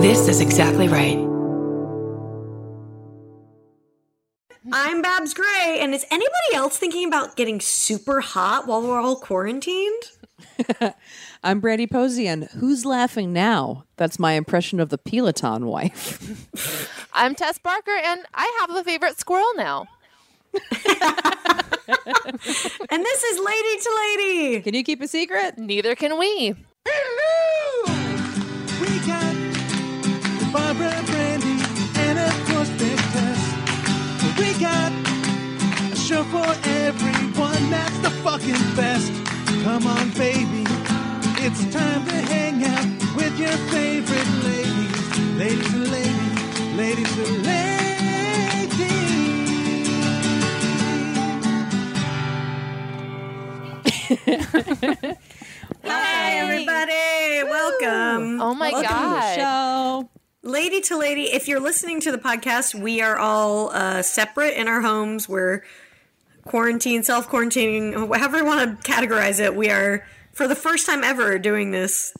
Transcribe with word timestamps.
This 0.00 0.28
is 0.28 0.40
exactly 0.40 0.88
right. 0.88 1.18
I'm 4.72 5.02
Babs 5.02 5.34
Gray, 5.34 5.78
and 5.80 5.94
is 5.94 6.06
anybody 6.10 6.54
else 6.54 6.78
thinking 6.78 7.06
about 7.06 7.36
getting 7.36 7.60
super 7.60 8.20
hot 8.20 8.66
while 8.66 8.80
we're 8.80 8.98
all 8.98 9.16
quarantined? 9.16 10.02
I'm 11.44 11.60
Brandie 11.60 11.86
Posey, 11.86 12.26
and 12.26 12.44
who's 12.44 12.86
laughing 12.86 13.34
now? 13.34 13.84
That's 13.98 14.18
my 14.18 14.32
impression 14.32 14.80
of 14.80 14.88
the 14.88 14.96
Peloton 14.96 15.66
wife. 15.66 16.48
I'm 17.12 17.34
Tess 17.34 17.58
Barker, 17.58 17.96
and 18.02 18.22
I 18.32 18.50
have 18.60 18.74
a 18.74 18.82
favorite 18.82 19.18
squirrel 19.18 19.52
now. 19.56 19.86
And 22.90 23.04
this 23.04 23.22
is 23.22 23.38
Lady 23.38 23.78
to 23.82 23.90
Lady. 23.96 24.60
Can 24.62 24.74
you 24.74 24.84
keep 24.84 25.00
a 25.00 25.08
secret? 25.08 25.58
Neither 25.58 25.94
can 25.94 26.18
we. 26.18 26.54
We 28.80 28.98
got 29.06 29.29
for 36.50 36.68
everyone 36.68 37.70
that's 37.70 37.98
the 37.98 38.10
fucking 38.24 38.74
best. 38.74 39.12
Come 39.62 39.86
on, 39.86 40.10
baby. 40.10 40.64
It's 41.42 41.62
time 41.72 42.04
to 42.06 42.14
hang 42.14 42.64
out 42.64 42.86
with 43.16 43.38
your 43.38 43.56
favorite 43.70 44.28
ladies. 44.44 45.18
Ladies 45.38 45.74
and 45.74 45.90
ladies, 45.90 46.76
ladies 46.76 47.18
and 47.18 47.46
ladies. 47.46 47.70
Hi, 55.84 56.32
everybody. 56.32 57.44
Welcome. 57.48 58.40
Oh 58.40 58.54
my 58.54 58.72
Welcome 58.72 58.82
to 58.82 58.88
the 58.88 58.94
god. 58.94 59.36
show. 59.36 60.08
Lady 60.42 60.80
to 60.80 60.96
Lady, 60.96 61.24
if 61.24 61.46
you're 61.46 61.60
listening 61.60 62.00
to 62.00 62.10
the 62.10 62.18
podcast, 62.18 62.74
we 62.74 63.02
are 63.02 63.18
all 63.18 63.70
uh, 63.70 64.02
separate 64.02 64.54
in 64.54 64.66
our 64.68 64.80
homes. 64.80 65.28
We're 65.28 65.62
quarantine, 66.50 67.02
self 67.02 67.28
quarantining, 67.30 67.94
however 67.94 68.38
you 68.38 68.44
want 68.44 68.82
to 68.84 68.90
categorize 68.92 69.40
it. 69.40 69.54
We 69.54 69.70
are, 69.70 70.04
for 70.32 70.46
the 70.48 70.54
first 70.56 70.86
time 70.86 71.04
ever, 71.04 71.38
doing 71.38 71.70
this 71.70 72.12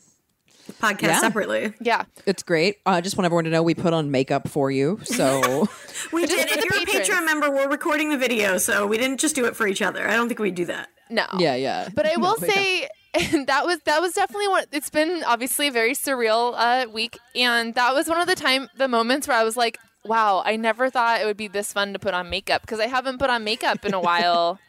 podcast 0.81 1.03
Yeah. 1.03 1.21
separately. 1.21 1.75
Yeah. 1.81 2.05
It's 2.27 2.43
great. 2.43 2.77
I 2.87 3.01
just 3.01 3.17
want 3.17 3.27
everyone 3.27 3.45
to 3.45 3.51
know 3.51 3.63
we 3.63 3.75
put 3.75 3.93
on 3.93 4.11
makeup 4.11 4.49
for 4.49 4.71
you. 4.71 5.01
So 5.05 5.69
We 6.13 6.27
did. 6.27 6.49
If 6.49 6.65
you're 6.65 6.83
a. 6.83 6.87
Patreon 6.87 7.25
member, 7.27 7.51
we're 7.51 7.69
recording 7.69 8.11
the 8.11 8.19
video, 8.19 8.57
so 8.59 8.87
we 8.87 8.97
didn't 8.99 9.19
just 9.19 9.35
do 9.35 9.45
it 9.47 9.57
for 9.57 9.67
each 9.67 9.83
other. 9.83 10.07
I 10.09 10.15
don't 10.17 10.29
think 10.29 10.41
we'd 10.41 10.55
do 10.55 10.65
that. 10.67 10.89
No. 11.11 11.27
yeah, 11.39 11.57
yeah. 11.57 11.89
But 11.95 12.07
I 12.07 12.17
will 12.17 12.37
No, 12.41 12.47
makeup. 12.47 12.55
say 12.55 12.89
that 13.47 13.67
was 13.67 13.79
that 13.87 14.01
was 14.01 14.13
definitely 14.13 14.47
one. 14.49 14.65
It's 14.71 14.91
been 14.91 15.25
obviously 15.27 15.67
a 15.69 15.73
very 15.73 15.93
surreal 15.95 16.55
uh, 16.57 16.87
week, 16.89 17.19
and 17.35 17.75
that 17.75 17.93
was 17.95 18.07
one 18.09 18.21
of 18.21 18.29
the 18.29 18.37
time 18.37 18.69
the 18.77 18.87
moments 18.87 19.27
where 19.27 19.37
I 19.37 19.43
was 19.45 19.57
like, 19.57 19.79
"Wow, 20.05 20.43
I 20.45 20.57
never 20.57 20.91
thought 20.91 21.21
it 21.21 21.25
would 21.27 21.37
be 21.37 21.49
this 21.49 21.73
fun 21.73 21.93
to 21.93 21.99
put 21.99 22.15
on 22.15 22.31
makeup 22.31 22.63
because 22.63 22.81
I 22.81 22.87
haven't 22.87 23.19
put 23.19 23.31
on 23.31 23.45
makeup 23.45 23.85
in 23.85 23.95
a 23.95 24.01
while." 24.01 24.59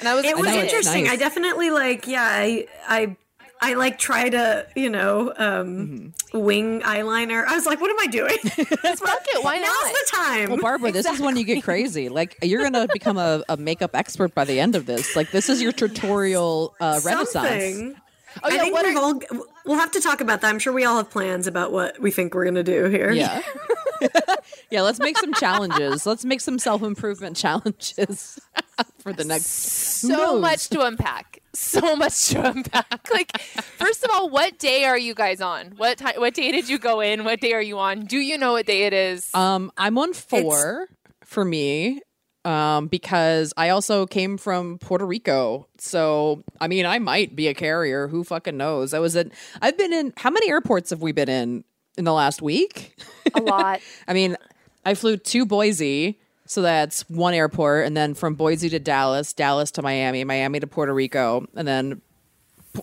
And 0.00 0.08
I 0.08 0.14
was 0.16 0.24
It 0.24 0.36
was 0.36 0.46
know, 0.46 0.58
interesting. 0.58 1.04
nice. 1.04 1.12
I 1.12 1.16
definitely 1.16 1.70
like. 1.70 2.08
Yeah, 2.08 2.24
I 2.26 2.66
I 2.88 3.14
I 3.60 3.74
like 3.74 3.98
try 3.98 4.28
to 4.30 4.66
you 4.74 4.88
know 4.90 5.32
um 5.36 6.12
wing 6.32 6.80
eyeliner. 6.80 7.44
I 7.46 7.54
was 7.54 7.66
like, 7.66 7.80
what 7.80 7.90
am 7.90 8.00
I 8.00 8.06
doing? 8.08 8.36
Fuck 8.42 9.24
it, 9.28 9.44
why 9.44 9.58
not? 9.58 9.68
Now's 9.68 9.92
the 9.92 10.06
time. 10.10 10.48
Well, 10.48 10.58
Barbara, 10.58 10.90
this 10.90 11.06
is 11.06 11.20
when 11.20 11.36
you 11.36 11.44
get 11.44 11.62
crazy. 11.62 12.08
Like 12.08 12.36
you're 12.42 12.62
gonna 12.62 12.88
become 12.92 13.16
a, 13.18 13.44
a 13.48 13.56
makeup 13.56 13.94
expert 13.94 14.34
by 14.34 14.44
the 14.44 14.58
end 14.58 14.74
of 14.74 14.86
this. 14.86 15.14
Like 15.14 15.30
this 15.30 15.48
is 15.48 15.62
your 15.62 15.70
tutorial 15.72 16.74
uh, 16.80 16.98
renaissance. 17.04 17.94
Something. 18.34 18.42
Oh 18.44 18.48
I 18.48 18.54
yeah, 18.54 18.60
think 18.62 18.82
we've 18.82 18.96
are, 18.96 19.00
all, 19.00 19.46
we'll 19.66 19.78
have 19.78 19.90
to 19.92 20.00
talk 20.00 20.20
about 20.20 20.40
that. 20.40 20.48
I'm 20.48 20.58
sure 20.58 20.72
we 20.72 20.84
all 20.84 20.96
have 20.96 21.10
plans 21.10 21.46
about 21.46 21.72
what 21.72 21.98
we 22.00 22.10
think 22.10 22.34
we're 22.34 22.44
gonna 22.44 22.62
do 22.62 22.86
here. 22.86 23.12
Yeah. 23.12 23.42
yeah, 24.70 24.82
let's 24.82 24.98
make 24.98 25.18
some 25.18 25.34
challenges. 25.34 26.06
Let's 26.06 26.24
make 26.24 26.40
some 26.40 26.58
self 26.58 26.82
improvement 26.82 27.36
challenges 27.36 28.40
for 28.98 29.12
the 29.12 29.24
next 29.24 29.46
so 29.46 30.38
much 30.38 30.68
to 30.70 30.82
unpack. 30.82 31.40
So 31.54 31.94
much 31.96 32.30
to 32.30 32.50
unpack. 32.50 33.08
Like, 33.12 33.38
first 33.40 34.04
of 34.04 34.10
all, 34.12 34.30
what 34.30 34.58
day 34.58 34.84
are 34.84 34.98
you 34.98 35.14
guys 35.14 35.40
on? 35.40 35.72
What 35.76 35.98
time? 35.98 36.14
What 36.16 36.34
day 36.34 36.50
did 36.50 36.68
you 36.68 36.78
go 36.78 37.00
in? 37.00 37.24
What 37.24 37.40
day 37.40 37.52
are 37.52 37.62
you 37.62 37.78
on? 37.78 38.06
Do 38.06 38.18
you 38.18 38.38
know 38.38 38.52
what 38.52 38.66
day 38.66 38.84
it 38.84 38.92
is? 38.92 39.32
Um, 39.34 39.70
I'm 39.76 39.98
on 39.98 40.12
four 40.14 40.88
for 41.24 41.44
me. 41.44 42.00
Um, 42.44 42.88
because 42.88 43.54
I 43.56 43.68
also 43.68 44.04
came 44.04 44.36
from 44.36 44.78
Puerto 44.78 45.06
Rico. 45.06 45.68
So 45.78 46.42
I 46.60 46.68
mean 46.68 46.86
I 46.86 46.98
might 46.98 47.36
be 47.36 47.48
a 47.48 47.54
carrier. 47.54 48.08
Who 48.08 48.24
fucking 48.24 48.56
knows? 48.56 48.94
I 48.94 48.98
was 48.98 49.14
at 49.14 49.28
I've 49.60 49.78
been 49.78 49.92
in 49.92 50.12
how 50.16 50.30
many 50.30 50.50
airports 50.50 50.90
have 50.90 51.02
we 51.02 51.12
been 51.12 51.28
in 51.28 51.64
in 51.96 52.04
the 52.04 52.12
last 52.12 52.42
week? 52.42 52.96
a 53.34 53.40
lot. 53.40 53.80
I 54.08 54.12
mean, 54.12 54.36
I 54.84 54.94
flew 54.94 55.16
to 55.16 55.46
Boise, 55.46 56.18
so 56.46 56.62
that's 56.62 57.08
one 57.08 57.34
airport, 57.34 57.86
and 57.86 57.96
then 57.96 58.14
from 58.14 58.34
Boise 58.34 58.68
to 58.70 58.78
Dallas, 58.78 59.32
Dallas 59.32 59.70
to 59.72 59.82
Miami, 59.82 60.24
Miami 60.24 60.60
to 60.60 60.66
Puerto 60.66 60.92
Rico, 60.92 61.46
and 61.54 61.66
then 61.66 62.02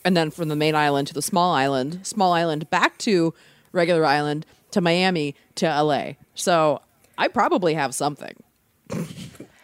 and 0.06 0.16
then 0.16 0.31
from 0.31 0.50
the 0.50 0.56
main 0.56 0.76
island 0.76 1.08
to 1.08 1.14
the 1.14 1.22
small 1.22 1.53
island, 1.53 2.00
small 2.06 2.34
island 2.34 2.70
back 2.70 2.97
to 3.00 3.34
regular 3.72 4.06
island 4.06 4.46
to 4.72 4.81
Miami 4.81 5.36
to 5.56 5.66
LA. 5.66 6.14
So 6.36 6.81
I 7.18 7.28
probably 7.28 7.74
have 7.74 7.96
something. 7.96 8.36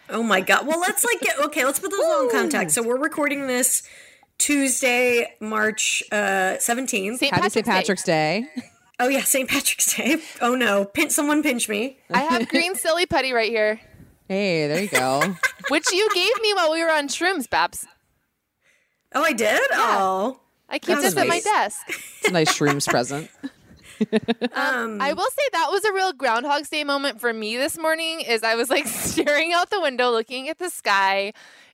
Oh 0.08 0.22
my 0.22 0.40
god. 0.40 0.66
Well, 0.66 0.80
let's 0.80 1.04
like 1.04 1.20
get 1.20 1.38
okay. 1.46 1.64
Let's 1.64 1.78
put 1.78 1.90
those 1.90 2.00
all 2.00 2.24
in 2.24 2.30
context. 2.30 2.74
So 2.74 2.82
we're 2.82 2.98
recording 2.98 3.46
this 3.46 3.82
Tuesday, 4.38 5.34
March 5.40 6.02
uh, 6.12 6.58
seventeenth. 6.58 7.18
St. 7.18 7.34
Happy 7.34 7.48
St. 7.48 7.66
Patrick's 7.66 8.04
Day. 8.04 8.46
Day. 8.54 8.62
oh 9.00 9.08
yeah, 9.08 9.22
St. 9.22 9.48
Patrick's 9.48 9.96
Day. 9.96 10.16
Oh 10.40 10.54
no, 10.54 10.84
pinch 10.84 11.12
someone 11.12 11.42
pinch 11.42 11.68
me. 11.68 11.98
I 12.10 12.20
have 12.20 12.48
green 12.48 12.74
silly 12.76 13.06
putty 13.06 13.32
right 13.32 13.50
here, 13.50 13.80
Hey, 14.28 14.66
there 14.66 14.82
you 14.82 14.88
go. 14.88 15.22
which 15.68 15.92
you 15.92 16.08
gave 16.12 16.40
me 16.40 16.52
while 16.54 16.72
we 16.72 16.82
were 16.82 16.90
on 16.90 17.08
shrooms, 17.08 17.48
Babs. 17.48 17.86
Oh, 19.14 19.22
I 19.22 19.32
did. 19.32 19.60
Oh, 19.72 20.40
I 20.68 20.78
keep 20.78 20.96
That's 20.96 21.14
this 21.14 21.16
at 21.16 21.28
my 21.28 21.40
desk. 21.40 21.78
It's 21.88 22.28
a 22.28 22.32
nice 22.32 22.52
shrooms 22.52 22.88
present. 22.88 23.30
um, 24.52 25.00
I 25.00 25.12
will 25.12 25.30
say 25.30 25.42
that 25.52 25.68
was 25.70 25.84
a 25.84 25.92
real 25.92 26.12
Groundhog's 26.12 26.68
Day 26.68 26.84
moment 26.84 27.20
for 27.20 27.32
me 27.32 27.56
this 27.56 27.78
morning. 27.78 28.20
Is 28.20 28.42
I 28.42 28.54
was 28.54 28.70
like 28.70 28.86
staring 28.86 29.52
out 29.52 29.70
the 29.70 29.80
window, 29.80 30.10
looking 30.10 30.48
at 30.48 30.58
the 30.58 30.70
sky, 30.70 31.32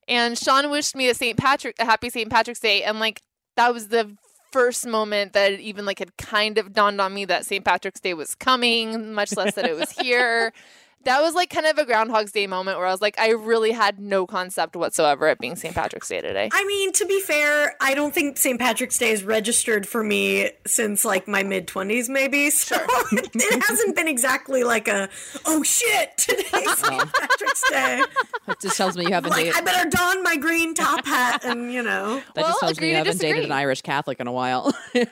and 0.08 0.38
Sean 0.38 0.70
wished 0.70 0.94
me 0.94 1.08
a 1.08 1.14
St. 1.14 1.36
Patrick, 1.36 1.76
a 1.78 1.84
happy 1.84 2.10
St. 2.10 2.30
Patrick's 2.30 2.60
Day, 2.60 2.82
and 2.82 3.00
like 3.00 3.22
that 3.56 3.72
was 3.72 3.88
the 3.88 4.16
first 4.52 4.86
moment 4.86 5.32
that 5.32 5.52
it 5.52 5.60
even 5.60 5.84
like 5.84 5.98
had 5.98 6.16
kind 6.16 6.58
of 6.58 6.72
dawned 6.72 7.00
on 7.00 7.14
me 7.14 7.24
that 7.24 7.46
St. 7.46 7.64
Patrick's 7.64 8.00
Day 8.00 8.14
was 8.14 8.34
coming, 8.34 9.14
much 9.14 9.36
less 9.36 9.54
that 9.54 9.66
it 9.66 9.76
was 9.76 9.90
here. 9.90 10.52
that 11.04 11.20
was 11.20 11.34
like 11.34 11.50
kind 11.50 11.66
of 11.66 11.78
a 11.78 11.84
Groundhog's 11.84 12.32
Day 12.32 12.46
moment 12.46 12.78
where 12.78 12.86
I 12.86 12.90
was 12.90 13.00
like, 13.00 13.18
I 13.18 13.30
really 13.30 13.72
had 13.72 13.98
no 13.98 14.26
concept 14.26 14.76
whatsoever 14.76 15.26
at 15.28 15.38
being 15.38 15.56
St. 15.56 15.74
Patrick's 15.74 16.08
Day 16.08 16.20
today. 16.20 16.48
I 16.52 16.64
mean, 16.64 16.92
to 16.92 17.06
be 17.06 17.20
fair, 17.20 17.74
I 17.80 17.94
don't 17.94 18.14
think 18.14 18.38
St. 18.38 18.58
Patrick's 18.58 18.98
Day 18.98 19.10
is 19.10 19.24
registered 19.24 19.86
for 19.86 20.02
me 20.02 20.50
since 20.66 21.04
like 21.04 21.26
my 21.28 21.42
mid 21.42 21.66
twenties, 21.66 22.08
maybe. 22.08 22.50
So 22.50 22.76
it 23.12 23.62
hasn't 23.64 23.96
been 23.96 24.08
exactly 24.08 24.64
like 24.64 24.88
a 24.88 25.08
oh 25.46 25.62
shit 25.62 26.16
today's 26.18 26.48
St. 26.78 27.12
Patrick's 27.12 27.70
Day. 27.70 28.02
That 28.46 28.60
just 28.60 28.76
tells 28.76 28.96
me 28.96 29.04
you 29.06 29.12
haven't 29.12 29.30
Like 29.30 29.44
dated. 29.44 29.56
I 29.56 29.60
better 29.62 29.90
don 29.90 30.22
my 30.22 30.36
green 30.36 30.74
top 30.74 31.04
hat 31.06 31.44
and 31.44 31.72
you 31.72 31.82
know. 31.82 32.16
that 32.34 32.42
Well, 32.42 32.46
just 32.48 32.60
tells 32.60 32.80
me 32.80 32.90
you 32.90 32.96
haven't 32.96 33.18
dated 33.20 33.44
an 33.44 33.52
Irish 33.52 33.82
Catholic 33.82 34.20
in 34.20 34.26
a 34.26 34.32
while. 34.32 34.72
yeah, 34.94 35.04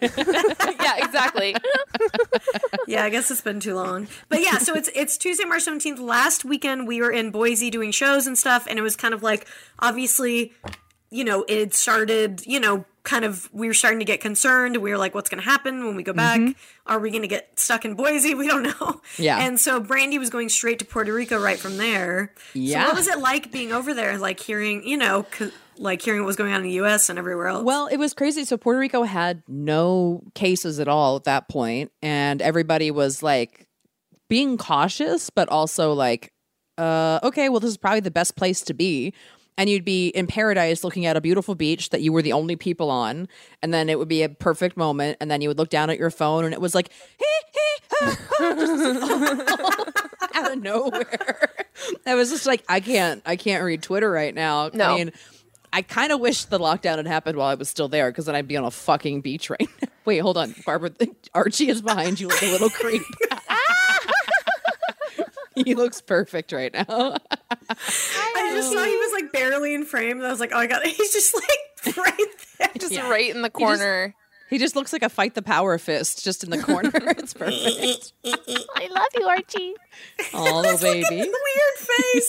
exactly. 0.98 1.54
Yeah, 2.86 3.04
I 3.04 3.10
guess 3.10 3.30
it's 3.30 3.40
been 3.40 3.60
too 3.60 3.74
long. 3.74 4.08
But 4.28 4.42
yeah, 4.42 4.58
so 4.58 4.74
it's 4.74 4.90
it's 4.94 5.16
Tuesday, 5.16 5.44
March 5.44 5.64
seventeenth. 5.80 6.06
Last 6.06 6.44
weekend 6.44 6.86
we 6.86 7.00
were 7.00 7.10
in 7.10 7.30
Boise 7.30 7.70
doing 7.70 7.90
shows 7.90 8.26
and 8.26 8.36
stuff, 8.36 8.66
and 8.68 8.78
it 8.78 8.82
was 8.82 8.96
kind 8.96 9.14
of 9.14 9.22
like 9.22 9.46
obviously, 9.78 10.52
you 11.10 11.24
know, 11.24 11.44
it 11.48 11.74
started, 11.74 12.46
you 12.46 12.60
know, 12.60 12.84
kind 13.02 13.24
of 13.24 13.48
we 13.52 13.66
were 13.66 13.74
starting 13.74 13.98
to 13.98 14.04
get 14.04 14.20
concerned. 14.20 14.76
We 14.76 14.90
were 14.90 14.98
like, 14.98 15.14
what's 15.14 15.30
gonna 15.30 15.42
happen 15.42 15.86
when 15.86 15.96
we 15.96 16.02
go 16.02 16.12
back? 16.12 16.40
Mm-hmm. 16.40 16.52
Are 16.86 16.98
we 16.98 17.10
gonna 17.10 17.26
get 17.26 17.58
stuck 17.58 17.84
in 17.84 17.94
Boise? 17.94 18.34
We 18.40 18.46
don't 18.46 18.62
know. 18.62 19.00
Yeah. 19.18 19.38
And 19.38 19.60
so 19.60 19.80
Brandie 19.80 20.18
was 20.18 20.30
going 20.30 20.48
straight 20.48 20.78
to 20.78 20.84
Puerto 20.84 21.12
Rico 21.12 21.40
right 21.40 21.58
from 21.58 21.76
there. 21.76 22.32
Yeah. 22.54 22.82
So 22.82 22.88
what 22.88 22.96
was 22.96 23.08
it 23.08 23.18
like 23.18 23.50
being 23.52 23.72
over 23.72 23.92
there, 23.92 24.16
like 24.18 24.40
hearing, 24.40 24.86
you 24.86 24.96
know, 24.96 25.26
like 25.76 26.00
hearing 26.02 26.20
what 26.20 26.26
was 26.26 26.36
going 26.36 26.52
on 26.52 26.60
in 26.60 26.62
the 26.62 26.80
US 26.82 27.08
and 27.08 27.18
everywhere 27.18 27.48
else? 27.48 27.64
Well, 27.64 27.86
it 27.86 27.96
was 27.96 28.14
crazy. 28.14 28.44
So 28.44 28.56
Puerto 28.56 28.78
Rico 28.78 29.02
had 29.02 29.42
no 29.46 30.22
cases 30.34 30.80
at 30.80 30.88
all 30.88 31.16
at 31.16 31.24
that 31.24 31.48
point, 31.48 31.90
and 32.02 32.40
everybody 32.40 32.90
was 32.90 33.22
like 33.22 33.66
being 34.30 34.56
cautious, 34.56 35.28
but 35.28 35.50
also 35.50 35.92
like, 35.92 36.32
uh, 36.78 37.18
okay, 37.22 37.50
well, 37.50 37.60
this 37.60 37.68
is 37.70 37.76
probably 37.76 38.00
the 38.00 38.10
best 38.10 38.36
place 38.36 38.62
to 38.62 38.72
be. 38.72 39.12
And 39.58 39.68
you'd 39.68 39.84
be 39.84 40.08
in 40.08 40.26
paradise 40.26 40.82
looking 40.84 41.04
at 41.04 41.18
a 41.18 41.20
beautiful 41.20 41.54
beach 41.54 41.90
that 41.90 42.00
you 42.00 42.14
were 42.14 42.22
the 42.22 42.32
only 42.32 42.56
people 42.56 42.90
on. 42.90 43.28
And 43.62 43.74
then 43.74 43.90
it 43.90 43.98
would 43.98 44.08
be 44.08 44.22
a 44.22 44.30
perfect 44.30 44.78
moment. 44.78 45.18
And 45.20 45.30
then 45.30 45.42
you 45.42 45.48
would 45.48 45.58
look 45.58 45.68
down 45.68 45.90
at 45.90 45.98
your 45.98 46.10
phone 46.10 46.46
and 46.46 46.54
it 46.54 46.60
was 46.60 46.74
like, 46.74 46.90
out 50.34 50.52
of 50.52 50.62
nowhere. 50.62 51.50
I 52.06 52.14
was 52.14 52.30
just 52.30 52.46
like, 52.46 52.64
I 52.70 52.80
can't, 52.80 53.20
I 53.26 53.36
can't 53.36 53.62
read 53.62 53.82
Twitter 53.82 54.10
right 54.10 54.34
now. 54.34 54.70
No. 54.72 54.94
I 54.94 54.96
mean, 54.96 55.12
I 55.72 55.82
kind 55.82 56.12
of 56.12 56.20
wish 56.20 56.44
the 56.46 56.58
lockdown 56.58 56.96
had 56.96 57.06
happened 57.06 57.36
while 57.36 57.48
I 57.48 57.54
was 57.54 57.68
still 57.68 57.88
there 57.88 58.10
because 58.10 58.26
then 58.26 58.34
I'd 58.34 58.48
be 58.48 58.56
on 58.56 58.64
a 58.64 58.70
fucking 58.70 59.20
beach 59.20 59.50
right 59.50 59.68
now. 59.82 59.88
Wait, 60.04 60.18
hold 60.18 60.38
on, 60.38 60.54
Barbara. 60.64 60.90
Archie 61.34 61.68
is 61.68 61.82
behind 61.82 62.18
you 62.18 62.28
like 62.28 62.42
a 62.42 62.50
little 62.50 62.70
creep. 62.70 63.02
he 65.64 65.74
looks 65.74 66.00
perfect 66.00 66.52
right 66.52 66.72
now. 66.72 66.84
I 66.88 68.50
just 68.54 68.72
saw 68.72 68.84
he 68.84 68.96
was 68.96 69.12
like 69.12 69.32
barely 69.32 69.74
in 69.74 69.84
frame, 69.84 70.18
and 70.18 70.26
I 70.26 70.30
was 70.30 70.40
like, 70.40 70.52
oh, 70.54 70.58
I 70.58 70.66
got. 70.66 70.82
He's 70.86 71.12
just 71.12 71.34
like 71.34 71.96
right 71.96 72.16
there. 72.58 72.68
Just 72.78 72.92
Yeah. 72.92 73.08
right 73.10 73.34
in 73.34 73.42
the 73.42 73.50
corner. 73.50 74.14
He 74.48 74.58
just 74.58 74.74
looks 74.74 74.92
like 74.92 75.04
a 75.04 75.08
fight 75.08 75.34
the 75.36 75.42
power 75.42 75.78
fist 75.78 76.24
just 76.24 76.42
in 76.42 76.50
the 76.50 76.58
corner. 76.58 76.90
it's 76.92 77.34
perfect. 77.34 78.12
I 78.24 78.88
love 78.90 79.06
you, 79.14 79.24
Archie. 79.24 79.74
Oh, 80.34 80.60
little 80.60 80.76
baby. 80.80 81.30
Weird 81.30 81.78
face. 81.78 82.28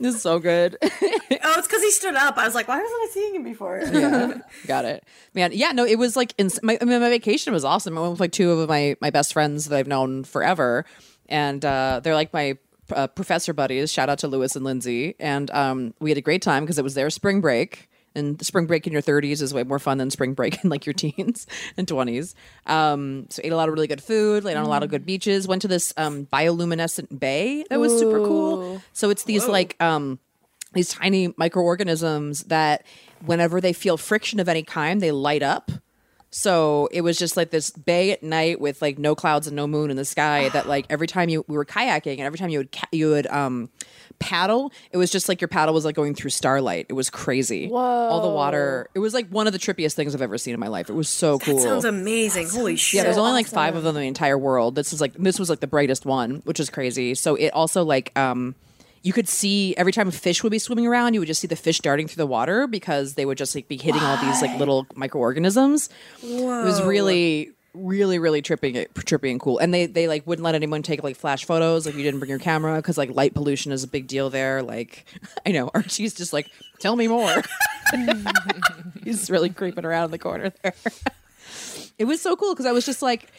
This 0.00 0.14
is 0.14 0.22
so 0.22 0.38
good. 0.38 0.78
oh, 0.82 0.88
it's 0.90 1.66
because 1.68 1.82
he 1.82 1.90
stood 1.90 2.14
up. 2.14 2.38
I 2.38 2.46
was 2.46 2.54
like, 2.54 2.68
why 2.68 2.80
wasn't 2.80 3.00
I 3.02 3.08
seeing 3.12 3.34
him 3.34 3.44
before? 3.44 3.82
yeah, 3.92 4.38
got 4.66 4.86
it, 4.86 5.04
man. 5.34 5.50
Yeah, 5.52 5.72
no, 5.72 5.84
it 5.84 5.96
was 5.98 6.16
like 6.16 6.32
ins- 6.38 6.62
my, 6.62 6.78
I 6.80 6.84
mean, 6.86 7.00
my 7.00 7.10
vacation 7.10 7.52
was 7.52 7.64
awesome. 7.66 7.98
I 7.98 8.00
went 8.00 8.12
with 8.12 8.20
like 8.20 8.32
two 8.32 8.50
of 8.52 8.66
my 8.68 8.96
my 9.02 9.10
best 9.10 9.34
friends 9.34 9.66
that 9.66 9.76
I've 9.78 9.86
known 9.86 10.24
forever, 10.24 10.86
and 11.32 11.64
uh, 11.64 12.00
they're 12.04 12.14
like 12.14 12.32
my 12.32 12.58
uh, 12.94 13.08
professor 13.08 13.52
buddies. 13.52 13.90
Shout 13.92 14.08
out 14.08 14.18
to 14.18 14.28
Lewis 14.28 14.54
and 14.54 14.64
Lindsay, 14.64 15.16
and 15.18 15.50
um, 15.50 15.94
we 15.98 16.10
had 16.10 16.18
a 16.18 16.22
great 16.22 16.42
time 16.42 16.62
because 16.62 16.78
it 16.78 16.84
was 16.84 16.94
their 16.94 17.10
spring 17.10 17.40
break. 17.40 17.88
And 18.14 18.44
spring 18.44 18.66
break 18.66 18.86
in 18.86 18.92
your 18.92 19.00
30s 19.00 19.40
is 19.40 19.54
way 19.54 19.62
more 19.62 19.78
fun 19.78 19.96
than 19.96 20.10
spring 20.10 20.34
break 20.34 20.62
in 20.64 20.68
like 20.68 20.84
your 20.84 20.92
teens 20.92 21.46
and 21.78 21.86
20s. 21.86 22.34
Um, 22.66 23.26
so 23.30 23.40
ate 23.42 23.52
a 23.52 23.56
lot 23.56 23.68
of 23.70 23.74
really 23.74 23.86
good 23.86 24.02
food, 24.02 24.44
laid 24.44 24.58
on 24.58 24.66
a 24.66 24.68
lot 24.68 24.82
of 24.82 24.90
good 24.90 25.06
beaches. 25.06 25.48
Went 25.48 25.62
to 25.62 25.68
this 25.68 25.94
um, 25.96 26.26
bioluminescent 26.30 27.18
bay 27.18 27.64
that 27.70 27.80
was 27.80 27.98
super 27.98 28.18
cool. 28.18 28.82
So 28.92 29.08
it's 29.08 29.24
these 29.24 29.48
like 29.48 29.80
um, 29.80 30.18
these 30.74 30.90
tiny 30.90 31.32
microorganisms 31.38 32.44
that 32.44 32.84
whenever 33.24 33.62
they 33.62 33.72
feel 33.72 33.96
friction 33.96 34.40
of 34.40 34.48
any 34.48 34.62
kind 34.62 35.00
they 35.00 35.10
light 35.12 35.42
up 35.42 35.70
so 36.34 36.88
it 36.90 37.02
was 37.02 37.18
just 37.18 37.36
like 37.36 37.50
this 37.50 37.70
bay 37.70 38.10
at 38.10 38.22
night 38.22 38.58
with 38.60 38.80
like 38.82 38.98
no 38.98 39.14
clouds 39.14 39.46
and 39.46 39.54
no 39.54 39.66
moon 39.66 39.90
in 39.90 39.96
the 39.96 40.04
sky 40.04 40.48
that 40.54 40.66
like 40.66 40.86
every 40.90 41.06
time 41.06 41.28
you 41.28 41.44
we 41.46 41.56
were 41.56 41.64
kayaking 41.64 42.12
and 42.14 42.22
every 42.22 42.38
time 42.38 42.48
you 42.48 42.58
would 42.58 42.72
ca- 42.72 42.88
you 42.90 43.10
would 43.10 43.26
um 43.28 43.68
paddle 44.18 44.72
it 44.92 44.96
was 44.96 45.10
just 45.10 45.28
like 45.28 45.40
your 45.40 45.48
paddle 45.48 45.74
was 45.74 45.84
like 45.84 45.94
going 45.96 46.14
through 46.14 46.30
starlight 46.30 46.86
it 46.88 46.92
was 46.92 47.10
crazy 47.10 47.68
Whoa. 47.68 47.78
all 47.78 48.22
the 48.22 48.28
water 48.32 48.88
it 48.94 49.00
was 49.00 49.14
like 49.14 49.28
one 49.28 49.46
of 49.46 49.52
the 49.52 49.58
trippiest 49.58 49.94
things 49.94 50.14
i've 50.14 50.22
ever 50.22 50.38
seen 50.38 50.54
in 50.54 50.60
my 50.60 50.68
life 50.68 50.88
it 50.88 50.92
was 50.94 51.08
so 51.08 51.38
cool 51.40 51.58
It 51.58 51.62
Sounds 51.62 51.84
amazing. 51.84 52.48
Holy 52.48 52.76
shit. 52.76 52.98
yeah, 52.98 53.02
there's 53.04 53.18
only 53.18 53.32
like 53.32 53.46
five 53.46 53.74
of 53.76 53.82
them 53.82 53.96
in 53.96 54.02
the 54.02 54.08
entire 54.08 54.38
world. 54.38 54.74
This 54.74 54.92
is 54.92 55.00
like 55.00 55.12
this 55.14 55.38
was 55.38 55.50
like 55.50 55.60
the 55.60 55.66
brightest 55.66 56.06
one, 56.06 56.36
which 56.44 56.58
is 56.60 56.70
crazy. 56.70 57.14
So 57.14 57.34
it 57.34 57.50
also 57.50 57.84
like 57.84 58.16
um 58.18 58.54
you 59.02 59.12
could 59.12 59.28
see 59.28 59.74
every 59.76 59.92
time 59.92 60.08
a 60.08 60.12
fish 60.12 60.42
would 60.42 60.52
be 60.52 60.58
swimming 60.58 60.86
around, 60.86 61.14
you 61.14 61.20
would 61.20 61.26
just 61.26 61.40
see 61.40 61.46
the 61.46 61.56
fish 61.56 61.80
darting 61.80 62.08
through 62.08 62.22
the 62.22 62.26
water 62.26 62.66
because 62.66 63.14
they 63.14 63.26
would 63.26 63.38
just 63.38 63.54
like 63.54 63.68
be 63.68 63.76
hitting 63.76 64.02
all 64.02 64.16
these 64.18 64.40
like 64.40 64.56
little 64.58 64.86
microorganisms. 64.94 65.88
It 66.22 66.44
was 66.44 66.82
really 66.82 67.52
really 67.74 68.18
really 68.18 68.42
tripping 68.42 68.74
trippy 68.74 69.30
and 69.30 69.40
cool. 69.40 69.58
And 69.58 69.72
they 69.72 69.86
they 69.86 70.06
like 70.06 70.26
wouldn't 70.26 70.44
let 70.44 70.54
anyone 70.54 70.82
take 70.82 71.02
like 71.02 71.16
flash 71.16 71.44
photos 71.44 71.86
if 71.86 71.96
you 71.96 72.02
didn't 72.02 72.20
bring 72.20 72.30
your 72.30 72.38
camera 72.38 72.76
because 72.76 72.98
like 72.98 73.10
light 73.10 73.34
pollution 73.34 73.72
is 73.72 73.82
a 73.82 73.88
big 73.88 74.06
deal 74.06 74.30
there. 74.30 74.62
Like 74.62 75.04
i 75.46 75.52
know 75.52 75.70
archie's 75.74 76.14
just 76.14 76.32
like 76.32 76.48
tell 76.78 76.96
me 76.96 77.08
more. 77.08 77.42
He's 79.04 79.30
really 79.30 79.50
creeping 79.50 79.84
around 79.84 80.06
in 80.06 80.10
the 80.12 80.18
corner 80.18 80.52
there. 80.62 80.74
It 81.98 82.06
was 82.06 82.20
so 82.20 82.34
cool 82.36 82.52
because 82.52 82.66
I 82.66 82.72
was 82.72 82.84
just 82.84 83.02
like, 83.02 83.30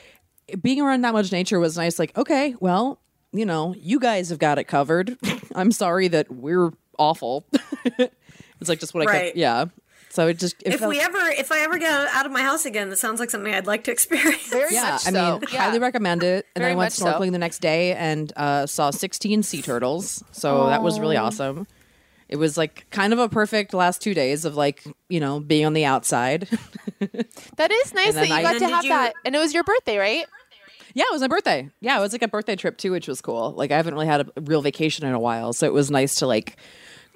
being 0.62 0.80
around 0.80 1.01
that 1.01 1.13
much 1.13 1.31
nature 1.31 1.60
was 1.60 1.75
nice. 1.75 2.00
Like, 2.00 2.18
okay, 2.18 2.56
well, 2.60 3.00
you 3.33 3.45
know, 3.45 3.74
you 3.77 4.00
guys 4.00 4.30
have 4.30 4.39
got 4.39 4.59
it 4.59 4.65
covered. 4.65 5.18
I'm 5.56 5.71
sorry 5.71 6.07
that 6.09 6.31
we're 6.31 6.71
awful. 6.97 7.45
it's 7.83 8.69
like 8.69 8.80
just 8.80 8.94
what 8.94 9.07
I 9.07 9.25
kept, 9.25 9.38
yeah. 9.38 9.65
So 10.09 10.27
it 10.27 10.38
just 10.38 10.62
it 10.63 10.74
if 10.75 10.80
felt, 10.80 10.89
we 10.91 11.00
ever, 11.00 11.18
if 11.18 11.51
I 11.51 11.62
ever 11.62 11.80
get 11.80 11.91
out 11.91 12.27
of 12.27 12.31
my 12.31 12.44
house 12.44 12.65
again, 12.68 12.91
that 12.91 12.97
sounds 12.97 13.19
like 13.19 13.31
something 13.31 13.51
I'd 13.51 13.65
like 13.65 13.85
to 13.85 13.91
experience. 13.97 14.47
Very 14.47 14.74
yeah, 14.75 14.91
much 14.91 15.07
I 15.07 15.12
mean. 15.12 15.44
Yeah. 15.51 15.63
highly 15.63 15.80
recommend 15.80 16.21
it. 16.21 16.45
And 16.56 16.62
then 16.62 16.69
Very 16.69 16.74
I 16.74 16.75
went 16.75 16.85
much 16.85 16.94
so. 16.94 17.06
snorkeling 17.07 17.31
the 17.31 17.39
next 17.39 17.59
day 17.59 17.95
and 17.95 18.31
uh, 18.35 18.68
saw 18.68 18.91
16 18.91 19.41
sea 19.41 19.62
turtles. 19.63 20.24
So 20.31 20.68
that 20.68 20.83
was 20.83 21.00
really 21.00 21.18
awesome. 21.18 21.65
It 22.29 22.36
was 22.38 22.57
like 22.57 22.88
kind 22.91 23.12
of 23.13 23.19
a 23.19 23.27
perfect 23.29 23.74
last 23.74 24.01
two 24.01 24.13
days 24.13 24.45
of 24.45 24.56
like 24.56 24.83
you 25.09 25.19
know 25.19 25.39
being 25.39 25.65
on 25.65 25.74
the 25.74 25.86
outside. 25.86 26.47
That 27.57 27.71
is 27.71 27.94
nice 27.94 28.13
that 28.13 28.27
you 28.27 28.33
I- 28.33 28.41
got 28.44 28.59
to 28.59 28.68
have 28.68 28.83
you- 28.83 28.89
that. 28.91 29.13
And 29.25 29.36
it 29.36 29.39
was 29.39 29.53
your 29.53 29.63
birthday, 29.63 29.97
right? 29.97 30.25
Yeah, 30.94 31.06
it 31.10 31.13
was 31.13 31.22
my 31.22 31.28
birthday. 31.28 31.69
Yeah, 31.81 31.98
it 31.98 32.01
was 32.01 32.12
like 32.12 32.22
a 32.22 32.28
birthday 32.28 32.56
trip 32.56 32.78
too, 32.78 32.92
which 32.92 33.07
was 33.07 33.22
cool. 33.22 33.51
Like 33.51 33.72
I 33.72 33.78
haven't 33.78 33.94
really 33.94 34.07
had 34.07 34.22
a 34.22 34.42
real 34.42 34.62
vacation 34.62 35.06
in 35.06 35.13
a 35.13 35.19
while, 35.19 35.54
so 35.54 35.66
it 35.66 35.74
was 35.74 35.90
nice 35.90 36.16
to 36.16 36.28
like 36.28 36.57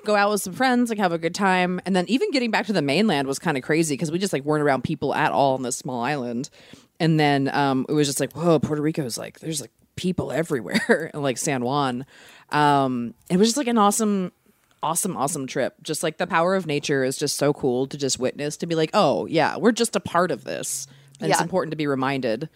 go 0.03 0.15
out 0.15 0.31
with 0.31 0.41
some 0.41 0.53
friends, 0.53 0.89
like 0.89 1.00
have 1.00 1.12
a 1.12 1.18
good 1.18 1.35
time. 1.35 1.79
And 1.85 1.95
then 1.95 2.06
even 2.07 2.31
getting 2.31 2.50
back 2.50 2.65
to 2.68 2.74
the 2.74 2.81
mainland 2.81 3.27
was 3.27 3.39
kind 3.39 3.57
of 3.57 3.63
crazy 3.63 3.94
because 3.94 4.12
we 4.12 4.19
just 4.19 4.33
like 4.33 4.44
weren't 4.44 4.63
around 4.63 4.83
people 4.83 5.13
at 5.13 5.31
all 5.31 5.53
on 5.53 5.63
this 5.63 5.75
small 5.77 6.01
island. 6.03 6.50
And 7.00 7.19
then 7.19 7.50
um 7.53 7.85
it 7.88 7.94
was 7.94 8.07
just 8.07 8.19
like, 8.19 8.33
whoa, 8.33 8.59
Puerto 8.59 8.81
Rico's 8.81 9.18
like 9.18 9.39
there's 9.39 9.62
like 9.62 9.71
people 9.95 10.31
everywhere, 10.41 11.12
and 11.13 11.21
like 11.21 11.38
San 11.38 11.63
Juan. 11.63 12.06
Um 12.51 13.13
it 13.30 13.38
was 13.38 13.50
just 13.50 13.57
like 13.57 13.68
an 13.68 13.77
awesome 13.77 14.31
awesome 14.83 15.18
awesome 15.18 15.47
trip 15.47 15.73
just 15.81 16.03
like 16.03 16.18
the 16.18 16.27
power 16.27 16.56
of 16.56 16.68
nature 16.68 17.03
is 17.03 17.18
just 17.18 17.35
so 17.35 17.51
cool 17.51 17.88
to 17.88 17.97
just 17.97 18.19
witness 18.19 18.56
to 18.57 18.68
be 18.68 18.75
like 18.75 18.91
oh 18.94 19.25
yeah 19.25 19.57
we're 19.57 19.71
just 19.71 19.95
a 19.95 20.00
part 20.00 20.30
of 20.30 20.44
this 20.44 20.85
and 21.19 21.31
it's 21.31 21.41
important 21.41 21.71
to 21.71 21.75
be 21.75 21.88
reminded 21.88 22.47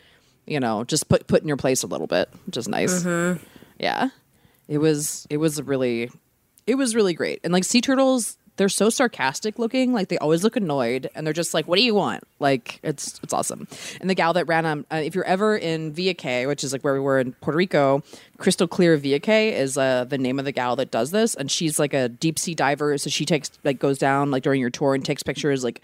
you 0.52 0.60
know 0.60 0.84
just 0.84 1.08
put 1.10 1.26
put 1.28 1.42
in 1.42 1.48
your 1.48 1.58
place 1.58 1.82
a 1.84 1.88
little 1.88 2.08
bit 2.08 2.30
which 2.46 2.58
is 2.58 2.68
nice. 2.68 3.04
Yeah. 3.80 4.10
It 4.68 4.78
was 4.78 5.26
it 5.30 5.38
was 5.38 5.62
really 5.62 6.12
it 6.68 6.76
was 6.76 6.94
really 6.96 7.14
great. 7.14 7.40
And 7.44 7.52
like 7.54 7.64
sea 7.64 7.82
turtles 7.82 8.38
they're 8.58 8.70
so 8.70 8.90
sarcastic 8.90 9.58
looking 9.58 9.94
like 9.94 10.10
they 10.10 10.18
always 10.18 10.44
look 10.44 10.56
annoyed 10.56 11.10
and 11.16 11.26
they're 11.26 11.34
just 11.34 11.54
like 11.54 11.68
what 11.68 11.78
do 11.78 11.84
you 11.84 11.96
want? 11.96 12.24
Like 12.40 12.80
it's 12.84 13.20
it's 13.24 13.34
awesome. 13.34 13.68
And 14.00 14.10
the 14.10 14.14
gal 14.16 14.34
that 14.34 14.48
ran 14.48 14.66
um 14.66 14.86
uh, 14.92 14.98
if 14.98 15.16
you're 15.16 15.26
ever 15.26 15.58
in 15.58 15.94
Vieques, 15.94 16.48
which 16.48 16.64
is 16.64 16.74
like 16.74 16.84
where 16.84 16.94
we 16.94 17.00
were 17.00 17.20
in 17.20 17.34
puerto 17.34 17.58
rico 17.58 18.04
crystal 18.42 18.68
clear 18.68 18.98
Vieques 18.98 19.54
is 19.54 19.78
uh 19.78 20.04
the 20.04 20.18
name 20.18 20.40
of 20.40 20.46
the 20.46 20.52
gal 20.52 20.76
that 20.76 20.90
does 20.90 21.12
this 21.12 21.36
and 21.36 21.52
she's 21.52 21.78
like 21.78 21.94
a 21.94 22.10
deep 22.10 22.40
sea 22.40 22.56
diver 22.56 22.98
so 22.98 23.08
she 23.10 23.24
takes 23.24 23.52
like 23.64 23.78
goes 23.78 24.00
down 24.00 24.32
like 24.32 24.42
during 24.42 24.60
your 24.60 24.72
tour 24.72 24.96
and 24.96 25.06
takes 25.06 25.22
pictures 25.22 25.64
like 25.64 25.80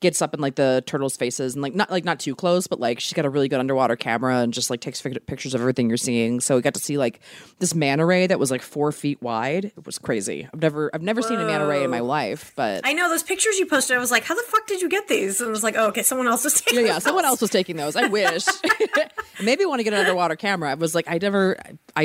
gets 0.00 0.22
up 0.22 0.32
in 0.32 0.40
like 0.40 0.54
the 0.54 0.82
turtles' 0.86 1.16
faces 1.16 1.54
and 1.54 1.62
like 1.62 1.74
not 1.74 1.90
like 1.90 2.04
not 2.04 2.18
too 2.18 2.34
close, 2.34 2.66
but 2.66 2.80
like 2.80 3.00
she's 3.00 3.12
got 3.12 3.26
a 3.26 3.30
really 3.30 3.48
good 3.48 3.60
underwater 3.60 3.96
camera 3.96 4.38
and 4.38 4.52
just 4.52 4.70
like 4.70 4.80
takes 4.80 5.00
pictures 5.02 5.54
of 5.54 5.60
everything 5.60 5.88
you're 5.88 5.98
seeing. 5.98 6.40
So 6.40 6.56
we 6.56 6.62
got 6.62 6.74
to 6.74 6.80
see 6.80 6.98
like 6.98 7.20
this 7.58 7.74
manta 7.74 8.04
ray 8.04 8.26
that 8.26 8.38
was 8.38 8.50
like 8.50 8.62
four 8.62 8.92
feet 8.92 9.22
wide. 9.22 9.66
It 9.66 9.86
was 9.86 9.98
crazy. 9.98 10.48
I've 10.52 10.60
never 10.60 10.90
I've 10.94 11.02
never 11.02 11.22
seen 11.22 11.38
a 11.38 11.44
manta 11.44 11.66
ray 11.66 11.84
in 11.84 11.90
my 11.90 12.00
life, 12.00 12.52
but 12.56 12.86
I 12.86 12.94
know 12.94 13.08
those 13.08 13.22
pictures 13.22 13.58
you 13.58 13.66
posted. 13.66 13.96
I 13.96 14.00
was 14.00 14.10
like, 14.10 14.24
how 14.24 14.34
the 14.34 14.42
fuck 14.42 14.66
did 14.66 14.80
you 14.80 14.88
get 14.88 15.06
these? 15.08 15.40
And 15.40 15.48
I 15.48 15.50
was 15.50 15.62
like, 15.62 15.76
oh, 15.76 15.88
okay, 15.88 16.02
someone 16.02 16.26
else 16.26 16.44
was 16.44 16.60
taking. 16.60 16.80
yeah, 16.80 16.86
yeah, 16.86 16.92
those. 16.94 17.04
someone 17.04 17.24
else 17.24 17.40
was 17.40 17.50
taking 17.50 17.76
those. 17.76 17.94
I 17.94 18.06
wish. 18.06 18.46
Maybe 19.42 19.64
want 19.66 19.80
to 19.80 19.84
get 19.84 19.92
an 19.92 20.00
underwater 20.00 20.36
camera. 20.36 20.70
I 20.70 20.74
was 20.74 20.94
like, 20.94 21.06
I 21.08 21.18
never, 21.18 21.58
I 21.94 21.99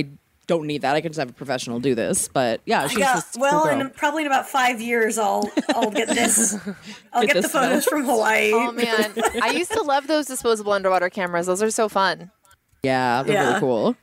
don't 0.47 0.67
need 0.67 0.83
that. 0.83 0.95
I 0.95 1.01
can 1.01 1.11
just 1.11 1.19
have 1.19 1.29
a 1.29 1.33
professional 1.33 1.79
do 1.79 1.95
this. 1.95 2.27
But 2.27 2.61
yeah, 2.65 2.87
she's 2.87 2.99
Yeah, 2.99 3.15
this 3.15 3.31
cool 3.33 3.41
well, 3.41 3.63
girl. 3.65 3.81
in 3.81 3.89
probably 3.89 4.21
in 4.23 4.27
about 4.27 4.47
five 4.47 4.79
years, 4.81 5.17
I'll 5.17 5.49
I'll 5.69 5.89
get 5.91 6.07
this. 6.09 6.53
I'll 7.13 7.21
Get 7.23 7.33
get, 7.33 7.41
the 7.43 7.49
photos 7.49 7.85
now. 7.85 7.89
from 7.89 8.05
Hawaii. 8.05 8.51
Oh 8.53 8.71
man, 8.71 9.13
I 9.41 9.51
used 9.51 9.71
to 9.71 9.81
love 9.81 10.07
those 10.07 10.27
disposable 10.27 10.71
underwater 10.73 11.09
cameras. 11.09 11.47
Those 11.47 11.63
are 11.63 11.71
so 11.71 11.89
fun. 11.89 12.31
yeah, 12.83 13.23
they're 13.23 13.33
Yeah. 13.35 13.47
really 13.47 13.59
cool. 13.59 13.95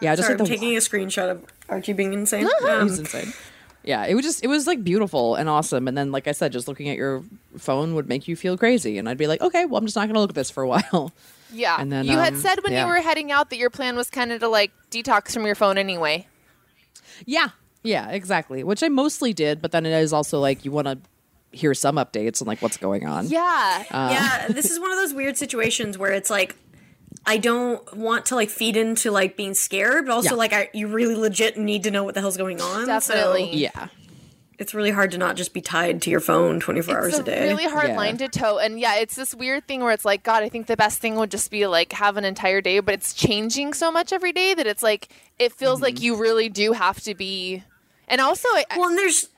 Yeah, 0.00 0.14
just 0.14 0.26
Sorry, 0.26 0.34
like 0.38 0.40
I'm 0.48 0.52
the 0.52 0.58
taking 0.58 0.76
a 0.76 0.80
screenshot 0.80 1.30
of 1.30 1.44
Archie 1.68 1.92
being 1.92 2.12
insane. 2.12 2.46
It 2.46 2.64
Um, 2.68 2.84
was 2.84 2.98
insane. 2.98 3.32
Yeah, 3.84 4.04
it 4.06 4.14
was 4.14 4.24
just 4.24 4.44
it 4.44 4.48
was 4.48 4.66
like 4.66 4.84
beautiful 4.84 5.34
and 5.36 5.48
awesome. 5.48 5.88
And 5.88 5.96
then, 5.96 6.12
like 6.12 6.28
I 6.28 6.32
said, 6.32 6.52
just 6.52 6.68
looking 6.68 6.88
at 6.88 6.96
your 6.96 7.22
phone 7.56 7.94
would 7.94 8.08
make 8.08 8.28
you 8.28 8.36
feel 8.36 8.58
crazy. 8.58 8.98
And 8.98 9.08
I'd 9.08 9.16
be 9.16 9.26
like, 9.26 9.40
okay, 9.40 9.64
well, 9.64 9.78
I'm 9.78 9.86
just 9.86 9.96
not 9.96 10.02
going 10.06 10.14
to 10.14 10.20
look 10.20 10.30
at 10.30 10.34
this 10.36 10.50
for 10.50 10.62
a 10.62 10.68
while. 10.74 11.12
Yeah. 11.52 11.76
And 11.80 11.90
then, 11.90 12.04
you 12.04 12.18
had 12.18 12.34
um, 12.34 12.40
said 12.40 12.62
when 12.62 12.72
yeah. 12.72 12.84
you 12.84 12.88
were 12.92 13.00
heading 13.00 13.32
out 13.32 13.50
that 13.50 13.56
your 13.56 13.70
plan 13.70 13.96
was 13.96 14.10
kind 14.10 14.32
of 14.32 14.40
to 14.40 14.48
like 14.48 14.70
detox 14.90 15.32
from 15.32 15.46
your 15.46 15.54
phone 15.54 15.78
anyway. 15.78 16.26
yeah, 17.26 17.48
yeah, 17.82 18.10
exactly. 18.10 18.64
Which 18.64 18.82
I 18.82 18.88
mostly 18.88 19.32
did, 19.32 19.62
but 19.62 19.72
then 19.72 19.86
it 19.86 19.92
is 19.92 20.12
also 20.12 20.40
like 20.40 20.64
you 20.64 20.72
want 20.72 20.86
to 20.88 20.98
hear 21.52 21.72
some 21.74 21.96
updates 21.96 22.40
and 22.40 22.48
like 22.48 22.60
what's 22.60 22.76
going 22.76 23.06
on. 23.06 23.26
Yeah. 23.28 23.84
Uh, 23.90 24.10
yeah, 24.12 24.48
this 24.48 24.70
is 24.70 24.78
one 24.78 24.90
of 24.90 24.98
those 24.98 25.14
weird 25.14 25.36
situations 25.38 25.96
where 25.96 26.12
it's 26.12 26.30
like 26.30 26.56
I 27.26 27.36
don't 27.38 27.96
want 27.96 28.26
to 28.26 28.34
like 28.34 28.50
feed 28.50 28.76
into 28.76 29.10
like 29.10 29.36
being 29.36 29.54
scared, 29.54 30.06
but 30.06 30.12
also 30.12 30.30
Yeah. 30.30 30.36
like 30.36 30.52
I 30.52 30.70
you 30.74 30.88
really 30.88 31.14
legit 31.14 31.56
need 31.56 31.84
to 31.84 31.90
know 31.90 32.04
what 32.04 32.14
the 32.14 32.20
hell's 32.20 32.36
going 32.36 32.60
on. 32.60 32.86
Definitely. 32.86 33.50
So 33.52 33.56
Yeah, 33.56 33.88
it's 34.58 34.74
really 34.74 34.90
hard 34.90 35.12
to 35.12 35.18
not 35.18 35.36
just 35.36 35.54
be 35.54 35.60
tied 35.60 36.02
to 36.02 36.10
your 36.10 36.20
phone 36.20 36.58
24 36.60 36.96
hours 36.96 37.18
a 37.18 37.22
day. 37.22 37.32
it's 37.32 37.40
a 37.40 37.42
day. 37.42 37.48
really 37.48 37.64
hard 37.70 37.88
Yeah. 37.90 37.96
line 37.96 38.16
to 38.18 38.28
toe. 38.28 38.58
And 38.58 38.78
yeah, 38.80 38.96
it's 38.96 39.14
this 39.14 39.34
weird 39.34 39.66
thing 39.68 39.82
where 39.82 39.92
it's 39.92 40.04
like, 40.04 40.22
God, 40.24 40.42
I 40.42 40.48
think 40.48 40.66
the 40.66 40.76
best 40.76 41.00
thing 41.00 41.14
would 41.16 41.30
just 41.30 41.50
be 41.50 41.66
like 41.68 41.92
have 41.92 42.16
an 42.16 42.24
entire 42.24 42.60
day, 42.60 42.80
but 42.80 42.92
it's 42.94 43.14
changing 43.14 43.72
so 43.74 43.92
much 43.92 44.12
every 44.12 44.32
day 44.32 44.54
that 44.54 44.66
it's 44.66 44.82
like 44.82 45.08
it 45.38 45.52
feels 45.52 45.76
Mm-hmm. 45.78 45.84
like 45.84 46.02
you 46.02 46.16
really 46.16 46.48
do 46.48 46.72
have 46.72 47.00
to 47.02 47.14
be. 47.14 47.62
And 48.08 48.20
also, 48.20 48.48
I, 48.48 48.64
well, 48.76 48.88
and 48.88 48.98
there's 48.98 49.28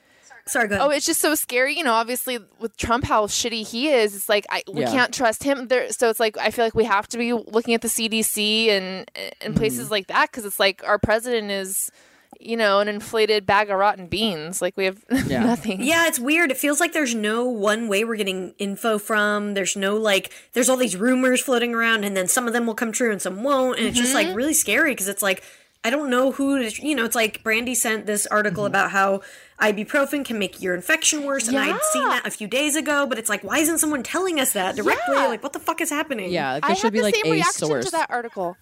sorry, 0.46 0.68
go 0.68 0.76
ahead. 0.76 0.86
Oh, 0.86 0.90
it's 0.90 1.04
just 1.04 1.20
so 1.20 1.34
scary. 1.34 1.76
You 1.76 1.84
know, 1.84 1.92
obviously 1.92 2.38
with 2.58 2.76
Trump, 2.76 3.04
how 3.04 3.26
shitty 3.26 3.66
he 3.68 3.88
is. 3.88 4.14
It's 4.16 4.28
like 4.28 4.46
I, 4.48 4.62
we 4.72 4.80
Yeah. 4.82 4.90
can't 4.90 5.12
trust 5.12 5.42
him. 5.42 5.68
There, 5.68 5.90
so 5.92 6.08
it's 6.08 6.18
like 6.20 6.38
I 6.38 6.50
feel 6.50 6.64
like 6.64 6.74
we 6.74 6.84
have 6.84 7.06
to 7.08 7.18
be 7.18 7.32
looking 7.34 7.74
at 7.74 7.82
the 7.82 7.88
CDC 7.88 8.68
and 8.70 9.10
and 9.42 9.54
places 9.54 9.84
Mm-hmm. 9.84 9.92
like 9.92 10.06
that 10.06 10.30
because 10.30 10.44
it's 10.46 10.58
like 10.58 10.82
our 10.86 10.98
president 10.98 11.50
is 11.50 11.90
you 12.40 12.56
know, 12.56 12.80
an 12.80 12.88
inflated 12.88 13.44
bag 13.46 13.68
of 13.70 13.78
rotten 13.78 14.06
beans. 14.06 14.62
Like 14.62 14.76
we 14.76 14.86
have 14.86 15.04
Yeah. 15.26 15.44
nothing. 15.44 15.82
Yeah, 15.82 16.06
it's 16.06 16.18
weird. 16.18 16.50
It 16.50 16.56
feels 16.56 16.80
like 16.80 16.92
there's 16.92 17.14
no 17.14 17.44
one 17.44 17.86
way 17.88 18.02
we're 18.04 18.16
getting 18.16 18.54
info 18.58 18.98
from. 18.98 19.54
There's 19.54 19.76
no 19.76 19.96
like, 19.96 20.32
there's 20.54 20.68
all 20.68 20.76
these 20.76 20.96
rumors 20.96 21.40
floating 21.40 21.74
around, 21.74 22.04
and 22.04 22.16
then 22.16 22.28
some 22.28 22.46
of 22.46 22.52
them 22.52 22.66
will 22.66 22.74
come 22.74 22.92
true 22.92 23.12
and 23.12 23.20
some 23.20 23.42
won't. 23.42 23.78
And 23.78 23.86
it's 23.86 23.96
just 23.98 24.14
Mm-hmm. 24.14 24.28
like 24.28 24.36
really 24.36 24.54
scary 24.54 24.92
because 24.92 25.08
it's 25.08 25.22
like, 25.22 25.42
I 25.84 25.88
don't 25.90 26.10
know 26.10 26.32
who 26.32 26.62
to, 26.68 26.86
you 26.86 26.94
know, 26.94 27.04
it's 27.04 27.14
like 27.16 27.42
Brandie 27.42 27.74
sent 27.74 28.06
this 28.06 28.26
article 28.26 28.64
Mm-hmm. 28.64 28.70
about 28.72 28.90
how 28.90 29.20
ibuprofen 29.60 30.24
can 30.24 30.38
make 30.38 30.60
your 30.62 30.74
infection 30.74 31.24
worse. 31.24 31.46
And 31.48 31.56
I'd 31.58 31.78
seen 31.92 32.08
that 32.08 32.26
a 32.26 32.30
few 32.30 32.46
days 32.48 32.76
ago, 32.76 33.06
but 33.06 33.18
it's 33.18 33.28
like, 33.28 33.44
why 33.44 33.58
isn't 33.58 33.78
someone 33.78 34.02
telling 34.02 34.40
us 34.40 34.52
that 34.54 34.76
directly? 34.76 35.14
Yeah. 35.16 35.26
Like, 35.28 35.42
what 35.42 35.52
the 35.52 35.58
fuck 35.58 35.80
is 35.82 35.90
happening? 35.90 36.30
Yeah, 36.32 36.54
like, 36.54 36.64
I 36.64 36.68
there 36.68 36.74
had 36.74 36.78
should 36.80 36.92
be 36.92 36.98
the 37.00 37.04
like 37.04 37.14
same 37.16 37.26
a 37.26 37.30
reaction 37.34 37.66
source. 37.68 37.84
to 37.86 37.90
that 37.92 38.10
article. 38.10 38.56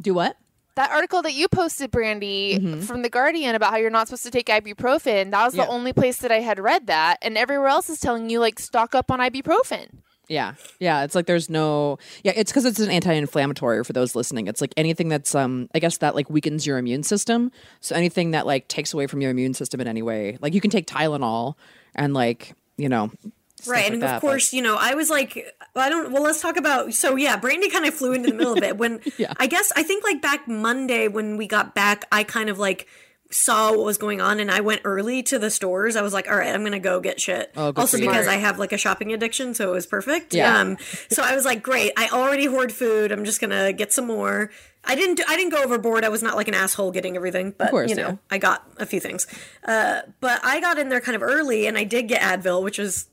Do 0.00 0.14
what? 0.14 0.36
That 0.78 0.92
article 0.92 1.22
that 1.22 1.34
you 1.34 1.48
posted, 1.48 1.90
Brandie, 1.90 2.58
Mm-hmm. 2.60 2.80
from 2.82 3.02
the 3.02 3.10
Guardian 3.10 3.56
about 3.56 3.70
how 3.72 3.78
you're 3.78 3.90
not 3.90 4.06
supposed 4.06 4.22
to 4.22 4.30
take 4.30 4.46
ibuprofen. 4.46 5.32
That 5.32 5.44
was 5.44 5.56
Yeah. 5.56 5.64
the 5.64 5.70
only 5.70 5.92
place 5.92 6.18
that 6.18 6.30
I 6.30 6.38
had 6.40 6.60
read 6.60 6.86
that, 6.86 7.16
and 7.20 7.36
everywhere 7.36 7.66
else 7.66 7.90
is 7.90 7.98
telling 7.98 8.30
you 8.30 8.38
like 8.38 8.60
stock 8.60 8.94
up 8.94 9.10
on 9.10 9.18
ibuprofen. 9.18 9.88
Yeah, 10.28 10.54
yeah. 10.78 11.02
It's 11.04 11.14
like 11.16 11.26
there's 11.26 11.48
no. 11.50 11.98
Yeah, 12.22 12.32
it's 12.36 12.52
because 12.52 12.64
it's 12.64 12.78
an 12.78 12.90
anti-inflammatory 12.90 13.82
for 13.82 13.92
those 13.92 14.14
listening. 14.14 14.46
It's 14.46 14.60
like 14.60 14.72
anything 14.76 15.08
that's 15.08 15.34
um, 15.34 15.68
I 15.74 15.78
guess 15.80 15.96
that 15.98 16.14
like 16.14 16.28
weakens 16.30 16.64
your 16.66 16.78
immune 16.78 17.02
system. 17.02 17.50
So 17.80 17.96
anything 17.96 18.30
that 18.32 18.46
like 18.46 18.68
takes 18.68 18.92
away 18.94 19.06
from 19.08 19.20
your 19.20 19.30
immune 19.32 19.54
system 19.54 19.80
in 19.80 19.88
any 19.88 20.02
way, 20.02 20.38
like 20.40 20.52
you 20.54 20.60
can 20.60 20.70
take 20.70 20.86
Tylenol 20.86 21.54
and 21.94 22.14
like 22.14 22.54
you 22.76 22.88
know. 22.88 23.10
Stuff 23.60 23.68
Right, 23.72 23.84
like 23.84 23.92
and 23.92 24.02
that, 24.02 24.16
of 24.16 24.22
but- 24.22 24.28
course, 24.28 24.52
you 24.52 24.62
know, 24.62 24.76
I 24.78 24.94
was 24.94 25.10
like, 25.10 25.54
I 25.74 25.88
don't. 25.88 26.12
Well, 26.12 26.22
let's 26.22 26.40
talk 26.40 26.56
about. 26.56 26.94
So 26.94 27.16
yeah, 27.16 27.36
Brandie 27.36 27.70
kind 27.70 27.86
of 27.86 27.94
flew 27.94 28.12
into 28.12 28.30
the 28.30 28.36
middle 28.36 28.52
of 28.56 28.62
it 28.62 28.76
when 28.78 29.00
Yeah. 29.18 29.32
I 29.38 29.46
guess 29.48 29.72
I 29.76 29.82
think 29.82 30.04
like 30.04 30.22
back 30.22 30.46
Monday 30.48 31.08
when 31.08 31.36
we 31.36 31.46
got 31.46 31.74
back, 31.74 32.04
I 32.12 32.24
kind 32.24 32.48
of 32.50 32.58
like 32.58 32.86
saw 33.30 33.72
what 33.72 33.84
was 33.84 33.98
going 33.98 34.22
on 34.22 34.40
and 34.40 34.50
I 34.50 34.60
went 34.60 34.80
early 34.84 35.22
to 35.24 35.38
the 35.38 35.50
stores. 35.50 35.96
I 35.96 36.02
was 36.02 36.14
like, 36.14 36.30
all 36.30 36.36
right, 36.38 36.54
I'm 36.54 36.64
gonna 36.64 36.78
go 36.80 36.98
get 36.98 37.20
shit. 37.20 37.52
Oh, 37.56 37.72
also 37.76 37.98
because 37.98 38.26
I 38.26 38.36
have 38.36 38.58
like 38.58 38.72
a 38.72 38.78
shopping 38.78 39.12
addiction, 39.12 39.52
so 39.54 39.68
it 39.70 39.74
was 39.74 39.86
perfect. 39.86 40.32
Yeah. 40.32 40.58
Um, 40.58 40.78
so 41.10 41.22
I 41.22 41.34
was 41.34 41.44
like, 41.44 41.62
great. 41.62 41.92
I 41.96 42.08
already 42.08 42.46
hoard 42.46 42.72
food. 42.72 43.12
I'm 43.12 43.24
just 43.24 43.40
gonna 43.40 43.72
get 43.72 43.92
some 43.92 44.06
more. 44.06 44.50
I 44.84 44.94
didn't. 44.94 45.16
do- 45.16 45.24
I 45.28 45.36
didn't 45.36 45.52
go 45.52 45.62
overboard. 45.62 46.04
I 46.04 46.08
was 46.08 46.22
not 46.22 46.36
like 46.36 46.48
an 46.48 46.54
asshole 46.54 46.90
getting 46.92 47.16
everything, 47.16 47.52
but 47.58 47.70
course, 47.70 47.90
you 47.90 47.96
know, 47.96 48.08
yeah. 48.10 48.16
I 48.30 48.38
got 48.38 48.64
a 48.78 48.86
few 48.86 49.00
things. 49.00 49.26
Uh, 49.62 50.00
but 50.20 50.40
I 50.42 50.60
got 50.60 50.78
in 50.78 50.88
there 50.88 51.00
kind 51.02 51.16
of 51.16 51.22
early, 51.22 51.66
and 51.66 51.76
I 51.76 51.84
did 51.84 52.08
get 52.08 52.22
Advil, 52.22 52.62
which 52.62 52.78
was, 52.78 53.06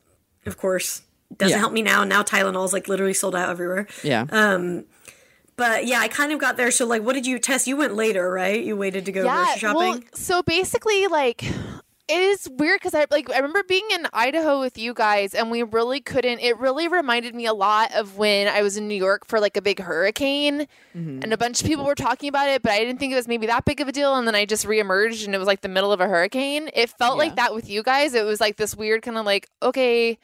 of 0.46 0.58
course, 0.58 1.02
doesn't 1.36 1.52
Yeah. 1.56 1.60
help 1.60 1.74
me 1.74 1.82
now. 1.82 2.04
Now 2.04 2.24
Tylenol's 2.24 2.74
like 2.74 2.88
literally 2.88 3.14
sold 3.14 3.36
out 3.36 3.50
everywhere. 3.50 3.88
Yeah. 4.04 4.26
uh, 4.32 4.82
But 5.58 5.86
yeah, 5.86 6.00
I 6.00 6.10
kind 6.10 6.32
of 6.34 6.40
got 6.40 6.58
there. 6.58 6.70
So 6.72 6.86
like, 6.86 7.02
what 7.04 7.14
did 7.14 7.26
you 7.26 7.40
test? 7.40 7.66
You 7.66 7.78
went 7.78 7.96
later, 7.96 8.30
right? 8.30 8.62
You 8.62 8.76
waited 8.76 9.06
to 9.06 9.12
go 9.12 9.24
grocery 9.24 9.60
shopping. 9.60 9.78
Well, 9.78 10.00
so 10.14 10.44
basically, 10.44 11.08
like, 11.08 11.44
it 12.08 12.20
is 12.22 12.48
weird 12.52 12.82
because 12.82 12.94
I 12.94 13.06
like 13.10 13.30
I 13.32 13.38
remember 13.38 13.64
being 13.64 13.88
in 13.92 14.06
Idaho 14.14 14.60
with 14.60 14.78
you 14.78 14.94
guys, 14.94 15.34
and 15.34 15.50
we 15.50 15.64
really 15.64 16.02
couldn't. 16.02 16.40
It 16.40 16.58
really 16.60 16.88
reminded 16.90 17.34
me 17.34 17.46
a 17.46 17.54
lot 17.54 17.94
of 17.96 18.18
when 18.18 18.48
I 18.50 18.62
was 18.64 18.76
in 18.76 18.88
New 18.90 18.96
York 18.96 19.26
for 19.26 19.40
like 19.40 19.56
a 19.56 19.62
big 19.62 19.80
hurricane, 19.80 20.68
and 20.94 21.32
a 21.34 21.38
bunch 21.38 21.62
of 21.62 21.68
people 21.68 21.86
were 21.86 21.96
talking 21.96 22.28
about 22.30 22.50
it, 22.50 22.62
but 22.62 22.74
I 22.74 22.80
didn't 22.80 23.00
think 23.00 23.14
it 23.14 23.16
was 23.16 23.28
maybe 23.28 23.48
that 23.48 23.64
big 23.66 23.80
of 23.80 23.88
a 23.88 23.92
deal. 23.94 24.14
And 24.16 24.28
then 24.28 24.36
I 24.36 24.46
just 24.46 24.68
reemerged, 24.68 25.26
and 25.26 25.34
it 25.34 25.38
was 25.38 25.48
like 25.48 25.62
the 25.62 25.70
middle 25.70 25.92
of 25.94 26.00
a 26.02 26.08
hurricane. 26.08 26.70
It 26.74 26.90
felt 26.90 27.16
Yeah. 27.16 27.24
like 27.24 27.36
that 27.38 27.56
with 27.56 27.70
you 27.70 27.82
guys. 27.82 28.14
It 28.14 28.26
was 28.26 28.40
like 28.42 28.58
this 28.58 28.76
weird 28.76 29.02
kind 29.04 29.18
of 29.18 29.26
like 29.26 29.48
okay. 29.64 30.20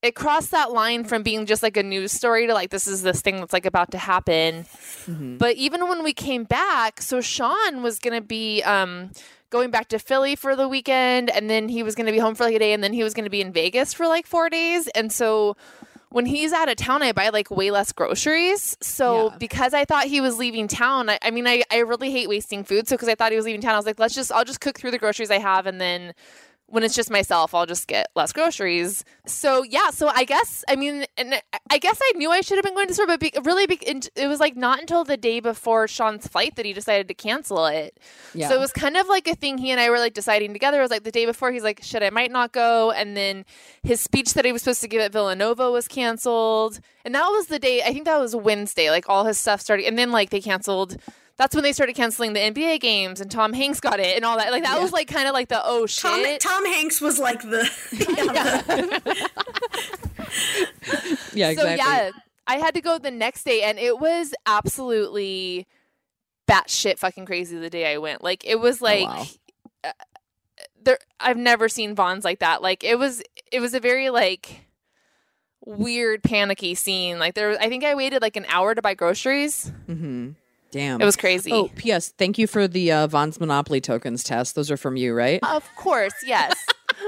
It 0.00 0.14
crossed 0.14 0.52
that 0.52 0.70
line 0.70 1.02
from 1.04 1.22
being 1.24 1.44
just 1.44 1.62
like 1.62 1.76
a 1.76 1.82
news 1.82 2.12
story 2.12 2.46
to 2.46 2.54
like 2.54 2.70
this 2.70 2.86
is 2.86 3.02
this 3.02 3.20
thing 3.20 3.36
that's 3.38 3.52
like 3.52 3.66
about 3.66 3.90
to 3.90 3.98
happen. 3.98 4.64
But 5.38 5.56
even 5.56 5.88
when 5.88 6.04
we 6.04 6.12
came 6.12 6.44
back, 6.44 7.02
so 7.02 7.20
Sean 7.20 7.82
was 7.82 7.98
going 7.98 8.14
to 8.14 8.20
be 8.26 8.62
um, 8.62 9.10
going 9.50 9.70
back 9.70 9.88
to 9.88 9.98
Philly 9.98 10.36
for 10.36 10.54
the 10.54 10.68
weekend, 10.68 11.30
and 11.30 11.50
then 11.50 11.68
he 11.68 11.82
was 11.82 11.94
going 11.96 12.06
to 12.06 12.12
be 12.12 12.18
home 12.18 12.34
for 12.36 12.44
like 12.44 12.54
a 12.54 12.58
day, 12.60 12.72
and 12.72 12.84
then 12.84 12.92
he 12.92 13.02
was 13.02 13.12
going 13.12 13.24
to 13.24 13.30
be 13.30 13.40
in 13.40 13.52
Vegas 13.52 13.92
for 13.92 14.06
like 14.06 14.26
four 14.26 14.48
days. 14.48 14.86
And 14.88 15.10
so 15.10 15.56
when 16.10 16.26
he's 16.26 16.52
out 16.52 16.68
of 16.68 16.76
town, 16.76 17.02
I 17.02 17.12
buy 17.12 17.30
like 17.30 17.50
way 17.50 17.70
less 17.72 17.90
groceries. 17.92 18.76
So 18.80 19.30
Yeah. 19.30 19.36
because 19.38 19.74
I 19.74 19.84
thought 19.84 20.04
he 20.06 20.20
was 20.20 20.38
leaving 20.38 20.68
town, 20.68 21.10
I, 21.10 21.18
I 21.22 21.30
mean, 21.32 21.46
I, 21.48 21.64
I 21.72 21.78
really 21.78 22.10
hate 22.12 22.28
wasting 22.28 22.62
food. 22.62 22.86
So 22.88 22.94
because 22.96 23.08
I 23.08 23.14
thought 23.16 23.32
he 23.32 23.36
was 23.36 23.46
leaving 23.46 23.60
town, 23.62 23.74
I 23.74 23.78
was 23.78 23.86
like, 23.86 23.98
let's 23.98 24.14
just, 24.14 24.30
I'll 24.30 24.44
just 24.44 24.60
cook 24.60 24.78
through 24.78 24.92
the 24.92 24.98
groceries 24.98 25.30
I 25.30 25.38
have, 25.38 25.66
and 25.66 25.80
then 25.80 26.14
when 26.70 26.82
it's 26.82 26.94
just 26.94 27.10
myself, 27.10 27.54
I'll 27.54 27.64
just 27.66 27.86
get 27.88 28.08
less 28.14 28.32
groceries. 28.32 29.02
So 29.26 29.62
yeah, 29.62 29.90
so 29.90 30.08
I 30.08 30.24
guess 30.24 30.64
I 30.68 30.76
mean, 30.76 31.06
and 31.16 31.40
I- 31.70 31.78
guess 31.78 31.98
I 32.02 32.12
knew 32.16 32.30
I 32.30 32.40
should 32.42 32.56
have 32.58 32.64
been 32.64 32.74
going 32.74 32.88
to 32.88 32.94
store, 32.94 33.06
but 33.06 33.20
be, 33.20 33.32
really, 33.42 33.66
be, 33.66 33.76
it 33.76 34.26
was 34.26 34.40
like 34.40 34.56
not 34.56 34.80
until 34.80 35.04
the 35.04 35.16
day 35.16 35.40
before 35.40 35.88
Sean's 35.88 36.26
flight 36.26 36.56
that 36.56 36.66
he 36.66 36.72
decided 36.72 37.08
to 37.08 37.14
cancel 37.14 37.66
it. 37.66 37.98
Yeah. 38.34 38.48
So 38.48 38.56
it 38.56 38.60
was 38.60 38.72
kind 38.72 38.96
of 38.96 39.06
like 39.08 39.26
a 39.28 39.34
thing 39.34 39.58
he 39.58 39.70
and 39.70 39.80
I 39.80 39.88
were 39.90 39.98
like 39.98 40.12
deciding 40.12 40.52
together. 40.52 40.78
It 40.78 40.82
was 40.82 40.90
like 40.90 41.04
the 41.04 41.10
day 41.12 41.24
before, 41.24 41.52
he's 41.52 41.62
like, 41.62 41.80
"Shit, 41.82 42.02
I 42.02 42.10
might 42.10 42.30
not 42.30 42.52
go," 42.52 42.90
and 42.90 43.16
then 43.16 43.44
his 43.82 44.00
speech 44.00 44.34
that 44.34 44.44
he 44.44 44.52
was 44.52 44.62
supposed 44.62 44.80
to 44.82 44.88
give 44.88 45.00
at 45.00 45.12
Villanova 45.12 45.70
was 45.70 45.88
canceled, 45.88 46.80
and 47.04 47.14
that 47.14 47.28
was 47.28 47.46
the 47.46 47.58
day. 47.58 47.82
I 47.82 47.92
think 47.92 48.04
that 48.04 48.20
was 48.20 48.34
Wednesday. 48.36 48.90
Like 48.90 49.08
all 49.08 49.24
his 49.24 49.38
stuff 49.38 49.60
started, 49.60 49.86
and 49.86 49.96
then 49.98 50.10
like 50.10 50.30
they 50.30 50.40
canceled. 50.40 50.96
That's 51.38 51.54
when 51.54 51.62
they 51.62 51.72
started 51.72 51.94
canceling 51.94 52.32
the 52.34 52.40
NBA 52.40 52.80
games, 52.80 53.20
and 53.20 53.30
Tom 53.30 53.52
Hanks 53.52 53.80
got 53.80 54.00
it, 54.00 54.16
and 54.16 54.24
all 54.24 54.36
that. 54.36 54.50
Like 54.50 54.64
that 54.64 54.80
was 54.80 54.92
like 54.92 55.08
kind 55.08 55.28
of 55.28 55.34
like 55.34 55.48
the 55.48 55.60
oh 55.64 55.86
shit. 55.86 56.40
Tom, 56.40 56.62
Tom 56.62 56.66
Hanks 56.66 57.00
was 57.00 57.18
like 57.18 57.40
the, 57.42 57.68
yeah, 61.32 61.32
yeah, 61.32 61.48
exactly. 61.50 61.54
So 61.54 61.64
yeah, 61.64 62.10
I 62.46 62.56
had 62.56 62.74
to 62.74 62.80
go 62.80 62.98
the 62.98 63.10
next 63.10 63.44
day, 63.44 63.62
and 63.62 63.78
it 63.78 63.98
was 63.98 64.34
absolutely 64.46 65.66
batshit 66.48 66.98
fucking 66.98 67.26
crazy 67.26 67.58
the 67.58 67.70
day 67.70 67.92
I 67.92 67.98
went. 67.98 68.22
Like 68.22 68.44
it 68.44 68.60
was 68.60 68.82
like. 68.82 69.06
wow. 69.06 69.26
uh, 69.84 69.92
There, 70.82 70.98
I've 71.20 71.36
never 71.36 71.68
seen 71.68 71.94
Vons 71.94 72.24
like 72.24 72.40
that. 72.40 72.62
Like 72.62 72.82
it 72.82 72.98
was, 72.98 73.22
it 73.52 73.60
was 73.60 73.74
a 73.74 73.80
very 73.80 74.10
like 74.10 74.64
weird, 75.64 76.22
panicky 76.22 76.74
scene. 76.74 77.18
Like 77.18 77.34
there, 77.34 77.48
was, 77.48 77.58
I 77.58 77.68
think 77.68 77.84
I 77.84 77.94
waited 77.94 78.22
like 78.22 78.36
an 78.36 78.46
hour 78.48 78.74
to 78.74 78.82
buy 78.82 78.94
groceries. 78.94 79.72
Mm-hmm. 79.88 80.30
Damn. 80.70 81.00
It 81.00 81.04
was 81.04 81.16
crazy. 81.16 81.50
Oh, 81.52 81.70
P.S. 81.76 82.10
Thank 82.18 82.36
you 82.38 82.46
for 82.46 82.68
the 82.68 82.92
uh, 82.92 83.06
Vons 83.06 83.40
Monopoly 83.40 83.80
tokens 83.80 84.22
test. 84.22 84.54
Those 84.54 84.70
are 84.70 84.76
from 84.76 84.96
you, 84.96 85.14
right? 85.14 85.40
Of 85.42 85.68
course, 85.76 86.12
yes, 86.22 86.54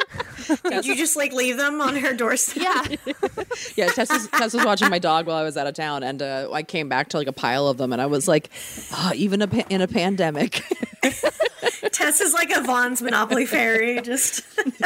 did 0.65 0.87
you 0.87 0.97
just 0.97 1.15
like 1.17 1.33
leave 1.33 1.57
them 1.59 1.81
on 1.81 1.95
her 1.97 2.15
doorstep? 2.15 2.63
yeah. 2.63 3.15
Yeah, 3.77 3.89
Tess 3.89 4.11
was, 4.11 4.29
Tess 4.29 4.55
was 4.55 4.65
watching 4.65 4.89
my 4.89 4.99
dog 4.99 5.27
while 5.27 5.37
I 5.37 5.43
was 5.43 5.57
out 5.57 5.67
of 5.67 5.75
town, 5.75 6.03
and 6.03 6.23
uh, 6.23 6.49
I 6.53 6.63
came 6.63 6.89
back 6.89 7.11
to 7.11 7.19
like 7.19 7.27
a 7.27 7.33
pile 7.33 7.69
of 7.69 7.77
them, 7.77 7.93
and 7.93 8.01
I 8.01 8.07
was 8.07 8.27
like, 8.27 8.49
oh, 8.93 9.13
even 9.15 9.43
a 9.43 9.49
pa- 9.49 9.67
in 9.69 9.81
a 9.83 9.89
pandemic. 9.89 10.63
Tess 11.93 12.21
is 12.21 12.33
like 12.33 12.51
a 12.51 12.61
Vons 12.63 13.03
Monopoly 13.03 13.47
fairy. 13.47 14.01
Just 14.01 14.43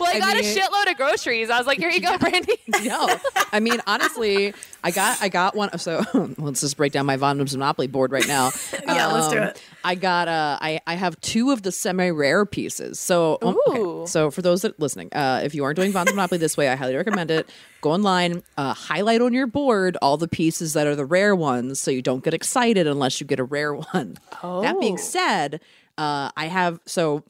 Well, 0.00 0.08
I, 0.08 0.12
I 0.14 0.18
got 0.18 0.36
a 0.36 0.40
shitload 0.40 0.90
of 0.90 0.96
groceries. 0.96 1.50
I 1.50 1.58
was 1.58 1.66
like, 1.66 1.78
here 1.78 1.90
you 1.90 2.00
go, 2.00 2.16
Brandie. 2.18 2.58
no, 2.84 3.08
I 3.52 3.60
mean 3.60 3.80
honestly, 3.86 4.54
I 4.82 4.90
got 4.90 5.20
I 5.22 5.28
got 5.28 5.54
one. 5.54 5.76
So 5.78 6.02
let's 6.38 6.60
just 6.60 6.76
break 6.76 6.92
down 6.92 7.06
my 7.06 7.16
Vons 7.16 7.54
Monopoly 7.54 7.86
board 7.86 8.12
right 8.12 8.26
now. 8.26 8.50
Yeah, 8.86 9.06
let's 9.08 9.28
do 9.28 9.38
Um, 9.38 9.44
it. 9.48 9.62
I 9.84 9.94
got 9.94 10.28
uh, 10.28 10.58
I 10.60 10.80
I 10.86 10.94
have 10.94 11.20
two 11.20 11.50
of 11.50 11.62
the 11.62 11.72
semi 11.72 12.10
rare 12.10 12.44
pieces. 12.46 12.98
So 13.00 13.38
um, 13.42 13.58
okay. 13.68 14.06
So 14.10 14.30
for 14.30 14.42
those 14.42 14.62
that 14.62 14.78
listening, 14.80 15.08
uh, 15.12 15.40
if 15.44 15.54
you 15.54 15.64
aren't 15.64 15.76
doing 15.76 15.92
Vons 15.92 16.10
Monopoly 16.10 16.38
this 16.38 16.56
way, 16.56 16.68
I 16.68 16.74
highly 16.76 16.96
recommend 16.96 17.30
it. 17.30 17.48
Go 17.82 17.92
online, 17.92 18.42
uh, 18.58 18.74
highlight 18.74 19.22
on 19.22 19.32
your 19.32 19.46
board 19.46 19.96
all 20.02 20.18
the 20.18 20.28
pieces 20.28 20.74
that 20.74 20.86
are 20.86 20.94
the 20.94 21.06
rare 21.06 21.34
ones, 21.34 21.80
so 21.80 21.90
you 21.90 22.02
don't 22.02 22.22
get 22.22 22.34
excited 22.34 22.86
unless 22.86 23.20
you 23.22 23.26
get 23.26 23.40
a 23.40 23.44
rare 23.44 23.74
one. 23.74 24.18
That 24.42 24.76
being 24.80 24.94
Oh. 24.94 25.02
said, 25.02 25.60
uh, 26.00 26.30
I 26.34 26.46
have 26.46 26.80
so 26.86 27.24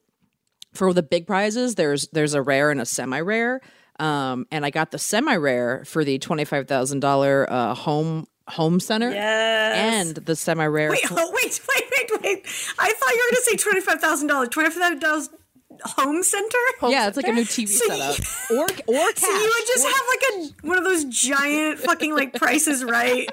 for 0.73 0.95
the 0.95 1.03
big 1.03 1.27
prizes, 1.27 1.75
there's 1.75 2.07
there's 2.13 2.35
a 2.35 2.43
rare 2.43 2.71
and 2.71 2.81
a 2.81 2.87
semi 2.87 3.21
rare. 3.21 3.61
Um, 3.99 4.47
and 4.51 4.65
I 4.65 4.71
got 4.71 4.93
the 4.93 4.99
semi 4.99 5.35
rare 5.35 5.85
for 5.85 6.05
the 6.05 6.19
twenty 6.21 6.45
five 6.45 6.69
thousand 6.69 7.01
dollar 7.01 7.51
uh 7.51 7.75
home 7.75 8.29
home 8.47 8.79
center. 8.79 9.11
Yes. 9.11 9.77
And 9.77 10.25
the 10.25 10.37
semi 10.37 10.65
rare. 10.67 10.91
wait, 10.91 11.01
oh, 11.11 11.33
wait, 11.43 11.61
wait, 11.69 11.85
wait, 11.91 12.23
wait. 12.23 12.47
I 12.79 12.93
thought 12.93 13.11
you 13.11 13.27
were 13.27 13.31
going 13.33 13.43
to 13.43 13.51
say 13.51 13.57
twenty 13.57 13.81
five 13.81 14.01
thousand 14.01 14.29
dollars. 14.29 14.51
Twenty 14.51 14.71
five 14.71 15.01
thousand 15.01 15.35
home 15.85 16.23
center. 16.23 16.59
yeah, 16.89 17.09
it's 17.09 17.17
like 17.17 17.29
a 17.29 17.33
new 17.33 17.43
TV 17.43 17.69
So 17.69 17.85
you- 17.85 17.91
setup. 17.91 18.17
Or 18.51 18.65
or 18.87 19.13
cash. 19.13 19.21
So 19.21 19.27
you 19.29 19.53
would 19.55 19.67
just 19.67 19.85
have 19.87 20.07
like 20.09 20.23
a 20.63 20.67
one 20.69 20.79
of 20.79 20.85
those 20.85 21.05
giant 21.05 21.79
fucking 21.81 22.15
like 22.15 22.35
prices 22.35 22.83
right. 22.85 23.29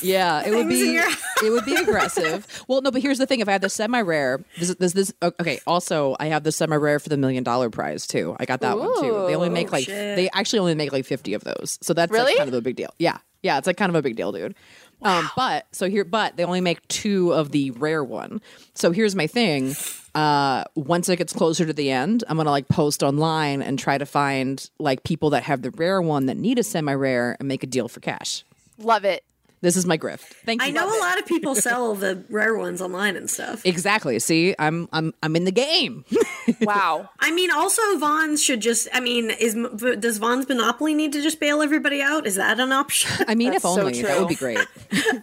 Yeah, 0.00 0.42
it 0.46 0.54
would 0.54 0.68
be 0.68 0.92
your 0.92 1.06
it 1.44 1.50
would 1.50 1.64
be 1.64 1.74
aggressive. 1.76 2.46
Well, 2.68 2.82
no, 2.82 2.90
but 2.90 3.00
here's 3.02 3.18
the 3.18 3.26
thing: 3.26 3.40
if 3.40 3.48
I 3.48 3.52
had 3.52 3.60
the 3.62 3.68
semi 3.70 4.00
rare, 4.00 4.42
this 4.58 4.74
this 4.74 4.92
this 4.92 5.12
okay. 5.22 5.60
Also, 5.66 6.16
I 6.20 6.26
have 6.26 6.42
the 6.44 6.52
semi 6.52 6.76
rare 6.76 6.98
for 6.98 7.08
the 7.08 7.16
million 7.16 7.44
dollar 7.44 7.70
prize 7.70 8.06
too. 8.06 8.36
I 8.38 8.44
got 8.44 8.60
that 8.60 8.78
one 8.78 9.00
too. 9.00 9.24
They 9.26 9.34
only 9.34 9.48
make 9.50 9.72
like 9.72 9.84
shit. 9.84 10.16
they 10.16 10.28
actually 10.34 10.58
only 10.60 10.74
make 10.74 10.92
like 10.92 11.04
fifty 11.06 11.34
of 11.34 11.44
those, 11.44 11.78
so 11.80 11.94
that's 11.94 12.12
like, 12.12 12.36
kind 12.36 12.48
of 12.48 12.54
a 12.54 12.60
big 12.60 12.76
deal. 12.76 12.92
Yeah, 12.98 13.18
yeah, 13.42 13.58
it's 13.58 13.66
like 13.66 13.76
kind 13.76 13.90
of 13.90 13.96
a 13.96 14.02
big 14.02 14.16
deal, 14.16 14.32
dude. 14.32 14.54
Um, 15.02 15.30
but 15.36 15.66
so 15.72 15.88
here, 15.88 16.04
but 16.04 16.36
they 16.36 16.44
only 16.44 16.60
make 16.60 16.86
two 16.88 17.32
of 17.32 17.50
the 17.50 17.70
rare 17.72 18.02
one. 18.02 18.40
So 18.74 18.90
here's 18.90 19.14
my 19.14 19.26
thing. 19.26 19.76
Uh, 20.14 20.64
once 20.74 21.08
it 21.08 21.16
gets 21.16 21.32
closer 21.32 21.66
to 21.66 21.72
the 21.72 21.90
end, 21.90 22.24
I'm 22.28 22.36
gonna 22.36 22.50
like 22.50 22.68
post 22.68 23.02
online 23.02 23.62
and 23.62 23.78
try 23.78 23.98
to 23.98 24.06
find 24.06 24.68
like 24.78 25.02
people 25.02 25.30
that 25.30 25.42
have 25.44 25.62
the 25.62 25.70
rare 25.72 26.00
one 26.00 26.26
that 26.26 26.36
need 26.36 26.58
a 26.58 26.62
semi 26.62 26.94
rare 26.94 27.36
and 27.38 27.48
make 27.48 27.62
a 27.62 27.66
deal 27.66 27.88
for 27.88 28.00
cash. 28.00 28.44
Love 28.78 29.04
it. 29.04 29.24
This 29.64 29.78
is 29.78 29.86
my 29.86 29.96
grift. 29.96 30.20
Thank 30.44 30.60
you. 30.60 30.68
I 30.68 30.70
know 30.72 30.86
a 30.86 31.00
lot 31.00 31.18
of 31.18 31.24
people 31.24 31.54
sell 31.68 31.94
the 31.94 32.22
rare 32.28 32.54
ones 32.54 32.82
online 32.82 33.16
and 33.16 33.30
stuff. 33.30 33.64
Exactly. 33.64 34.18
See, 34.18 34.54
I'm 34.58 34.90
I'm 34.92 35.14
I'm 35.22 35.34
in 35.36 35.44
the 35.44 35.52
game. 35.52 36.04
Wow. 36.60 37.08
I 37.20 37.30
mean, 37.30 37.50
also 37.50 37.80
Vons 37.98 38.42
should 38.42 38.60
just. 38.60 38.86
I 38.92 39.00
mean, 39.00 39.30
is 39.30 39.54
does 39.98 40.18
Vons 40.18 40.46
Monopoly 40.46 40.92
need 40.92 41.14
to 41.14 41.22
just 41.22 41.40
bail 41.40 41.62
everybody 41.62 42.02
out? 42.02 42.26
Is 42.26 42.34
that 42.34 42.60
an 42.60 42.70
option? 42.70 43.24
I 43.26 43.34
mean, 43.34 43.52
That's 43.52 43.64
if 43.64 43.70
so 43.70 43.80
only 43.80 44.02
that 44.02 44.18
would 44.18 44.28
be 44.28 44.34
great. 44.34 44.58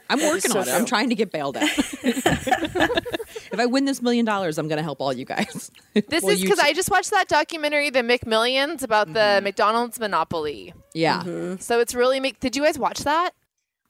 I'm 0.10 0.20
working 0.24 0.52
so 0.52 0.62
on 0.62 0.68
it. 0.68 0.72
I'm 0.72 0.86
trying 0.86 1.10
to 1.10 1.16
get 1.16 1.32
bailed 1.32 1.58
out. 1.58 1.70
if 1.74 3.60
I 3.60 3.66
win 3.68 3.86
this 3.86 4.02
million 4.02 4.26
dollars, 4.26 4.58
I'm 4.58 4.68
going 4.68 4.78
to 4.78 4.84
help 4.84 5.00
all 5.00 5.14
you 5.14 5.26
guys. 5.26 5.70
This 5.94 6.24
Well, 6.24 6.34
is 6.34 6.42
because 6.42 6.58
too. 6.60 6.66
I 6.66 6.74
just 6.74 6.90
watched 6.90 7.12
that 7.12 7.28
documentary, 7.28 7.90
The 7.92 8.00
McMillions, 8.00 8.82
about 8.82 9.08
the 9.14 9.20
mm-hmm. 9.20 9.44
McDonald's 9.44 10.00
monopoly. 10.00 10.74
yeah. 10.96 11.22
Mm-hmm. 11.22 11.60
So 11.60 11.80
it's 11.80 11.94
really 11.94 12.20
make. 12.20 12.40
Did 12.40 12.56
you 12.56 12.64
guys 12.64 12.80
watch 12.80 13.00
that? 13.04 13.32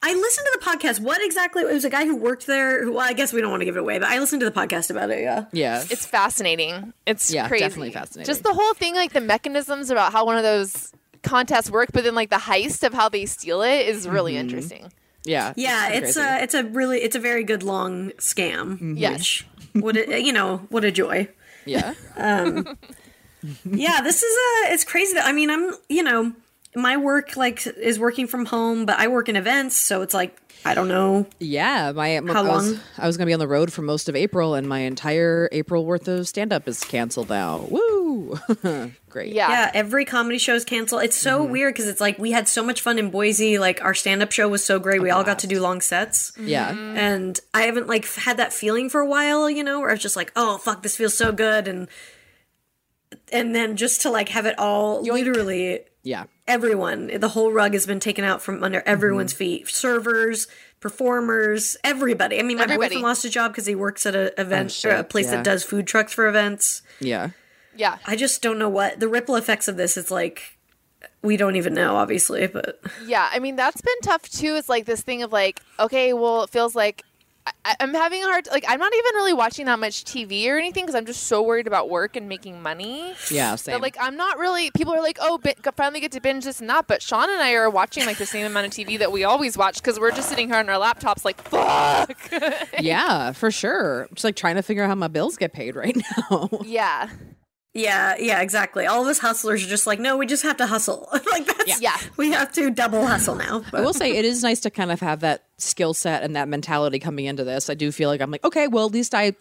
I 0.02 0.14
listened 0.14 0.46
to 0.52 0.58
the 0.58 0.64
podcast. 0.64 1.00
What 1.00 1.24
exactly? 1.24 1.62
It 1.62 1.72
was 1.72 1.84
a 1.84 1.90
guy 1.90 2.04
who 2.04 2.16
worked 2.16 2.46
there. 2.46 2.84
Who, 2.84 2.92
well, 2.94 3.00
I 3.08 3.12
guess 3.12 3.32
we 3.32 3.40
don't 3.40 3.50
want 3.50 3.60
to 3.60 3.64
give 3.64 3.76
it 3.76 3.80
away, 3.80 3.98
but 3.98 4.08
I 4.08 4.18
listened 4.18 4.40
to 4.40 4.50
the 4.50 4.52
podcast 4.54 4.90
about 4.90 5.10
it. 5.10 5.20
Yeah. 5.20 5.44
Yeah. 5.52 5.84
It's 5.90 6.04
fascinating. 6.06 6.92
It's 7.06 7.32
Yeah, 7.32 7.46
crazy. 7.48 7.64
definitely 7.64 7.92
fascinating. 7.92 8.26
Just 8.26 8.42
the 8.42 8.52
whole 8.52 8.74
thing, 8.74 8.94
like 8.94 9.12
the 9.12 9.20
mechanisms 9.20 9.90
about 9.90 10.12
how 10.12 10.26
one 10.26 10.36
of 10.36 10.42
those 10.42 10.92
contests 11.22 11.70
work, 11.70 11.90
but 11.92 12.02
then 12.02 12.14
like 12.16 12.30
the 12.30 12.36
heist 12.36 12.82
of 12.84 12.92
how 12.92 13.08
they 13.08 13.26
steal 13.26 13.62
it 13.62 13.86
is 13.86 14.08
really 14.08 14.32
mm-hmm. 14.32 14.40
interesting. 14.40 14.92
yeah. 15.24 15.52
Yeah, 15.56 15.86
pretty 15.90 16.06
it's 16.06 16.16
uh, 16.16 16.36
a 16.40 16.42
it's 16.42 16.54
a 16.54 16.64
really 16.64 16.98
it's 16.98 17.14
a 17.14 17.20
very 17.20 17.44
good 17.44 17.62
long 17.62 18.10
scam. 18.18 18.72
Mm-hmm. 18.72 18.96
Yes. 18.96 19.44
What 19.72 19.96
a, 19.96 20.20
you 20.20 20.32
know 20.32 20.66
what 20.68 20.84
a 20.84 20.90
joy. 20.90 21.28
yeah. 21.64 21.94
Um, 22.16 22.76
yeah, 23.64 24.00
this 24.02 24.22
is 24.22 24.36
a 24.68 24.72
it's 24.72 24.82
crazy 24.84 25.14
that 25.14 25.26
I 25.26 25.32
mean 25.32 25.48
I'm 25.48 25.72
you 25.88 26.02
know 26.02 26.32
my 26.74 26.96
work 26.96 27.36
like 27.36 27.66
is 27.66 27.98
working 27.98 28.26
from 28.26 28.46
home, 28.46 28.86
but 28.86 28.98
I 28.98 29.08
work 29.08 29.28
in 29.28 29.36
events, 29.36 29.76
so 29.76 30.02
it's 30.02 30.14
like 30.14 30.38
I 30.64 30.74
don't 30.74 30.86
know. 30.88 31.26
Yeah, 31.40 31.90
my, 31.92 32.20
my 32.20 32.32
How 32.32 32.44
I 32.44 32.48
was, 32.54 32.70
long? 32.72 32.80
I 32.96 33.06
was 33.08 33.16
going 33.16 33.26
to 33.26 33.30
be 33.30 33.34
on 33.34 33.40
the 33.40 33.48
road 33.48 33.72
for 33.72 33.82
most 33.82 34.08
of 34.08 34.14
April, 34.14 34.54
and 34.54 34.68
my 34.68 34.78
entire 34.80 35.48
April 35.50 35.84
worth 35.84 36.06
of 36.06 36.28
stand 36.28 36.52
up 36.52 36.68
is 36.68 36.84
canceled 36.84 37.30
now. 37.30 37.66
Woo! 37.68 38.38
Great. 39.08 39.34
Yeah. 39.34 39.48
Yeah, 39.50 39.70
every 39.74 40.04
comedy 40.04 40.38
show 40.38 40.54
is 40.54 40.64
canceled. 40.64 41.02
It's 41.02 41.16
so 41.16 41.40
Mm-hmm. 41.42 41.52
weird 41.52 41.74
because 41.74 41.88
it's 41.88 42.00
like 42.00 42.16
we 42.18 42.30
had 42.30 42.46
so 42.46 42.62
much 42.62 42.80
fun 42.80 42.98
in 43.00 43.10
Boise. 43.10 43.58
Like 43.58 43.82
our 43.84 43.92
stand 43.92 44.22
up 44.22 44.30
show 44.30 44.48
was 44.48 44.64
so 44.64 44.78
great. 44.78 45.02
we 45.02 45.10
all 45.10 45.24
got 45.24 45.40
to 45.40 45.48
do 45.48 45.60
long 45.60 45.80
sets. 45.80 46.32
Yeah. 46.38 46.70
and 46.70 47.38
I 47.52 47.62
haven't 47.62 47.88
like 47.88 48.06
had 48.14 48.36
that 48.36 48.52
feeling 48.52 48.88
for 48.88 49.00
a 49.00 49.06
while, 49.06 49.50
you 49.50 49.64
know, 49.64 49.80
where 49.80 49.90
I 49.90 49.94
was 49.94 50.00
just 50.02 50.16
like, 50.16 50.30
oh 50.36 50.58
fuck, 50.58 50.82
this 50.84 50.96
feels 50.96 51.16
so 51.18 51.32
good, 51.32 51.66
and 51.66 51.88
and 53.32 53.54
then 53.54 53.76
just 53.76 54.02
to 54.02 54.10
like 54.10 54.28
have 54.30 54.46
it 54.46 54.58
all 54.58 55.02
literally 55.02 55.80
Yeah. 56.04 56.24
Everyone, 56.52 57.10
the 57.18 57.28
whole 57.28 57.52
rug 57.52 57.72
has 57.72 57.86
been 57.86 58.00
taken 58.00 58.24
out 58.24 58.42
from 58.42 58.62
under 58.62 58.80
mm-hmm. 58.80 58.88
everyone's 58.88 59.32
feet, 59.32 59.68
servers, 59.68 60.46
performers, 60.80 61.76
everybody. 61.82 62.38
I 62.38 62.42
mean, 62.42 62.58
my 62.58 62.64
Everybody. 62.64 62.88
boyfriend 62.88 63.02
lost 63.02 63.24
a 63.24 63.30
job 63.30 63.52
because 63.52 63.66
he 63.66 63.74
works 63.74 64.04
at 64.04 64.14
a 64.14 64.30
oh, 64.30 64.42
event, 64.42 64.70
shit, 64.70 64.92
or 64.92 64.96
a 64.96 65.04
place 65.04 65.26
yeah. 65.26 65.36
that 65.36 65.44
does 65.44 65.64
food 65.64 65.86
trucks 65.86 66.12
for 66.12 66.28
events. 66.28 66.82
Yeah. 67.00 67.30
Yeah. 67.74 67.98
I 68.06 68.16
just 68.16 68.42
don't 68.42 68.58
know 68.58 68.68
what 68.68 69.00
the 69.00 69.08
ripple 69.08 69.36
effects 69.36 69.68
of 69.68 69.76
this. 69.76 69.96
It's 69.96 70.10
like 70.10 70.58
we 71.22 71.36
don't 71.36 71.56
even 71.56 71.72
know, 71.72 71.96
obviously, 71.96 72.46
but 72.48 72.80
Yeah, 73.06 73.28
I 73.32 73.38
mean 73.38 73.56
that's 73.56 73.80
been 73.80 74.00
tough 74.02 74.28
too. 74.28 74.56
It's 74.56 74.68
like 74.68 74.84
this 74.84 75.02
thing 75.02 75.22
of 75.22 75.32
like, 75.32 75.60
okay, 75.80 76.12
well, 76.12 76.42
it 76.42 76.50
feels 76.50 76.74
like 76.74 77.02
I, 77.64 77.74
I'm 77.80 77.92
having 77.94 78.22
a 78.22 78.26
hard 78.26 78.46
like 78.50 78.64
I'm 78.68 78.78
not 78.78 78.92
even 78.94 79.14
really 79.14 79.32
watching 79.32 79.66
that 79.66 79.78
much 79.78 80.04
TV 80.04 80.46
or 80.48 80.56
anything 80.58 80.84
because 80.84 80.94
I'm 80.94 81.06
just 81.06 81.24
so 81.24 81.42
worried 81.42 81.66
about 81.66 81.90
work 81.90 82.14
and 82.16 82.28
making 82.28 82.62
money. 82.62 83.14
Yeah. 83.30 83.56
Same. 83.56 83.74
But 83.74 83.82
like 83.82 83.96
I'm 84.00 84.16
not 84.16 84.38
really. 84.38 84.70
People 84.72 84.94
are 84.94 85.00
like, 85.00 85.18
oh, 85.20 85.38
bi- 85.38 85.54
finally 85.76 86.00
get 86.00 86.12
to 86.12 86.20
binge 86.20 86.44
this 86.44 86.60
and 86.60 86.70
that. 86.70 86.86
But 86.86 87.02
Sean 87.02 87.28
and 87.30 87.40
I 87.40 87.52
are 87.54 87.68
watching 87.68 88.06
like 88.06 88.18
the 88.18 88.26
same 88.26 88.46
amount 88.46 88.66
of 88.66 88.72
TV 88.72 88.98
that 88.98 89.10
we 89.10 89.24
always 89.24 89.56
watch 89.56 89.76
because 89.82 89.98
we're 89.98 90.12
just 90.12 90.28
sitting 90.28 90.48
here 90.48 90.56
on 90.56 90.68
our 90.68 90.80
laptops 90.80 91.24
like, 91.24 91.40
fuck. 91.42 92.16
yeah, 92.80 93.32
for 93.32 93.50
sure. 93.50 94.08
Just 94.12 94.24
like 94.24 94.36
trying 94.36 94.56
to 94.56 94.62
figure 94.62 94.84
out 94.84 94.88
how 94.88 94.94
my 94.94 95.08
bills 95.08 95.36
get 95.36 95.52
paid 95.52 95.74
right 95.74 95.96
now. 96.30 96.48
yeah, 96.64 97.08
yeah, 97.74 98.16
yeah, 98.18 98.40
exactly. 98.42 98.86
All 98.86 99.02
of 99.02 99.08
us 99.08 99.18
hustlers 99.18 99.64
are 99.64 99.68
just 99.68 99.86
like, 99.86 99.98
no, 99.98 100.16
we 100.16 100.26
just 100.26 100.42
have 100.42 100.56
to 100.58 100.66
hustle. 100.66 101.08
like 101.30 101.46
that's 101.46 101.80
Yeah. 101.80 101.96
we 102.16 102.30
have 102.32 102.52
to 102.52 102.70
double 102.70 103.06
hustle 103.06 103.34
now. 103.34 103.62
I 103.72 103.80
will 103.80 103.94
say 103.94 104.16
it 104.16 104.24
is 104.24 104.42
nice 104.42 104.60
to 104.60 104.70
kind 104.70 104.92
of 104.92 105.00
have 105.00 105.20
that 105.20 105.44
skill 105.58 105.94
set 105.94 106.22
and 106.22 106.36
that 106.36 106.48
mentality 106.48 106.98
coming 106.98 107.24
into 107.24 107.44
this. 107.44 107.70
I 107.70 107.74
do 107.74 107.90
feel 107.90 108.08
like 108.10 108.20
I'm 108.20 108.30
like, 108.30 108.44
okay, 108.44 108.68
well, 108.68 108.86
at 108.86 108.92
least 108.92 109.14
I 109.14 109.34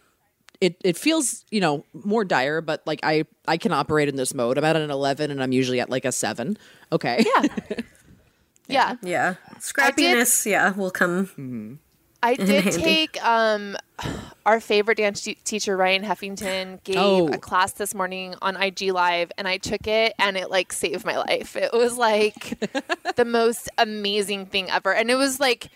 it 0.62 0.78
it 0.84 0.98
feels, 0.98 1.44
you 1.52 1.60
know, 1.60 1.84
more 1.94 2.24
dire, 2.24 2.62
but 2.62 2.82
like 2.86 3.02
I 3.04 3.26
I 3.48 3.58
can 3.58 3.74
operate 3.74 4.08
in 4.08 4.16
this 4.16 4.34
mode. 4.34 4.58
I'm 4.58 4.64
at 4.64 4.76
an 4.76 4.92
11 4.92 5.32
and 5.32 5.42
I'm 5.44 5.52
usually 5.52 5.80
at 5.82 5.90
like 5.90 6.06
a 6.06 6.12
7. 6.12 6.58
Okay. 6.92 7.26
yeah, 7.36 7.48
yeah. 8.68 8.96
yeah, 9.02 9.36
scrappiness, 9.60 10.46
yeah, 10.46 10.72
will 10.72 10.92
come. 10.92 11.26
Mm-hmm. 11.28 11.74
I 12.24 12.36
did 12.36 12.64
handy. 12.66 12.82
take 12.82 13.24
um 13.26 13.78
our 14.46 14.60
favorite 14.60 14.98
dance 14.98 15.22
te- 15.22 15.36
teacher 15.44 15.78
Ryan 15.78 16.04
Heffington 16.04 16.84
gave 16.84 16.98
Oh. 16.98 17.28
a 17.28 17.38
class 17.38 17.74
this 17.74 17.94
morning 17.94 18.34
on 18.42 18.56
IG 18.62 18.92
live 18.92 19.32
and 19.38 19.48
I 19.48 19.58
took 19.58 19.86
it 19.88 20.14
and 20.18 20.36
it 20.38 20.50
like 20.50 20.74
saved 20.74 21.06
my 21.06 21.18
life. 21.18 21.56
It 21.56 21.72
was 21.74 21.98
like 21.98 22.58
the 23.16 23.26
most 23.26 23.70
amazing 23.78 24.48
thing 24.48 24.70
ever. 24.70 24.94
And 24.94 25.12
it 25.12 25.16
was 25.16 25.40
like 25.40 25.70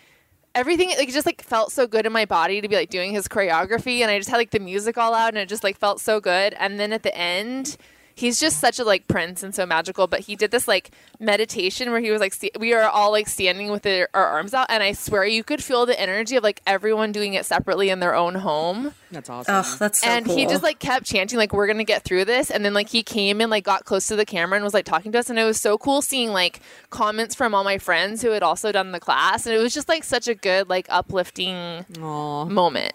everything 0.54 0.88
like 0.98 1.10
just 1.12 1.26
like 1.26 1.42
felt 1.42 1.70
so 1.70 1.86
good 1.86 2.06
in 2.06 2.12
my 2.12 2.24
body 2.24 2.60
to 2.60 2.68
be 2.68 2.74
like 2.76 2.90
doing 2.90 3.12
his 3.12 3.28
choreography 3.28 4.00
and 4.00 4.10
I 4.10 4.18
just 4.18 4.30
had 4.30 4.38
like 4.38 4.50
the 4.52 4.58
music 4.58 4.96
all 4.96 5.14
out 5.14 5.28
and 5.28 5.38
it 5.38 5.48
just 5.48 5.62
like 5.62 5.76
felt 5.76 6.00
so 6.00 6.18
good. 6.20 6.54
And 6.58 6.80
then 6.80 6.92
at 6.92 7.02
the 7.02 7.16
end 7.16 7.76
He's 8.16 8.40
just 8.40 8.60
such 8.60 8.78
a 8.78 8.84
like 8.84 9.06
prince 9.08 9.42
and 9.42 9.54
so 9.54 9.66
magical, 9.66 10.06
but 10.06 10.20
he 10.20 10.36
did 10.36 10.50
this 10.50 10.66
like 10.66 10.90
meditation 11.20 11.90
where 11.90 12.00
he 12.00 12.10
was 12.10 12.18
like, 12.18 12.32
st- 12.32 12.58
we 12.58 12.72
are 12.72 12.88
all 12.88 13.10
like 13.12 13.28
standing 13.28 13.70
with 13.70 13.82
the, 13.82 14.08
our 14.14 14.24
arms 14.26 14.54
out, 14.54 14.66
and 14.70 14.82
I 14.82 14.92
swear 14.92 15.26
you 15.26 15.44
could 15.44 15.62
feel 15.62 15.84
the 15.84 16.00
energy 16.00 16.34
of 16.36 16.42
like 16.42 16.62
everyone 16.66 17.12
doing 17.12 17.34
it 17.34 17.44
separately 17.44 17.90
in 17.90 18.00
their 18.00 18.14
own 18.14 18.36
home 18.36 18.94
That's 19.10 19.28
awesome. 19.28 19.54
Oh, 19.54 19.76
that's 19.78 20.00
so 20.00 20.08
and 20.08 20.24
cool. 20.24 20.34
he 20.34 20.46
just 20.46 20.62
like 20.62 20.78
kept 20.78 21.04
chanting 21.04 21.38
like 21.38 21.52
we're 21.52 21.66
gonna 21.66 21.84
get 21.84 22.04
through 22.04 22.24
this 22.24 22.50
and 22.50 22.64
then 22.64 22.72
like 22.72 22.88
he 22.88 23.02
came 23.02 23.42
and 23.42 23.50
like 23.50 23.64
got 23.64 23.84
close 23.84 24.06
to 24.08 24.16
the 24.16 24.24
camera 24.24 24.56
and 24.56 24.64
was 24.64 24.72
like 24.72 24.86
talking 24.86 25.12
to 25.12 25.18
us 25.18 25.28
and 25.28 25.38
it 25.38 25.44
was 25.44 25.60
so 25.60 25.76
cool 25.76 26.00
seeing 26.00 26.30
like 26.30 26.60
comments 26.88 27.34
from 27.34 27.54
all 27.54 27.64
my 27.64 27.76
friends 27.76 28.22
who 28.22 28.30
had 28.30 28.42
also 28.42 28.72
done 28.72 28.92
the 28.92 29.00
class 29.00 29.44
and 29.44 29.54
it 29.54 29.58
was 29.58 29.74
just 29.74 29.90
like 29.90 30.02
such 30.04 30.26
a 30.26 30.34
good 30.34 30.70
like 30.70 30.86
uplifting 30.88 31.84
Aw, 32.00 32.44
moment 32.46 32.94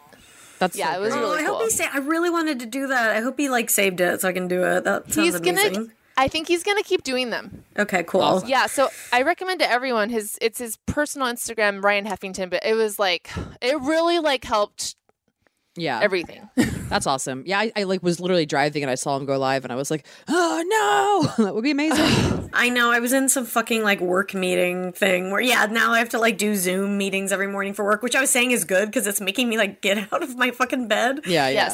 that's 0.61 0.77
Yeah, 0.77 0.93
so 0.93 0.97
it 0.99 1.01
was 1.01 1.13
great. 1.13 1.23
Oh, 1.23 1.29
really 1.31 1.43
I 1.43 1.45
hope 1.45 1.57
cool. 1.57 1.65
he 1.65 1.71
sa- 1.71 1.89
I 1.93 1.97
really 1.99 2.29
wanted 2.29 2.59
to 2.61 2.65
do 2.65 2.87
that. 2.87 3.11
I 3.17 3.19
hope 3.19 3.37
he 3.37 3.49
like 3.49 3.69
saved 3.69 3.99
it 3.99 4.21
so 4.21 4.29
I 4.29 4.31
can 4.33 4.47
do 4.47 4.63
it. 4.63 4.85
That 4.85 5.11
sounds 5.11 5.15
he's 5.27 5.35
amazing. 5.35 5.73
gonna 5.73 5.87
i 6.17 6.27
think 6.27 6.45
he's 6.49 6.61
gonna 6.61 6.83
keep 6.83 7.03
doing 7.03 7.29
them 7.29 7.63
Okay, 7.79 8.03
cool. 8.03 8.19
Awesome. 8.21 8.49
yeah 8.49 8.65
so 8.67 8.89
i 9.13 9.21
recommend 9.21 9.61
to 9.61 9.71
everyone 9.71 10.09
his 10.09 10.37
it's 10.41 10.59
his 10.59 10.75
personal 10.85 11.25
instagram 11.27 11.81
ryan 11.81 12.05
heffington 12.05 12.49
but 12.49 12.65
it 12.65 12.73
was 12.73 12.99
like 12.99 13.29
it 13.61 13.79
really 13.79 14.19
like 14.19 14.43
helped 14.43 14.97
yeah. 15.75 15.99
everything 16.01 16.49
That's 16.91 17.07
awesome. 17.07 17.43
Yeah, 17.45 17.57
I, 17.59 17.71
I 17.77 17.83
like 17.83 18.03
was 18.03 18.19
literally 18.19 18.45
driving 18.45 18.83
and 18.83 18.91
I 18.91 18.95
saw 18.95 19.15
him 19.15 19.25
go 19.25 19.39
live 19.39 19.63
and 19.63 19.71
I 19.71 19.77
was 19.77 19.89
like, 19.89 20.05
oh 20.27 21.31
no, 21.37 21.45
that 21.45 21.55
would 21.55 21.63
be 21.63 21.71
amazing. 21.71 22.49
I 22.53 22.67
know. 22.67 22.91
I 22.91 22.99
was 22.99 23.13
in 23.13 23.29
some 23.29 23.45
fucking 23.45 23.81
like 23.81 24.01
work 24.01 24.33
meeting 24.33 24.91
thing 24.91 25.31
where 25.31 25.39
yeah, 25.39 25.67
now 25.67 25.93
I 25.93 25.99
have 25.99 26.09
to 26.09 26.19
like 26.19 26.37
do 26.37 26.53
Zoom 26.55 26.97
meetings 26.97 27.31
every 27.31 27.47
morning 27.47 27.73
for 27.73 27.85
work, 27.85 28.03
which 28.03 28.13
I 28.13 28.19
was 28.19 28.29
saying 28.29 28.51
is 28.51 28.65
good 28.65 28.87
because 28.87 29.07
it's 29.07 29.21
making 29.21 29.47
me 29.47 29.57
like 29.57 29.81
get 29.81 29.97
out 30.11 30.21
of 30.21 30.35
my 30.35 30.51
fucking 30.51 30.89
bed. 30.89 31.21
yeah, 31.25 31.47
yeah, 31.47 31.71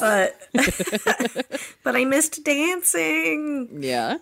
But 0.54 1.60
but 1.82 1.96
I 1.96 2.04
missed 2.04 2.44
dancing. 2.44 3.78
yeah. 3.82 4.18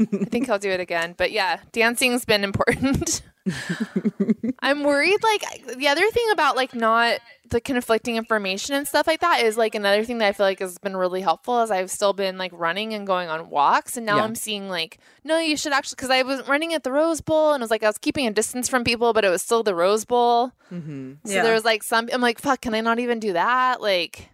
I 0.00 0.24
think 0.24 0.48
I'll 0.48 0.58
do 0.58 0.70
it 0.70 0.80
again. 0.80 1.14
But 1.16 1.30
yeah, 1.30 1.60
dancing's 1.72 2.24
been 2.24 2.42
important. 2.44 3.20
I'm 4.60 4.82
worried. 4.84 5.18
Like 5.22 5.76
the 5.76 5.88
other 5.88 6.08
thing 6.10 6.24
about 6.32 6.56
like 6.56 6.74
not 6.74 7.20
the 7.50 7.60
conflicting 7.60 8.16
information 8.16 8.74
and 8.74 8.86
stuff 8.86 9.06
like 9.06 9.20
that 9.20 9.42
is 9.42 9.56
like 9.56 9.74
another 9.74 10.04
thing 10.04 10.18
that 10.18 10.26
I 10.28 10.32
feel 10.32 10.44
like 10.46 10.58
has 10.58 10.76
been 10.78 10.96
really 10.96 11.20
helpful 11.22 11.62
is 11.62 11.70
I've 11.70 11.90
still 11.90 12.12
been 12.12 12.36
like 12.36 12.52
running 12.54 12.92
and 12.94 13.06
going 13.06 13.28
on 13.28 13.48
walks, 13.50 13.96
and 13.96 14.04
now 14.04 14.16
Yeah. 14.16 14.24
I'm 14.24 14.34
seeing 14.34 14.68
like 14.68 14.98
no, 15.24 15.38
you 15.38 15.56
should 15.56 15.72
actually 15.72 15.96
because 15.96 16.10
I 16.10 16.22
was 16.22 16.46
running 16.48 16.74
at 16.74 16.82
the 16.84 16.92
Rose 16.92 17.20
Bowl 17.20 17.52
and 17.52 17.60
it 17.60 17.64
was 17.64 17.70
like 17.70 17.82
I 17.82 17.86
was 17.88 17.98
keeping 17.98 18.26
a 18.26 18.30
distance 18.30 18.68
from 18.68 18.84
people, 18.84 19.12
but 19.12 19.24
it 19.24 19.30
was 19.30 19.42
still 19.42 19.62
the 19.62 19.74
Rose 19.74 20.04
Bowl. 20.04 20.52
Mm-hmm. 20.72 21.12
So 21.24 21.32
Yeah. 21.34 21.42
there 21.42 21.54
was 21.54 21.64
like 21.64 21.82
some. 21.82 22.08
I'm 22.12 22.20
like, 22.20 22.38
fuck, 22.40 22.60
can 22.60 22.74
I 22.74 22.80
not 22.80 22.98
even 22.98 23.18
do 23.20 23.32
that? 23.34 23.80
Like. 23.80 24.30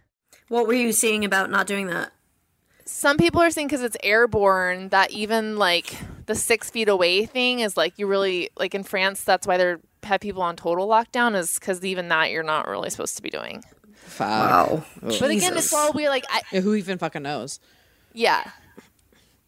What 0.47 0.67
were 0.67 0.73
you 0.73 0.91
seeing 0.91 1.25
about 1.25 1.49
not 1.49 1.65
doing 1.65 1.87
that? 1.87 2.11
Some 2.85 3.17
people 3.17 3.41
are 3.41 3.49
saying 3.49 3.67
because 3.67 3.81
it's 3.81 3.97
airborne 4.03 4.89
that 4.89 5.11
even 5.11 5.57
like 5.57 5.95
the 6.27 6.35
six 6.35 6.69
feet 6.69 6.87
away 6.87 7.25
thing 7.25 7.59
is 7.59 7.75
like 7.75 7.97
you 7.97 8.07
really 8.07 8.49
like 8.57 8.75
in 8.75 8.83
France. 8.83 9.23
That's 9.23 9.47
why 9.47 9.57
they're 9.57 9.79
have 10.03 10.21
people 10.21 10.43
on 10.43 10.55
total 10.55 10.87
lockdown 10.87 11.35
is 11.35 11.55
because 11.59 11.83
even 11.83 12.09
that 12.09 12.29
you're 12.31 12.43
not 12.43 12.67
really 12.67 12.89
supposed 12.89 13.17
to 13.17 13.23
be 13.23 13.29
doing. 13.29 13.63
Fuck. 13.95 14.27
Wow. 14.27 14.85
But 15.01 15.31
again, 15.31 15.57
it's 15.57 15.73
all 15.73 15.91
we 15.93 16.07
like. 16.07 16.25
I, 16.29 16.43
Yeah, 16.51 16.61
who 16.61 16.75
even 16.75 16.97
fucking 16.97 17.23
knows? 17.23 17.59
yeah, 18.13 18.51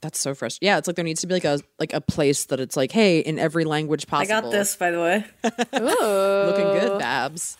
That's 0.01 0.19
so 0.19 0.33
frustrating. 0.33 0.67
Yeah, 0.67 0.77
it's 0.77 0.87
like 0.87 0.95
there 0.95 1.05
needs 1.05 1.21
to 1.21 1.27
be 1.27 1.35
like 1.35 1.45
a 1.45 1.59
like 1.79 1.93
a 1.93 2.01
place 2.01 2.45
that 2.45 2.59
it's 2.59 2.75
like, 2.75 2.91
hey, 2.91 3.19
in 3.19 3.37
every 3.39 3.65
language 3.65 4.07
possible. 4.07 4.35
I 4.35 4.41
got 4.41 4.51
this, 4.51 4.75
by 4.75 4.91
the 4.91 4.99
way. 4.99 5.25
Looking 5.43 6.79
good, 6.79 6.99
Babs. 6.99 7.57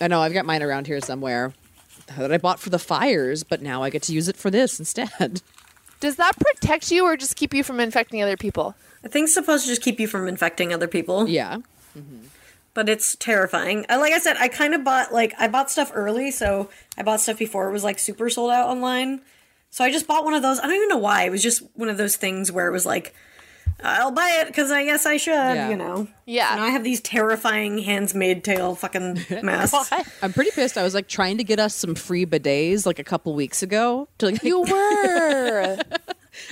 I 0.00 0.08
know 0.08 0.20
I've 0.20 0.34
got 0.34 0.44
mine 0.44 0.62
around 0.62 0.88
here 0.88 1.00
somewhere 1.00 1.52
that 2.16 2.32
I 2.32 2.38
bought 2.38 2.60
for 2.60 2.70
the 2.70 2.78
fires, 2.78 3.42
but 3.44 3.62
now 3.62 3.82
I 3.82 3.90
get 3.90 4.02
to 4.04 4.12
use 4.12 4.28
it 4.28 4.36
for 4.36 4.50
this 4.50 4.78
instead. 4.78 5.42
does 6.00 6.16
that 6.16 6.32
protect 6.36 6.90
you 6.90 7.04
or 7.04 7.16
just 7.16 7.36
keep 7.36 7.54
you 7.54 7.62
from 7.64 7.80
infecting 7.80 8.22
other 8.22 8.36
people? 8.36 8.74
I 9.04 9.08
think 9.08 9.24
it's 9.24 9.34
supposed 9.34 9.64
to 9.64 9.68
just 9.70 9.82
keep 9.82 10.00
you 10.00 10.06
from 10.06 10.26
infecting 10.28 10.72
other 10.72 10.88
people. 10.88 11.28
Yeah. 11.28 11.58
but 12.74 12.88
it's 12.88 13.16
terrifying. 13.16 13.86
Uh, 13.88 13.98
Like 13.98 14.12
I 14.12 14.18
said, 14.18 14.36
I 14.38 14.48
kind 14.48 14.74
of 14.74 14.82
bought 14.84 15.12
like 15.12 15.32
I 15.38 15.48
bought 15.48 15.70
stuff 15.70 15.90
early, 15.94 16.30
so 16.30 16.70
I 16.98 17.02
bought 17.02 17.20
stuff 17.20 17.38
before 17.38 17.68
it 17.68 17.72
was 17.72 17.84
like 17.84 17.98
super 17.98 18.28
sold 18.30 18.50
out 18.50 18.68
online. 18.68 19.20
So 19.70 19.84
I 19.84 19.90
just 19.90 20.06
bought 20.06 20.24
one 20.24 20.34
of 20.34 20.42
those. 20.42 20.58
I 20.60 20.62
don't 20.66 20.76
even 20.76 20.88
know 20.88 20.98
why. 20.98 21.24
It 21.24 21.30
was 21.30 21.42
just 21.42 21.62
one 21.74 21.88
of 21.88 21.96
those 21.96 22.16
things 22.16 22.52
where 22.52 22.68
it 22.68 22.72
was 22.72 22.86
like, 22.86 23.14
I'll 23.82 24.12
buy 24.12 24.38
it 24.40 24.46
because 24.46 24.70
I 24.70 24.84
guess 24.84 25.04
I 25.06 25.16
should. 25.16 25.32
Yeah. 25.32 25.68
You 25.68 25.76
know. 25.76 26.08
Yeah. 26.26 26.50
So 26.50 26.56
now 26.56 26.64
I 26.64 26.70
have 26.70 26.84
these 26.84 27.00
terrifying 27.00 27.78
hands-made 27.78 28.44
tail 28.44 28.74
fucking 28.74 29.18
masks. 29.42 29.90
I'm 30.22 30.32
pretty 30.32 30.50
pissed. 30.52 30.78
I 30.78 30.82
was 30.82 30.94
like 30.94 31.08
trying 31.08 31.38
to 31.38 31.44
get 31.44 31.58
us 31.58 31.74
some 31.74 31.94
free 31.94 32.24
bidets 32.24 32.86
like 32.86 32.98
a 32.98 33.04
couple 33.04 33.34
weeks 33.34 33.62
ago. 33.62 34.08
To 34.18 34.26
like, 34.30 34.42
You 34.42 34.60
were. 34.70 35.76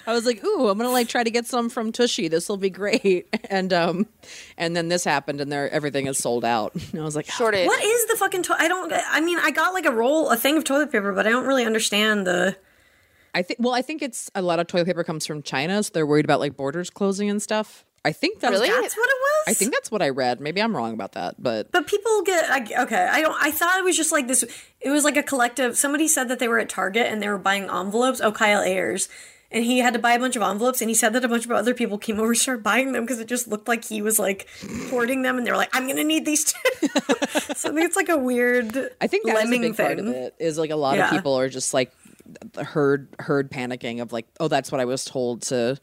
I 0.06 0.12
was 0.12 0.26
like, 0.26 0.44
ooh, 0.44 0.68
I'm 0.68 0.78
gonna 0.78 0.90
like 0.90 1.08
try 1.08 1.24
to 1.24 1.30
get 1.30 1.46
some 1.46 1.68
from 1.68 1.90
Tushy. 1.90 2.28
This 2.28 2.48
will 2.48 2.56
be 2.56 2.70
great. 2.70 3.28
And 3.52 3.70
um, 3.74 4.06
and 4.56 4.74
then 4.74 4.88
this 4.88 5.04
happened, 5.04 5.42
and 5.42 5.52
there 5.52 5.68
everything 5.70 6.06
is 6.06 6.16
sold 6.16 6.42
out. 6.42 6.74
And 6.74 7.02
I 7.02 7.04
was 7.04 7.14
like, 7.14 7.28
Shortage. 7.28 7.66
What 7.66 7.85
is 7.85 8.06
the 8.06 8.16
fucking? 8.16 8.44
To- 8.44 8.56
I 8.58 8.66
don't. 8.66 8.90
I 8.90 9.20
mean, 9.20 9.38
I 9.38 9.50
got 9.50 9.74
like 9.74 9.85
a 9.85 9.90
roll, 9.90 10.30
a 10.30 10.37
thing 10.37 10.56
of 10.56 10.64
toilet 10.64 10.90
paper, 10.90 11.12
but 11.12 11.26
I 11.26 11.30
don't 11.30 11.46
really 11.46 11.66
understand 11.66 12.26
the. 12.26 12.56
I 13.35 13.42
think. 13.42 13.59
Well, 13.62 13.75
I 13.75 13.83
think 13.83 14.03
it's 14.03 14.31
a 14.35 14.42
lot 14.42 14.59
of 14.61 14.66
toilet 14.66 14.87
paper 14.87 15.05
comes 15.05 15.27
from 15.27 15.42
China, 15.42 15.83
so 15.83 15.90
they're 15.95 16.07
worried 16.07 16.25
about 16.25 16.40
like 16.40 16.57
borders 16.57 16.90
closing 16.90 17.31
and 17.31 17.40
stuff. 17.40 17.85
I 18.05 18.11
think 18.12 18.40
that's 18.40 18.51
Really? 18.53 18.68
That's 18.68 18.97
what 18.97 19.09
it 19.09 19.16
was. 19.21 19.45
I 19.47 19.55
think 19.55 19.73
that's 19.73 19.90
what 19.90 20.03
I 20.03 20.09
read. 20.09 20.40
Maybe 20.40 20.61
I'm 20.61 20.75
wrong 20.77 20.92
about 20.92 21.12
that, 21.12 21.40
but 21.40 21.71
But 21.71 21.87
people 21.87 22.23
get 22.23 22.51
I, 22.51 22.83
okay. 22.83 23.09
I 23.11 23.21
don't. 23.23 23.37
I 23.40 23.53
thought 23.53 23.79
it 23.79 23.85
was 23.85 23.97
just 23.97 24.11
like 24.12 24.27
this. 24.27 24.42
It 24.81 24.90
was 24.90 25.05
like 25.05 25.16
a 25.16 25.23
collective. 25.23 25.77
Somebody 25.79 26.09
said 26.09 26.29
that 26.29 26.40
they 26.40 26.49
were 26.49 26.59
at 26.59 26.68
Target 26.68 27.07
and 27.07 27.23
they 27.23 27.29
were 27.29 27.38
buying 27.38 27.71
envelopes. 27.71 28.21
Oh, 28.21 28.33
Kyle 28.33 28.61
Ayers, 28.61 29.09
and 29.53 29.64
he 29.64 29.79
had 29.79 29.92
to 29.92 30.01
buy 30.01 30.14
a 30.14 30.18
bunch 30.18 30.35
of 30.35 30.42
envelopes. 30.42 30.81
And 30.81 30.90
he 30.90 30.95
said 30.97 31.12
that 31.12 31.25
a 31.25 31.29
bunch 31.29 31.45
of 31.45 31.53
other 31.53 31.75
people 31.75 31.97
came 31.97 32.18
over 32.18 32.31
and 32.31 32.37
started 32.37 32.64
buying 32.64 32.90
them 32.90 33.05
because 33.05 33.21
it 33.21 33.29
just 33.29 33.47
looked 33.47 33.68
like 33.68 33.85
he 33.85 34.03
was 34.03 34.18
like 34.18 34.49
hoarding 34.90 35.23
them. 35.23 35.38
And 35.38 35.47
they 35.47 35.53
were 35.53 35.57
like, 35.57 35.71
"I'm 35.73 35.87
gonna 35.87 36.03
need 36.05 36.27
these 36.27 36.45
too." 36.53 36.59
so 37.55 37.68
I 37.71 37.73
think 37.73 37.87
it's 37.87 37.97
like 37.97 38.09
a 38.09 38.18
weird. 38.18 38.77
I 39.01 39.07
think 39.07 39.27
that's 39.27 39.38
a 39.38 39.45
lemming 39.45 39.61
big 39.62 39.77
thing. 39.77 39.87
part 39.87 39.99
of 40.01 40.09
it. 40.09 40.35
Is 40.40 40.59
like 40.59 40.71
a 40.71 40.77
lot 40.77 40.97
Yeah. 40.97 41.05
of 41.05 41.11
people 41.12 41.38
are 41.38 41.49
just 41.49 41.73
like 41.73 41.92
the 42.53 42.64
herd 42.64 43.09
herd 43.18 43.51
panicking 43.51 44.01
of 44.03 44.12
like, 44.12 44.27
oh, 44.40 44.49
that's 44.49 44.71
what 44.73 44.81
I 44.81 44.85
was 44.85 45.05
told 45.05 45.42
to. 45.42 45.79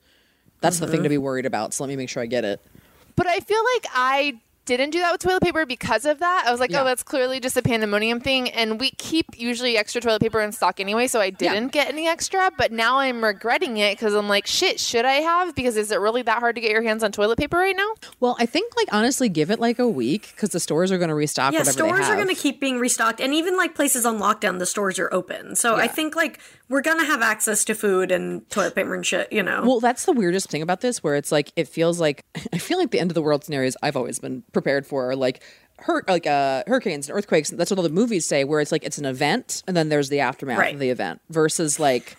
That's 0.61 0.79
the 0.79 0.87
thing 0.87 0.97
Mm-hmm. 0.97 1.03
to 1.03 1.09
be 1.09 1.17
worried 1.17 1.45
about. 1.45 1.73
So 1.73 1.83
let 1.83 1.89
me 1.89 1.95
make 1.95 2.09
sure 2.09 2.21
I 2.21 2.25
get 2.25 2.43
it. 2.43 2.61
But 3.15 3.27
I 3.27 3.39
feel 3.39 3.63
like 3.75 3.85
I 3.93 4.39
didn't 4.77 4.91
do 4.91 4.99
that 4.99 5.11
with 5.11 5.21
toilet 5.21 5.43
paper 5.43 5.65
because 5.65 6.05
of 6.05 6.19
that. 6.19 6.43
I 6.47 6.51
was 6.51 6.59
like, 6.59 6.71
oh, 6.71 6.73
Yeah. 6.73 6.81
oh, 6.81 6.85
that's 6.85 7.03
clearly 7.03 7.39
just 7.39 7.57
a 7.57 7.61
pandemonium 7.61 8.19
thing. 8.21 8.49
And 8.49 8.79
we 8.79 8.91
keep 8.91 9.25
usually 9.37 9.77
extra 9.77 10.01
toilet 10.01 10.21
paper 10.21 10.39
in 10.41 10.51
stock 10.51 10.79
anyway, 10.79 11.07
so 11.07 11.19
I 11.19 11.29
didn't 11.29 11.69
get 11.71 11.87
any 11.89 12.07
extra. 12.07 12.51
But 12.57 12.71
now 12.71 12.99
I'm 12.99 13.23
regretting 13.23 13.77
it 13.77 13.97
because 13.97 14.13
I'm 14.13 14.27
like, 14.27 14.47
shit, 14.47 14.79
should 14.79 15.05
I 15.05 15.15
have? 15.15 15.55
Because 15.55 15.75
is 15.77 15.91
it 15.91 15.99
really 15.99 16.21
that 16.23 16.39
hard 16.39 16.55
to 16.55 16.61
get 16.61 16.71
your 16.71 16.81
hands 16.83 17.03
on 17.03 17.11
toilet 17.11 17.37
paper 17.37 17.57
right 17.57 17.75
now? 17.75 17.89
Well, 18.19 18.35
I 18.39 18.45
think 18.45 18.75
like 18.75 18.87
honestly, 18.93 19.29
give 19.29 19.51
it 19.51 19.59
like 19.59 19.79
a 19.79 19.87
week 19.87 20.31
because 20.35 20.49
the 20.49 20.59
stores 20.59 20.91
are 20.91 20.97
going 20.97 21.09
to 21.09 21.15
restock 21.15 21.53
Yeah, 21.53 21.59
whatever 21.59 21.71
stores 21.73 21.91
they 21.99 22.03
have. 22.05 22.13
are 22.13 22.15
going 22.23 22.33
to 22.35 22.41
keep 22.41 22.59
being 22.59 22.79
restocked, 22.79 23.19
and 23.19 23.33
even 23.33 23.57
like 23.57 23.75
places 23.75 24.05
on 24.05 24.19
lockdown, 24.19 24.59
the 24.59 24.65
stores 24.65 24.99
are 24.99 25.13
open. 25.13 25.55
So 25.55 25.75
I 25.75 25.87
think 25.87 26.15
like 26.15 26.39
we're 26.69 26.81
gonna 26.81 27.05
have 27.05 27.21
access 27.23 27.65
to 27.65 27.73
food 27.73 28.11
and 28.11 28.47
toilet 28.51 28.75
paper 28.75 28.93
and 28.93 29.05
shit. 29.05 29.31
You 29.33 29.41
know. 29.43 29.63
Well, 29.65 29.79
that's 29.79 30.05
the 30.05 30.11
weirdest 30.13 30.49
thing 30.49 30.61
about 30.61 30.81
this, 30.81 31.03
where 31.03 31.15
it's 31.15 31.31
like 31.31 31.51
it 31.55 31.67
feels 31.67 31.99
like 31.99 32.23
I 32.53 32.57
feel 32.59 32.77
like 32.77 32.91
the 32.91 32.99
end 32.99 33.09
of 33.09 33.15
the 33.15 33.21
world 33.21 33.43
scenarios 33.43 33.75
I've 33.81 33.97
always 33.97 34.19
been 34.19 34.43
prepared 34.61 34.85
for, 34.85 35.09
are 35.11 35.15
like 35.15 35.41
hur- 35.79 36.03
like 36.07 36.27
uh, 36.27 36.63
hurricanes 36.67 37.09
and 37.09 37.17
earthquakes. 37.17 37.49
That's 37.49 37.71
what 37.71 37.77
all 37.79 37.83
the 37.83 37.89
movies 37.89 38.25
say, 38.27 38.43
where 38.43 38.59
it's 38.61 38.71
like 38.71 38.83
it's 38.83 38.97
an 38.97 39.05
event 39.05 39.63
and 39.67 39.75
then 39.77 39.89
there's 39.89 40.09
the 40.09 40.19
aftermath 40.19 40.57
Right. 40.59 40.73
of 40.73 40.79
the 40.79 40.89
event. 40.89 41.21
Versus 41.29 41.79
like 41.79 42.17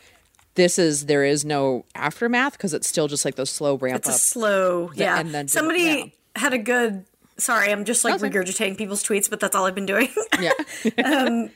this 0.55 0.79
is 0.79 1.07
there 1.07 1.25
is 1.25 1.45
no 1.45 1.85
aftermath 1.95 2.53
because 2.53 2.75
it's 2.75 2.89
still 2.89 3.07
just 3.09 3.25
like 3.25 3.37
those 3.37 3.51
slow 3.51 3.77
ramp 3.77 3.99
It's 4.01 4.09
a 4.09 4.13
up. 4.13 4.19
slow, 4.19 4.91
yeah. 4.95 5.19
and 5.21 5.33
then 5.33 5.49
Somebody 5.49 5.81
yeah. 5.83 6.05
had 6.41 6.53
a 6.53 6.59
good. 6.59 7.05
Sorry, 7.39 7.71
I'm 7.73 7.85
just 7.87 8.05
like 8.05 8.21
regurgitating 8.21 8.77
people's 8.77 9.03
tweets, 9.03 9.31
but 9.31 9.41
that's 9.41 9.57
all 9.57 9.65
I've 9.65 9.75
been 9.75 9.87
doing. 9.87 10.09
yeah, 10.41 10.53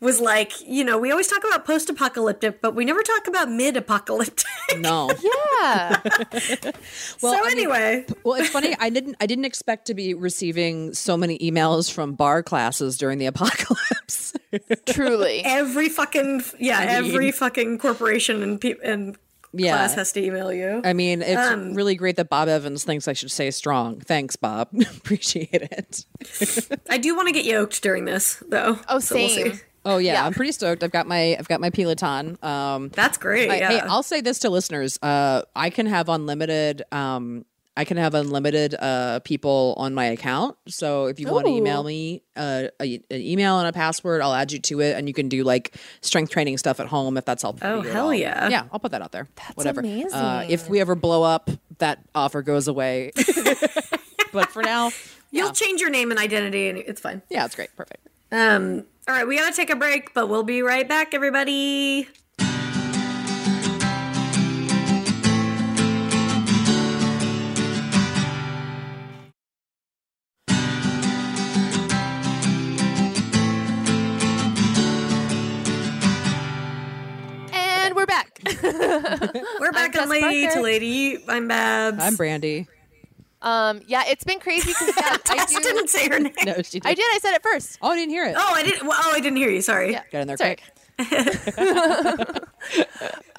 was 0.00 0.20
like, 0.20 0.52
you 0.66 0.84
know, 0.84 0.96
we 0.98 1.10
always 1.10 1.26
talk 1.26 1.42
about 1.44 1.64
post-apocalyptic, 1.64 2.60
but 2.60 2.74
we 2.74 2.84
never 2.84 3.02
talk 3.02 3.26
about 3.26 3.50
mid-apocalyptic. 3.50 4.46
no. 4.78 5.10
Yeah. 5.60 6.00
Well, 7.20 7.32
so 7.32 7.38
I 7.38 7.40
mean- 7.42 7.50
anyway, 7.50 8.06
Well, 8.24 8.34
it's 8.40 8.48
funny. 8.50 8.76
I 8.78 8.90
didn't. 8.90 9.16
I 9.20 9.26
didn't 9.26 9.44
expect 9.44 9.86
to 9.86 9.94
be 9.94 10.14
receiving 10.14 10.94
so 10.94 11.16
many 11.16 11.36
emails 11.38 11.90
from 11.90 12.14
barre 12.14 12.42
classes 12.44 12.96
during 12.96 13.18
the 13.18 13.26
apocalypse. 13.26 14.34
Truly. 14.86 15.42
every 15.44 15.88
fucking 15.88 16.42
yeah, 16.58 16.80
every 16.80 17.32
fucking 17.32 17.78
corporation 17.78 18.42
and 18.42 18.60
pe- 18.60 18.76
and 18.84 19.16
Yeah. 19.52 19.72
class 19.76 19.94
has 19.94 20.12
to 20.12 20.22
email 20.24 20.52
you. 20.52 20.80
I 20.84 20.92
mean, 20.92 21.22
it's 21.22 21.40
Um, 21.40 21.74
really 21.74 21.96
great 21.96 22.16
that 22.16 22.28
Bob 22.28 22.48
Evans 22.48 22.84
thinks 22.84 23.08
I 23.08 23.12
should 23.14 23.30
say 23.32 23.50
strong. 23.50 24.00
Thanks, 24.00 24.36
Bob. 24.36 24.68
Appreciate 24.96 25.48
it. 25.52 26.04
I 26.88 26.98
do 26.98 27.16
want 27.16 27.26
to 27.28 27.32
get 27.32 27.44
yoked 27.44 27.82
during 27.82 28.04
this, 28.04 28.42
though. 28.48 28.78
Oh, 28.88 29.00
So 29.00 29.16
we'll 29.16 29.28
see. 29.28 29.50
same. 29.50 29.60
Oh 29.84 29.98
yeah, 29.98 30.14
Yeah. 30.14 30.26
I'm 30.26 30.34
pretty 30.34 30.52
stoked. 30.52 30.82
I've 30.82 30.90
got 30.90 31.06
my 31.06 31.36
I've 31.38 31.48
got 31.48 31.60
my 31.60 31.70
Peloton. 31.70 32.38
Um, 32.42 32.88
That's 32.90 33.16
great. 33.18 33.50
I- 33.50 33.56
yeah. 33.58 33.68
Hey, 33.70 33.80
I'll 33.80 34.02
say 34.02 34.20
this 34.20 34.40
to 34.40 34.50
listeners: 34.50 34.98
uh, 35.02 35.42
I 35.56 35.70
can 35.70 35.86
have 35.86 36.08
unlimited. 36.08 36.82
Um, 36.92 37.44
I 37.76 37.84
can 37.84 37.96
have 37.96 38.14
unlimited 38.14 38.74
uh, 38.76 39.20
people 39.20 39.74
on 39.76 39.94
my 39.94 40.06
account. 40.06 40.56
So 40.66 41.06
if 41.06 41.20
you 41.20 41.28
want 41.28 41.46
to 41.46 41.52
email 41.52 41.84
me 41.84 42.22
uh, 42.34 42.64
a, 42.82 42.96
an 42.96 43.02
email 43.20 43.60
and 43.60 43.68
a 43.68 43.72
password, 43.72 44.20
I'll 44.20 44.34
add 44.34 44.50
you 44.50 44.58
to 44.58 44.80
it, 44.80 44.96
and 44.96 45.06
you 45.06 45.14
can 45.14 45.28
do 45.28 45.44
like 45.44 45.76
strength 46.00 46.32
training 46.32 46.58
stuff 46.58 46.80
at 46.80 46.86
home 46.88 47.16
if 47.16 47.24
that's 47.24 47.42
helpful. 47.42 47.68
Oh, 47.68 47.78
for 47.78 47.84
you 47.84 47.90
at 47.90 47.94
hell 47.94 48.12
yeah. 48.12 48.48
Yeah, 48.48 48.64
I'll 48.72 48.80
put 48.80 48.90
that 48.90 49.00
out 49.00 49.12
there. 49.12 49.28
That's 49.36 49.56
Whatever. 49.56 49.80
Uh, 49.82 49.84
amazing. 49.84 50.50
if 50.50 50.68
we 50.68 50.80
ever 50.80 50.96
blow 50.96 51.22
up, 51.22 51.50
that 51.78 52.00
offer 52.16 52.42
goes 52.42 52.66
away. 52.66 53.12
but 54.32 54.50
for 54.50 54.62
now, 54.62 54.90
You'll 55.30 55.52
change 55.52 55.80
your 55.80 55.90
name 55.90 56.10
and 56.10 56.18
identity, 56.18 56.68
and 56.68 56.78
it's 56.78 57.00
fine. 57.00 57.22
yeah, 57.30 57.44
it's 57.44 57.54
great. 57.54 57.74
Perfect. 57.76 58.08
Um. 58.32 58.84
All 59.08 59.14
right, 59.14 59.26
we 59.26 59.38
gotta 59.38 59.56
take 59.56 59.70
a 59.70 59.76
break, 59.76 60.12
but 60.12 60.28
we'll 60.28 60.42
be 60.42 60.60
right 60.60 60.86
back, 60.86 61.14
everybody. 61.14 62.06
And 77.50 77.96
we're 77.96 78.04
back. 78.04 78.38
We're 79.58 79.72
back 79.72 79.98
on 79.98 80.10
Lady 80.10 80.44
Parker. 80.44 80.58
to 80.58 80.62
Lady. 80.62 81.24
I'm 81.26 81.48
Babs. 81.48 81.98
I'm 81.98 82.14
Brandie. 82.14 82.66
Um, 83.42 83.80
yeah, 83.86 84.02
it's 84.06 84.24
been 84.24 84.40
crazy 84.40 84.70
because 84.72 84.92
yeah, 84.96 85.16
I 85.28 85.44
do. 85.46 85.60
didn't 85.60 85.88
say 85.90 86.08
her 86.08 86.18
name. 86.26 86.32
No, 86.44 86.54
she 86.62 86.80
did. 86.80 86.86
I 86.86 86.94
did. 86.94 87.04
I 87.14 87.18
said 87.20 87.34
it 87.34 87.42
first. 87.42 87.78
Oh, 87.82 87.90
I 87.90 87.96
didn't 87.96 88.10
hear 88.10 88.24
it. 88.26 88.34
Oh, 88.36 88.52
I 88.54 88.62
didn't. 88.64 88.86
Well, 88.86 88.98
oh, 89.00 89.12
I 89.14 89.20
didn't 89.20 89.36
hear 89.36 89.50
you. 89.50 89.60
Sorry. 89.62 89.92
Yeah. 89.92 90.02
Got 90.10 90.20
in 90.22 90.26
there 90.28 90.36
Sorry. 90.36 90.56
quick. 90.56 90.64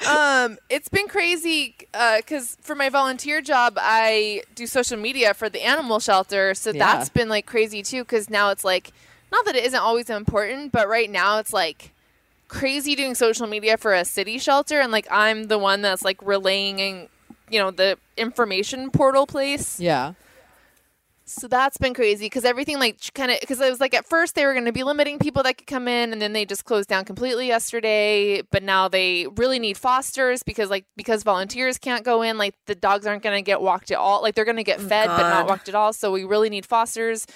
Um, 0.07 0.57
it's 0.69 0.87
been 0.87 1.09
crazy 1.09 1.75
because 1.91 2.57
for 2.61 2.73
my 2.73 2.87
volunteer 2.89 3.41
job, 3.41 3.73
I 3.77 4.43
do 4.55 4.65
social 4.65 4.97
media 4.97 5.33
for 5.33 5.49
the 5.49 5.61
animal 5.61 5.99
shelter. 5.99 6.53
So 6.53 6.71
Yeah. 6.71 6.79
that's 6.79 7.09
been 7.09 7.27
like 7.27 7.45
crazy 7.45 7.83
too. 7.83 8.03
Because 8.03 8.29
now 8.29 8.49
it's 8.51 8.63
like, 8.63 8.91
not 9.31 9.43
that 9.45 9.55
it 9.57 9.65
isn't 9.65 9.79
always 9.79 10.09
important, 10.09 10.71
but 10.71 10.87
right 10.87 11.09
now 11.09 11.39
it's 11.39 11.51
like 11.51 11.91
crazy 12.47 12.95
doing 12.95 13.13
social 13.13 13.45
media 13.45 13.75
for 13.77 13.93
a 13.93 14.05
city 14.05 14.37
shelter, 14.39 14.79
and 14.79 14.91
like 14.91 15.05
I'm 15.11 15.43
the 15.43 15.57
one 15.59 15.81
that's 15.81 16.03
like 16.03 16.19
relaying, 16.25 16.79
and 16.79 17.09
you 17.51 17.59
know, 17.59 17.71
the 17.71 17.97
information 18.17 18.89
portal 18.91 19.25
place. 19.25 19.79
Yeah. 19.79 20.13
So 21.25 21.47
that's 21.47 21.77
been 21.77 21.93
crazy 21.93 22.25
because 22.25 22.43
everything 22.43 22.79
like 22.79 22.97
kind 23.13 23.29
of 23.29 23.39
because 23.39 23.61
it 23.61 23.69
was 23.69 23.79
like 23.79 23.93
at 23.93 24.07
first 24.07 24.33
they 24.33 24.47
were 24.47 24.53
going 24.53 24.65
to 24.65 24.71
be 24.71 24.83
limiting 24.83 25.19
people 25.19 25.43
that 25.43 25.59
could 25.59 25.67
come 25.67 25.87
in 25.87 26.11
and 26.11 26.19
then 26.19 26.33
they 26.33 26.43
just 26.43 26.65
closed 26.65 26.89
down 26.89 27.05
completely 27.05 27.45
yesterday. 27.45 28.41
But 28.49 28.63
now 28.63 28.87
they 28.87 29.27
really 29.35 29.59
need 29.59 29.77
fosters 29.77 30.41
because 30.41 30.71
like 30.71 30.85
because 30.95 31.21
volunteers 31.21 31.77
can't 31.77 32.03
go 32.03 32.23
in, 32.23 32.39
like 32.39 32.55
the 32.65 32.73
dogs 32.73 33.05
aren't 33.05 33.21
going 33.21 33.37
to 33.37 33.43
get 33.43 33.61
walked 33.61 33.91
at 33.91 33.99
all. 33.99 34.23
Like 34.23 34.33
they're 34.33 34.43
going 34.43 34.57
to 34.57 34.63
get 34.63 34.79
oh, 34.79 34.87
fed 34.87 35.07
but 35.07 35.29
not 35.29 35.47
walked 35.47 35.69
at 35.69 35.75
all. 35.75 35.93
So 35.93 36.11
we 36.11 36.23
really 36.23 36.49
need 36.49 36.65
fosters. 36.65 37.27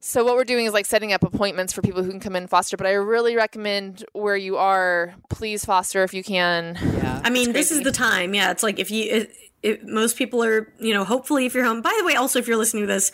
So 0.00 0.24
what 0.24 0.36
we're 0.36 0.44
doing 0.44 0.66
is 0.66 0.72
like 0.72 0.86
setting 0.86 1.12
up 1.12 1.24
appointments 1.24 1.72
for 1.72 1.82
people 1.82 2.02
who 2.04 2.10
can 2.10 2.20
come 2.20 2.36
in 2.36 2.44
and 2.44 2.50
foster. 2.50 2.76
But 2.76 2.86
I 2.86 2.92
really 2.92 3.34
recommend 3.34 4.04
where 4.12 4.36
you 4.36 4.56
are, 4.56 5.14
please 5.28 5.64
foster 5.64 6.04
if 6.04 6.14
you 6.14 6.22
can. 6.22 6.78
Yeah. 6.80 7.20
I 7.24 7.30
mean, 7.30 7.52
this 7.52 7.70
is 7.72 7.82
the 7.82 7.90
time. 7.92 8.32
Yeah, 8.34 8.50
it's 8.52 8.62
like 8.62 8.78
if 8.78 8.90
you, 8.90 9.04
it, 9.10 9.32
it, 9.62 9.86
most 9.86 10.16
people 10.16 10.42
are, 10.44 10.72
you 10.78 10.94
know, 10.94 11.04
hopefully 11.04 11.46
if 11.46 11.54
you're 11.54 11.64
home. 11.64 11.82
By 11.82 11.94
the 11.98 12.04
way, 12.04 12.14
also 12.14 12.38
if 12.38 12.46
you're 12.46 12.56
listening 12.56 12.84
to 12.84 12.86
this, 12.86 13.10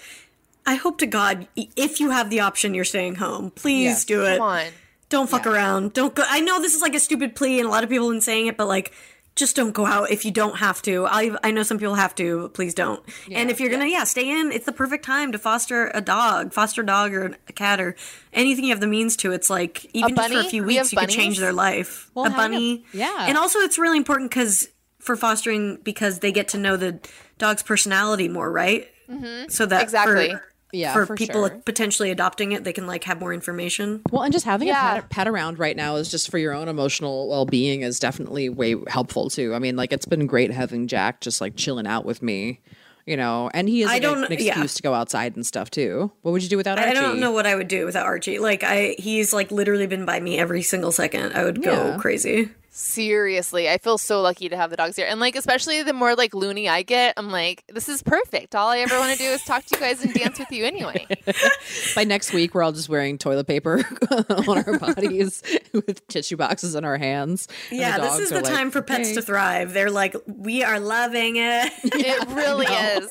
I 0.66 0.74
hope 0.74 0.98
to 0.98 1.06
God, 1.06 1.48
if 1.56 2.00
you 2.00 2.10
have 2.10 2.28
the 2.30 2.40
option, 2.40 2.74
you're 2.74 2.84
staying 2.84 3.16
home. 3.16 3.50
Please 3.50 3.84
Yes. 3.84 4.04
do 4.04 4.24
it. 4.26 4.38
Come 4.38 4.46
on. 4.46 4.66
Don't 5.10 5.28
fuck 5.30 5.46
around. 5.46 5.92
Don't 5.92 6.14
go. 6.14 6.24
I 6.28 6.40
know 6.40 6.60
this 6.60 6.74
is 6.74 6.82
like 6.82 6.94
a 6.94 6.98
stupid 7.00 7.36
plea, 7.36 7.60
and 7.60 7.68
a 7.68 7.70
lot 7.70 7.84
of 7.84 7.90
people 7.90 8.08
have 8.08 8.14
been 8.14 8.20
saying 8.20 8.46
it, 8.46 8.56
but 8.56 8.66
like, 8.66 8.92
just 9.36 9.56
don't 9.56 9.72
go 9.72 9.84
out 9.86 10.10
if 10.10 10.24
you 10.24 10.30
don't 10.30 10.58
have 10.58 10.80
to. 10.82 11.06
I 11.06 11.36
I 11.42 11.50
know 11.50 11.62
some 11.64 11.78
people 11.78 11.94
have 11.96 12.14
to. 12.16 12.42
But 12.42 12.54
please 12.54 12.72
don't. 12.74 13.02
and 13.32 13.50
if 13.50 13.60
you're 13.60 13.70
gonna, 13.70 13.86
yeah, 13.86 14.04
stay 14.04 14.30
in. 14.30 14.52
It's 14.52 14.66
the 14.66 14.72
perfect 14.72 15.04
time 15.04 15.32
to 15.32 15.38
foster 15.38 15.90
a 15.94 16.00
dog, 16.00 16.52
foster 16.52 16.82
a 16.82 16.86
dog 16.86 17.12
or 17.12 17.36
a 17.48 17.52
cat 17.52 17.80
or 17.80 17.96
anything 18.32 18.64
you 18.64 18.70
have 18.70 18.80
the 18.80 18.86
means 18.86 19.16
to. 19.18 19.32
It's 19.32 19.50
like 19.50 19.86
even 19.94 20.14
just 20.14 20.32
for 20.32 20.38
a 20.40 20.44
few 20.44 20.62
weeks, 20.64 20.92
you 20.92 20.98
could 20.98 21.08
change 21.10 21.38
their 21.38 21.52
life. 21.52 22.10
Well, 22.14 22.26
a 22.26 22.30
bunny, 22.30 22.84
Yeah. 22.92 23.26
and 23.28 23.36
also 23.36 23.58
it's 23.60 23.78
really 23.78 23.96
important 23.98 24.30
because 24.30 24.68
for 25.00 25.16
fostering 25.16 25.78
because 25.82 26.20
they 26.20 26.32
get 26.32 26.48
to 26.48 26.58
know 26.58 26.76
the 26.76 27.00
dog's 27.38 27.62
personality 27.62 28.28
more, 28.28 28.50
right? 28.50 28.88
Mm-hmm. 29.10 29.48
So 29.50 29.66
that 29.66 29.82
Exactly. 29.82 30.30
for- 30.30 30.42
Yeah, 30.74 30.92
for, 30.92 31.06
for 31.06 31.16
people 31.16 31.46
sure. 31.48 31.58
potentially 31.64 32.10
adopting 32.10 32.52
it, 32.52 32.64
they 32.64 32.72
can 32.72 32.86
like 32.86 33.04
have 33.04 33.20
more 33.20 33.32
information. 33.32 34.02
Well, 34.10 34.22
and 34.22 34.32
just 34.32 34.44
having 34.44 34.68
Yeah. 34.68 34.96
a 34.98 35.00
pet, 35.02 35.10
pet 35.10 35.28
around 35.28 35.58
right 35.58 35.76
now 35.76 35.96
is 35.96 36.10
just 36.10 36.30
for 36.30 36.38
your 36.38 36.52
own 36.52 36.68
emotional 36.68 37.28
well 37.28 37.46
being 37.46 37.82
is 37.82 37.98
definitely 37.98 38.48
way 38.48 38.76
helpful 38.88 39.30
too. 39.30 39.54
I 39.54 39.58
mean, 39.58 39.76
like 39.76 39.92
it's 39.92 40.06
been 40.06 40.26
great 40.26 40.50
having 40.50 40.86
Jack 40.88 41.20
just 41.20 41.40
like 41.40 41.56
chilling 41.56 41.86
out 41.86 42.04
with 42.04 42.22
me, 42.22 42.60
you 43.06 43.16
know, 43.16 43.50
and 43.54 43.68
he 43.68 43.82
is 43.82 43.90
I 43.90 43.98
don't- 43.98 44.24
an 44.24 44.32
excuse 44.32 44.46
yeah. 44.46 44.62
to 44.66 44.82
go 44.82 44.94
outside 44.94 45.36
and 45.36 45.46
stuff 45.46 45.70
too. 45.70 46.10
What 46.22 46.32
would 46.32 46.42
you 46.42 46.48
do 46.48 46.56
without 46.56 46.78
Archie? 46.78 46.90
I 46.90 46.94
don't 46.94 47.20
know 47.20 47.30
what 47.32 47.46
I 47.46 47.54
would 47.54 47.68
do 47.68 47.84
without 47.86 48.06
Archie. 48.06 48.38
Like 48.38 48.62
I, 48.64 48.96
he's 48.98 49.32
like 49.32 49.50
literally 49.50 49.86
been 49.86 50.04
by 50.04 50.20
me 50.20 50.38
every 50.38 50.62
single 50.62 50.92
second. 50.92 51.32
I 51.34 51.44
would 51.44 51.62
go 51.62 51.70
Yeah. 51.72 51.98
crazy. 51.98 52.50
Seriously, 52.76 53.70
I 53.70 53.78
feel 53.78 53.98
so 53.98 54.20
lucky 54.20 54.48
to 54.48 54.56
have 54.56 54.68
the 54.68 54.76
dogs 54.76 54.96
here. 54.96 55.06
And 55.08 55.20
like 55.20 55.36
especially 55.36 55.84
the 55.84 55.92
more 55.92 56.16
like 56.16 56.34
loony 56.34 56.68
I 56.68 56.82
get, 56.82 57.14
I'm 57.16 57.30
like, 57.30 57.62
this 57.72 57.88
is 57.88 58.02
perfect. 58.02 58.56
All 58.56 58.66
I 58.68 58.78
ever 58.78 58.98
want 58.98 59.12
to 59.12 59.18
do 59.18 59.30
is 59.30 59.44
talk 59.44 59.64
to 59.66 59.76
you 59.76 59.80
guys 59.80 60.04
and 60.04 60.12
dance 60.12 60.40
with 60.40 60.50
you 60.50 60.64
anyway. 60.64 61.06
By 61.94 62.02
next 62.02 62.32
week, 62.32 62.52
we're 62.52 62.64
all 62.64 62.72
just 62.72 62.88
wearing 62.88 63.16
toilet 63.16 63.46
paper 63.46 63.84
on 64.28 64.58
our 64.58 64.76
bodies 64.80 65.40
with 65.72 66.04
tissue 66.08 66.36
boxes 66.36 66.74
in 66.74 66.84
our 66.84 66.96
hands. 66.96 67.46
Yeah, 67.70 67.96
this 67.98 68.18
is 68.18 68.30
the 68.30 68.40
like, 68.40 68.52
time 68.52 68.72
for 68.72 68.82
pets 68.82 69.10
"Okay." 69.10 69.14
to 69.14 69.22
thrive. 69.22 69.72
They're 69.72 69.92
like, 69.92 70.16
we 70.26 70.64
are 70.64 70.80
loving 70.80 71.36
it. 71.36 71.72
It 71.84 72.28
really 72.30 72.66
is. 72.66 73.08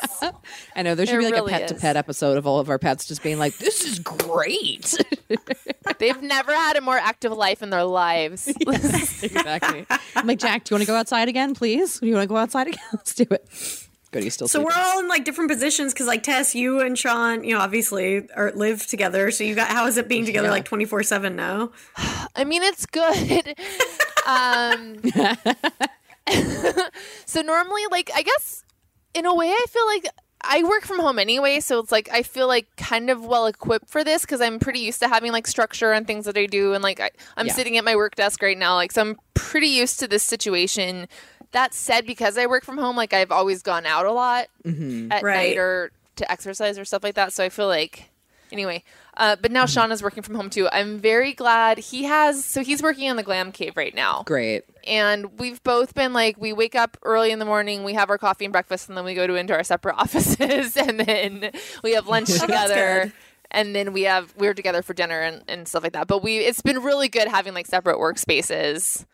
I 0.76 0.82
know 0.82 0.94
there 0.94 1.06
should 1.06 1.16
It 1.16 1.20
be 1.20 1.26
like 1.26 1.36
really 1.36 1.54
a 1.54 1.60
pet 1.60 1.68
to 1.70 1.76
pet 1.76 1.96
episode 1.96 2.36
of 2.36 2.46
all 2.46 2.60
of 2.60 2.70
our 2.70 2.80
pets 2.80 3.06
just 3.06 3.24
being 3.24 3.40
like, 3.40 3.58
"This 3.60 3.86
is 3.86 4.00
great." 4.00 4.94
They've 6.00 6.22
never 6.22 6.52
had 6.52 6.76
a 6.76 6.82
more 6.82 6.98
active 6.98 7.32
life 7.32 7.64
in 7.64 7.70
their 7.70 7.86
lives. 7.86 8.48
exactly. 8.48 9.53
I'm 9.62 10.26
like, 10.26 10.40
Jack, 10.40 10.64
do 10.64 10.74
you 10.74 10.76
want 10.78 10.84
to 10.88 10.92
go 10.92 10.96
outside 10.96 11.28
again, 11.30 11.54
please? 11.54 12.00
Do 12.00 12.08
you 12.08 12.14
want 12.16 12.24
to 12.24 12.28
go 12.28 12.38
outside 12.38 12.68
again? 12.68 12.84
Let's 12.94 13.14
do 13.14 13.26
it. 13.30 13.48
Good, 14.12 14.24
he's 14.24 14.34
still 14.36 14.48
So 14.48 14.60
sleeping. 14.60 14.76
we're 14.76 14.84
all 14.84 15.00
in 15.00 15.08
like 15.08 15.26
different 15.26 15.50
positions 15.50 15.92
because 15.94 16.06
like 16.08 16.22
Tess, 16.24 16.54
you 16.56 16.80
and 16.82 16.98
Sean, 16.98 17.44
you 17.44 17.56
know, 17.56 17.60
obviously 17.60 18.30
are 18.36 18.52
live 18.54 18.86
together. 18.86 19.32
So 19.32 19.44
you 19.44 19.56
got 19.56 19.70
how 19.70 19.88
is 19.88 19.98
it 19.98 20.08
being 20.08 20.24
together 20.26 20.48
Yeah. 20.48 20.52
like 20.54 20.66
twenty 20.66 20.86
four 20.86 21.02
seven 21.04 21.36
now? 21.36 21.72
I 22.36 22.44
mean, 22.46 22.62
it's 22.64 22.86
good. 22.86 23.56
um, 24.28 24.98
so 27.26 27.42
normally, 27.42 27.82
like, 27.92 28.10
I 28.16 28.22
guess 28.22 28.64
in 29.14 29.26
a 29.26 29.34
way, 29.34 29.50
I 29.50 29.66
feel 29.70 29.86
like 29.88 30.06
I 30.44 30.64
work 30.64 30.84
from 30.84 31.00
home 31.00 31.20
anyway. 31.20 31.60
So 31.60 31.80
it's 31.80 31.92
like 31.92 32.10
I 32.12 32.24
feel 32.24 32.48
like 32.48 32.68
kind 32.76 33.10
of 33.10 33.26
well 33.26 33.46
equipped 33.46 33.90
for 33.90 34.04
this 34.04 34.22
because 34.24 34.42
I'm 34.42 34.60
pretty 34.60 34.80
used 34.80 35.00
to 35.00 35.08
having 35.08 35.32
like 35.32 35.48
structure 35.48 35.92
and 35.92 36.06
things 36.06 36.26
that 36.26 36.38
I 36.38 36.46
do. 36.46 36.74
And 36.74 36.84
like 36.84 37.00
I, 37.00 37.12
I'm 37.38 37.48
Yeah. 37.48 37.54
sitting 37.54 37.78
at 37.78 37.86
my 37.86 37.96
work 37.96 38.16
desk 38.16 38.42
right 38.42 38.58
now, 38.58 38.76
like 38.76 38.92
so 38.92 39.02
I'm 39.02 39.18
pretty 39.34 39.68
used 39.68 40.00
to 40.02 40.08
this 40.08 40.24
situation. 40.24 41.08
That 41.52 41.74
said, 41.74 42.06
because 42.06 42.38
I 42.38 42.48
work 42.48 42.64
from 42.66 42.78
home, 42.78 42.96
like 42.96 43.14
I've 43.14 43.32
always 43.32 43.62
gone 43.62 43.86
out 43.86 44.06
a 44.06 44.12
lot 44.12 44.48
mm-hmm. 44.66 45.12
at 45.12 45.24
Right. 45.24 45.50
night 45.50 45.58
or 45.58 45.92
to 46.18 46.32
exercise 46.32 46.78
or 46.80 46.86
stuff 46.86 47.04
like 47.04 47.16
that. 47.16 47.32
So 47.34 47.44
I 47.44 47.50
feel 47.50 47.68
like 47.68 48.10
anyway. 48.52 48.84
Uh, 49.16 49.36
but 49.42 49.52
now 49.52 49.66
Sean 49.66 49.92
is 49.92 50.02
working 50.02 50.24
from 50.24 50.36
home 50.36 50.50
too. 50.50 50.68
I'm 50.72 51.00
very 51.00 51.34
glad 51.34 51.78
he 51.78 52.04
has. 52.04 52.44
So 52.44 52.64
he's 52.64 52.82
working 52.82 53.10
on 53.10 53.16
the 53.16 53.24
Glam 53.24 53.52
Cave 53.52 53.78
right 53.78 53.94
now, 53.94 54.24
Great. 54.26 54.64
and 54.88 55.40
we've 55.40 55.62
both 55.64 55.94
been 55.94 56.14
like, 56.14 56.38
we 56.40 56.52
wake 56.52 56.74
up 56.76 56.98
early 57.04 57.32
in 57.32 57.38
the 57.40 57.46
morning, 57.46 57.84
we 57.84 57.94
have 57.94 58.10
our 58.10 58.18
coffee 58.18 58.46
and 58.46 58.52
breakfast, 58.52 58.90
and 58.90 58.98
then 58.98 59.06
we 59.06 59.14
go 59.14 59.28
to 59.28 59.36
into 59.36 59.54
our 59.54 59.64
separate 59.64 59.96
offices, 60.00 60.76
and 60.76 61.00
then 61.00 61.52
we 61.84 61.94
have 61.94 62.08
lunch 62.08 62.30
together. 62.40 63.04
good. 63.06 63.14
And 63.52 63.76
then 63.76 63.94
we 63.94 64.02
have 64.04 64.34
we're 64.36 64.56
together 64.56 64.82
for 64.82 64.96
dinner 64.96 65.20
and, 65.22 65.44
and 65.48 65.68
stuff 65.68 65.84
like 65.84 65.94
that. 65.94 66.08
But 66.08 66.24
we 66.24 66.40
it's 66.40 66.62
been 66.62 66.82
really 66.82 67.08
good 67.08 67.28
having 67.28 67.54
like 67.54 67.68
separate 67.68 67.98
workspaces. 67.98 69.06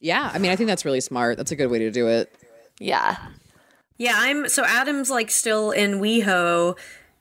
Yeah, 0.00 0.30
I 0.32 0.38
mean, 0.38 0.50
I 0.50 0.56
think 0.56 0.68
that's 0.68 0.86
really 0.86 1.02
smart. 1.02 1.36
That's 1.36 1.52
a 1.52 1.56
good 1.56 1.66
way 1.70 1.78
to 1.80 1.90
do 1.90 2.08
it. 2.08 2.34
Yeah. 2.78 3.18
Yeah, 3.98 4.14
I'm 4.16 4.48
so 4.48 4.64
Adam's 4.64 5.10
like 5.10 5.30
still 5.30 5.72
in 5.72 6.00
WeHo 6.00 6.78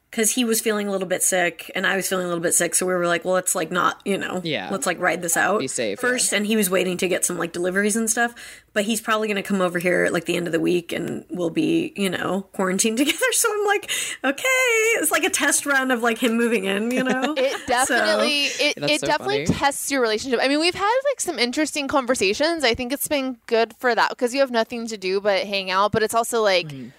because 0.09 0.31
he 0.31 0.43
was 0.43 0.59
feeling 0.59 0.87
a 0.87 0.91
little 0.91 1.07
bit 1.07 1.21
sick 1.21 1.71
and 1.75 1.85
I 1.85 1.95
was 1.95 2.07
feeling 2.09 2.25
a 2.25 2.27
little 2.27 2.41
bit 2.41 2.53
sick. 2.55 2.73
So 2.73 2.85
we 2.85 2.93
were 2.93 3.05
like, 3.07 3.23
well, 3.25 3.35
let's 3.35 3.53
like 3.53 3.71
not, 3.71 4.01
you 4.05 4.17
know, 4.17 4.41
Yeah. 4.43 4.69
let's 4.71 4.85
like 4.87 4.99
ride 4.99 5.21
this 5.21 5.37
out 5.37 5.59
Be 5.59 5.67
safe, 5.67 5.99
first. 5.99 6.33
And 6.33 6.47
he 6.47 6.55
was 6.55 6.67
waiting 6.69 6.97
to 6.97 7.07
get 7.07 7.23
some 7.25 7.37
like 7.37 7.51
deliveries 7.53 7.95
and 7.95 8.09
stuff. 8.09 8.33
But 8.73 8.85
he's 8.85 9.01
probably 9.01 9.27
going 9.27 9.41
to 9.41 9.47
come 9.47 9.61
over 9.61 9.77
here 9.79 10.05
at 10.05 10.13
like 10.13 10.25
the 10.25 10.35
end 10.35 10.45
of 10.47 10.53
the 10.53 10.59
week 10.59 10.91
and 10.91 11.25
we'll 11.29 11.49
be, 11.49 11.93
you 11.95 12.09
know, 12.09 12.43
quarantined 12.53 12.97
together. 12.99 13.17
So 13.33 13.51
I'm 13.53 13.65
like, 13.65 13.91
okay, 14.23 14.43
it's 14.99 15.11
like 15.11 15.23
a 15.23 15.29
test 15.29 15.65
run 15.65 15.91
of 15.91 16.01
like 16.01 16.17
him 16.17 16.35
moving 16.37 16.65
in, 16.65 16.89
you 16.91 17.03
know? 17.03 17.35
It 17.37 17.67
definitely 17.67 18.45
it, 18.45 18.77
it 18.77 18.99
so 19.01 19.07
definitely 19.07 19.45
funny. 19.45 19.59
tests 19.59 19.91
your 19.91 20.01
relationship. 20.01 20.39
I 20.41 20.47
mean, 20.47 20.59
we've 20.59 20.73
had 20.75 20.99
like 21.11 21.19
some 21.21 21.37
interesting 21.39 21.87
conversations. 21.87 22.63
I 22.63 22.73
think 22.73 22.91
it's 22.93 23.07
been 23.07 23.37
good 23.47 23.73
for 23.77 23.93
that 23.95 24.09
because 24.09 24.33
you 24.33 24.39
have 24.41 24.51
nothing 24.51 24.87
to 24.87 24.97
do 24.97 25.21
but 25.21 25.45
hang 25.45 25.69
out, 25.71 25.91
but 25.91 26.01
it's 26.03 26.15
also 26.15 26.41
like 26.41 26.67
Mm-hmm. 26.69 26.89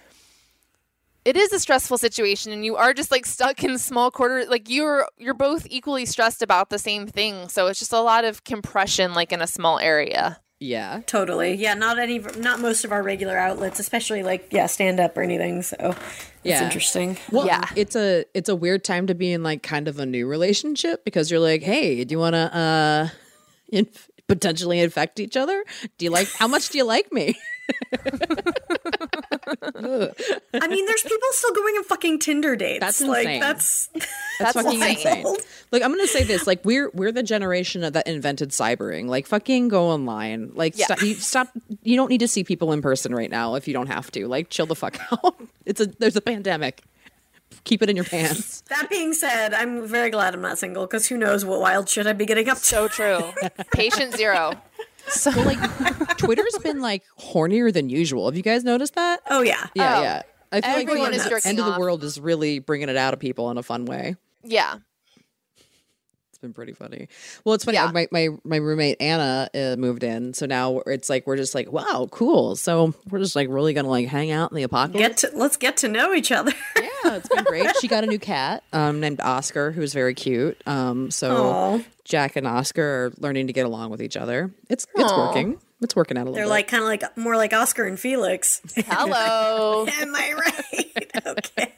It 1.25 1.37
is 1.37 1.53
a 1.53 1.61
stressful 1.61 1.99
situation 1.99 2.53
and 2.53 2.65
you 2.65 2.77
are 2.77 2.95
just 2.95 3.11
like 3.11 3.27
stuck 3.27 3.63
in 3.63 3.77
small 3.79 4.11
quarters 4.11 4.49
like 4.49 4.69
you're 4.71 5.07
you're 5.19 5.35
both 5.35 5.67
equally 5.71 6.07
stressed 6.07 6.43
about 6.43 6.71
the 6.71 6.79
same 6.79 7.07
thing. 7.07 7.49
So 7.49 7.67
it's 7.67 7.79
just 7.79 7.93
a 7.93 8.01
lot 8.01 8.25
of 8.25 8.45
compression 8.45 9.13
like 9.15 9.33
in 9.33 9.41
a 9.43 9.47
small 9.47 9.79
area. 9.79 10.41
Yeah. 10.63 11.01
Totally. 11.07 11.55
Yeah, 11.55 11.73
not 11.73 11.99
any, 11.99 12.19
not 12.37 12.61
most 12.61 12.85
of 12.85 12.93
our 12.93 13.03
regular 13.03 13.35
outlets, 13.39 13.81
especially 13.81 14.23
like, 14.23 14.49
yeah, 14.51 14.67
stand 14.67 15.01
up 15.01 15.17
or 15.17 15.23
anything. 15.23 15.63
So 15.63 15.75
it's 15.79 15.97
Yeah. 16.43 16.63
interesting. 16.65 17.17
Well, 17.33 17.47
Yeah. 17.47 17.65
it's 17.77 17.97
a 17.97 18.27
it's 18.35 18.51
a 18.51 18.55
weird 18.55 18.85
time 18.85 19.07
to 19.07 19.15
be 19.15 19.33
in 19.33 19.43
like 19.43 19.63
kind 19.63 19.89
of 19.89 19.99
a 19.99 20.05
new 20.05 20.27
relationship 20.27 21.03
because 21.05 21.31
you're 21.31 21.41
like, 21.41 21.63
hey, 21.63 22.05
do 22.05 22.13
you 22.13 22.19
want 22.19 22.35
to 22.35 22.55
uh, 22.55 23.09
inf- 23.73 24.11
potentially 24.27 24.81
infect 24.81 25.19
each 25.19 25.35
other? 25.37 25.65
Do 25.97 26.05
you 26.05 26.11
like 26.11 26.29
how 26.33 26.47
much 26.47 26.69
do 26.69 26.77
you 26.77 26.85
like 26.85 27.11
me? 27.11 27.39
I 29.63 30.69
mean, 30.69 30.87
there's 30.87 31.03
people 31.03 31.29
still 31.33 31.53
going 31.53 31.75
on 31.77 31.85
fucking 31.85 32.19
Tinder 32.21 32.57
dates. 32.57 32.81
That's 32.81 33.01
like 33.01 33.27
insane. 33.27 33.41
that's 33.41 33.89
That's, 34.39 34.53
fucking 34.53 34.81
wild. 34.81 34.91
insane. 34.97 35.27
Like 35.73 35.83
I'm 35.83 35.91
gonna 35.91 36.07
say 36.07 36.23
this, 36.25 36.47
like 36.47 36.65
we're 36.65 36.91
we're 36.95 37.13
the 37.13 37.23
generation 37.23 37.85
of 37.85 37.93
that 37.93 38.07
invented 38.07 38.51
cybering. 38.51 39.07
Like 39.09 39.27
fucking 39.27 39.69
go 39.69 39.89
online. 39.89 40.53
Like 40.55 40.79
Yeah. 40.79 40.87
stop, 40.87 41.03
you 41.03 41.15
stop. 41.15 41.49
You 41.83 41.97
don't 41.97 42.09
need 42.09 42.21
to 42.21 42.29
see 42.29 42.45
people 42.45 42.73
in 42.73 42.83
person 42.83 43.15
right 43.15 43.31
now 43.31 43.55
if 43.55 43.69
you 43.69 43.75
don't 43.75 43.89
have 43.89 44.11
to. 44.13 44.27
Like 44.29 44.49
chill 44.51 44.67
the 44.67 44.75
fuck 44.77 44.99
out. 45.13 45.37
It's 45.67 45.81
a 45.81 45.87
there's 45.87 46.17
a 46.17 46.21
pandemic. 46.23 46.83
Keep 47.65 47.83
it 47.83 47.91
in 47.91 47.97
your 47.97 48.05
pants. 48.07 48.63
that 48.71 48.89
being 48.89 49.13
said, 49.13 49.53
I'm 49.53 49.87
very 49.87 50.09
glad 50.09 50.33
I'm 50.35 50.41
not 50.41 50.57
single 50.59 50.87
because 50.87 51.09
who 51.09 51.19
knows 51.19 51.45
what 51.45 51.61
wild 51.61 51.89
shit 51.89 52.07
I'd 52.07 52.17
be 52.17 52.25
getting 52.25 52.49
up 52.49 52.57
to. 52.59 52.65
So 52.65 52.89
true. 52.89 53.33
Patient 53.73 54.15
zero. 54.17 54.55
So 55.11 55.31
Like 55.31 55.59
Twitter's 56.19 56.57
been 56.63 56.81
like 56.81 57.03
hornier 57.19 57.73
than 57.73 57.89
usual. 57.89 58.27
Have 58.27 58.37
you 58.37 58.43
guys 58.43 58.65
noticed 58.65 58.95
that? 58.95 59.21
Oh 59.29 59.43
yeah. 59.43 59.67
Yeah, 59.75 59.99
Oh. 59.99 60.03
yeah. 60.03 60.23
I 60.53 60.61
feel 60.61 60.71
Everyone 60.89 61.13
like 61.13 61.23
the 61.23 61.43
end 61.49 61.61
of 61.61 61.73
the 61.75 61.79
world 61.79 62.03
is 62.03 62.19
really 62.19 62.59
bringing 62.59 62.89
it 62.89 62.97
out 62.97 63.15
of 63.15 63.21
people 63.21 63.51
in 63.51 63.59
a 63.59 63.63
fun 63.63 63.85
way. 63.85 64.17
yeah. 64.43 64.77
It's 66.41 66.47
been 66.47 66.55
pretty 66.55 66.73
funny. 66.73 67.07
Well, 67.45 67.55
it's 67.55 67.67
funny. 67.67 67.77
Yeah. 67.77 67.91
My, 67.93 68.09
my 68.11 68.29
my 68.45 68.57
roommate 68.57 68.97
Anna 68.99 69.51
uh, 69.55 69.77
moved 69.77 70.03
in, 70.03 70.33
so 70.33 70.47
now 70.47 70.79
it's 70.87 71.11
like 71.11 71.27
we're 71.27 71.37
just 71.37 71.55
like, 71.55 71.71
wow, 71.71 72.09
cool. 72.11 72.57
So 72.57 72.95
we're 73.11 73.19
just 73.19 73.37
like 73.37 73.51
really 73.51 73.75
gonna 73.75 73.91
like 73.91 74.09
hang 74.09 74.31
out 74.31 74.51
in 74.51 74.57
the 74.57 74.63
apocalypse. 74.63 75.23
Get 75.23 75.33
to 75.33 75.37
let's 75.37 75.59
get 75.59 75.77
to 75.79 75.89
know 75.89 76.15
each 76.15 76.33
other. 76.33 76.53
yeah, 76.77 77.17
it's 77.17 77.29
been 77.29 77.45
great. 77.45 77.77
She 77.83 77.89
got 77.89 78.05
a 78.05 78.07
new 78.07 78.19
cat 78.19 78.65
um, 78.73 79.01
named 79.01 79.21
Oscar, 79.21 79.71
who's 79.71 79.93
very 79.93 80.15
cute. 80.15 80.59
Um, 80.65 81.11
so 81.11 81.51
Aw. 81.51 81.81
Jack 82.05 82.37
and 82.37 82.47
Oscar 82.47 82.83
are 82.83 83.13
learning 83.19 83.49
to 83.49 83.53
get 83.53 83.67
along 83.67 83.91
with 83.91 84.01
each 84.01 84.17
other. 84.17 84.51
It's 84.71 84.87
it's 84.95 85.13
Aw. 85.13 85.27
working. 85.27 85.61
It's 85.83 85.95
working 85.95 86.17
out 86.17 86.23
a 86.23 86.25
little. 86.25 86.37
They're 86.37 86.45
bit. 86.45 86.51
like 86.51 86.69
kind 86.69 86.83
of 86.83 86.89
like 86.89 87.19
more 87.19 87.37
like 87.37 87.53
Oscar 87.53 87.85
and 87.85 88.01
Felix. 88.01 88.63
Hello. 88.77 89.87
Am 90.01 90.15
I 90.15 90.33
right? 90.33 91.11
okay. 91.27 91.73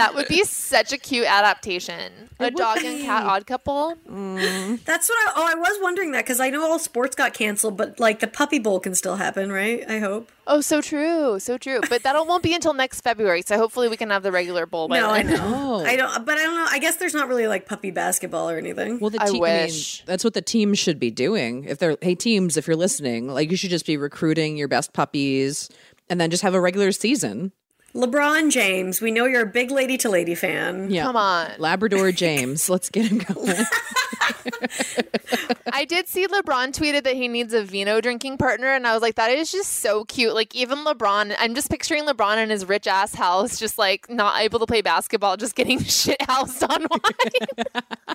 That 0.00 0.14
would 0.14 0.28
be 0.28 0.44
such 0.44 0.94
a 0.94 0.98
cute 0.98 1.26
adaptation. 1.26 2.30
A 2.38 2.50
dog 2.50 2.78
and 2.82 3.02
cat 3.02 3.24
odd 3.24 3.46
couple. 3.46 3.96
Mm. 4.08 4.82
That's 4.84 5.10
what 5.10 5.16
I. 5.28 5.32
Oh, 5.36 5.46
I 5.46 5.54
was 5.54 5.78
wondering 5.82 6.12
that 6.12 6.24
because 6.24 6.40
I 6.40 6.48
know 6.48 6.62
all 6.62 6.78
sports 6.78 7.14
got 7.14 7.34
canceled, 7.34 7.76
but 7.76 8.00
like 8.00 8.20
the 8.20 8.26
Puppy 8.26 8.58
Bowl 8.58 8.80
can 8.80 8.94
still 8.94 9.16
happen, 9.16 9.52
right? 9.52 9.84
I 9.88 9.98
hope. 9.98 10.30
Oh, 10.46 10.62
so 10.62 10.80
true, 10.80 11.38
so 11.38 11.58
true. 11.58 11.80
But 11.90 12.02
that 12.02 12.14
won't 12.26 12.42
be 12.42 12.54
until 12.54 12.72
next 12.72 13.02
February, 13.02 13.42
so 13.42 13.58
hopefully 13.58 13.88
we 13.88 13.98
can 13.98 14.08
have 14.08 14.22
the 14.22 14.32
regular 14.32 14.64
bowl 14.64 14.88
by 14.88 14.98
No, 14.98 15.10
I 15.10 15.22
know. 15.22 15.84
I 15.84 15.96
don't. 15.96 16.24
But 16.24 16.38
I 16.38 16.42
don't 16.44 16.54
know. 16.54 16.66
I 16.70 16.78
guess 16.78 16.96
there's 16.96 17.14
not 17.14 17.28
really 17.28 17.46
like 17.46 17.66
puppy 17.66 17.90
basketball 17.90 18.48
or 18.48 18.56
anything. 18.56 19.00
Well, 19.00 19.10
the 19.10 19.22
I 19.22 19.26
team, 19.26 19.44
I, 19.44 19.48
mean, 19.48 19.64
wish. 19.66 20.02
that's 20.06 20.24
what 20.24 20.32
the 20.32 20.42
teams 20.42 20.78
should 20.78 20.98
be 20.98 21.10
doing. 21.10 21.64
If 21.64 21.78
they're, 21.78 21.98
hey, 22.00 22.14
teams, 22.14 22.56
if 22.56 22.66
you're 22.66 22.74
listening, 22.74 23.28
like 23.28 23.50
you 23.50 23.56
should 23.56 23.70
just 23.70 23.86
be 23.86 23.98
recruiting 23.98 24.56
your 24.56 24.68
best 24.68 24.94
puppies 24.94 25.68
and 26.08 26.20
then 26.20 26.30
just 26.30 26.42
have 26.42 26.54
a 26.54 26.60
regular 26.60 26.90
season. 26.90 27.52
LeBron 27.94 28.50
James, 28.52 29.00
we 29.00 29.10
know 29.10 29.26
you're 29.26 29.42
a 29.42 29.46
big 29.46 29.70
lady 29.70 29.96
to 29.98 30.08
lady 30.08 30.34
fan. 30.36 30.90
Yeah. 30.90 31.04
Come 31.04 31.16
on. 31.16 31.50
Labrador 31.58 32.12
James. 32.12 32.70
Let's 32.70 32.88
get 32.88 33.06
him 33.06 33.18
going. 33.18 33.56
I 35.72 35.84
did 35.84 36.06
see 36.06 36.26
LeBron 36.26 36.72
tweeted 36.72 37.04
that 37.04 37.16
he 37.16 37.26
needs 37.26 37.52
a 37.52 37.64
vino 37.64 38.00
drinking 38.00 38.38
partner, 38.38 38.68
and 38.68 38.86
I 38.86 38.92
was 38.92 39.02
like, 39.02 39.16
that 39.16 39.30
is 39.30 39.50
just 39.50 39.80
so 39.80 40.04
cute. 40.04 40.34
Like, 40.34 40.54
even 40.54 40.84
LeBron, 40.84 41.34
I'm 41.38 41.54
just 41.54 41.68
picturing 41.70 42.06
LeBron 42.06 42.38
in 42.42 42.50
his 42.50 42.64
rich 42.64 42.86
ass 42.86 43.14
house, 43.14 43.58
just 43.58 43.76
like 43.78 44.08
not 44.08 44.40
able 44.40 44.58
to 44.60 44.66
play 44.66 44.82
basketball, 44.82 45.36
just 45.36 45.56
getting 45.56 45.78
shit 45.84 46.20
housed 46.22 46.62
on 46.62 46.86
wine. 46.90 47.74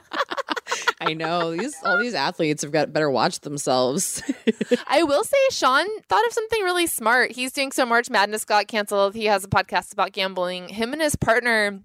I 1.02 1.14
know. 1.14 1.56
These 1.56 1.76
all 1.84 1.98
these 2.00 2.14
athletes 2.14 2.64
have 2.64 2.72
got 2.72 2.94
better 2.94 3.10
watch 3.10 3.42
themselves. 3.42 4.22
I 4.88 5.04
will 5.04 5.24
say, 5.24 5.38
Sean 5.52 5.86
thought 6.08 6.26
of 6.26 6.34
something 6.34 6.62
really 6.64 6.88
smart. 6.88 7.32
He's 7.32 7.52
doing 7.52 7.72
so 7.72 7.86
March 7.86 8.10
Madness 8.10 8.46
got 8.46 8.68
canceled. 8.68 9.16
He 9.16 9.26
has 9.26 9.44
a 9.44 9.48
podcast 9.50 9.94
about 9.94 10.12
gambling. 10.12 10.70
Him 10.70 10.94
and 10.94 11.02
his 11.02 11.16
partner 11.16 11.82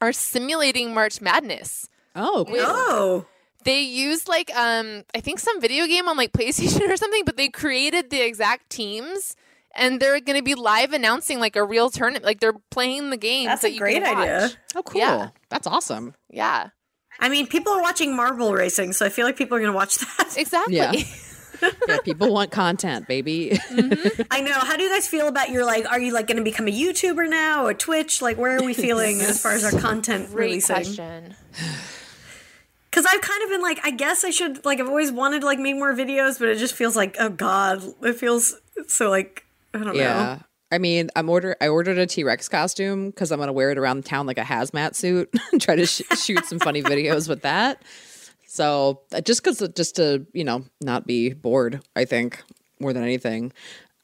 are 0.00 0.12
simulating 0.12 0.94
March 0.94 1.20
Madness. 1.20 1.88
Oh, 2.14 2.44
cool. 2.48 2.56
Oh. 2.58 3.26
They 3.64 3.80
used 3.80 4.28
like 4.28 4.54
um 4.56 5.04
I 5.14 5.20
think 5.20 5.40
some 5.40 5.60
video 5.60 5.86
game 5.86 6.08
on 6.08 6.16
like 6.16 6.32
PlayStation 6.32 6.88
or 6.88 6.96
something, 6.96 7.24
but 7.24 7.36
they 7.36 7.48
created 7.48 8.10
the 8.10 8.20
exact 8.24 8.70
teams 8.70 9.36
and 9.74 10.00
they're 10.00 10.20
going 10.20 10.38
to 10.38 10.42
be 10.42 10.54
live 10.54 10.92
announcing 10.92 11.38
like 11.38 11.54
a 11.56 11.62
real 11.62 11.90
tournament. 11.90 12.24
Like 12.24 12.40
they're 12.40 12.54
playing 12.70 13.10
the 13.10 13.16
games 13.16 13.46
That's 13.48 13.62
that 13.62 13.68
a 13.68 13.72
you 13.74 13.78
great 13.80 14.02
can 14.02 14.16
watch. 14.16 14.28
idea. 14.28 14.50
Oh, 14.74 14.82
cool. 14.82 15.00
Yeah. 15.00 15.28
That's 15.50 15.66
awesome. 15.66 16.14
Yeah, 16.30 16.70
I 17.20 17.28
mean, 17.28 17.46
people 17.46 17.72
are 17.72 17.82
watching 17.82 18.14
marble 18.14 18.52
racing, 18.52 18.92
so 18.92 19.04
I 19.04 19.08
feel 19.08 19.26
like 19.26 19.36
people 19.36 19.56
are 19.56 19.60
going 19.60 19.72
to 19.72 19.76
watch 19.76 19.98
that. 19.98 20.34
exactly. 20.36 20.76
Yeah. 20.76 20.92
Yeah, 21.88 21.98
people 22.04 22.32
want 22.32 22.52
content, 22.52 23.08
baby. 23.08 23.50
Mm-hmm. 23.50 24.22
I 24.30 24.42
know. 24.42 24.52
How 24.52 24.76
do 24.76 24.84
you 24.84 24.90
guys 24.90 25.08
feel 25.08 25.26
about 25.26 25.50
your 25.50 25.64
like? 25.64 25.90
Are 25.90 25.98
you 25.98 26.12
like 26.12 26.28
going 26.28 26.36
to 26.36 26.44
become 26.44 26.68
a 26.68 26.70
YouTuber 26.70 27.28
now 27.28 27.66
or 27.66 27.74
Twitch? 27.74 28.22
Like, 28.22 28.38
where 28.38 28.56
are 28.56 28.62
we 28.62 28.74
feeling 28.74 29.20
as 29.22 29.42
far 29.42 29.54
as 29.54 29.64
our 29.64 29.72
content 29.80 30.28
Great 30.30 30.46
releasing? 30.46 30.76
question. 30.76 31.34
Because 32.90 33.04
I've 33.04 33.20
kind 33.20 33.42
of 33.42 33.50
been 33.50 33.60
like, 33.60 33.80
I 33.84 33.90
guess 33.90 34.24
I 34.24 34.30
should 34.30 34.64
like. 34.64 34.80
I've 34.80 34.88
always 34.88 35.12
wanted 35.12 35.40
to 35.40 35.46
like 35.46 35.58
make 35.58 35.74
more 35.74 35.92
videos, 35.92 36.38
but 36.38 36.48
it 36.48 36.58
just 36.58 36.74
feels 36.74 36.96
like, 36.96 37.16
oh 37.18 37.28
god, 37.28 37.82
it 38.02 38.14
feels 38.14 38.54
so 38.86 39.10
like 39.10 39.44
I 39.74 39.84
don't 39.84 39.94
yeah. 39.94 40.04
know. 40.36 40.40
I 40.70 40.78
mean, 40.78 41.10
I'm 41.16 41.28
order. 41.28 41.56
I 41.60 41.68
ordered 41.68 41.98
a 41.98 42.06
T 42.06 42.24
Rex 42.24 42.48
costume 42.48 43.10
because 43.10 43.32
I'm 43.32 43.38
gonna 43.38 43.52
wear 43.52 43.70
it 43.70 43.78
around 43.78 44.04
town 44.04 44.26
like 44.26 44.38
a 44.38 44.42
hazmat 44.42 44.94
suit 44.94 45.30
and 45.52 45.60
try 45.60 45.76
to 45.76 45.86
sh- 45.86 46.02
shoot 46.16 46.44
some 46.44 46.58
funny 46.58 46.82
videos 46.82 47.28
with 47.28 47.42
that. 47.42 47.82
So 48.46 49.00
uh, 49.14 49.20
just 49.20 49.42
because, 49.42 49.66
just 49.74 49.96
to 49.96 50.26
you 50.32 50.44
know, 50.44 50.64
not 50.80 51.06
be 51.06 51.32
bored. 51.32 51.80
I 51.96 52.04
think 52.04 52.42
more 52.80 52.92
than 52.92 53.02
anything. 53.02 53.52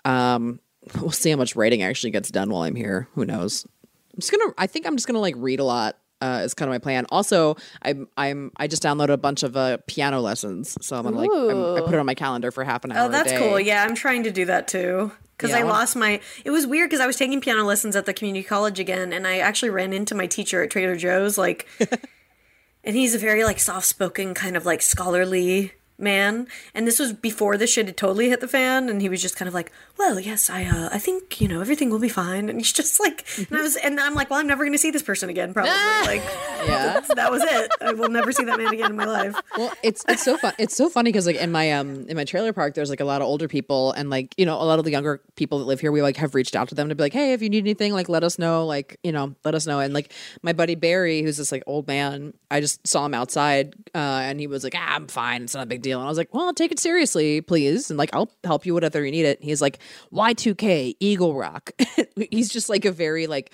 Um, 0.04 0.60
we'll 1.00 1.10
see 1.10 1.30
how 1.30 1.36
much 1.36 1.56
writing 1.56 1.82
actually 1.82 2.10
gets 2.10 2.30
done 2.30 2.50
while 2.50 2.62
I'm 2.62 2.76
here. 2.76 3.08
Who 3.14 3.24
knows? 3.24 3.66
I'm 4.14 4.20
just 4.20 4.30
gonna. 4.30 4.52
I 4.56 4.66
think 4.66 4.86
I'm 4.86 4.96
just 4.96 5.06
gonna 5.06 5.20
like 5.20 5.34
read 5.36 5.60
a 5.60 5.64
lot. 5.64 5.98
Uh, 6.20 6.40
is 6.42 6.54
kind 6.54 6.70
of 6.70 6.72
my 6.72 6.78
plan. 6.78 7.04
Also, 7.10 7.56
I'm 7.82 8.08
I'm 8.16 8.52
I 8.56 8.68
just 8.68 8.82
downloaded 8.82 9.10
a 9.12 9.18
bunch 9.18 9.42
of 9.42 9.56
uh, 9.56 9.78
piano 9.86 10.20
lessons, 10.20 10.78
so 10.80 10.96
I'm 10.96 11.02
gonna 11.02 11.18
like 11.18 11.30
I'm, 11.30 11.76
I 11.76 11.80
put 11.80 11.92
it 11.92 11.98
on 11.98 12.06
my 12.06 12.14
calendar 12.14 12.50
for 12.50 12.64
half 12.64 12.84
an 12.84 12.92
hour. 12.92 13.06
Oh, 13.06 13.08
that's 13.10 13.32
cool. 13.32 13.60
Yeah, 13.60 13.84
I'm 13.84 13.94
trying 13.94 14.22
to 14.22 14.30
do 14.30 14.46
that 14.46 14.66
too. 14.66 15.12
Because 15.36 15.50
Yeah, 15.50 15.58
I 15.58 15.60
I 15.60 15.62
lost 15.64 15.96
my. 15.96 16.20
It 16.44 16.50
was 16.50 16.66
weird 16.66 16.90
because 16.90 17.00
I 17.00 17.06
was 17.06 17.16
taking 17.16 17.40
piano 17.40 17.64
lessons 17.64 17.96
at 17.96 18.06
the 18.06 18.14
community 18.14 18.44
college 18.44 18.78
again, 18.78 19.12
and 19.12 19.26
I 19.26 19.38
actually 19.38 19.70
ran 19.70 19.92
into 19.92 20.14
my 20.14 20.26
teacher 20.26 20.62
at 20.62 20.70
Trader 20.70 20.96
Joe's, 20.96 21.36
like, 21.36 21.66
and 22.84 22.96
he's 22.96 23.14
a 23.14 23.18
very 23.18 23.44
like 23.44 23.58
soft 23.58 23.86
spoken 23.86 24.34
kind 24.34 24.56
of 24.56 24.64
like 24.64 24.82
scholarly 24.82 25.72
man. 25.98 26.46
And 26.74 26.86
this 26.86 26.98
was 26.98 27.12
before 27.12 27.56
the 27.56 27.66
shit 27.66 27.86
had 27.86 27.96
totally 27.96 28.28
hit 28.28 28.40
the 28.40 28.48
fan, 28.48 28.88
and 28.88 29.00
he 29.00 29.08
was 29.08 29.22
just 29.22 29.36
kind 29.36 29.48
of 29.48 29.54
like, 29.54 29.70
"Well, 29.98 30.18
yes, 30.18 30.50
I, 30.50 30.64
uh, 30.64 30.88
I 30.92 30.98
think 30.98 31.40
you 31.40 31.48
know 31.48 31.60
everything 31.60 31.90
will 31.90 31.98
be 31.98 32.08
fine." 32.08 32.48
And 32.48 32.58
he's 32.58 32.72
just 32.72 33.00
like, 33.00 33.26
and 33.38 33.56
I 33.56 33.62
was, 33.62 33.76
and 33.76 33.98
I'm 34.00 34.14
like, 34.14 34.30
"Well, 34.30 34.40
I'm 34.40 34.46
never 34.46 34.64
going 34.64 34.72
to 34.72 34.78
see 34.78 34.90
this 34.90 35.02
person 35.02 35.28
again, 35.30 35.52
probably." 35.54 35.70
like, 36.06 36.22
Yeah. 36.66 37.00
that 37.14 37.30
was 37.30 37.42
it. 37.42 37.70
I 37.80 37.92
will 37.92 38.08
never 38.08 38.32
see 38.32 38.44
that 38.44 38.58
man 38.58 38.72
again 38.72 38.90
in 38.90 38.96
my 38.96 39.04
life. 39.04 39.34
Well, 39.56 39.72
it's 39.82 40.04
it's 40.08 40.22
so 40.22 40.36
fun. 40.36 40.52
It's 40.58 40.76
so 40.76 40.88
funny 40.88 41.10
because 41.10 41.26
like 41.26 41.36
in 41.36 41.52
my 41.52 41.72
um 41.72 42.06
in 42.08 42.16
my 42.16 42.24
trailer 42.24 42.52
park, 42.52 42.74
there's 42.74 42.90
like 42.90 43.00
a 43.00 43.04
lot 43.04 43.20
of 43.22 43.28
older 43.28 43.48
people 43.48 43.92
and 43.92 44.10
like 44.10 44.34
you 44.36 44.46
know 44.46 44.60
a 44.60 44.64
lot 44.64 44.78
of 44.78 44.84
the 44.84 44.90
younger 44.90 45.20
people 45.36 45.58
that 45.58 45.64
live 45.64 45.80
here. 45.80 45.92
We 45.92 46.02
like 46.02 46.16
have 46.16 46.34
reached 46.34 46.56
out 46.56 46.68
to 46.68 46.74
them 46.74 46.88
to 46.88 46.94
be 46.94 47.02
like, 47.02 47.12
hey, 47.12 47.32
if 47.32 47.42
you 47.42 47.48
need 47.48 47.64
anything, 47.64 47.92
like 47.92 48.08
let 48.08 48.24
us 48.24 48.38
know. 48.38 48.66
Like 48.66 48.98
you 49.02 49.12
know, 49.12 49.34
let 49.44 49.54
us 49.54 49.66
know. 49.66 49.80
And 49.80 49.94
like 49.94 50.12
my 50.42 50.52
buddy 50.52 50.74
Barry, 50.74 51.22
who's 51.22 51.36
this 51.36 51.52
like 51.52 51.62
old 51.66 51.86
man, 51.86 52.34
I 52.50 52.60
just 52.60 52.86
saw 52.86 53.06
him 53.06 53.14
outside, 53.14 53.74
uh, 53.94 53.98
and 53.98 54.40
he 54.40 54.46
was 54.46 54.64
like, 54.64 54.74
ah, 54.76 54.96
I'm 54.96 55.06
fine. 55.06 55.42
It's 55.42 55.54
not 55.54 55.64
a 55.64 55.66
big 55.66 55.82
deal. 55.84 55.98
And 56.00 56.06
I 56.06 56.08
was 56.08 56.18
like, 56.18 56.34
well, 56.34 56.52
take 56.52 56.72
it 56.72 56.80
seriously, 56.80 57.40
please, 57.40 57.90
and 57.90 57.96
like 57.98 58.10
I'll 58.12 58.30
help 58.42 58.66
you 58.66 58.74
whatever 58.74 59.04
you 59.04 59.12
need 59.12 59.24
it. 59.26 59.38
He's 59.42 59.62
like, 59.62 59.78
Y2K, 60.12 60.96
Eagle 60.98 61.34
Rock. 61.34 61.70
He's 62.30 62.48
just 62.48 62.68
like 62.68 62.84
a 62.84 62.90
very 62.92 63.26
like 63.28 63.52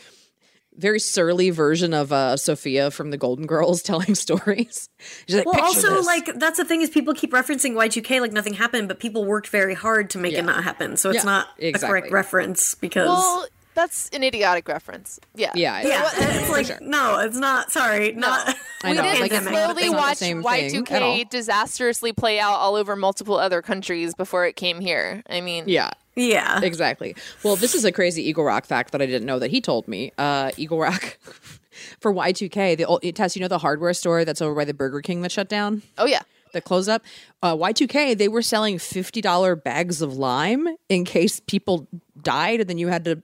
very 0.76 1.00
surly 1.00 1.50
version 1.50 1.92
of 1.92 2.12
uh, 2.12 2.36
Sophia 2.38 2.90
from 2.90 3.10
the 3.10 3.18
Golden 3.18 3.44
Girls 3.46 3.82
telling 3.90 4.14
stories. 4.14 4.88
She's 5.26 5.36
like, 5.36 5.44
Well, 5.44 5.60
also, 5.60 5.90
this." 5.96 6.06
like 6.06 6.30
that's 6.36 6.56
the 6.56 6.64
thing 6.64 6.80
is 6.80 6.88
people 6.88 7.12
keep 7.12 7.32
referencing 7.32 7.72
Y2K 7.74 8.20
like 8.20 8.32
nothing 8.32 8.54
happened, 8.54 8.88
but 8.88 8.98
people 9.00 9.24
worked 9.26 9.48
very 9.48 9.74
hard 9.74 10.08
to 10.10 10.18
make 10.18 10.32
Yeah. 10.32 10.38
it 10.38 10.44
not 10.46 10.64
happen. 10.64 10.96
So 10.96 11.10
it's 11.10 11.16
Yeah, 11.18 11.24
not 11.24 11.48
a 11.60 11.72
correct 11.72 12.10
reference 12.12 12.74
because 12.76 13.08
Well, 13.08 13.46
that's 13.80 14.08
an 14.10 14.22
idiotic 14.22 14.68
reference. 14.68 15.18
Yeah. 15.34 15.52
yeah, 15.54 15.80
yeah, 15.82 16.06
it's- 16.06 16.36
it's 16.42 16.50
like 16.50 16.66
sure. 16.66 16.78
no, 16.80 17.18
it's 17.20 17.36
not. 17.36 17.72
Sorry, 17.72 18.12
not. 18.12 18.54
I 18.84 18.90
we 18.90 18.96
know, 18.96 19.02
did 19.02 19.20
like, 19.20 19.32
it's- 19.32 19.44
slowly 19.48 19.82
it's 19.84 19.94
watch 19.94 20.16
same 20.18 20.42
thing 20.42 20.86
at 20.90 21.02
all. 21.02 21.16
Y2K 21.16 21.30
disastrously 21.30 22.12
play 22.12 22.38
out 22.40 22.54
all 22.54 22.76
over 22.76 22.96
multiple 22.96 23.36
other 23.36 23.62
countries 23.62 24.14
before 24.14 24.46
it 24.46 24.56
came 24.56 24.80
here. 24.80 25.22
I 25.28 25.40
mean, 25.40 25.64
yeah. 25.66 25.90
Yeah, 26.16 26.60
Exactly. 26.62 27.14
Well, 27.44 27.56
this 27.56 27.74
is 27.74 27.84
a 27.84 27.92
crazy 27.92 28.28
Eagle 28.28 28.44
Rock 28.44 28.66
fact 28.66 28.92
that 28.92 29.00
I 29.00 29.06
didn't 29.06 29.24
know 29.26 29.38
that 29.38 29.50
he 29.50 29.60
told 29.60 29.86
me. 29.88 30.12
Uh, 30.18 30.50
Eagle 30.56 30.78
Rock 30.78 31.18
for 32.00 32.12
Y2K, 32.12 32.76
the 32.76 32.84
old 32.84 33.02
Tess, 33.14 33.36
you 33.36 33.40
know 33.40 33.48
the 33.48 33.58
hardware 33.58 33.94
store 33.94 34.24
that's 34.24 34.42
over 34.42 34.54
by 34.54 34.64
the 34.64 34.74
Burger 34.74 35.00
King 35.00 35.22
that 35.22 35.32
shut 35.32 35.48
down? 35.48 35.82
oh 35.98 36.06
yeah. 36.06 36.20
That 36.52 36.64
closed 36.64 36.88
up. 36.88 37.02
Uh, 37.42 37.54
Y2K, 37.56 38.18
they 38.18 38.26
were 38.26 38.42
selling 38.42 38.76
$50 38.78 39.62
bags 39.62 40.02
of 40.02 40.16
lime 40.16 40.66
in 40.88 41.04
case 41.04 41.38
people 41.38 41.86
died 42.20 42.58
and 42.60 42.68
then 42.68 42.76
you 42.76 42.88
had 42.88 43.04
to 43.04 43.22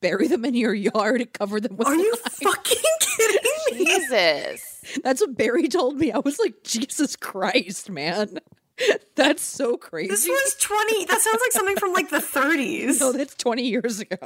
bury 0.00 0.28
them 0.28 0.44
in 0.44 0.54
your 0.54 0.74
yard 0.74 1.20
and 1.20 1.32
cover 1.32 1.60
them 1.60 1.76
with 1.76 1.86
are 1.86 1.94
you 1.94 2.12
lime. 2.12 2.54
fucking 2.54 2.78
kidding 3.00 3.78
me? 3.78 3.84
Jesus. 3.84 4.82
That's 5.02 5.20
what 5.20 5.36
Barry 5.36 5.68
told 5.68 5.96
me. 5.96 6.12
I 6.12 6.18
was 6.18 6.38
like, 6.38 6.62
Jesus 6.62 7.16
Christ, 7.16 7.90
man. 7.90 8.38
That's 9.14 9.42
so 9.42 9.76
crazy. 9.76 10.10
This 10.10 10.26
was 10.26 10.56
twenty. 10.60 11.06
That 11.06 11.20
sounds 11.20 11.40
like 11.40 11.52
something 11.52 11.76
from 11.76 11.92
like 11.92 12.10
the 12.10 12.18
30s. 12.18 13.00
no, 13.00 13.10
that's 13.12 13.34
20 13.34 13.62
years 13.62 14.00
ago. 14.00 14.18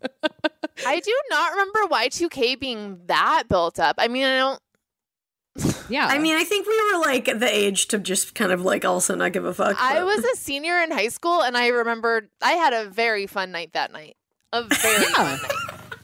I 0.86 1.00
do 1.00 1.20
not 1.30 1.50
remember 1.52 1.80
Y2K 1.90 2.60
being 2.60 3.00
that 3.06 3.44
built 3.48 3.80
up. 3.80 3.96
I 3.98 4.06
mean, 4.08 4.24
I 4.24 4.36
don't. 4.38 4.60
Yeah. 5.88 6.06
I 6.06 6.18
mean, 6.18 6.36
I 6.36 6.44
think 6.44 6.66
we 6.66 6.92
were 6.92 7.00
like 7.00 7.24
the 7.26 7.48
age 7.48 7.86
to 7.88 7.98
just 7.98 8.34
kind 8.34 8.52
of 8.52 8.62
like 8.62 8.84
also 8.84 9.14
not 9.14 9.32
give 9.32 9.44
a 9.44 9.54
fuck. 9.54 9.76
I 9.80 10.02
was 10.04 10.24
a 10.24 10.36
senior 10.36 10.80
in 10.80 10.90
high 10.90 11.08
school, 11.08 11.42
and 11.42 11.56
I 11.56 11.68
remember 11.68 12.28
I 12.42 12.52
had 12.52 12.72
a 12.72 12.88
very 12.88 13.26
fun 13.26 13.50
night 13.52 13.72
that 13.74 13.92
night. 13.92 14.16
A 14.54 14.62
very 14.62 15.04
fun 15.06 15.38
night. 15.42 15.50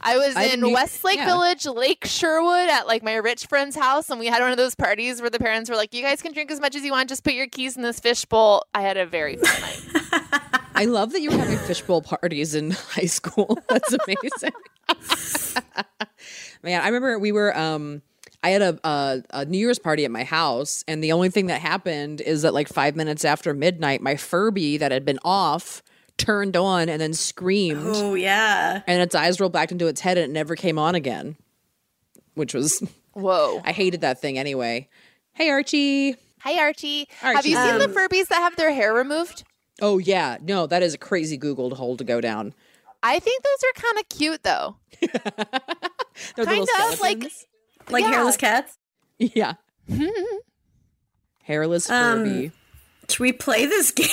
I 0.01 0.17
was 0.17 0.35
I 0.35 0.45
in 0.45 0.73
Westlake 0.73 1.19
yeah. 1.19 1.27
Village, 1.27 1.67
Lake 1.67 2.05
Sherwood, 2.05 2.69
at 2.69 2.89
like 2.89 3.05
my 3.05 3.15
rich 3.15 3.47
friend's 3.47 3.77
house, 3.77 4.11
and 4.11 4.19
we 4.19 4.27
had 4.27 4.41
one 4.41 4.51
of 4.51 4.57
those 4.57 4.75
parties 4.75 5.21
where 5.21 5.31
the 5.31 5.39
parents 5.39 5.71
were 5.71 5.77
like, 5.77 5.95
"You 5.95 6.03
guys 6.03 6.21
can 6.21 6.33
drink 6.33 6.51
as 6.51 6.59
much 6.59 6.75
as 6.75 6.83
you 6.83 6.91
want. 6.91 7.09
Just 7.09 7.23
put 7.23 7.35
your 7.35 7.47
keys 7.47 7.77
in 7.77 7.83
this 7.83 8.01
fishbowl." 8.01 8.65
I 8.75 8.83
had 8.83 8.97
a 8.97 9.07
very 9.07 9.37
fun 9.37 9.61
night. 9.61 10.63
I 10.75 10.87
love 10.87 11.13
that 11.13 11.21
you 11.21 11.31
were 11.31 11.37
having 11.37 11.59
fishbowl 11.59 12.03
parties 12.03 12.57
in 12.57 12.71
high 12.91 13.07
school. 13.07 13.57
That's 13.69 13.93
amazing. 13.93 14.53
Man, 16.65 16.83
I 16.83 16.87
remember 16.87 17.19
we 17.21 17.31
were 17.31 17.57
um 17.57 18.03
I 18.43 18.51
had 18.51 18.63
a, 18.63 18.81
a 18.83 19.23
a 19.31 19.45
New 19.45 19.59
Year's 19.59 19.79
party 19.79 20.05
at 20.05 20.11
my 20.11 20.25
house 20.25 20.83
and 20.89 21.05
the 21.05 21.13
only 21.13 21.31
thing 21.31 21.47
that 21.47 21.61
happened 21.61 22.21
is 22.21 22.43
that 22.43 22.55
like 22.55 22.69
5 22.69 22.97
minutes 22.97 23.25
after 23.25 23.55
midnight 23.55 24.01
my 24.01 24.17
Furby 24.17 24.79
that 24.79 24.91
had 24.91 25.05
been 25.05 25.21
off 25.23 25.83
turned 26.21 26.57
on 26.57 26.89
and 26.89 27.01
then 27.01 27.15
screamed 27.15 27.81
Oh 27.97 28.15
yeah. 28.15 28.83
and 28.87 29.01
its 29.03 29.15
eyes 29.15 29.41
rolled 29.41 29.53
back 29.53 29.73
into 29.73 29.87
its 29.87 30.01
head 30.01 30.19
and 30.19 30.31
it 30.31 30.33
never 30.33 30.55
came 30.55 30.79
on 30.79 30.95
again. 30.95 31.37
Which 32.35 32.55
was 32.55 32.83
Whoa! 33.15 33.61
I 33.65 33.73
hated 33.73 34.03
that 34.03 34.21
thing 34.21 34.39
anyway. 34.39 34.89
Hey 35.33 35.51
Archie. 35.51 36.17
Hi 36.41 36.59
Archie. 36.61 37.07
Have 37.21 37.37
Archie. 37.37 37.51
you 37.51 37.57
seen 37.57 37.79
the 37.79 37.85
Um, 37.87 37.93
Furbies 37.95 38.29
that 38.29 38.39
have 38.41 38.57
their 38.57 38.73
hair 38.73 38.93
removed? 38.95 39.45
Oh 39.83 39.99
yeah, 39.99 40.37
no, 40.43 40.67
that 40.67 40.83
is 40.83 40.95
a 40.95 40.99
crazy 40.99 41.39
Googled 41.39 41.73
hole 41.75 41.97
to 41.97 42.05
go 42.05 42.21
down. 42.21 42.55
I 43.03 43.19
think 43.19 43.43
those 43.43 43.65
are 43.69 43.81
kind 43.83 43.99
of 43.99 44.09
cute 44.11 44.43
though. 44.43 44.77
They're 46.37 46.45
Kind 46.45 46.61
little 46.61 46.93
of 46.93 47.01
like 47.01 47.17
skeletons. 47.23 47.47
Like 47.89 48.03
Yeah. 48.05 48.11
hairless 48.11 48.37
cats. 48.37 48.77
Yeah. 49.19 49.55
Hairless 51.43 51.91
Um, 51.91 52.19
Furby. 52.25 52.43
Should 52.45 52.53
we 53.19 53.33
play 53.33 53.67
this 53.67 53.91
game? 53.91 54.07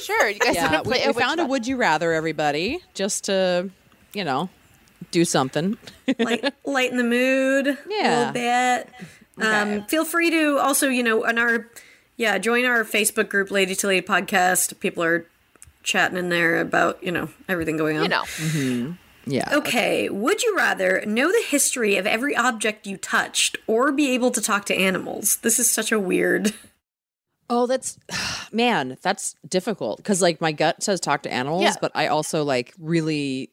sure. 0.00 0.28
You 0.28 0.38
guys 0.38 0.54
yeah, 0.54 0.70
want 0.72 0.84
to 0.84 0.90
we, 0.90 0.96
play? 0.96 1.06
we 1.06 1.12
which 1.12 1.24
found 1.24 1.40
a 1.40 1.46
would 1.46 1.66
you 1.66 1.76
rather, 1.76 2.12
everybody, 2.12 2.80
just 2.94 3.24
to, 3.24 3.70
you 4.12 4.24
know, 4.24 4.48
do 5.10 5.24
something. 5.24 5.76
like 6.18 6.44
lighten 6.64 6.96
the 6.96 7.04
mood 7.04 7.66
a 7.68 7.78
little 7.88 8.32
bit. 8.32 8.88
Um, 9.38 9.84
feel 9.86 10.04
free 10.04 10.30
to 10.30 10.58
also, 10.58 10.88
you 10.88 11.02
know, 11.02 11.24
on 11.26 11.38
our 11.38 11.68
yeah, 12.16 12.38
join 12.38 12.64
our 12.64 12.84
Facebook 12.84 13.28
group, 13.28 13.50
Lady 13.50 13.74
to 13.74 13.86
Lady 13.88 14.06
Podcast. 14.06 14.78
People 14.80 15.02
are 15.02 15.26
chatting 15.82 16.16
in 16.16 16.28
there 16.28 16.60
about 16.60 17.02
you 17.02 17.12
know 17.12 17.28
everything 17.48 17.76
going 17.76 17.96
on. 17.96 18.04
You 18.04 18.08
know, 18.08 18.22
Mm-hmm. 18.22 18.92
Yeah. 19.26 19.48
Okay, 19.54 20.10
would 20.10 20.42
you 20.42 20.54
rather 20.54 21.02
know 21.06 21.32
the 21.32 21.42
history 21.48 21.96
of 21.96 22.06
every 22.06 22.36
object 22.36 22.86
you 22.86 22.98
touched 22.98 23.56
or 23.66 23.90
be 23.90 24.10
able 24.10 24.30
to 24.30 24.40
talk 24.40 24.66
to 24.66 24.74
animals? 24.74 25.36
This 25.36 25.58
is 25.58 25.70
such 25.70 25.90
a 25.92 25.98
weird. 25.98 26.52
Oh, 27.50 27.66
that's 27.66 27.98
man, 28.52 28.96
that's 29.02 29.34
difficult 29.48 29.98
because 29.98 30.22
like 30.22 30.40
my 30.40 30.52
gut 30.52 30.82
says 30.82 31.00
talk 31.00 31.22
to 31.22 31.32
animals, 31.32 31.62
Yeah. 31.62 31.74
but 31.80 31.92
I 31.94 32.08
also 32.08 32.44
like 32.44 32.74
really. 32.78 33.50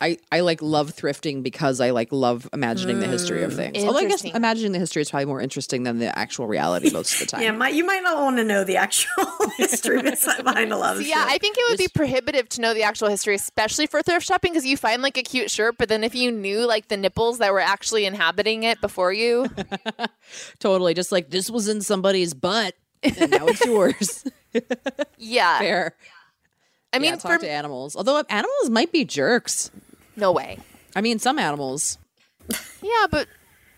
I, 0.00 0.18
I 0.32 0.40
like 0.40 0.60
love 0.60 0.96
thrifting 0.96 1.44
because 1.44 1.80
I 1.80 1.90
like 1.90 2.10
love 2.10 2.48
imagining 2.52 2.98
the 2.98 3.06
history 3.06 3.44
of 3.44 3.52
hmm. 3.52 3.56
things. 3.56 3.84
Although 3.84 4.00
I 4.00 4.06
guess 4.06 4.24
imagining 4.24 4.72
the 4.72 4.80
history 4.80 5.00
is 5.00 5.10
probably 5.10 5.26
more 5.26 5.40
interesting 5.40 5.84
than 5.84 6.00
the 6.00 6.18
actual 6.18 6.48
reality 6.48 6.90
most 6.90 7.12
of 7.14 7.20
the 7.20 7.26
time. 7.36 7.42
Yeah, 7.42 7.52
might, 7.52 7.74
you 7.74 7.84
might 7.84 8.02
not 8.02 8.20
want 8.20 8.36
to 8.38 8.42
know 8.42 8.64
the 8.64 8.78
actual 8.78 9.28
history 9.56 10.02
behind 10.02 10.72
a 10.72 10.76
lot 10.76 10.96
of 10.96 11.02
Yeah, 11.06 11.22
shit. 11.22 11.32
I 11.34 11.38
think 11.38 11.56
it 11.56 11.64
would 11.70 11.78
be 11.78 11.86
prohibitive 11.86 12.48
to 12.48 12.60
know 12.60 12.74
the 12.74 12.82
actual 12.82 13.10
history, 13.10 13.36
especially 13.36 13.86
for 13.86 14.02
thrift 14.02 14.26
shopping, 14.26 14.50
because 14.52 14.66
you 14.66 14.76
find 14.76 15.02
like 15.02 15.16
a 15.16 15.22
cute 15.22 15.52
shirt, 15.52 15.76
but 15.78 15.88
then 15.88 16.02
if 16.02 16.16
you 16.16 16.32
knew 16.32 16.66
like 16.66 16.88
the 16.88 16.96
nipples 16.96 17.38
that 17.38 17.52
were 17.52 17.60
actually 17.60 18.04
inhabiting 18.04 18.64
it 18.64 18.80
before 18.80 19.12
you, 19.12 19.46
Totally. 20.58 20.94
Just 20.94 21.12
like 21.12 21.30
this 21.30 21.50
was 21.50 21.68
in 21.68 21.80
somebody's 21.80 22.34
butt 22.34 22.74
and 23.02 23.30
now 23.30 23.46
it's 23.46 23.64
yours. 23.64 24.24
yeah. 25.18 25.58
Fair. 25.58 25.94
I 26.92 26.98
mean, 26.98 27.12
yeah, 27.12 27.16
talk 27.16 27.32
for 27.32 27.38
to 27.38 27.50
animals. 27.50 27.96
Although 27.96 28.22
animals 28.28 28.70
might 28.70 28.92
be 28.92 29.04
jerks. 29.04 29.70
no 30.16 30.32
way. 30.32 30.58
I 30.94 31.00
mean, 31.00 31.18
some 31.18 31.38
animals. 31.38 31.98
Yeah, 32.82 33.06
but 33.10 33.28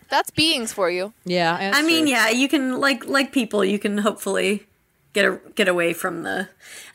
that's 0.09 0.31
beings 0.31 0.73
for 0.73 0.91
you. 0.91 1.13
Yeah. 1.25 1.55
I 1.55 1.71
that's 1.71 1.87
mean, 1.87 2.05
true. 2.05 2.11
yeah, 2.11 2.31
you 2.31 2.49
can 2.49 2.81
like 2.81 3.07
like 3.07 3.33
people, 3.33 3.65
you 3.65 3.79
can 3.79 3.99
hopefully 3.99 4.67
get 5.13 5.25
a, 5.25 5.41
get 5.55 5.69
away 5.69 5.93
from 5.93 6.25
the. 6.25 6.49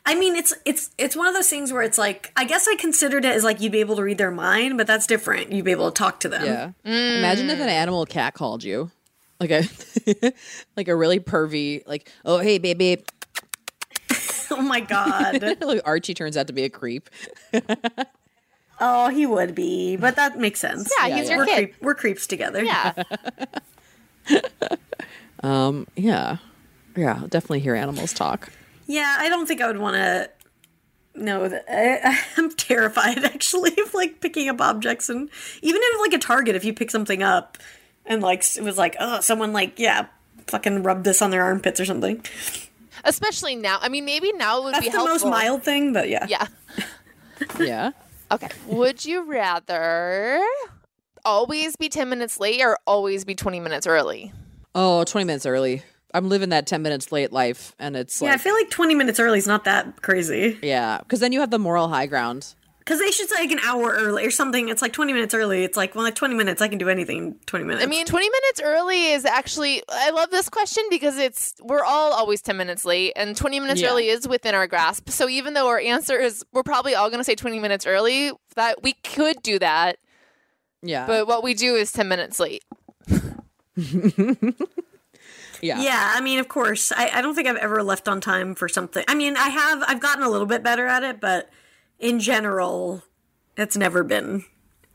I 0.06 0.14
mean, 0.14 0.36
it's 0.36 0.52
it's 0.64 0.90
it's 0.98 1.16
one 1.16 1.26
of 1.26 1.34
those 1.34 1.48
things 1.48 1.72
where 1.72 1.82
it's 1.82 1.98
like 1.98 2.32
I 2.36 2.44
guess 2.44 2.68
I 2.68 2.76
considered 2.76 3.24
it 3.24 3.34
as 3.34 3.42
like 3.44 3.60
you'd 3.60 3.72
be 3.72 3.80
able 3.80 3.96
to 3.96 4.02
read 4.02 4.18
their 4.18 4.30
mind, 4.30 4.76
but 4.76 4.86
that's 4.86 5.06
different. 5.06 5.52
You'd 5.52 5.64
be 5.64 5.70
able 5.72 5.90
to 5.90 5.94
talk 5.96 6.20
to 6.20 6.28
them. 6.28 6.44
Yeah. 6.44 6.72
Mm. 6.84 7.18
Imagine 7.18 7.50
if 7.50 7.58
an 7.60 7.68
animal 7.68 8.04
cat 8.06 8.34
called 8.34 8.62
you. 8.62 8.90
Like 9.40 9.50
a 9.50 10.32
like 10.76 10.88
a 10.88 10.94
really 10.94 11.18
pervy, 11.18 11.82
like, 11.86 12.10
oh 12.24 12.38
hey 12.38 12.58
baby. 12.58 13.02
Oh 14.52 14.60
my 14.60 14.80
god. 14.80 15.40
like 15.60 15.80
Archie 15.84 16.12
turns 16.12 16.36
out 16.36 16.48
to 16.48 16.52
be 16.52 16.64
a 16.64 16.68
creep. 16.68 17.08
oh, 18.80 19.08
he 19.08 19.24
would 19.24 19.54
be, 19.54 19.96
but 19.96 20.16
that 20.16 20.38
makes 20.38 20.58
sense. 20.58 20.92
Yeah, 20.98 21.06
Yeah, 21.06 21.16
he's 21.16 21.28
yeah. 21.28 21.36
your 21.36 21.38
we're 21.38 21.46
kid. 21.46 21.54
creep, 21.54 21.74
we're 21.80 21.94
creeps 21.94 22.26
together. 22.26 22.64
Yeah. 22.64 22.92
Um, 25.42 25.86
yeah. 25.96 26.38
Yeah, 26.96 27.14
I'll 27.20 27.28
definitely 27.28 27.60
hear 27.60 27.74
animals 27.74 28.12
talk. 28.12 28.50
Yeah, 28.86 29.16
I 29.20 29.28
don't 29.28 29.46
think 29.46 29.60
I 29.60 29.68
would 29.68 29.78
want 29.78 29.94
to 29.94 30.30
know 31.14 31.48
that. 31.48 31.64
I, 31.68 32.18
I'm 32.36 32.50
terrified 32.50 33.18
actually 33.24 33.72
of 33.80 33.94
like 33.94 34.20
picking 34.20 34.48
up 34.48 34.60
objects 34.60 35.08
and 35.08 35.30
even 35.62 35.80
if 35.84 36.00
like 36.00 36.12
a 36.12 36.18
Target, 36.18 36.56
if 36.56 36.64
you 36.64 36.74
pick 36.74 36.90
something 36.90 37.22
up 37.22 37.56
and 38.06 38.22
like 38.22 38.44
it 38.56 38.62
was 38.62 38.76
like, 38.78 38.96
oh, 39.00 39.20
someone 39.20 39.52
like 39.52 39.78
yeah, 39.78 40.06
fucking 40.46 40.82
rub 40.82 41.04
this 41.04 41.20
on 41.22 41.30
their 41.30 41.42
armpits 41.42 41.80
or 41.80 41.84
something. 41.84 42.24
Especially 43.04 43.56
now. 43.56 43.78
I 43.80 43.88
mean, 43.88 44.04
maybe 44.04 44.32
now 44.32 44.58
it 44.60 44.64
would 44.64 44.74
That's 44.74 44.84
be 44.84 44.90
the 44.90 44.96
helpful. 44.98 45.30
most 45.30 45.30
mild 45.30 45.62
thing, 45.62 45.92
but 45.92 46.08
yeah. 46.08 46.26
Yeah. 46.28 46.46
Yeah. 47.58 47.92
Okay. 48.30 48.48
Would 48.66 49.04
you 49.06 49.22
rather 49.24 50.42
always 51.24 51.74
be 51.76 51.88
10 51.88 52.08
minutes 52.10 52.38
late 52.38 52.60
or 52.60 52.78
always 52.86 53.24
be 53.24 53.34
20 53.34 53.60
minutes 53.60 53.86
early? 53.86 54.30
Oh, 54.74 55.04
20 55.04 55.24
minutes 55.24 55.46
early. 55.46 55.82
I'm 56.12 56.28
living 56.28 56.50
that 56.50 56.66
10 56.66 56.82
minutes 56.82 57.12
late 57.12 57.32
life 57.32 57.74
and 57.78 57.96
it's 57.96 58.20
Yeah, 58.20 58.32
I 58.34 58.36
feel 58.36 58.52
like 58.54 58.68
20 58.68 58.94
minutes 58.94 59.18
early 59.18 59.38
is 59.38 59.46
not 59.46 59.64
that 59.64 60.02
crazy. 60.02 60.58
yeah, 60.62 61.00
cuz 61.08 61.20
then 61.20 61.32
you 61.32 61.40
have 61.40 61.50
the 61.50 61.58
moral 61.58 61.88
high 61.88 62.06
ground. 62.06 62.54
Because 62.90 63.04
they 63.04 63.12
should 63.12 63.28
say 63.28 63.36
like 63.36 63.52
an 63.52 63.60
hour 63.60 63.92
early 63.92 64.26
or 64.26 64.32
something. 64.32 64.68
It's 64.68 64.82
like 64.82 64.92
20 64.92 65.12
minutes 65.12 65.32
early. 65.32 65.62
It's 65.62 65.76
like, 65.76 65.94
well, 65.94 66.02
like 66.02 66.16
20 66.16 66.34
minutes, 66.34 66.60
I 66.60 66.66
can 66.66 66.78
do 66.78 66.88
anything 66.88 67.36
20 67.46 67.64
minutes. 67.64 67.84
I 67.84 67.86
mean, 67.86 68.04
20 68.04 68.28
minutes 68.28 68.60
early 68.64 69.12
is 69.12 69.24
actually, 69.24 69.80
I 69.88 70.10
love 70.10 70.32
this 70.32 70.48
question 70.48 70.82
because 70.90 71.16
it's, 71.16 71.54
we're 71.62 71.84
all 71.84 72.12
always 72.12 72.42
10 72.42 72.56
minutes 72.56 72.84
late 72.84 73.12
and 73.14 73.36
20 73.36 73.60
minutes 73.60 73.80
Yeah. 73.80 73.90
early 73.90 74.08
is 74.08 74.26
within 74.26 74.56
our 74.56 74.66
grasp. 74.66 75.08
So 75.10 75.28
even 75.28 75.54
though 75.54 75.68
our 75.68 75.78
answer 75.78 76.18
is, 76.18 76.44
we're 76.52 76.64
probably 76.64 76.96
all 76.96 77.10
going 77.10 77.20
to 77.20 77.24
say 77.24 77.36
20 77.36 77.60
minutes 77.60 77.86
early, 77.86 78.32
that 78.56 78.82
we 78.82 78.94
could 78.94 79.40
do 79.44 79.60
that. 79.60 79.98
Yeah. 80.82 81.06
But 81.06 81.28
what 81.28 81.44
we 81.44 81.54
do 81.54 81.76
is 81.76 81.92
10 81.92 82.08
minutes 82.08 82.40
late. 82.40 82.64
yeah. 85.62 85.80
Yeah, 85.80 86.12
I 86.16 86.20
mean, 86.20 86.40
of 86.40 86.48
course. 86.48 86.90
I, 86.90 87.10
I 87.14 87.22
don't 87.22 87.36
think 87.36 87.46
I've 87.46 87.54
ever 87.54 87.84
left 87.84 88.08
on 88.08 88.20
time 88.20 88.56
for 88.56 88.68
something. 88.68 89.04
I 89.06 89.14
mean, 89.14 89.36
I 89.36 89.48
have, 89.50 89.84
I've 89.86 90.00
gotten 90.00 90.24
a 90.24 90.28
little 90.28 90.48
bit 90.48 90.64
better 90.64 90.86
at 90.86 91.04
it, 91.04 91.20
but 91.20 91.48
in 92.00 92.18
general, 92.18 93.04
it's 93.56 93.76
never 93.76 94.02
been 94.02 94.44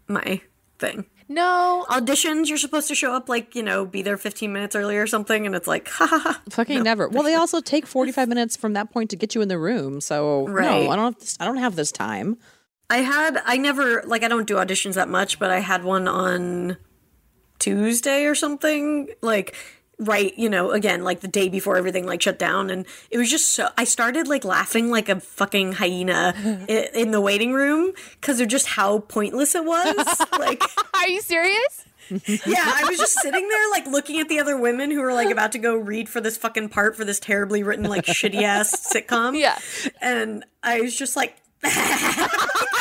my 0.08 0.42
thing. 0.80 1.06
No. 1.28 1.86
Auditions, 1.90 2.50
you're 2.50 2.58
supposed 2.58 2.88
to 2.90 2.96
show 2.96 3.14
up 3.16 3.30
like, 3.30 3.56
you 3.56 3.64
know, 3.64 3.86
be 3.86 4.02
there 4.04 4.18
15 4.18 4.52
minutes 4.54 4.76
early 4.76 4.98
or 4.98 5.08
something, 5.08 5.46
and 5.46 5.56
it's 5.56 5.68
like, 5.68 5.88
ha 5.90 6.06
ha 6.06 6.20
ha. 6.20 6.42
Fucking 6.50 6.84
never. 6.84 7.08
Well, 7.08 7.24
they 7.24 7.34
also 7.36 7.62
take 7.62 7.88
45 7.88 8.28
minutes 8.28 8.56
from 8.58 8.74
that 8.74 8.92
point 8.92 9.10
to 9.12 9.16
get 9.16 9.34
you 9.34 9.42
in 9.42 9.48
the 9.48 9.58
room. 9.58 10.02
So, 10.02 10.48
Right. 10.48 10.66
no, 10.66 10.90
I 10.92 10.96
don't 10.96 11.06
have 11.14 11.20
this, 11.20 11.38
I 11.40 11.46
don't 11.46 11.58
have 11.58 11.76
this 11.76 11.92
time. 11.92 12.38
I 12.90 12.98
had, 12.98 13.42
I 13.46 13.58
never, 13.58 14.04
like, 14.06 14.22
I 14.24 14.28
don't 14.28 14.46
do 14.46 14.56
auditions 14.56 14.94
that 14.94 15.10
much, 15.10 15.40
but 15.40 15.50
I 15.50 15.60
had 15.60 15.84
one 15.84 16.08
on 16.08 16.78
Tuesday 17.58 18.26
or 18.26 18.36
something. 18.36 19.10
Like, 19.22 19.56
right, 20.00 20.38
you 20.38 20.50
know, 20.50 20.72
again, 20.72 21.04
like 21.04 21.22
the 21.22 21.28
day 21.28 21.50
before 21.50 21.78
everything 21.78 22.06
like 22.06 22.22
shut 22.22 22.40
down. 22.40 22.70
And 22.70 22.86
it 23.10 23.18
was 23.18 23.30
just 23.30 23.50
so, 23.50 23.70
I 23.78 23.84
started 23.84 24.28
like 24.28 24.44
laughing 24.44 24.90
like 24.90 25.10
a 25.10 25.20
fucking 25.20 25.74
hyena 25.74 26.34
in, 26.68 26.88
in 26.94 27.12
the 27.12 27.22
waiting 27.22 27.54
room 27.54 27.94
because 28.20 28.40
of 28.40 28.48
just 28.48 28.68
how 28.68 29.00
pointless 29.00 29.56
it 29.56 29.66
was. 29.66 29.96
like, 30.40 30.62
Are 30.94 31.08
you 31.08 31.22
serious? 31.22 31.86
yeah, 32.46 32.72
I 32.76 32.86
was 32.88 33.00
just 33.00 33.20
sitting 33.20 33.50
there 33.50 33.70
like 33.72 33.88
looking 33.88 34.20
at 34.20 34.30
the 34.30 34.40
other 34.40 34.56
women 34.56 34.92
who 34.92 35.02
were 35.02 35.14
like 35.14 35.32
about 35.32 35.54
to 35.54 35.58
go 35.58 35.76
read 35.76 36.08
for 36.08 36.22
this 36.22 36.38
fucking 36.38 36.70
part 36.70 36.96
for 36.96 37.04
this 37.04 37.20
terribly 37.20 37.64
written 37.64 37.86
like 37.86 38.06
shitty 38.06 38.44
ass 38.44 38.92
sitcom. 38.94 39.40
Yeah. 39.40 39.58
And 40.02 40.46
I 40.62 40.82
was 40.82 40.96
just 40.96 41.16
like 41.16 41.36
I, 41.64 41.70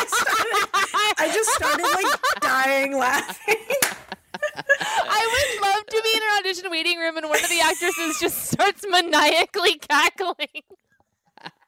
started, 0.07 1.15
I 1.17 1.31
just 1.33 1.49
started 1.51 1.83
like 1.83 2.41
dying 2.41 2.97
laughing. 2.97 3.55
I 4.57 5.53
would 5.55 5.61
love 5.61 5.85
to 5.87 6.01
be 6.03 6.11
in 6.15 6.21
an 6.23 6.39
audition 6.39 6.71
waiting 6.71 6.97
room 6.99 7.17
and 7.17 7.27
one 7.29 7.43
of 7.43 7.49
the 7.49 7.59
actresses 7.61 8.19
just 8.19 8.51
starts 8.51 8.85
maniacally 8.89 9.75
cackling. 9.77 10.63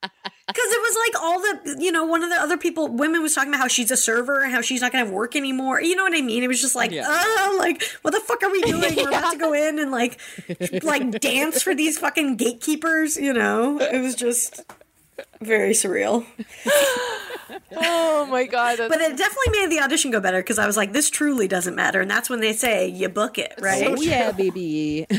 Because 0.02 0.72
it 0.72 0.82
was 0.82 0.98
like 1.06 1.22
all 1.22 1.40
the, 1.42 1.84
you 1.84 1.92
know, 1.92 2.06
one 2.06 2.24
of 2.24 2.30
the 2.30 2.36
other 2.38 2.58
people, 2.58 2.88
women 2.88 3.22
was 3.22 3.36
talking 3.36 3.50
about 3.50 3.60
how 3.60 3.68
she's 3.68 3.92
a 3.92 3.98
server 3.98 4.42
and 4.44 4.54
how 4.54 4.62
she's 4.62 4.80
not 4.82 4.92
going 4.94 5.04
to 5.04 5.08
have 5.08 5.14
work 5.14 5.36
anymore. 5.36 5.82
You 5.82 5.96
know 5.96 6.04
what 6.04 6.16
I 6.16 6.22
mean? 6.22 6.42
It 6.42 6.48
was 6.48 6.62
just 6.62 6.76
like, 6.76 6.92
Yeah. 6.92 7.04
oh, 7.06 7.58
like, 7.60 7.84
what 8.04 8.12
the 8.12 8.22
fuck 8.22 8.42
are 8.44 8.50
we 8.50 8.62
doing? 8.62 8.96
We're 8.96 9.10
about 9.10 9.34
to 9.34 9.38
go 9.38 9.54
in 9.68 9.78
and 9.78 9.92
like, 9.92 10.20
like 10.84 11.20
dance 11.20 11.62
for 11.62 11.76
these 11.76 11.98
fucking 12.00 12.38
gatekeepers, 12.38 13.18
you 13.18 13.34
know? 13.34 13.80
It 13.80 14.00
was 14.02 14.16
just 14.16 14.62
very 15.41 15.72
surreal. 15.72 16.26
Oh 17.76 18.26
my 18.30 18.45
god. 18.45 18.78
But 18.78 19.01
it 19.01 19.18
definitely 19.18 19.59
made 19.59 19.72
the 19.72 19.82
audition 19.82 20.11
go 20.11 20.20
better 20.20 20.39
because 20.41 20.59
I 20.59 20.65
was 20.65 20.78
like, 20.78 20.93
this 20.93 21.09
truly 21.09 21.47
doesn't 21.47 21.76
matter. 21.76 22.01
And 22.01 22.09
that's 22.09 22.30
when 22.30 22.39
they 22.39 22.53
say, 22.53 22.88
you 22.88 23.09
book 23.09 23.38
it, 23.38 23.53
right? 23.59 23.88
Oh, 23.88 24.01
yeah, 24.01 24.32
baby. 24.32 25.05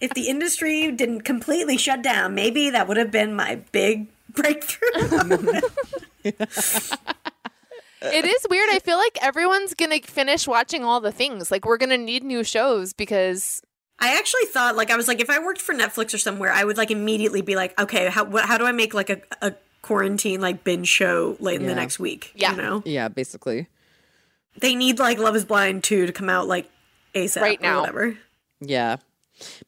if 0.00 0.10
the 0.14 0.28
industry 0.28 0.90
didn't 0.92 1.22
completely 1.22 1.76
shut 1.76 2.02
down, 2.02 2.34
maybe 2.34 2.70
that 2.70 2.88
would 2.88 2.96
have 2.96 3.10
been 3.10 3.34
my 3.34 3.56
big 3.72 4.08
breakthrough. 4.30 5.60
It 8.02 8.24
is 8.24 8.46
weird. 8.48 8.68
I 8.70 8.78
feel 8.78 8.98
like 8.98 9.18
everyone's 9.22 9.74
gonna 9.74 10.00
finish 10.00 10.46
watching 10.46 10.84
all 10.84 11.00
the 11.00 11.12
things. 11.12 11.50
Like 11.50 11.64
we're 11.64 11.78
gonna 11.78 11.98
need 11.98 12.22
new 12.22 12.44
shows 12.44 12.92
because 12.92 13.62
I 13.98 14.18
actually 14.18 14.44
thought, 14.46 14.76
like, 14.76 14.90
I 14.90 14.96
was 14.96 15.08
like, 15.08 15.20
if 15.20 15.30
I 15.30 15.38
worked 15.38 15.60
for 15.62 15.74
Netflix 15.74 16.12
or 16.12 16.18
somewhere, 16.18 16.52
I 16.52 16.64
would 16.64 16.76
like 16.76 16.90
immediately 16.90 17.40
be 17.40 17.56
like, 17.56 17.78
okay, 17.80 18.08
how 18.10 18.24
what, 18.24 18.44
how 18.44 18.58
do 18.58 18.64
I 18.66 18.72
make 18.72 18.92
like 18.94 19.08
a, 19.10 19.20
a 19.40 19.54
quarantine 19.82 20.40
like 20.40 20.64
binge 20.64 20.88
show 20.88 21.36
late 21.40 21.60
in 21.60 21.66
the 21.66 21.74
next 21.74 21.98
week? 21.98 22.32
Yeah. 22.34 22.50
you 22.52 22.56
know, 22.58 22.82
yeah, 22.84 23.08
basically. 23.08 23.68
they 24.58 24.74
need 24.74 24.98
like 24.98 25.18
Love 25.18 25.34
Is 25.36 25.44
Blind 25.44 25.82
two 25.84 26.06
to 26.06 26.12
come 26.12 26.28
out 26.28 26.46
like 26.46 26.68
ASAP 27.14 27.40
Right 27.40 27.58
or 27.58 27.62
now. 27.62 27.80
whatever. 27.80 28.18
Yeah. 28.60 28.96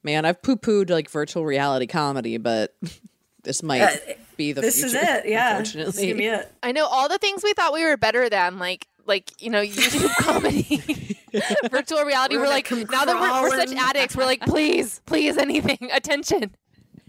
Man, 0.03 0.25
I've 0.25 0.43
poo 0.43 0.57
pooed 0.57 0.91
like 0.91 1.09
virtual 1.11 1.45
reality 1.47 1.87
comedy, 1.87 2.37
but 2.39 2.75
this 3.45 3.63
might 3.63 3.83
Uh, 3.83 3.97
be 4.37 4.53
the 4.53 4.61
This 4.61 4.81
future. 4.81 4.89
is 4.89 4.95
it, 4.95 5.27
yeah. 5.29 5.59
This 5.61 5.75
is 5.75 5.77
Unfortunately. 5.99 6.27
it. 6.27 6.53
I 6.63 6.73
know 6.73 6.87
all 6.87 7.09
the 7.09 7.19
things 7.19 7.43
we 7.43 7.53
thought 7.55 7.73
we 7.73 7.85
were 7.85 7.97
better 7.97 8.29
than, 8.29 8.59
like 8.59 8.87
like 9.07 9.31
you 9.43 9.49
know 9.51 9.63
YouTube 9.65 10.15
comedy, 10.17 11.18
virtual 11.71 12.05
reality. 12.05 12.37
We're 12.37 12.43
We're, 12.43 12.47
gonna 12.47 12.57
like 12.57 12.65
come 12.65 12.87
now 12.91 13.05
that 13.05 13.21
we're, 13.21 13.43
we're 13.43 13.67
such 13.67 13.77
addicts, 13.77 14.17
we're 14.17 14.25
like 14.25 14.41
please, 14.41 15.01
please, 15.07 15.37
anything, 15.37 15.91
attention. 15.93 16.55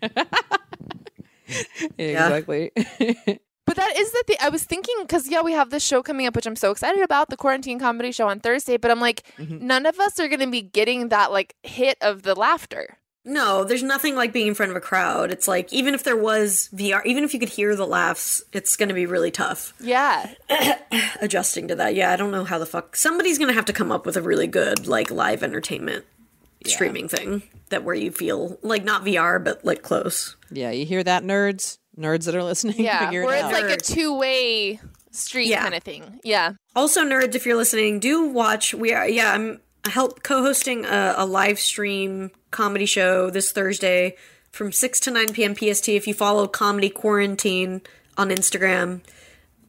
Exactly. 1.98 2.72
But 2.76 3.76
that 3.76 3.98
is 3.98 4.12
the 4.12 4.24
thing. 4.26 4.38
I 4.42 4.50
was 4.50 4.64
thinking 4.64 4.96
because 5.02 5.28
yeah, 5.28 5.42
we 5.42 5.52
have 5.52 5.70
this 5.70 5.84
show 5.84 6.02
coming 6.02 6.26
up, 6.26 6.36
which 6.36 6.48
I'm 6.48 6.56
so 6.56 6.72
excited 6.72 7.04
about, 7.04 7.30
the 7.30 7.38
quarantine 7.38 7.80
comedy 7.80 8.12
show 8.12 8.28
on 8.28 8.40
Thursday. 8.40 8.78
But 8.78 8.90
I'm 8.90 9.00
like, 9.00 9.24
mm-hmm. 9.38 9.66
none 9.66 9.86
of 9.86 10.00
us 10.00 10.20
are 10.20 10.28
going 10.28 10.40
to 10.40 10.48
be 10.48 10.64
getting 10.64 11.10
that 11.10 11.32
like 11.32 11.56
hit 11.62 11.96
of 12.02 12.24
the 12.24 12.34
laughter. 12.34 12.98
No, 13.30 13.64
there's 13.64 13.84
nothing 13.84 14.16
like 14.16 14.34
being 14.34 14.48
in 14.48 14.54
front 14.56 14.72
of 14.72 14.76
a 14.76 14.82
crowd. 14.82 15.32
It's 15.32 15.48
like 15.48 15.72
even 15.72 15.94
if 15.94 16.04
there 16.04 16.18
was 16.18 16.70
VR, 16.74 17.06
even 17.06 17.24
if 17.24 17.34
you 17.34 17.40
could 17.40 17.50
hear 17.50 17.76
the 17.76 17.86
laughs, 17.88 18.42
it's 18.54 18.76
going 18.76 18.90
to 18.90 18.96
be 18.96 19.06
really 19.06 19.32
tough 19.32 19.74
Yeah, 19.80 20.34
adjusting 21.22 21.68
to 21.70 21.76
that. 21.76 21.96
Yeah, 21.96 22.12
I 22.12 22.16
don't 22.16 22.32
know 22.32 22.44
how 22.44 22.58
the 22.60 22.66
fuck 22.66 22.96
somebody's 22.96 23.38
going 23.38 23.50
to 23.50 23.54
have 23.54 23.66
to 23.66 23.74
come 23.74 23.92
up 23.92 24.06
with 24.06 24.18
a 24.18 24.22
really 24.22 24.48
good 24.48 24.88
like 24.88 25.12
live 25.12 25.44
entertainment 25.44 26.06
streaming 26.66 27.08
thing 27.08 27.42
that 27.70 27.84
where 27.84 27.96
you 27.96 28.12
feel 28.12 28.58
like 28.62 28.84
not 28.84 29.06
VR 29.06 29.42
but 29.44 29.64
like 29.64 29.82
close. 29.82 30.36
yeah, 30.52 30.72
you 30.72 30.86
hear 30.86 31.04
that, 31.04 31.24
nerds? 31.24 31.78
Nerds 31.98 32.26
that 32.26 32.36
are 32.36 32.44
listening, 32.44 32.76
yeah. 32.84 33.06
figure 33.06 33.26
Where 33.26 33.36
it 33.36 33.46
it's 33.46 33.56
out. 33.58 33.62
like 33.64 33.72
a 33.72 33.78
two 33.78 34.18
way 34.18 34.80
street 35.12 35.48
Yeah. 35.48 35.62
kind 35.64 35.76
of 35.76 35.84
thing. 35.84 36.20
Yeah. 36.24 36.54
Also, 36.76 37.04
nerds, 37.04 37.36
if 37.36 37.46
you're 37.46 37.56
listening, 37.58 38.00
do 38.00 38.28
watch. 38.28 38.74
We 38.74 38.94
are, 38.94 39.08
yeah, 39.08 39.34
I'm 39.34 39.60
help 39.90 40.24
co-hosting 40.24 40.86
a, 40.86 41.16
a 41.18 41.26
live 41.26 41.60
stream 41.60 42.32
comedy 42.52 42.86
show 42.86 43.30
this 43.30 43.52
Thursday 43.52 44.16
from 44.52 44.72
6 44.72 45.00
to 45.02 45.12
9 45.12 45.34
p.m. 45.34 45.56
PST. 45.56 45.90
If 45.90 46.08
you 46.08 46.14
follow 46.14 46.48
Comedy 46.48 46.90
Quarantine 46.90 47.82
on 48.18 48.30
Instagram, 48.30 49.02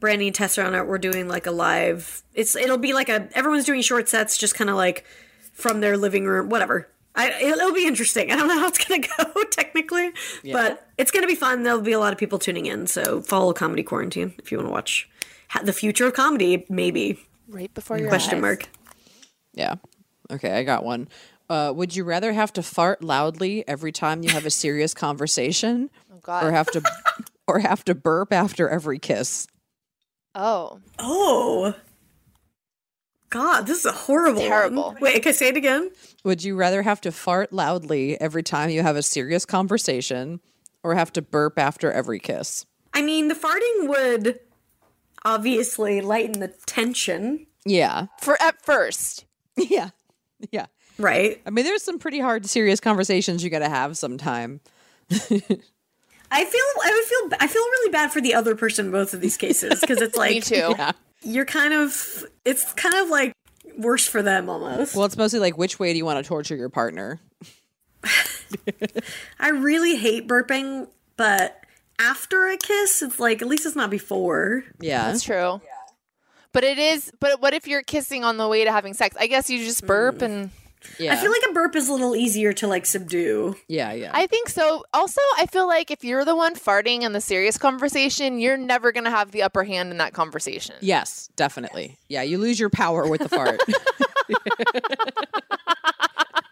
Brandie 0.01 0.29
and 0.29 0.35
Tessa 0.35 0.65
on 0.65 0.75
it, 0.75 0.87
we're 0.87 0.99
doing 0.99 1.29
like 1.29 1.47
a 1.47 1.51
live. 1.51 2.23
It's 2.35 2.57
it'll 2.57 2.79
be 2.79 2.93
like 2.93 3.09
a 3.09 3.29
everyone's 3.35 3.65
doing 3.67 3.83
short 3.83 4.09
sets, 4.09 4.39
just 4.39 4.55
kind 4.55 4.71
of 4.71 4.77
like 4.77 5.05
from 5.53 5.81
their 5.81 5.97
living 5.97 6.25
room, 6.25 6.49
whatever. 6.49 6.89
I, 7.15 7.31
it'll, 7.43 7.59
it'll 7.59 7.75
be 7.75 7.87
interesting. 7.87 8.31
I 8.33 8.37
don't 8.37 8.49
know 8.49 8.59
how 8.59 8.69
it's 8.69 8.83
gonna 8.83 9.03
go 9.35 9.43
technically, 9.51 10.13
but 10.55 10.89
it's 10.97 11.11
gonna 11.11 11.27
be 11.27 11.35
fun. 11.35 11.65
There'll 11.65 11.81
be 11.83 11.93
a 11.93 11.99
lot 11.99 12.13
of 12.15 12.19
people 12.19 12.39
tuning 12.39 12.67
in. 12.67 12.87
So 12.87 13.21
follow 13.21 13.53
Comedy 13.53 13.83
Quarantine 13.83 14.33
if 14.39 14.51
you 14.51 14.59
want 14.59 14.69
to 14.69 14.73
watch 14.73 15.11
ha- 15.49 15.61
the 15.63 15.73
future 15.75 16.07
of 16.07 16.15
comedy. 16.15 16.65
Maybe 16.71 17.19
Right 17.49 17.73
before 17.75 17.99
your 17.99 18.09
question 18.09 18.37
eyes. 18.37 18.43
mark. 18.43 18.69
Yeah. 19.53 19.75
Okay, 20.31 20.53
I 20.53 20.63
got 20.63 20.85
one. 20.85 21.09
Uh, 21.51 21.73
would 21.75 21.95
you 21.97 22.05
rather 22.05 22.33
have 22.33 22.53
to 22.53 22.63
fart 22.63 23.03
loudly 23.03 23.67
every 23.69 23.91
time 23.93 24.23
you 24.23 24.31
have 24.31 24.47
a 24.47 24.51
serious 24.51 24.95
conversation, 24.95 25.91
Oh 26.13 26.19
God. 26.23 26.45
or 26.45 26.53
have 26.53 26.71
to, 26.71 26.83
or 27.49 27.59
have 27.59 27.85
to 27.87 27.95
burp 27.95 28.33
after 28.33 28.69
every 28.69 28.99
kiss? 28.99 29.47
oh. 30.35 30.81
Oh. 30.99 31.75
God, 33.31 33.67
this 33.67 33.79
is 33.81 33.87
a 33.87 33.93
horrible. 33.93 34.41
one. 34.41 34.49
Terrible. 34.49 34.97
Wait, 35.01 35.23
can 35.23 35.31
I 35.31 35.33
say 35.33 35.49
it 35.49 35.57
again? 35.57 35.91
Would 36.25 36.43
you 36.43 36.57
rather 36.57 36.83
have 36.83 37.01
to 37.03 37.13
fart 37.13 37.53
loudly 37.53 38.21
every 38.21 38.43
time 38.43 38.71
you 38.71 38.83
have 38.83 38.97
a 38.97 39.03
serious 39.03 39.45
conversation, 39.47 40.41
or 40.83 40.95
have 40.97 41.13
to 41.13 41.23
burp 41.23 41.57
after 41.59 41.93
every 41.93 42.19
kiss? 42.19 42.67
I 42.93 43.03
mean, 43.03 43.29
the 43.29 43.35
farting 43.37 43.89
would 43.89 44.41
obviously 45.25 46.01
lighten 46.01 46.41
the 46.41 46.49
tension, 46.67 47.47
Yeah. 47.65 48.07
For 48.21 48.41
at 48.43 48.65
first. 48.65 49.27
Yeah. 49.57 49.91
Yeah. 50.51 50.67
Right? 51.03 51.41
I 51.47 51.51
mean, 51.51 51.65
there's 51.65 51.83
some 51.83 51.99
pretty 51.99 52.21
hard, 52.21 52.47
serious 52.47 52.81
conversations 52.81 53.43
you 53.43 53.51
got 53.51 53.61
to 53.61 53.69
have 53.69 53.97
sometime. 53.97 54.61
I 55.11 56.45
feel 56.45 56.63
I 56.85 56.93
would 56.93 57.05
feel 57.05 57.39
I 57.41 57.47
feel 57.49 57.63
really 57.63 57.91
bad 57.91 58.13
for 58.13 58.21
the 58.21 58.35
other 58.35 58.55
person 58.55 58.87
in 58.87 58.93
both 58.93 59.15
of 59.15 59.21
these 59.21 59.37
cases 59.37 59.81
because 59.81 60.01
it's 60.01 60.17
Me 60.19 60.21
like 60.21 60.45
too. 60.45 60.75
Yeah. 60.79 60.93
you're 61.23 61.45
kind 61.45 61.75
of 61.75 62.25
it's 62.45 62.73
kind 62.75 62.95
of 62.95 63.09
like 63.09 63.33
worse 63.77 64.07
for 64.07 64.23
them 64.23 64.49
almost. 64.49 64.95
Well, 64.95 65.05
it's 65.05 65.17
mostly 65.17 65.41
like 65.41 65.59
which 65.59 65.79
way 65.79 65.93
do 65.93 65.99
you 65.99 66.05
want 66.05 66.23
to 66.25 66.29
torture 66.29 66.55
your 66.57 66.69
partner? 66.69 67.21
I 69.39 69.51
really 69.51 69.97
hate 69.97 70.27
burping, 70.27 70.89
but 71.17 71.61
after 71.99 72.47
a 72.47 72.57
kiss, 72.57 73.03
it's 73.03 73.21
like 73.21 73.43
at 73.43 73.49
least 73.49 73.67
it's 73.67 73.77
not 73.77 73.91
before. 73.91 74.65
Yeah. 74.81 75.07
That's 75.07 75.23
true. 75.23 75.61
Yeah. 75.63 75.71
But 76.53 76.65
it 76.65 76.79
is. 76.79 77.13
But 77.21 77.41
what 77.41 77.55
if 77.55 77.69
you're 77.69 77.83
kissing 77.83 78.25
on 78.25 78.37
the 78.37 78.49
way 78.49 78.65
to 78.65 78.73
having 78.73 78.95
sex? 78.95 79.17
I 79.19 79.27
guess 79.27 79.51
you 79.51 79.59
just 79.59 79.87
burp, 79.87 80.17
mm. 80.19 80.23
and 80.23 80.51
Yeah. 80.99 81.13
I 81.13 81.17
feel 81.17 81.31
like 81.31 81.43
a 81.49 81.53
burp 81.53 81.77
is 81.77 81.89
a 81.89 81.93
little 81.93 82.17
easier 82.17 82.53
to 82.55 82.67
like 82.67 82.87
subdue. 82.87 83.55
yeah. 83.69 83.93
Yeah. 83.93 84.11
I 84.15 84.27
think 84.27 84.49
so. 84.49 84.85
Also, 84.95 85.21
I 85.39 85.47
feel 85.47 85.67
like 85.67 85.91
if 85.91 86.05
you're 86.05 86.25
the 86.25 86.37
one 86.37 86.55
farting 86.55 87.03
in 87.03 87.13
the 87.13 87.21
serious 87.21 87.59
conversation, 87.59 88.39
you're 88.39 88.57
never 88.57 88.93
gonna 88.93 89.11
have 89.11 89.33
the 89.33 89.43
upper 89.43 89.65
hand 89.65 89.91
in 89.91 89.99
that 89.99 90.15
conversation. 90.15 90.77
Yes, 90.81 91.29
definitely. 91.37 91.99
Yeah, 92.09 92.23
you 92.23 92.39
lose 92.39 92.59
your 92.59 92.71
power 92.71 93.07
with 93.09 93.21
the 93.21 93.29
fart. 93.29 93.61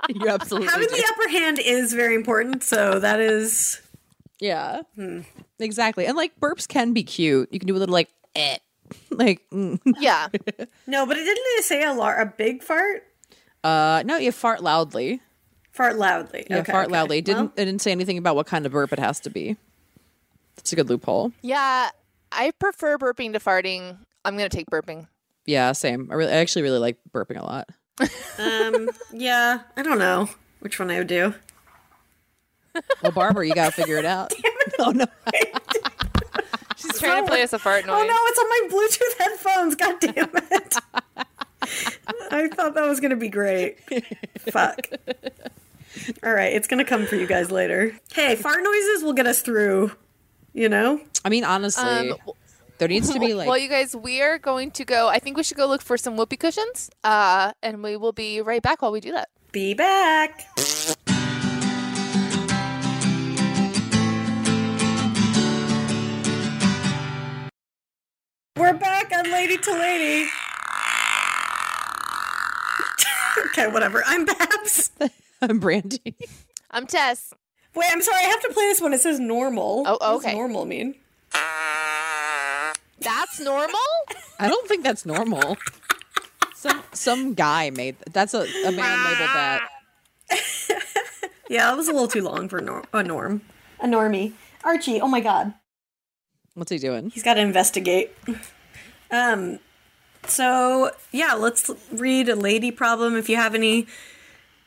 you 0.08 0.28
absolutely 0.28 0.68
Having 0.68 0.88
do. 0.88 0.96
the 0.96 1.12
upper 1.12 1.28
hand 1.30 1.58
is 1.58 1.92
very 1.92 2.14
important, 2.14 2.62
so 2.62 2.98
that 2.98 3.20
is 3.20 3.80
Yeah. 4.40 4.82
Exactly. 5.58 6.06
And 6.06 6.16
like 6.16 6.38
burps 6.40 6.66
can 6.68 6.92
be 6.92 7.02
cute. 7.02 7.48
You 7.52 7.58
can 7.58 7.66
do 7.66 7.76
a 7.76 7.78
little 7.78 7.92
like 7.92 8.08
eh. 8.34 8.56
Like 9.10 9.42
mm. 9.52 9.78
Yeah. 10.00 10.28
no, 10.86 11.04
but 11.06 11.16
it 11.18 11.24
didn't 11.24 11.44
it 11.58 11.64
say 11.64 11.84
a 11.84 11.92
lar- 11.92 12.20
a 12.20 12.26
big 12.26 12.62
fart? 12.62 13.04
Uh 13.64 14.02
no, 14.04 14.16
you 14.16 14.32
fart 14.32 14.62
loudly. 14.62 15.20
Fart 15.72 15.96
loudly. 15.96 16.46
Yeah, 16.50 16.58
okay, 16.58 16.72
fart 16.72 16.86
okay. 16.86 16.92
loudly. 16.92 17.20
Didn't 17.20 17.38
Well, 17.40 17.52
it 17.56 17.64
didn't 17.64 17.82
say 17.82 17.92
anything 17.92 18.18
about 18.18 18.36
what 18.36 18.46
kind 18.46 18.66
of 18.66 18.72
burp 18.72 18.92
it 18.92 18.98
has 18.98 19.20
to 19.20 19.30
be. 19.30 19.56
It's 20.56 20.72
a 20.72 20.76
good 20.76 20.88
loophole. 20.88 21.32
Yeah. 21.42 21.90
I 22.32 22.50
prefer 22.58 22.98
burping 22.98 23.32
to 23.32 23.38
farting. 23.38 23.96
I'm 24.24 24.36
gonna 24.36 24.48
take 24.48 24.68
burping. 24.70 25.06
Yeah, 25.46 25.72
same. 25.72 26.08
I 26.10 26.14
really 26.14 26.32
I 26.32 26.36
actually 26.36 26.62
really 26.62 26.78
like 26.78 26.98
burping 27.10 27.40
a 27.40 27.44
lot. 27.44 27.68
um, 28.38 28.90
yeah, 29.12 29.60
I 29.76 29.82
don't 29.82 29.98
know 29.98 30.28
which 30.60 30.78
one 30.78 30.90
I 30.90 30.98
would 30.98 31.06
do. 31.06 31.34
Well, 33.02 33.12
Barbara, 33.12 33.46
you 33.46 33.54
gotta 33.54 33.72
figure 33.72 33.96
it 33.96 34.04
out. 34.04 34.32
oh 34.78 34.90
no. 34.90 35.06
She's 36.76 36.98
trying 37.00 37.24
to 37.24 37.28
play 37.28 37.42
us 37.42 37.52
a 37.52 37.58
fart 37.58 37.86
noise. 37.86 37.96
Oh 37.98 38.06
no, 38.06 38.16
it's 38.26 38.38
on 38.38 38.48
my 38.48 38.68
Bluetooth 38.70 39.18
headphones. 39.18 39.74
God 39.74 40.00
damn 40.00 40.30
it! 40.52 41.26
I 42.30 42.48
thought 42.48 42.74
that 42.74 42.86
was 42.88 43.00
gonna 43.00 43.16
be 43.16 43.28
great. 43.28 43.78
Fuck. 44.50 44.86
All 46.22 46.32
right, 46.32 46.52
it's 46.52 46.68
gonna 46.68 46.84
come 46.84 47.06
for 47.06 47.16
you 47.16 47.26
guys 47.26 47.50
later. 47.50 47.96
Hey, 48.14 48.36
fart 48.36 48.62
noises 48.62 49.02
will 49.02 49.12
get 49.14 49.26
us 49.26 49.42
through. 49.42 49.92
You 50.54 50.68
know. 50.68 51.00
I 51.24 51.28
mean, 51.28 51.44
honestly, 51.44 52.10
Um, 52.10 52.14
there 52.78 52.88
needs 52.88 53.12
to 53.12 53.20
be 53.20 53.34
like 53.34 53.48
well, 53.48 53.58
you 53.58 53.68
guys, 53.68 53.94
we 53.94 54.20
are 54.22 54.38
going 54.38 54.70
to 54.72 54.84
go. 54.84 55.08
I 55.08 55.18
think 55.18 55.36
we 55.36 55.42
should 55.42 55.56
go 55.56 55.66
look 55.66 55.82
for 55.82 55.96
some 55.96 56.16
whoopee 56.16 56.36
cushions, 56.36 56.90
uh, 57.04 57.52
and 57.62 57.82
we 57.82 57.96
will 57.96 58.12
be 58.12 58.40
right 58.40 58.62
back 58.62 58.82
while 58.82 58.92
we 58.92 59.00
do 59.00 59.12
that. 59.12 59.28
Be 59.52 59.74
back. 59.74 60.46
We're 68.56 68.72
back 68.74 69.12
on 69.12 69.30
Lady 69.30 69.56
to 69.56 69.72
Lady. 69.72 70.28
Okay, 73.46 73.68
whatever. 73.68 74.02
I'm 74.06 74.24
Babs. 74.24 74.90
I'm 75.42 75.58
Brandie. 75.58 76.14
I'm 76.70 76.86
Tess. 76.86 77.32
Wait, 77.74 77.86
I'm 77.90 78.02
sorry. 78.02 78.18
I 78.24 78.28
have 78.28 78.42
to 78.42 78.48
play 78.52 78.64
this 78.66 78.80
one. 78.80 78.92
It 78.92 79.00
says 79.00 79.20
normal. 79.20 79.84
Oh, 79.86 79.92
What 79.92 80.00
does 80.00 80.24
okay. 80.24 80.34
normal 80.34 80.64
mean? 80.64 80.94
That's 83.00 83.38
normal. 83.40 83.78
I 84.40 84.48
don't 84.48 84.66
think 84.68 84.82
that's 84.82 85.06
normal. 85.06 85.56
Some 86.54 86.82
some 86.92 87.34
guy 87.34 87.70
made 87.70 87.96
that's 88.12 88.34
a, 88.34 88.40
a 88.66 88.72
man 88.72 89.04
labeled 89.04 89.28
that. 89.34 89.68
Yeah, 91.50 91.70
that 91.70 91.78
was 91.78 91.88
a 91.88 91.92
little 91.92 92.08
too 92.08 92.20
long 92.20 92.46
for 92.50 92.60
nor- 92.60 92.84
a 92.92 93.02
norm. 93.02 93.40
A 93.80 93.86
normie. 93.86 94.34
Archie. 94.64 95.00
Oh 95.00 95.08
my 95.08 95.20
god. 95.20 95.54
What's 96.54 96.70
he 96.70 96.76
doing? 96.76 97.08
He's 97.08 97.22
got 97.22 97.34
to 97.34 97.40
investigate. 97.40 98.14
Um, 99.10 99.58
so 100.26 100.90
yeah, 101.12 101.34
let's 101.34 101.70
read 101.92 102.28
a 102.28 102.36
lady 102.36 102.70
problem. 102.70 103.16
If 103.16 103.28
you 103.28 103.36
have 103.36 103.54
any 103.54 103.86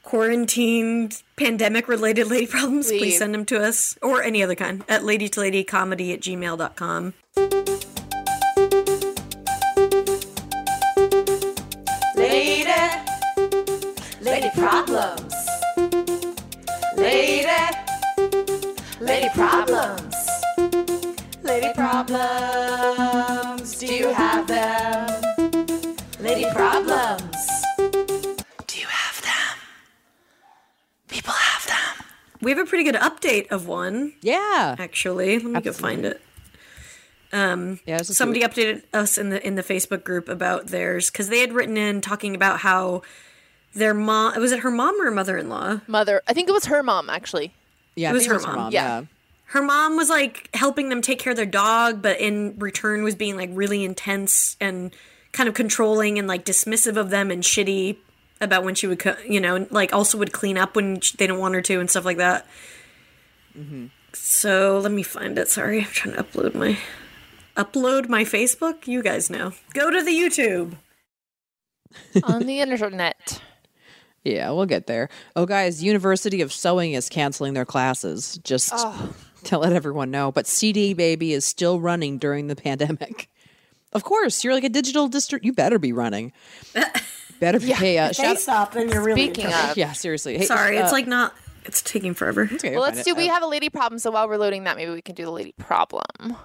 quarantined 0.04 1.22
pandemic 1.36 1.88
related 1.88 2.28
lady 2.28 2.48
problems, 2.48 2.88
please. 2.88 3.00
Please. 3.00 3.18
send 3.18 3.34
them 3.34 3.46
to 3.46 3.62
us 3.62 3.98
or 4.02 4.24
any 4.24 4.44
other 4.44 4.56
kind 4.56 4.84
at 4.90 5.04
lady 5.04 5.30
to 5.30 5.40
lady 5.40 5.64
comedy 5.64 6.14
at 6.14 6.22
gmail.com. 6.22 7.14
Lady, 12.16 12.70
lady 14.22 14.50
problems. 14.56 15.34
Lady, 16.98 17.48
lady 19.00 19.30
problems. 19.34 20.16
Lady 21.44 21.74
problems. 21.74 23.80
Do 23.80 23.88
you 23.88 24.10
have 24.10 24.48
them? 24.48 25.21
Lady 26.56 26.86
problems. 26.86 27.64
Do 28.68 28.80
you 28.80 28.88
have 28.88 29.22
them? 29.22 29.58
People 31.08 31.34
have 31.34 31.68
them. 31.68 32.06
We 32.42 32.52
have 32.52 32.60
a 32.60 32.66
pretty 32.66 32.84
good 32.84 32.96
update 32.96 33.48
of 33.52 33.68
one, 33.68 34.14
Yeah. 34.22 34.76
actually. 34.78 35.40
Let 35.40 35.46
me 35.54 35.62
go 35.62 35.72
find 35.74 36.06
it. 36.06 36.22
Um, 37.34 37.80
Yeah, 37.86 37.98
this 38.00 38.10
is 38.10 38.18
somebody 38.18 38.42
updated 38.42 38.84
us 38.94 39.18
in 39.18 39.30
the 39.30 39.46
in 39.46 39.56
the 39.56 39.64
Facebook 39.64 40.04
group 40.04 40.28
about 40.28 40.68
theirs 40.68 41.10
because 41.10 41.30
they 41.30 41.40
had 41.40 41.54
written 41.54 41.78
in 41.78 42.02
talking 42.02 42.36
about 42.36 42.60
how 42.60 43.04
their 43.74 43.94
mom 43.94 44.38
was 44.40 44.52
it 44.52 44.60
her 44.60 44.72
mom 44.72 45.00
or 45.00 45.06
her 45.06 45.12
mother-in-law 45.12 45.80
Mother, 45.88 46.22
I 46.28 46.34
think 46.34 46.50
it 46.50 46.52
was 46.52 46.66
her 46.66 46.84
mom 46.84 47.10
actually. 47.10 47.54
Yeah, 47.96 48.10
It 48.10 48.12
I 48.12 48.14
was 48.16 48.28
think 48.28 48.42
her 48.42 48.48
mom. 48.48 48.74
Yeah. 48.74 49.00
Yeah. 49.00 49.06
her 49.46 49.62
mom 49.62 49.96
was 49.96 50.10
like 50.10 50.50
helping 50.54 50.90
them 50.90 51.02
take 51.02 51.20
care 51.20 51.32
of 51.32 51.38
their 51.38 51.46
dog, 51.46 52.02
but 52.02 52.20
in 52.20 52.56
return 52.60 53.02
was 53.04 53.16
being 53.16 53.38
like 53.38 53.50
really 53.54 53.86
intense 53.86 54.58
and 54.60 54.92
kind 55.32 55.48
of 55.50 55.56
controlling 55.56 56.20
and 56.20 56.28
like 56.28 56.46
dismissive 56.46 56.98
of 56.98 57.10
them 57.10 57.32
and 57.32 57.44
shitty 57.44 57.98
about 58.40 58.64
when 58.64 58.76
she 58.76 58.88
would, 58.88 59.00
co- 59.00 59.18
you 59.28 59.40
know, 59.40 59.68
like 59.70 59.94
also 59.94 60.18
would 60.18 60.32
clean 60.32 60.58
up 60.58 60.76
when 60.76 61.00
sh- 61.00 61.12
they 61.12 61.28
didn't 61.28 61.40
want 61.40 61.56
her 61.56 61.62
to 61.62 61.80
and 61.80 61.90
stuff 61.90 62.06
like 62.06 62.18
that. 62.18 62.46
Mm-hmm. 63.58 63.88
So 64.14 64.80
let 64.80 64.92
me 64.92 65.04
find 65.04 65.38
it. 65.38 65.48
Sorry, 65.48 65.80
I'm 65.80 65.86
trying 65.86 66.16
to 66.16 66.24
upload 66.24 66.54
my 66.56 66.78
upload 67.56 68.10
my 68.10 68.24
Facebook. 68.24 68.88
You 68.88 69.04
guys 69.04 69.30
know. 69.30 69.54
Go 69.74 69.90
to 69.90 70.04
the 70.04 70.12
YouTube. 70.12 70.76
on 72.24 72.46
the 72.46 72.62
internet. 72.62 73.42
Yeah, 74.24 74.52
we'll 74.52 74.68
get 74.68 74.86
there. 74.88 75.10
Oh, 75.36 75.46
guys, 75.46 75.84
University 75.84 76.42
of 76.42 76.54
Sewing 76.54 76.94
is 76.94 77.10
canceling 77.10 77.54
their 77.54 77.66
classes. 77.66 78.40
Just 78.44 78.74
to 79.46 79.58
let 79.58 79.74
everyone 79.74 80.12
know. 80.12 80.32
But 80.32 80.46
CD 80.46 80.94
Baby 80.94 81.34
is 81.34 81.46
still 81.46 81.80
running 81.80 82.18
during 82.20 82.48
the 82.48 82.56
pandemic. 82.68 83.30
Of 83.94 84.04
course, 84.04 84.44
you're 84.44 84.54
like 84.54 84.64
a 84.64 84.70
digital 84.70 85.08
district. 85.08 85.44
You 85.46 85.54
better 85.54 85.78
be 85.80 85.92
running. 85.94 86.32
better 87.40 87.60
be. 87.60 87.68
Hey, 87.74 87.98
uh, 87.98 88.08
Hey, 88.08 88.14
shout- 88.14 88.40
stop, 88.40 88.74
then 88.74 88.90
you're 88.90 89.04
really 89.04 89.22
Speaking 89.26 89.50
trouble. 89.50 89.72
of, 89.72 89.78
yeah, 89.78 89.92
seriously. 89.94 90.38
Hey, 90.38 90.46
Sorry, 90.46 90.78
uh, 90.78 90.84
it's 90.84 90.92
like 90.94 91.08
not. 91.08 91.36
It's 91.66 91.82
taking 91.82 92.14
forever. 92.16 92.50
okay, 92.52 92.72
well, 92.72 92.82
let's 92.82 93.04
do. 93.04 93.14
We 93.14 93.30
Uh, 93.30 93.34
have 93.34 93.44
a 93.44 93.48
lady 93.48 93.70
problem, 93.70 94.00
so 94.00 94.10
while 94.12 94.28
we're 94.28 94.38
loading 94.38 94.64
that, 94.64 94.78
maybe 94.78 94.92
we 94.92 95.02
can 95.02 95.14
do 95.16 95.26
the 95.26 95.32
lady 95.32 95.54
problem. 95.60 96.36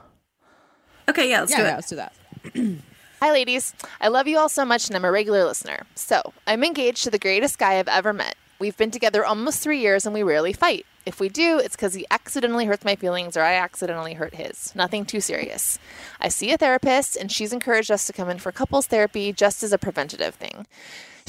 Okay, 1.09 1.31
yeah, 1.31 1.41
let's 1.41 1.53
yeah, 1.53 1.57
do 1.59 1.63
yeah, 1.63 1.73
it. 1.73 1.75
let's 1.77 1.89
do 1.89 1.97
that. 1.97 2.13
Hi, 3.23 3.31
ladies. 3.33 3.73
I 4.01 4.09
love 4.09 4.27
you 4.29 4.39
all 4.39 4.49
so 4.51 4.65
much, 4.65 4.89
and 4.89 4.97
I'm 4.97 5.05
a 5.05 5.11
regular 5.11 5.45
listener. 5.45 5.85
So, 5.95 6.21
I'm 6.47 6.63
engaged 6.65 7.05
to 7.05 7.11
the 7.11 7.19
greatest 7.19 7.59
guy 7.59 7.79
I've 7.79 7.89
ever 7.89 8.13
met. 8.13 8.35
We've 8.59 8.77
been 8.77 8.91
together 8.91 9.25
almost 9.25 9.63
three 9.63 9.81
years, 9.81 10.07
and 10.07 10.15
we 10.15 10.23
rarely 10.23 10.53
fight. 10.53 10.87
If 11.05 11.21
we 11.21 11.29
do, 11.29 11.59
it's 11.59 11.77
because 11.77 11.95
he 11.95 12.07
accidentally 12.11 12.65
hurts 12.65 12.85
my 12.85 12.97
feelings 12.97 13.37
or 13.37 13.43
I 13.43 13.55
accidentally 13.55 14.15
hurt 14.15 14.35
his. 14.35 14.75
Nothing 14.75 15.05
too 15.05 15.21
serious. 15.21 15.79
I 16.21 16.29
see 16.29 16.51
a 16.51 16.59
therapist, 16.59 17.17
and 17.17 17.31
she's 17.31 17.53
encouraged 17.53 17.91
us 17.91 18.07
to 18.07 18.13
come 18.13 18.29
in 18.29 18.39
for 18.39 18.51
couples 18.51 18.87
therapy 18.87 19.33
just 19.33 19.63
as 19.63 19.73
a 19.73 19.79
preventative 19.79 20.35
thing. 20.35 20.67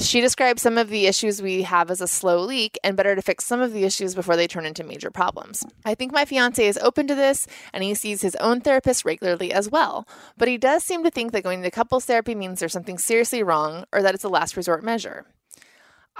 She 0.00 0.20
describes 0.20 0.62
some 0.62 0.78
of 0.78 0.90
the 0.90 1.06
issues 1.06 1.42
we 1.42 1.62
have 1.62 1.90
as 1.90 2.00
a 2.00 2.06
slow 2.06 2.40
leak 2.40 2.78
and 2.84 2.96
better 2.96 3.16
to 3.16 3.22
fix 3.22 3.44
some 3.44 3.60
of 3.60 3.72
the 3.72 3.84
issues 3.84 4.14
before 4.14 4.36
they 4.36 4.46
turn 4.46 4.64
into 4.64 4.84
major 4.84 5.10
problems. 5.10 5.66
I 5.84 5.96
think 5.96 6.12
my 6.12 6.24
fiance 6.24 6.64
is 6.64 6.78
open 6.78 7.08
to 7.08 7.16
this 7.16 7.48
and 7.72 7.82
he 7.82 7.94
sees 7.94 8.22
his 8.22 8.36
own 8.36 8.60
therapist 8.60 9.04
regularly 9.04 9.52
as 9.52 9.68
well. 9.68 10.06
But 10.36 10.46
he 10.46 10.56
does 10.56 10.84
seem 10.84 11.02
to 11.02 11.10
think 11.10 11.32
that 11.32 11.42
going 11.42 11.62
to 11.62 11.70
couples 11.72 12.04
therapy 12.04 12.36
means 12.36 12.60
there's 12.60 12.72
something 12.72 12.96
seriously 12.96 13.42
wrong 13.42 13.86
or 13.92 14.00
that 14.02 14.14
it's 14.14 14.22
a 14.22 14.28
last 14.28 14.56
resort 14.56 14.84
measure. 14.84 15.26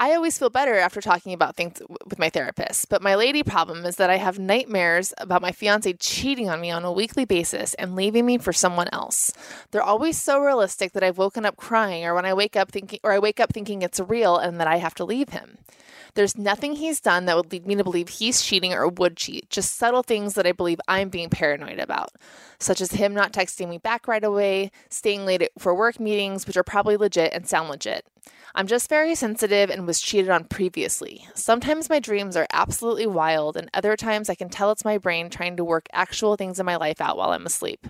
I 0.01 0.15
always 0.15 0.39
feel 0.39 0.49
better 0.49 0.77
after 0.77 1.01
talking 1.01 1.33
about 1.33 1.57
things 1.57 1.83
with 2.07 2.21
my 2.21 2.31
therapist, 2.31 2.89
but 2.89 3.03
my 3.03 3.17
lady 3.17 3.43
problem 3.43 3.85
is 3.85 3.97
that 3.97 4.11
I 4.11 4.17
have 4.19 4.39
nightmares 4.39 5.13
about 5.19 5.43
my 5.43 5.51
fiance 5.51 5.93
cheating 5.95 6.49
on 6.49 6.61
me 6.61 6.71
on 6.71 6.85
a 6.85 6.93
weekly 6.93 7.25
basis 7.25 7.75
and 7.75 7.97
leaving 7.97 8.25
me 8.25 8.39
for 8.39 8.53
someone 8.53 8.87
else. 8.93 9.33
They're 9.73 9.83
always 9.83 10.17
so 10.17 10.39
realistic 10.39 10.93
that 10.93 11.03
I've 11.03 11.19
woken 11.19 11.45
up 11.45 11.57
crying 11.57 12.05
or 12.05 12.15
when 12.15 12.25
I 12.25 12.33
wake 12.33 12.55
up 12.55 12.71
thinking 12.71 13.01
or 13.03 13.11
I 13.11 13.19
wake 13.19 13.41
up 13.41 13.53
thinking 13.53 13.83
it's 13.83 13.99
real 13.99 14.37
and 14.37 14.61
that 14.61 14.69
I 14.69 14.77
have 14.77 14.95
to 14.95 15.05
leave 15.05 15.31
him. 15.31 15.59
There's 16.15 16.39
nothing 16.39 16.77
he's 16.77 17.01
done 17.01 17.25
that 17.25 17.37
would 17.37 17.51
lead 17.51 17.67
me 17.67 17.75
to 17.75 17.85
believe 17.85 18.09
he's 18.09 18.41
cheating 18.41 18.73
or 18.73 18.87
would 18.89 19.17
cheat, 19.17 19.51
just 19.51 19.77
subtle 19.77 20.05
things 20.05 20.35
that 20.35 20.47
I 20.47 20.53
believe 20.53 20.81
I'm 20.87 21.09
being 21.09 21.29
paranoid 21.29 21.81
about, 21.81 22.13
such 22.61 22.81
as 22.81 22.93
him 22.93 23.15
not 23.15 23.33
texting 23.33 23.69
me 23.69 23.79
back 23.79 24.07
right 24.07 24.25
away, 24.25 24.71
staying 24.89 25.27
late 25.27 25.49
for 25.59 25.75
work 25.75 25.99
meetings, 25.99 26.47
which 26.47 26.57
are 26.57 26.63
probably 26.63 26.97
legit 26.97 27.33
and 27.33 27.49
sound 27.49 27.69
legit. 27.69 28.05
I'm 28.55 28.67
just 28.67 28.89
very 28.89 29.15
sensitive 29.15 29.71
and 29.71 29.87
was 29.87 30.01
cheated 30.01 30.31
on 30.31 30.45
previously. 30.45 31.27
Sometimes 31.35 31.89
my 31.89 32.01
dreams 32.01 32.37
are 32.37 32.47
absolutely 32.53 33.07
wild, 33.07 33.57
and 33.57 33.71
other 33.73 33.97
times 33.97 34.29
I 34.29 34.35
can 34.35 34.49
tell 34.49 34.71
it's 34.71 34.85
my 34.85 34.99
brain 34.99 35.31
trying 35.31 35.57
to 35.57 35.65
work 35.65 35.87
actual 35.93 36.37
things 36.37 36.59
in 36.59 36.67
my 36.67 36.77
life 36.77 37.01
out 37.01 37.17
while 37.17 37.31
I'm 37.31 37.47
asleep. 37.47 37.87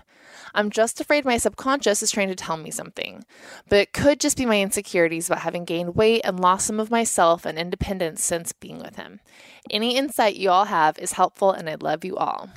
I'm 0.53 0.69
just 0.69 1.01
afraid 1.01 1.25
my 1.25 1.37
subconscious 1.37 2.03
is 2.03 2.11
trying 2.11 2.27
to 2.27 2.35
tell 2.35 2.57
me 2.57 2.71
something. 2.71 3.25
But 3.67 3.79
it 3.79 3.93
could 3.93 4.19
just 4.19 4.37
be 4.37 4.45
my 4.45 4.61
insecurities 4.61 5.27
about 5.27 5.41
having 5.41 5.65
gained 5.65 5.95
weight 5.95 6.21
and 6.23 6.39
lost 6.39 6.67
some 6.67 6.79
of 6.79 6.91
myself 6.91 7.45
and 7.45 7.57
independence 7.57 8.23
since 8.23 8.51
being 8.53 8.79
with 8.79 8.95
him. 8.95 9.21
Any 9.69 9.97
insight 9.97 10.35
you 10.35 10.49
all 10.49 10.65
have 10.65 10.99
is 10.99 11.13
helpful, 11.13 11.51
and 11.51 11.69
I 11.69 11.75
love 11.79 12.03
you 12.05 12.17
all. 12.17 12.49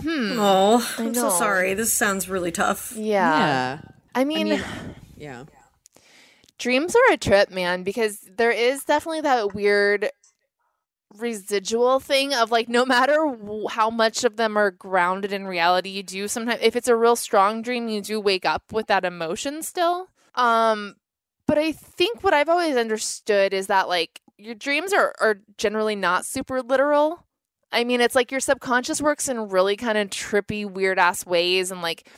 Hmm. 0.00 0.36
Oh, 0.38 0.94
I'm 0.98 1.14
so 1.14 1.30
sorry. 1.30 1.74
This 1.74 1.92
sounds 1.92 2.28
really 2.28 2.52
tough. 2.52 2.92
Yeah. 2.96 3.38
yeah. 3.38 3.80
I 4.14 4.24
mean, 4.24 4.48
mean- 4.50 4.64
Yeah. 5.20 5.44
dreams 6.58 6.96
are 6.96 7.12
a 7.12 7.16
trip, 7.16 7.50
man, 7.50 7.82
because 7.82 8.20
there 8.36 8.50
is 8.50 8.84
definitely 8.84 9.20
that 9.22 9.54
weird 9.54 10.10
residual 11.18 11.98
thing 11.98 12.32
of 12.34 12.50
like 12.50 12.68
no 12.68 12.84
matter 12.86 13.36
how 13.70 13.90
much 13.90 14.24
of 14.24 14.36
them 14.36 14.56
are 14.56 14.70
grounded 14.70 15.32
in 15.32 15.46
reality 15.46 15.88
you 15.90 16.02
do 16.04 16.28
sometimes 16.28 16.60
if 16.62 16.76
it's 16.76 16.86
a 16.88 16.94
real 16.94 17.16
strong 17.16 17.62
dream 17.62 17.88
you 17.88 18.00
do 18.00 18.20
wake 18.20 18.46
up 18.46 18.62
with 18.72 18.86
that 18.86 19.04
emotion 19.04 19.60
still 19.60 20.06
um 20.36 20.94
but 21.46 21.58
i 21.58 21.72
think 21.72 22.22
what 22.22 22.32
i've 22.32 22.48
always 22.48 22.76
understood 22.76 23.52
is 23.52 23.66
that 23.66 23.88
like 23.88 24.20
your 24.38 24.54
dreams 24.54 24.92
are 24.92 25.12
are 25.20 25.40
generally 25.58 25.96
not 25.96 26.24
super 26.24 26.62
literal 26.62 27.26
i 27.72 27.82
mean 27.82 28.00
it's 28.00 28.14
like 28.14 28.30
your 28.30 28.40
subconscious 28.40 29.02
works 29.02 29.28
in 29.28 29.48
really 29.48 29.74
kind 29.76 29.98
of 29.98 30.10
trippy 30.10 30.64
weird 30.64 30.98
ass 30.98 31.26
ways 31.26 31.72
and 31.72 31.82
like 31.82 32.08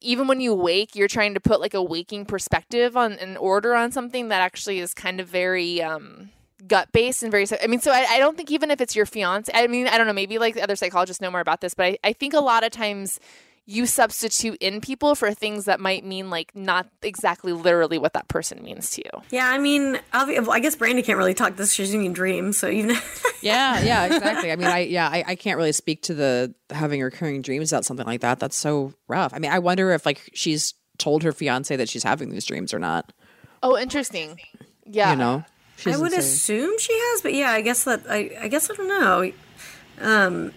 even 0.00 0.26
when 0.26 0.40
you 0.40 0.54
wake, 0.54 0.94
you're 0.96 1.08
trying 1.08 1.34
to 1.34 1.40
put 1.40 1.60
like 1.60 1.74
a 1.74 1.82
waking 1.82 2.26
perspective 2.26 2.96
on 2.96 3.12
an 3.12 3.36
order 3.36 3.74
on 3.74 3.92
something 3.92 4.28
that 4.28 4.40
actually 4.40 4.80
is 4.80 4.94
kind 4.94 5.20
of 5.20 5.28
very 5.28 5.82
um, 5.82 6.30
gut 6.66 6.90
based 6.92 7.22
and 7.22 7.30
very. 7.30 7.46
I 7.62 7.66
mean, 7.66 7.80
so 7.80 7.92
I, 7.92 8.06
I 8.08 8.18
don't 8.18 8.36
think 8.36 8.50
even 8.50 8.70
if 8.70 8.80
it's 8.80 8.96
your 8.96 9.06
fiance, 9.06 9.52
I 9.54 9.66
mean, 9.66 9.86
I 9.86 9.98
don't 9.98 10.06
know, 10.06 10.12
maybe 10.12 10.38
like 10.38 10.56
other 10.56 10.76
psychologists 10.76 11.20
know 11.20 11.30
more 11.30 11.40
about 11.40 11.60
this, 11.60 11.74
but 11.74 11.86
I, 11.86 11.98
I 12.04 12.12
think 12.12 12.34
a 12.34 12.40
lot 12.40 12.64
of 12.64 12.70
times 12.70 13.20
you 13.72 13.86
substitute 13.86 14.56
in 14.60 14.80
people 14.80 15.14
for 15.14 15.32
things 15.32 15.66
that 15.66 15.78
might 15.78 16.04
mean 16.04 16.28
like 16.28 16.50
not 16.56 16.88
exactly 17.02 17.52
literally 17.52 17.98
what 17.98 18.14
that 18.14 18.26
person 18.26 18.60
means 18.64 18.90
to 18.90 19.02
you. 19.04 19.22
Yeah, 19.30 19.46
I 19.48 19.58
mean, 19.58 20.00
obvi- 20.12 20.40
well, 20.40 20.50
I 20.50 20.58
guess 20.58 20.74
Brandie 20.74 21.02
can't 21.02 21.18
really 21.18 21.34
talk 21.34 21.54
this. 21.54 21.72
She's 21.72 21.94
in 21.94 22.12
dreams, 22.12 22.58
so 22.58 22.68
even 22.68 22.96
Yeah, 23.42 23.80
yeah, 23.80 24.06
exactly. 24.06 24.50
I 24.50 24.56
mean, 24.56 24.66
I 24.66 24.80
yeah, 24.80 25.08
I, 25.08 25.22
I 25.28 25.34
can't 25.36 25.56
really 25.56 25.70
speak 25.70 26.02
to 26.02 26.14
the 26.14 26.52
having 26.70 27.00
recurring 27.00 27.42
dreams 27.42 27.72
about 27.72 27.84
something 27.84 28.06
like 28.06 28.22
that. 28.22 28.40
That's 28.40 28.56
so 28.56 28.92
rough. 29.06 29.32
I 29.32 29.38
mean, 29.38 29.52
I 29.52 29.60
wonder 29.60 29.92
if 29.92 30.04
like 30.04 30.28
she's 30.34 30.74
told 30.98 31.22
her 31.22 31.30
fiance 31.32 31.74
that 31.76 31.88
she's 31.88 32.02
having 32.02 32.30
these 32.30 32.44
dreams 32.46 32.74
or 32.74 32.80
not. 32.80 33.12
Oh, 33.62 33.78
interesting. 33.78 34.40
Yeah. 34.84 35.12
You 35.12 35.16
know, 35.16 35.44
She 35.76 35.92
I 35.92 35.96
would 35.96 36.10
say. 36.10 36.18
assume 36.18 36.76
she 36.80 36.92
has, 36.92 37.22
but 37.22 37.34
yeah, 37.34 37.50
I 37.52 37.60
guess 37.60 37.84
that 37.84 38.02
I 38.10 38.36
I 38.40 38.48
guess 38.48 38.68
I 38.68 38.74
don't 38.74 38.88
know. 38.88 39.32
Um 40.00 40.52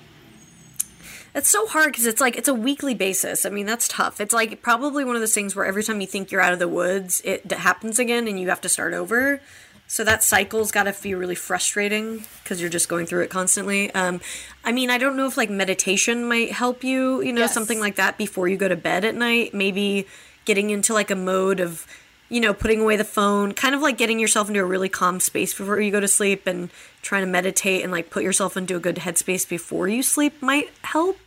it's 1.36 1.50
so 1.50 1.66
hard 1.68 1.92
because 1.92 2.06
it's 2.06 2.22
like 2.22 2.38
it's 2.38 2.48
a 2.48 2.54
weekly 2.54 2.94
basis. 2.94 3.46
I 3.46 3.50
mean, 3.50 3.66
that's 3.66 3.88
tough. 3.88 4.22
It's 4.22 4.34
like 4.34 4.62
probably 4.62 5.04
one 5.04 5.16
of 5.16 5.22
those 5.22 5.34
things 5.34 5.56
where 5.56 5.66
every 5.66 5.84
time 5.84 6.00
you 6.02 6.08
think 6.08 6.32
you're 6.32 6.42
out 6.42 6.54
of 6.54 6.60
the 6.60 6.68
woods, 6.68 7.22
it 7.26 7.52
happens 7.52 8.00
again 8.00 8.28
and 8.28 8.40
you 8.40 8.50
have 8.50 8.62
to 8.62 8.70
start 8.70 8.94
over. 8.94 9.42
So 9.88 10.04
that 10.06 10.24
cycle's 10.24 10.72
got 10.72 10.84
to 10.84 10.94
feel 10.94 11.20
really 11.20 11.36
frustrating 11.36 12.24
because 12.44 12.60
you're 12.62 12.70
just 12.70 12.90
going 12.90 13.06
through 13.06 13.24
it 13.24 13.30
constantly. 13.30 13.94
Um, 13.94 14.22
I 14.64 14.72
mean, 14.72 14.90
I 14.90 14.98
don't 14.98 15.16
know 15.18 15.28
if 15.28 15.38
like 15.38 15.50
meditation 15.50 16.26
might 16.28 16.52
help 16.52 16.84
you, 16.84 17.22
you 17.22 17.34
know, 17.34 17.42
Yes. 17.42 17.54
something 17.54 17.80
like 17.80 17.96
that 17.98 18.18
before 18.18 18.48
you 18.48 18.58
go 18.58 18.68
to 18.68 18.76
bed 18.78 19.04
at 19.06 19.14
night. 19.14 19.54
Maybe 19.54 20.08
getting 20.46 20.70
into 20.72 20.94
like 20.94 21.12
a 21.12 21.16
mode 21.16 21.60
of, 21.60 21.86
you 22.30 22.40
know, 22.40 22.54
putting 22.54 22.80
away 22.82 22.96
the 22.96 23.04
phone, 23.04 23.54
kind 23.54 23.76
of 23.76 23.82
like 23.82 23.98
getting 23.98 24.20
yourself 24.20 24.48
into 24.48 24.62
a 24.62 24.66
really 24.66 24.90
calm 24.90 25.20
space 25.20 25.54
before 25.54 25.80
you 25.80 25.92
go 25.92 26.00
to 26.00 26.08
sleep 26.08 26.48
and 26.48 26.70
trying 27.04 27.24
to 27.24 27.30
meditate 27.32 27.84
and 27.84 27.92
like 27.92 28.10
put 28.10 28.24
yourself 28.24 28.58
into 28.58 28.76
a 28.76 28.80
good 28.80 28.96
headspace 28.96 29.48
before 29.48 29.88
you 29.88 30.02
sleep 30.02 30.42
might 30.42 30.70
help. 30.84 31.18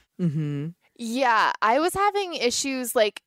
Yeah, 0.96 1.52
I 1.60 1.78
was 1.78 1.94
having 1.94 2.34
issues 2.34 2.94
like 2.94 3.22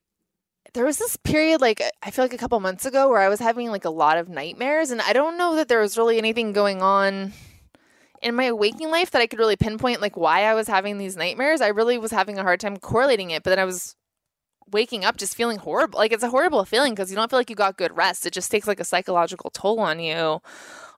there 0.73 0.85
was 0.85 0.97
this 0.97 1.17
period 1.17 1.61
like 1.61 1.81
I 2.03 2.11
feel 2.11 2.25
like 2.25 2.33
a 2.33 2.37
couple 2.37 2.59
months 2.59 2.85
ago 2.85 3.09
where 3.09 3.21
I 3.21 3.29
was 3.29 3.39
having 3.39 3.69
like 3.69 3.85
a 3.85 3.89
lot 3.89 4.17
of 4.17 4.29
nightmares 4.29 4.91
and 4.91 5.01
I 5.01 5.13
don't 5.13 5.37
know 5.37 5.55
that 5.55 5.67
there 5.67 5.79
was 5.79 5.97
really 5.97 6.17
anything 6.17 6.53
going 6.53 6.81
on 6.81 7.33
in 8.21 8.35
my 8.35 8.51
waking 8.51 8.89
life 8.91 9.11
that 9.11 9.21
I 9.21 9.27
could 9.27 9.39
really 9.39 9.55
pinpoint 9.55 10.01
like 10.01 10.17
why 10.17 10.43
I 10.43 10.53
was 10.53 10.67
having 10.67 10.97
these 10.97 11.15
nightmares. 11.15 11.61
I 11.61 11.67
really 11.67 11.97
was 11.97 12.11
having 12.11 12.37
a 12.37 12.43
hard 12.43 12.59
time 12.59 12.77
correlating 12.77 13.31
it, 13.31 13.43
but 13.43 13.51
then 13.51 13.59
I 13.59 13.65
was 13.65 13.95
waking 14.71 15.05
up 15.05 15.17
just 15.17 15.35
feeling 15.35 15.57
horrible. 15.57 15.99
Like 15.99 16.11
it's 16.11 16.23
a 16.23 16.29
horrible 16.29 16.65
feeling 16.65 16.93
because 16.93 17.09
you 17.09 17.15
don't 17.15 17.29
feel 17.29 17.39
like 17.39 17.49
you 17.49 17.55
got 17.55 17.77
good 17.77 17.95
rest. 17.95 18.25
It 18.25 18.33
just 18.33 18.51
takes 18.51 18.67
like 18.67 18.79
a 18.79 18.85
psychological 18.85 19.49
toll 19.49 19.79
on 19.79 19.99
you. 19.99 20.41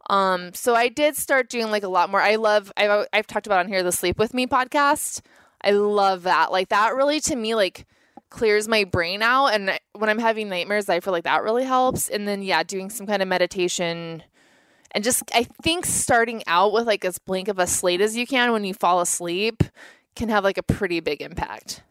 Um, 0.09 0.53
so 0.53 0.75
I 0.75 0.89
did 0.89 1.15
start 1.15 1.49
doing 1.49 1.69
like 1.69 1.83
a 1.83 1.87
lot 1.87 2.09
more. 2.09 2.21
I 2.21 2.35
love 2.35 2.71
I've 2.75 3.07
I've 3.13 3.27
talked 3.27 3.45
about 3.45 3.59
on 3.59 3.67
here 3.67 3.83
the 3.83 3.91
Sleep 3.91 4.17
With 4.17 4.33
Me 4.33 4.47
podcast. 4.47 5.21
I 5.63 5.71
love 5.71 6.23
that. 6.23 6.51
Like 6.51 6.69
that 6.69 6.95
really 6.95 7.19
to 7.21 7.35
me 7.35 7.55
like 7.55 7.85
clears 8.29 8.67
my 8.67 8.85
brain 8.85 9.21
out 9.21 9.47
and 9.47 9.77
when 9.93 10.09
I'm 10.09 10.19
having 10.19 10.47
nightmares 10.47 10.87
I 10.87 10.99
feel 10.99 11.13
like 11.13 11.25
that 11.25 11.43
really 11.43 11.63
helps. 11.63 12.09
And 12.09 12.27
then 12.27 12.41
yeah, 12.41 12.63
doing 12.63 12.89
some 12.89 13.07
kind 13.07 13.21
of 13.21 13.27
meditation 13.27 14.23
and 14.91 15.03
just 15.03 15.23
I 15.33 15.43
think 15.61 15.85
starting 15.85 16.43
out 16.47 16.73
with 16.73 16.85
like 16.85 17.05
as 17.05 17.17
blank 17.17 17.47
of 17.47 17.59
a 17.59 17.67
slate 17.67 18.01
as 18.01 18.15
you 18.15 18.27
can 18.27 18.51
when 18.51 18.63
you 18.63 18.73
fall 18.73 19.01
asleep 19.01 19.63
can 20.15 20.29
have 20.29 20.43
like 20.43 20.57
a 20.57 20.63
pretty 20.63 20.99
big 20.99 21.21
impact. 21.21 21.83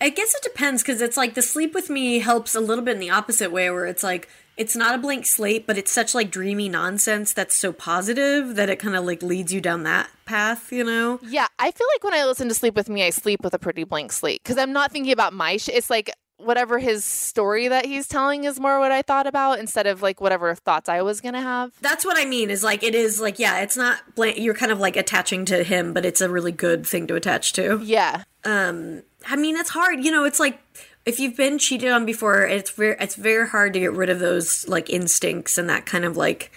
I 0.00 0.10
guess 0.10 0.34
it 0.34 0.42
depends 0.42 0.82
because 0.82 1.00
it's 1.00 1.16
like 1.16 1.34
the 1.34 1.42
sleep 1.42 1.74
with 1.74 1.90
me 1.90 2.20
helps 2.20 2.54
a 2.54 2.60
little 2.60 2.84
bit 2.84 2.94
in 2.94 3.00
the 3.00 3.10
opposite 3.10 3.50
way 3.50 3.70
where 3.70 3.86
it's 3.86 4.02
like 4.02 4.28
it's 4.58 4.74
not 4.74 4.94
a 4.94 4.98
blank 4.98 5.24
slate, 5.24 5.66
but 5.66 5.78
it's 5.78 5.92
such 5.92 6.14
like 6.14 6.30
dreamy 6.30 6.68
nonsense 6.68 7.32
that's 7.32 7.56
so 7.56 7.72
positive 7.72 8.56
that 8.56 8.68
it 8.68 8.80
kind 8.80 8.96
of 8.96 9.04
like 9.04 9.22
leads 9.22 9.52
you 9.52 9.60
down 9.60 9.84
that 9.84 10.10
path, 10.26 10.72
you 10.72 10.82
know? 10.82 11.20
Yeah, 11.22 11.46
I 11.60 11.70
feel 11.70 11.86
like 11.94 12.02
when 12.02 12.12
I 12.12 12.26
listen 12.26 12.48
to 12.48 12.54
Sleep 12.54 12.74
With 12.74 12.88
Me, 12.88 13.04
I 13.04 13.10
sleep 13.10 13.42
with 13.44 13.54
a 13.54 13.58
pretty 13.58 13.84
blank 13.84 14.10
slate 14.12 14.42
because 14.42 14.58
I'm 14.58 14.72
not 14.72 14.90
thinking 14.90 15.12
about 15.12 15.32
my 15.32 15.56
shit. 15.56 15.76
It's 15.76 15.88
like 15.88 16.10
whatever 16.38 16.78
his 16.78 17.04
story 17.04 17.68
that 17.68 17.86
he's 17.86 18.08
telling 18.08 18.44
is 18.44 18.58
more 18.58 18.80
what 18.80 18.90
I 18.92 19.02
thought 19.02 19.26
about 19.26 19.60
instead 19.60 19.86
of 19.86 20.02
like 20.02 20.20
whatever 20.20 20.54
thoughts 20.54 20.88
I 20.88 21.02
was 21.02 21.20
going 21.20 21.34
to 21.34 21.40
have. 21.40 21.72
That's 21.80 22.04
what 22.04 22.18
I 22.18 22.24
mean 22.24 22.50
is 22.50 22.64
like 22.64 22.82
it 22.82 22.94
is 22.94 23.20
like 23.20 23.38
yeah, 23.38 23.60
it's 23.60 23.76
not 23.76 24.14
blank 24.16 24.38
you're 24.38 24.54
kind 24.54 24.72
of 24.72 24.80
like 24.80 24.96
attaching 24.96 25.44
to 25.46 25.62
him, 25.62 25.92
but 25.92 26.04
it's 26.04 26.20
a 26.20 26.28
really 26.28 26.52
good 26.52 26.86
thing 26.86 27.06
to 27.08 27.14
attach 27.14 27.52
to. 27.54 27.80
Yeah. 27.82 28.24
Um 28.44 29.02
I 29.26 29.36
mean, 29.36 29.56
it's 29.56 29.70
hard, 29.70 30.04
you 30.04 30.10
know, 30.12 30.24
it's 30.24 30.40
like 30.40 30.60
if 31.08 31.18
you've 31.18 31.36
been 31.36 31.58
cheated 31.58 31.90
on 31.90 32.04
before, 32.04 32.42
it's 32.42 32.70
very 32.70 32.94
it's 33.00 33.14
very 33.14 33.48
hard 33.48 33.72
to 33.72 33.80
get 33.80 33.92
rid 33.92 34.10
of 34.10 34.18
those 34.18 34.68
like 34.68 34.90
instincts 34.90 35.56
and 35.56 35.68
that 35.70 35.86
kind 35.86 36.04
of 36.04 36.16
like 36.16 36.52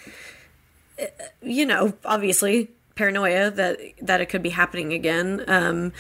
uh, 1.01 1.05
you 1.41 1.65
know, 1.65 1.93
obviously 2.03 2.69
paranoia 2.95 3.49
that 3.49 3.79
that 4.01 4.19
it 4.19 4.27
could 4.27 4.43
be 4.43 4.49
happening 4.49 4.91
again. 4.91 5.43
Um 5.47 5.93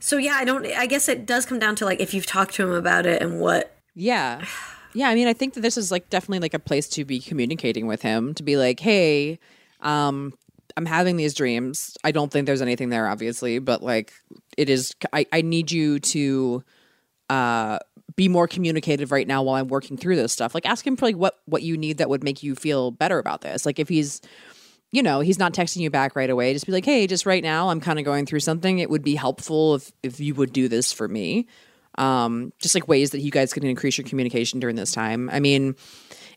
So 0.00 0.18
yeah, 0.18 0.34
I 0.34 0.44
don't. 0.44 0.66
I 0.66 0.86
guess 0.86 1.08
it 1.08 1.26
does 1.26 1.46
come 1.46 1.58
down 1.58 1.74
to 1.76 1.84
like 1.86 2.00
if 2.00 2.12
you've 2.12 2.26
talked 2.26 2.54
to 2.54 2.62
him 2.62 2.72
about 2.72 3.06
it 3.06 3.22
and 3.22 3.40
what. 3.40 3.74
Yeah. 3.94 4.44
Yeah, 4.92 5.08
I 5.08 5.14
mean, 5.14 5.26
I 5.26 5.32
think 5.32 5.54
that 5.54 5.60
this 5.60 5.76
is 5.76 5.90
like 5.90 6.08
definitely 6.10 6.40
like 6.40 6.54
a 6.54 6.58
place 6.58 6.88
to 6.90 7.04
be 7.04 7.18
communicating 7.18 7.86
with 7.86 8.02
him 8.02 8.34
to 8.34 8.42
be 8.42 8.56
like, 8.56 8.78
"Hey, 8.78 9.38
um 9.80 10.34
I'm 10.76 10.86
having 10.86 11.16
these 11.16 11.32
dreams. 11.32 11.96
I 12.04 12.12
don't 12.12 12.30
think 12.30 12.44
there's 12.44 12.60
anything 12.60 12.90
there 12.90 13.08
obviously, 13.08 13.58
but 13.58 13.82
like 13.82 14.12
it 14.56 14.68
is 14.68 14.94
I 15.12 15.26
I 15.32 15.40
need 15.40 15.72
you 15.72 15.98
to 16.14 16.62
uh 17.30 17.78
be 18.16 18.28
more 18.28 18.48
communicative 18.48 19.12
right 19.12 19.26
now 19.26 19.42
while 19.42 19.56
I'm 19.56 19.68
working 19.68 19.96
through 19.96 20.16
this 20.16 20.32
stuff. 20.32 20.54
Like 20.54 20.64
ask 20.66 20.86
him 20.86 20.96
for 20.96 21.06
like 21.06 21.16
what 21.16 21.38
what 21.44 21.62
you 21.62 21.76
need 21.76 21.98
that 21.98 22.08
would 22.08 22.24
make 22.24 22.42
you 22.42 22.54
feel 22.54 22.90
better 22.90 23.18
about 23.18 23.42
this. 23.42 23.66
Like 23.66 23.78
if 23.78 23.88
he's 23.88 24.20
you 24.92 25.02
know, 25.02 25.20
he's 25.20 25.38
not 25.38 25.52
texting 25.52 25.78
you 25.78 25.90
back 25.90 26.14
right 26.16 26.30
away. 26.30 26.52
Just 26.52 26.64
be 26.64 26.72
like, 26.72 26.84
"Hey, 26.84 27.06
just 27.06 27.26
right 27.26 27.42
now 27.42 27.70
I'm 27.70 27.80
kind 27.80 27.98
of 27.98 28.04
going 28.04 28.24
through 28.24 28.40
something. 28.40 28.78
It 28.78 28.88
would 28.88 29.02
be 29.02 29.16
helpful 29.16 29.74
if 29.74 29.92
if 30.02 30.20
you 30.20 30.34
would 30.34 30.52
do 30.52 30.68
this 30.68 30.92
for 30.92 31.08
me." 31.08 31.46
Um 31.98 32.52
just 32.58 32.74
like 32.74 32.88
ways 32.88 33.10
that 33.10 33.20
you 33.20 33.30
guys 33.30 33.52
can 33.52 33.64
increase 33.64 33.98
your 33.98 34.06
communication 34.06 34.60
during 34.60 34.76
this 34.76 34.92
time. 34.92 35.28
I 35.30 35.40
mean, 35.40 35.74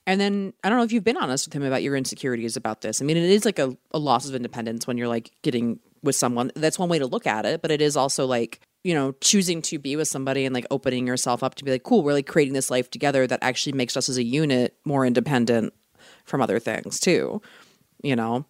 and 0.10 0.20
then 0.20 0.54
I 0.64 0.70
don't 0.70 0.78
know 0.78 0.84
if 0.84 0.92
you've 0.92 1.04
been 1.04 1.18
honest 1.18 1.48
with 1.48 1.54
him 1.54 1.64
about 1.64 1.84
your 1.84 1.96
insecurities 1.96 2.58
about 2.58 2.82
this. 2.82 3.02
I 3.02 3.06
mean, 3.06 3.18
it 3.18 3.24
is 3.24 3.46
like 3.46 3.60
a, 3.60 3.78
a 3.92 4.00
loss 4.00 4.28
of 4.28 4.36
independence 4.36 4.88
when 4.88 4.98
you're 4.98 5.08
like 5.08 5.32
getting 5.44 5.80
with 6.02 6.16
someone. 6.16 6.52
That's 6.56 6.80
one 6.80 6.90
way 6.90 7.00
to 7.00 7.06
look 7.06 7.28
at 7.28 7.46
it, 7.46 7.62
but 7.62 7.72
it 7.72 7.82
is 7.82 7.96
also 7.96 8.26
like, 8.26 8.60
you 8.84 8.94
know, 8.94 9.14
choosing 9.22 9.62
to 9.64 9.78
be 9.78 9.96
with 9.96 10.08
somebody 10.08 10.46
and 10.46 10.54
like 10.54 10.66
opening 10.72 11.06
yourself 11.06 11.44
up 11.44 11.56
to 11.56 11.66
be 11.66 11.72
like, 11.72 11.84
cool, 11.84 12.04
we're 12.04 12.14
like 12.14 12.28
creating 12.28 12.54
this 12.54 12.72
life 12.72 12.90
together 12.90 13.28
that 13.28 13.40
actually 13.42 13.74
makes 13.74 13.98
us 13.98 14.10
as 14.10 14.18
a 14.18 14.24
unit 14.24 14.76
more 14.86 15.06
independent 15.06 15.74
from 16.24 16.42
other 16.42 16.60
things 16.60 17.00
too. 17.00 17.42
You 18.02 18.16
know? 18.16 18.46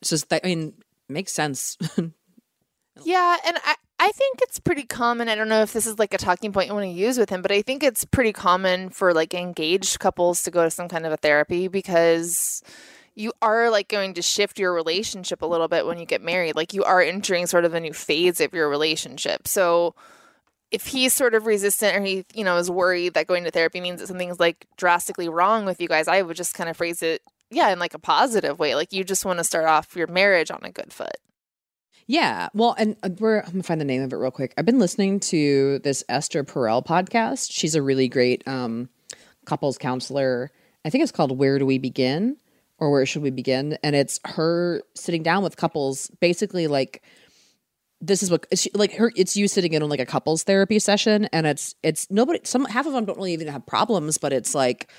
It's 0.00 0.10
just 0.10 0.28
that 0.28 0.42
I 0.44 0.48
mean, 0.48 0.74
makes 1.08 1.32
sense. 1.32 1.78
Yeah, 3.04 3.36
and 3.44 3.58
I 3.64 3.74
I 3.98 4.10
think 4.12 4.40
it's 4.42 4.60
pretty 4.60 4.84
common. 4.84 5.28
I 5.28 5.34
don't 5.34 5.48
know 5.48 5.62
if 5.62 5.72
this 5.72 5.86
is 5.86 5.98
like 5.98 6.14
a 6.14 6.18
talking 6.18 6.52
point 6.52 6.68
you 6.68 6.74
want 6.74 6.84
to 6.84 6.90
use 6.90 7.18
with 7.18 7.30
him, 7.30 7.42
but 7.42 7.52
I 7.52 7.62
think 7.62 7.82
it's 7.82 8.04
pretty 8.04 8.32
common 8.32 8.90
for 8.90 9.12
like 9.12 9.34
engaged 9.34 9.98
couples 9.98 10.42
to 10.42 10.50
go 10.50 10.64
to 10.64 10.70
some 10.70 10.88
kind 10.88 11.06
of 11.06 11.12
a 11.12 11.16
therapy 11.16 11.68
because 11.68 12.62
you 13.16 13.32
are 13.40 13.70
like 13.70 13.88
going 13.88 14.14
to 14.14 14.22
shift 14.22 14.58
your 14.58 14.72
relationship 14.74 15.40
a 15.40 15.46
little 15.46 15.68
bit 15.68 15.86
when 15.86 15.98
you 15.98 16.04
get 16.04 16.22
married. 16.22 16.54
Like 16.54 16.74
you 16.74 16.84
are 16.84 17.00
entering 17.00 17.46
sort 17.46 17.64
of 17.64 17.72
a 17.74 17.80
new 17.80 17.94
phase 17.94 18.40
of 18.40 18.52
your 18.52 18.68
relationship. 18.68 19.48
So 19.48 19.94
if 20.70 20.86
he's 20.86 21.14
sort 21.14 21.34
of 21.34 21.46
resistant 21.46 21.96
or 21.96 22.02
he, 22.02 22.26
you 22.34 22.44
know, 22.44 22.58
is 22.58 22.70
worried 22.70 23.14
that 23.14 23.26
going 23.26 23.44
to 23.44 23.50
therapy 23.50 23.80
means 23.80 24.00
that 24.00 24.08
something's 24.08 24.38
like 24.38 24.66
drastically 24.76 25.30
wrong 25.30 25.64
with 25.64 25.80
you 25.80 25.88
guys, 25.88 26.08
I 26.08 26.20
would 26.20 26.36
just 26.36 26.54
kind 26.54 26.68
of 26.68 26.76
phrase 26.76 27.02
it, 27.02 27.22
yeah, 27.50 27.70
in 27.70 27.78
like 27.78 27.94
a 27.94 27.98
positive 27.98 28.58
way. 28.58 28.74
Like 28.74 28.92
you 28.92 29.02
just 29.02 29.24
want 29.24 29.38
to 29.38 29.44
start 29.44 29.64
off 29.64 29.96
your 29.96 30.08
marriage 30.08 30.50
on 30.50 30.60
a 30.62 30.70
good 30.70 30.92
foot. 30.92 31.16
Yeah. 32.06 32.50
Well, 32.52 32.74
and 32.78 32.96
uh, 33.02 33.08
we're, 33.18 33.38
I'm 33.38 33.46
going 33.46 33.62
to 33.62 33.66
find 33.66 33.80
the 33.80 33.86
name 33.86 34.02
of 34.02 34.12
it 34.12 34.16
real 34.16 34.30
quick. 34.30 34.52
I've 34.58 34.66
been 34.66 34.78
listening 34.78 35.20
to 35.20 35.78
this 35.78 36.04
Esther 36.08 36.44
Perel 36.44 36.84
podcast. 36.84 37.48
She's 37.50 37.74
a 37.74 37.82
really 37.82 38.08
great 38.08 38.46
um, 38.46 38.90
couples 39.46 39.78
counselor. 39.78 40.50
I 40.84 40.90
think 40.90 41.02
it's 41.02 41.12
called 41.12 41.36
Where 41.36 41.58
Do 41.58 41.64
We 41.64 41.78
Begin 41.78 42.36
or 42.78 42.90
Where 42.90 43.06
Should 43.06 43.22
We 43.22 43.30
Begin? 43.30 43.78
And 43.82 43.96
it's 43.96 44.20
her 44.24 44.82
sitting 44.94 45.22
down 45.22 45.42
with 45.42 45.56
couples, 45.56 46.10
basically 46.20 46.66
like, 46.66 47.02
this 48.00 48.22
is 48.22 48.30
what 48.30 48.46
she, 48.54 48.70
like 48.74 48.92
her 48.94 49.10
it's 49.16 49.36
you 49.36 49.48
sitting 49.48 49.72
in 49.72 49.82
on 49.82 49.88
like 49.88 50.00
a 50.00 50.06
couples 50.06 50.42
therapy 50.42 50.78
session 50.78 51.24
and 51.32 51.46
it's 51.46 51.74
it's 51.82 52.06
nobody 52.10 52.38
some 52.44 52.66
half 52.66 52.86
of 52.86 52.92
them 52.92 53.06
don't 53.06 53.16
really 53.16 53.32
even 53.32 53.48
have 53.48 53.64
problems 53.64 54.18
but 54.18 54.34
it's 54.34 54.54
like 54.54 54.90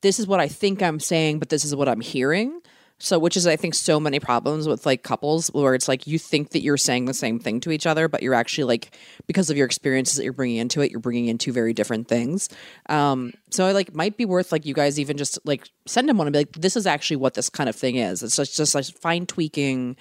this 0.00 0.18
is 0.18 0.26
what 0.26 0.40
i 0.40 0.48
think 0.48 0.82
i'm 0.82 0.98
saying 0.98 1.38
but 1.38 1.50
this 1.50 1.64
is 1.64 1.74
what 1.74 1.88
i'm 1.88 2.00
hearing 2.00 2.60
so, 2.98 3.18
which 3.18 3.36
is, 3.36 3.46
I 3.46 3.56
think, 3.56 3.74
so 3.74 3.98
many 3.98 4.20
problems 4.20 4.68
with 4.68 4.86
like 4.86 5.02
couples 5.02 5.48
where 5.48 5.74
it's 5.74 5.88
like 5.88 6.06
you 6.06 6.18
think 6.18 6.50
that 6.50 6.62
you're 6.62 6.76
saying 6.76 7.06
the 7.06 7.14
same 7.14 7.38
thing 7.38 7.60
to 7.60 7.70
each 7.70 7.86
other, 7.86 8.08
but 8.08 8.22
you're 8.22 8.34
actually 8.34 8.64
like, 8.64 8.96
because 9.26 9.50
of 9.50 9.56
your 9.56 9.66
experiences 9.66 10.16
that 10.16 10.24
you're 10.24 10.32
bringing 10.32 10.56
into 10.56 10.80
it, 10.80 10.90
you're 10.90 11.00
bringing 11.00 11.26
in 11.26 11.36
two 11.36 11.52
very 11.52 11.72
different 11.72 12.08
things. 12.08 12.48
Um, 12.88 13.32
so, 13.50 13.66
I 13.66 13.72
like, 13.72 13.94
might 13.94 14.16
be 14.16 14.24
worth 14.24 14.52
like 14.52 14.64
you 14.64 14.74
guys 14.74 15.00
even 15.00 15.16
just 15.16 15.38
like 15.44 15.68
send 15.86 16.08
him 16.08 16.18
one 16.18 16.28
and 16.28 16.32
be 16.32 16.40
like, 16.40 16.52
this 16.52 16.76
is 16.76 16.86
actually 16.86 17.16
what 17.16 17.34
this 17.34 17.50
kind 17.50 17.68
of 17.68 17.76
thing 17.76 17.96
is. 17.96 18.22
It's 18.22 18.36
just, 18.36 18.56
just 18.56 18.74
like 18.74 18.84
fine 18.86 19.26
tweaking 19.26 19.96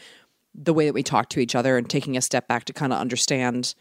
the 0.56 0.74
way 0.74 0.86
that 0.86 0.94
we 0.94 1.04
talk 1.04 1.30
to 1.30 1.39
each 1.39 1.56
other 1.56 1.78
and 1.78 1.89
taking 1.89 2.16
a 2.16 2.22
step 2.22 2.48
back 2.48 2.66
to 2.66 2.74
kind 2.74 2.94
of 2.94 3.00
understand 3.00 3.74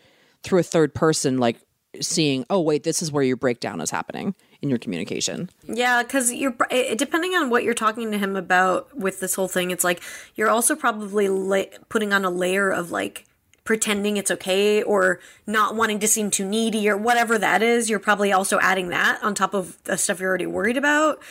through 0.42 0.60
a 0.60 0.64
third 0.64 0.94
person, 0.94 1.38
like 1.38 1.58
seeing, 2.00 2.44
oh, 2.48 2.60
wait, 2.60 2.84
this 2.84 3.02
is 3.02 3.12
where 3.12 3.22
your 3.22 3.36
breakdown 3.36 3.80
is 3.80 3.90
happening 3.90 4.34
in 4.60 4.70
your 4.70 4.78
communication. 4.78 5.50
Yeah, 5.66 6.02
because 6.02 6.32
you're 6.32 6.56
depending 6.96 7.34
on 7.34 7.50
what 7.50 7.64
you're 7.64 7.74
talking 7.74 8.12
to 8.12 8.18
him 8.18 8.36
about 8.36 8.96
with 8.96 9.20
this 9.20 9.34
whole 9.34 9.48
thing. 9.48 9.70
It's 9.70 9.84
like 9.84 10.02
you're 10.34 10.50
also 10.50 10.76
probably 10.76 11.28
la- 11.28 11.64
putting 11.88 12.12
on 12.12 12.24
a 12.24 12.30
layer 12.30 12.70
of 12.70 12.90
like 12.90 13.26
pretending 13.64 14.16
it's 14.16 14.30
okay 14.30 14.82
or 14.82 15.20
not 15.46 15.74
wanting 15.76 16.00
to 16.00 16.08
seem 16.08 16.30
too 16.30 16.46
needy 16.46 16.88
or 16.88 16.96
whatever 16.96 17.38
that 17.38 17.62
is. 17.62 17.90
You're 17.90 17.98
probably 17.98 18.32
also 18.32 18.58
adding 18.60 18.88
that 18.88 19.22
on 19.22 19.34
top 19.34 19.54
of 19.54 19.82
the 19.84 19.96
stuff 19.96 20.20
you're 20.20 20.28
already 20.28 20.46
worried 20.46 20.76
about. 20.76 21.22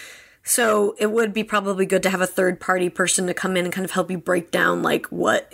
So 0.43 0.95
it 0.97 1.11
would 1.11 1.33
be 1.33 1.43
probably 1.43 1.85
good 1.85 2.03
to 2.03 2.09
have 2.09 2.21
a 2.21 2.27
third 2.27 2.59
party 2.59 2.89
person 2.89 3.27
to 3.27 3.33
come 3.33 3.55
in 3.55 3.65
and 3.65 3.73
kind 3.73 3.85
of 3.85 3.91
help 3.91 4.09
you 4.09 4.17
break 4.17 4.49
down 4.51 4.81
like 4.81 5.05
what 5.07 5.53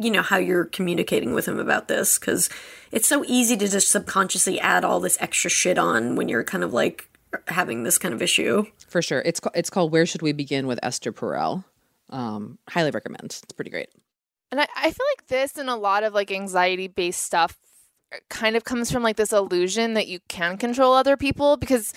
you 0.00 0.10
know 0.10 0.22
how 0.22 0.38
you're 0.38 0.64
communicating 0.64 1.34
with 1.34 1.46
him 1.46 1.58
about 1.58 1.88
this 1.88 2.18
because 2.18 2.48
it's 2.90 3.06
so 3.06 3.24
easy 3.26 3.56
to 3.56 3.68
just 3.68 3.90
subconsciously 3.90 4.58
add 4.58 4.84
all 4.84 5.00
this 5.00 5.18
extra 5.20 5.50
shit 5.50 5.78
on 5.78 6.16
when 6.16 6.28
you're 6.28 6.44
kind 6.44 6.64
of 6.64 6.72
like 6.72 7.08
having 7.48 7.82
this 7.82 7.98
kind 7.98 8.14
of 8.14 8.22
issue. 8.22 8.64
For 8.88 9.02
sure. 9.02 9.22
It's 9.24 9.40
it's 9.54 9.70
called 9.70 9.92
Where 9.92 10.06
Should 10.06 10.22
We 10.22 10.32
Begin 10.32 10.66
with 10.66 10.80
Esther 10.82 11.12
Perel. 11.12 11.64
Um, 12.08 12.58
highly 12.68 12.90
recommend. 12.90 13.26
It's 13.42 13.52
pretty 13.52 13.70
great. 13.70 13.88
And 14.50 14.60
I, 14.60 14.66
I 14.76 14.90
feel 14.90 15.06
like 15.16 15.28
this 15.28 15.56
and 15.56 15.70
a 15.70 15.76
lot 15.76 16.02
of 16.02 16.12
like 16.12 16.32
anxiety 16.32 16.88
based 16.88 17.22
stuff 17.22 17.56
kind 18.28 18.56
of 18.56 18.64
comes 18.64 18.90
from 18.90 19.02
like 19.02 19.16
this 19.16 19.32
illusion 19.32 19.94
that 19.94 20.08
you 20.08 20.18
can 20.28 20.56
control 20.56 20.94
other 20.94 21.16
people 21.16 21.56
because 21.56 21.92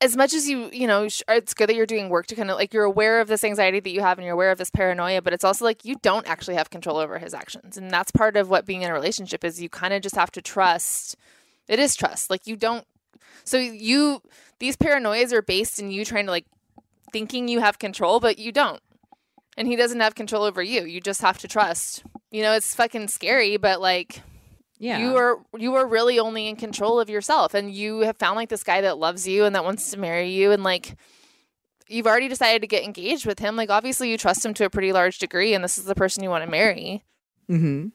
as 0.00 0.16
much 0.16 0.34
as 0.34 0.48
you 0.48 0.68
you 0.72 0.86
know 0.86 1.08
it's 1.28 1.54
good 1.54 1.68
that 1.68 1.74
you're 1.74 1.86
doing 1.86 2.08
work 2.08 2.26
to 2.26 2.34
kind 2.34 2.50
of 2.50 2.56
like 2.56 2.74
you're 2.74 2.84
aware 2.84 3.20
of 3.20 3.28
this 3.28 3.44
anxiety 3.44 3.80
that 3.80 3.90
you 3.90 4.00
have 4.00 4.18
and 4.18 4.24
you're 4.24 4.34
aware 4.34 4.50
of 4.50 4.58
this 4.58 4.70
paranoia 4.70 5.22
but 5.22 5.32
it's 5.32 5.44
also 5.44 5.64
like 5.64 5.84
you 5.84 5.96
don't 6.02 6.26
actually 6.26 6.54
have 6.54 6.70
control 6.70 6.98
over 6.98 7.18
his 7.18 7.32
actions 7.32 7.76
and 7.76 7.90
that's 7.90 8.10
part 8.10 8.36
of 8.36 8.50
what 8.50 8.66
being 8.66 8.82
in 8.82 8.90
a 8.90 8.92
relationship 8.92 9.44
is 9.44 9.62
you 9.62 9.68
kind 9.68 9.94
of 9.94 10.02
just 10.02 10.16
have 10.16 10.30
to 10.30 10.42
trust 10.42 11.16
it 11.68 11.78
is 11.78 11.94
trust 11.96 12.28
like 12.28 12.46
you 12.46 12.56
don't 12.56 12.86
so 13.44 13.56
you 13.56 14.20
these 14.58 14.76
paranoias 14.76 15.32
are 15.32 15.42
based 15.42 15.78
in 15.78 15.90
you 15.90 16.04
trying 16.04 16.26
to 16.26 16.30
like 16.30 16.46
thinking 17.14 17.46
you 17.46 17.60
have 17.60 17.78
control, 17.78 18.18
but 18.18 18.38
you 18.38 18.50
don't. 18.50 18.82
And 19.56 19.68
he 19.68 19.76
doesn't 19.76 20.00
have 20.00 20.16
control 20.16 20.42
over 20.42 20.60
you. 20.62 20.84
You 20.84 21.00
just 21.00 21.20
have 21.20 21.38
to 21.38 21.48
trust. 21.48 22.02
You 22.32 22.42
know, 22.42 22.54
it's 22.54 22.74
fucking 22.74 23.06
scary, 23.06 23.56
but 23.56 23.80
like 23.80 24.20
Yeah. 24.78 24.98
you 24.98 25.16
are 25.16 25.38
you 25.56 25.74
are 25.76 25.86
really 25.86 26.18
only 26.18 26.48
in 26.48 26.56
control 26.56 26.98
of 26.98 27.08
yourself 27.08 27.54
and 27.54 27.72
you 27.72 28.00
have 28.00 28.16
found 28.16 28.36
like 28.36 28.48
this 28.48 28.64
guy 28.64 28.80
that 28.80 28.98
loves 28.98 29.26
you 29.26 29.44
and 29.44 29.54
that 29.54 29.64
wants 29.64 29.90
to 29.92 29.98
marry 29.98 30.30
you 30.30 30.50
and 30.50 30.64
like 30.64 30.96
you've 31.88 32.06
already 32.06 32.28
decided 32.28 32.60
to 32.62 32.66
get 32.66 32.82
engaged 32.82 33.24
with 33.24 33.38
him 33.38 33.54
like 33.56 33.70
obviously 33.70 34.10
you 34.10 34.18
trust 34.18 34.44
him 34.44 34.52
to 34.54 34.64
a 34.64 34.70
pretty 34.70 34.92
large 34.92 35.18
degree 35.18 35.54
and 35.54 35.62
this 35.62 35.78
is 35.78 35.84
the 35.84 35.94
person 35.94 36.22
you 36.22 36.30
want 36.30 36.44
to 36.44 36.50
marry 36.50 37.02
Mm-hmm. 37.50 37.88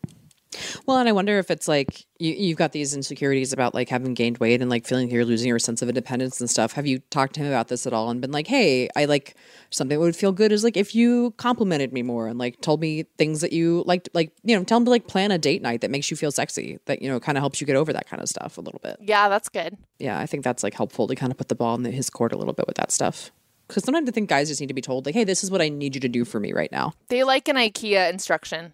Well, 0.86 0.97
and 0.97 1.08
I 1.08 1.12
wonder 1.12 1.38
if 1.38 1.52
it's 1.52 1.68
like 1.68 2.06
you, 2.18 2.34
you've 2.34 2.58
got 2.58 2.72
these 2.72 2.95
insecurities 2.95 3.54
about 3.54 3.76
like 3.76 3.89
having 3.89 4.14
gained 4.16 4.39
weight 4.39 4.62
and 4.62 4.70
like 4.70 4.86
feeling 4.88 5.06
like 5.08 5.14
you're 5.14 5.26
losing 5.26 5.47
your 5.47 5.60
sense 5.60 5.82
of 5.82 5.89
independence 5.89 6.39
and 6.39 6.50
stuff. 6.50 6.74
Have 6.74 6.88
you 6.88 7.00
talked 7.12 7.36
to 7.36 7.41
him 7.41 7.47
about 7.47 7.68
this 7.68 7.86
at 7.86 7.93
all 7.93 8.10
and 8.10 8.20
been 8.20 8.32
like, 8.32 8.47
hey, 8.47 8.89
I 8.95 9.06
like 9.06 9.36
something 9.70 9.97
that 9.97 10.02
would 10.02 10.16
feel 10.16 10.32
good 10.32 10.52
is 10.52 10.64
like 10.64 10.76
if 10.76 10.95
you 10.95 11.32
complimented 11.38 11.93
me 11.93 12.02
more 12.02 12.28
and 12.28 12.39
like 12.39 12.62
told 12.62 12.82
me 12.82 13.04
things 13.18 13.41
that 13.41 13.54
you 13.54 13.84
liked, 13.86 14.10
like, 14.14 14.32
you 14.43 14.58
know, 14.58 14.64
tell 14.64 14.78
him 14.80 14.86
to 14.86 14.91
like 14.91 15.08
plan 15.08 15.32
a 15.32 15.38
date 15.38 15.62
night 15.62 15.82
that 15.82 15.91
makes 15.91 16.10
you 16.10 16.18
feel 16.18 16.32
sexy, 16.32 16.80
that, 16.86 17.02
you 17.02 17.10
know, 17.10 17.20
kind 17.20 17.38
of 17.38 17.41
helps 17.43 17.62
you 17.62 17.68
get 17.68 17.76
over 17.76 17.93
that 17.93 18.10
kind 18.10 18.22
of 18.22 18.28
stuff 18.28 18.58
a 18.58 18.62
little 18.62 18.80
bit. 18.84 18.97
yeah 19.02 19.30
that's 19.30 19.50
good 19.50 19.78
Yeah, 20.00 20.18
I 20.20 20.26
think 20.26 20.43
that's 20.43 20.64
like 20.64 20.74
helpful 20.74 21.08
to 21.08 21.16
kind 21.16 21.32
of 21.32 21.38
put 21.38 21.50
the 21.50 21.56
ball 21.56 21.76
in 21.76 21.84
the, 21.84 21.91
his 21.91 22.10
court 22.10 22.34
a 22.34 22.38
little 22.38 22.54
bit 22.54 22.66
with 22.68 22.78
that 22.78 22.91
stuff. 22.91 23.32
Because 23.68 23.84
sometimes 23.84 24.10
I 24.10 24.12
think 24.12 24.30
guys 24.30 24.47
just 24.47 24.60
need 24.60 24.68
to 24.68 24.74
be 24.74 24.82
told, 24.82 25.06
like, 25.06 25.14
hey, 25.14 25.24
this 25.26 25.43
is 25.43 25.52
what 25.52 25.62
I 25.62 25.70
need 25.70 25.93
you 25.93 26.02
to 26.02 26.10
do 26.10 26.26
for 26.26 26.39
me 26.39 26.54
right 26.54 26.72
now. 26.72 26.93
they 27.10 27.24
like 27.24 27.47
an 27.47 27.56
ikea 27.56 28.12
instruction 28.12 28.74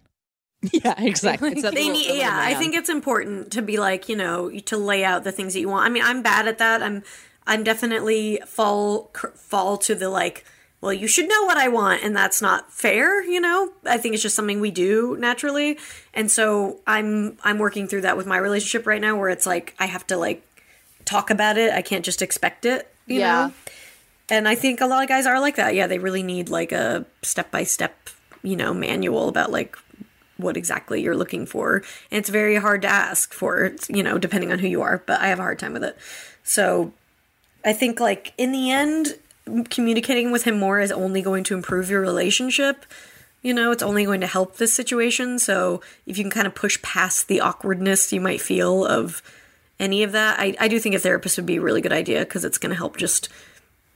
Yeah, 0.72 0.94
exactly. 0.98 1.52
It's 1.52 1.62
that 1.62 1.74
They 1.74 1.88
need, 1.88 2.16
yeah, 2.18 2.36
I 2.38 2.54
think 2.54 2.74
it's 2.74 2.88
important 2.88 3.52
to 3.52 3.62
be 3.62 3.76
like, 3.76 4.08
you 4.08 4.16
know, 4.16 4.50
to 4.50 4.76
lay 4.76 5.04
out 5.04 5.22
the 5.24 5.32
things 5.32 5.52
that 5.54 5.60
you 5.60 5.68
want. 5.68 5.86
I 5.86 5.90
mean, 5.90 6.02
I'm 6.02 6.22
bad 6.22 6.48
at 6.48 6.58
that. 6.58 6.82
I'm, 6.82 7.02
I'm 7.46 7.62
definitely 7.62 8.40
fall 8.46 9.10
cr- 9.12 9.28
fall 9.28 9.76
to 9.78 9.94
the 9.94 10.08
like, 10.08 10.44
well, 10.80 10.92
you 10.92 11.06
should 11.08 11.28
know 11.28 11.44
what 11.44 11.56
I 11.56 11.68
want, 11.68 12.02
and 12.02 12.14
that's 12.16 12.42
not 12.42 12.72
fair. 12.72 13.22
You 13.22 13.40
know, 13.40 13.70
I 13.84 13.96
think 13.98 14.14
it's 14.14 14.22
just 14.22 14.34
something 14.36 14.60
we 14.60 14.70
do 14.70 15.16
naturally, 15.18 15.78
and 16.12 16.30
so 16.30 16.80
I'm 16.86 17.38
I'm 17.44 17.58
working 17.58 17.86
through 17.88 18.02
that 18.02 18.16
with 18.16 18.26
my 18.26 18.36
relationship 18.36 18.86
right 18.86 19.00
now, 19.00 19.16
where 19.16 19.28
it's 19.30 19.46
like 19.46 19.74
I 19.78 19.86
have 19.86 20.06
to 20.08 20.16
like 20.16 20.42
talk 21.04 21.30
about 21.30 21.56
it. 21.56 21.72
I 21.72 21.82
can't 21.82 22.04
just 22.04 22.20
expect 22.22 22.66
it. 22.66 22.92
You 23.06 23.20
Yeah. 23.20 23.46
know? 23.46 23.52
And 24.28 24.48
I 24.48 24.54
think 24.56 24.80
a 24.80 24.86
lot 24.86 25.02
of 25.02 25.08
guys 25.08 25.24
are 25.26 25.40
like 25.40 25.56
that. 25.56 25.74
Yeah, 25.74 25.86
they 25.86 25.98
really 25.98 26.22
need 26.24 26.48
like 26.48 26.72
a 26.72 27.06
step 27.22 27.50
by 27.52 27.62
step, 27.64 28.10
you 28.42 28.56
know, 28.56 28.74
manual 28.74 29.28
about 29.28 29.50
like 29.52 29.78
what 30.36 30.56
exactly 30.56 31.02
you're 31.02 31.16
looking 31.16 31.46
for. 31.46 31.76
And 32.10 32.18
it's 32.18 32.28
very 32.28 32.56
hard 32.56 32.82
to 32.82 32.88
ask 32.88 33.32
for, 33.32 33.72
you 33.88 34.02
know, 34.02 34.18
depending 34.18 34.52
on 34.52 34.58
who 34.58 34.68
you 34.68 34.82
are, 34.82 35.02
but 35.06 35.20
I 35.20 35.28
have 35.28 35.38
a 35.38 35.42
hard 35.42 35.58
time 35.58 35.72
with 35.72 35.84
it. 35.84 35.96
So 36.44 36.92
I 37.64 37.72
think 37.72 38.00
like 38.00 38.32
in 38.38 38.52
the 38.52 38.70
end 38.70 39.16
communicating 39.70 40.30
with 40.32 40.44
him 40.44 40.58
more 40.58 40.80
is 40.80 40.92
only 40.92 41.22
going 41.22 41.44
to 41.44 41.54
improve 41.54 41.90
your 41.90 42.00
relationship. 42.00 42.84
You 43.42 43.54
know, 43.54 43.70
it's 43.70 43.82
only 43.82 44.04
going 44.04 44.20
to 44.22 44.26
help 44.26 44.56
this 44.56 44.72
situation. 44.72 45.38
So 45.38 45.80
if 46.06 46.18
you 46.18 46.24
can 46.24 46.30
kind 46.30 46.46
of 46.46 46.54
push 46.54 46.80
past 46.82 47.28
the 47.28 47.40
awkwardness 47.40 48.12
you 48.12 48.20
might 48.20 48.40
feel 48.40 48.84
of 48.84 49.22
any 49.78 50.02
of 50.02 50.12
that, 50.12 50.40
I, 50.40 50.56
I 50.58 50.68
do 50.68 50.80
think 50.80 50.94
a 50.94 50.98
therapist 50.98 51.36
would 51.36 51.46
be 51.46 51.56
a 51.56 51.60
really 51.60 51.80
good 51.80 51.92
idea 51.92 52.20
because 52.20 52.44
it's 52.44 52.58
going 52.58 52.70
to 52.70 52.76
help 52.76 52.96
just, 52.96 53.28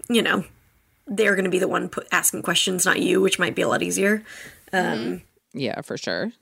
you 0.09 0.23
know, 0.23 0.45
they're 1.07 1.35
going 1.35 1.45
to 1.45 1.51
be 1.51 1.59
the 1.59 1.69
one 1.69 1.91
asking 2.13 2.43
questions, 2.43 2.87
not 2.87 3.01
you, 3.01 3.21
which 3.21 3.39
might 3.39 3.57
be 3.57 3.63
a 3.63 3.69
lot 3.69 3.83
easier. 3.83 4.23
Um, 4.73 5.23
Yeah, 5.53 5.81
for 5.83 5.97
sure. 5.97 6.33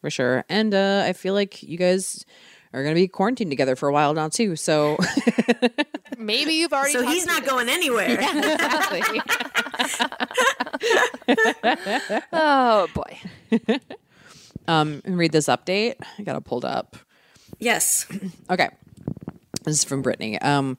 For 0.00 0.10
sure. 0.10 0.44
And 0.48 0.74
uh, 0.74 1.02
I 1.06 1.12
feel 1.12 1.34
like 1.34 1.62
you 1.62 1.76
guys 1.76 2.24
are 2.72 2.82
going 2.82 2.94
to 2.94 3.00
be 3.00 3.08
quarantined 3.08 3.50
together 3.50 3.74
for 3.76 3.88
a 3.88 3.92
while 3.92 4.14
now, 4.14 4.28
too. 4.28 4.54
So, 4.56 4.96
Maybe 6.18 6.54
you've 6.54 6.72
already. 6.72 6.92
So 6.92 7.02
he's 7.06 7.24
through 7.24 7.32
not 7.32 7.42
this. 7.42 7.50
going 7.50 7.68
anywhere. 7.68 8.18
Exactly. 8.20 9.20
oh 12.32 12.86
boy. 12.94 13.18
um, 14.66 15.00
and 15.04 15.18
read 15.18 15.32
this 15.32 15.46
update. 15.46 15.94
I 16.18 16.22
got 16.22 16.36
it 16.36 16.44
pulled 16.44 16.64
up. 16.64 16.96
Yes. 17.58 18.06
Okay. 18.50 18.68
This 19.64 19.78
is 19.78 19.84
from 19.84 20.00
Brittany. 20.00 20.40
Um, 20.40 20.78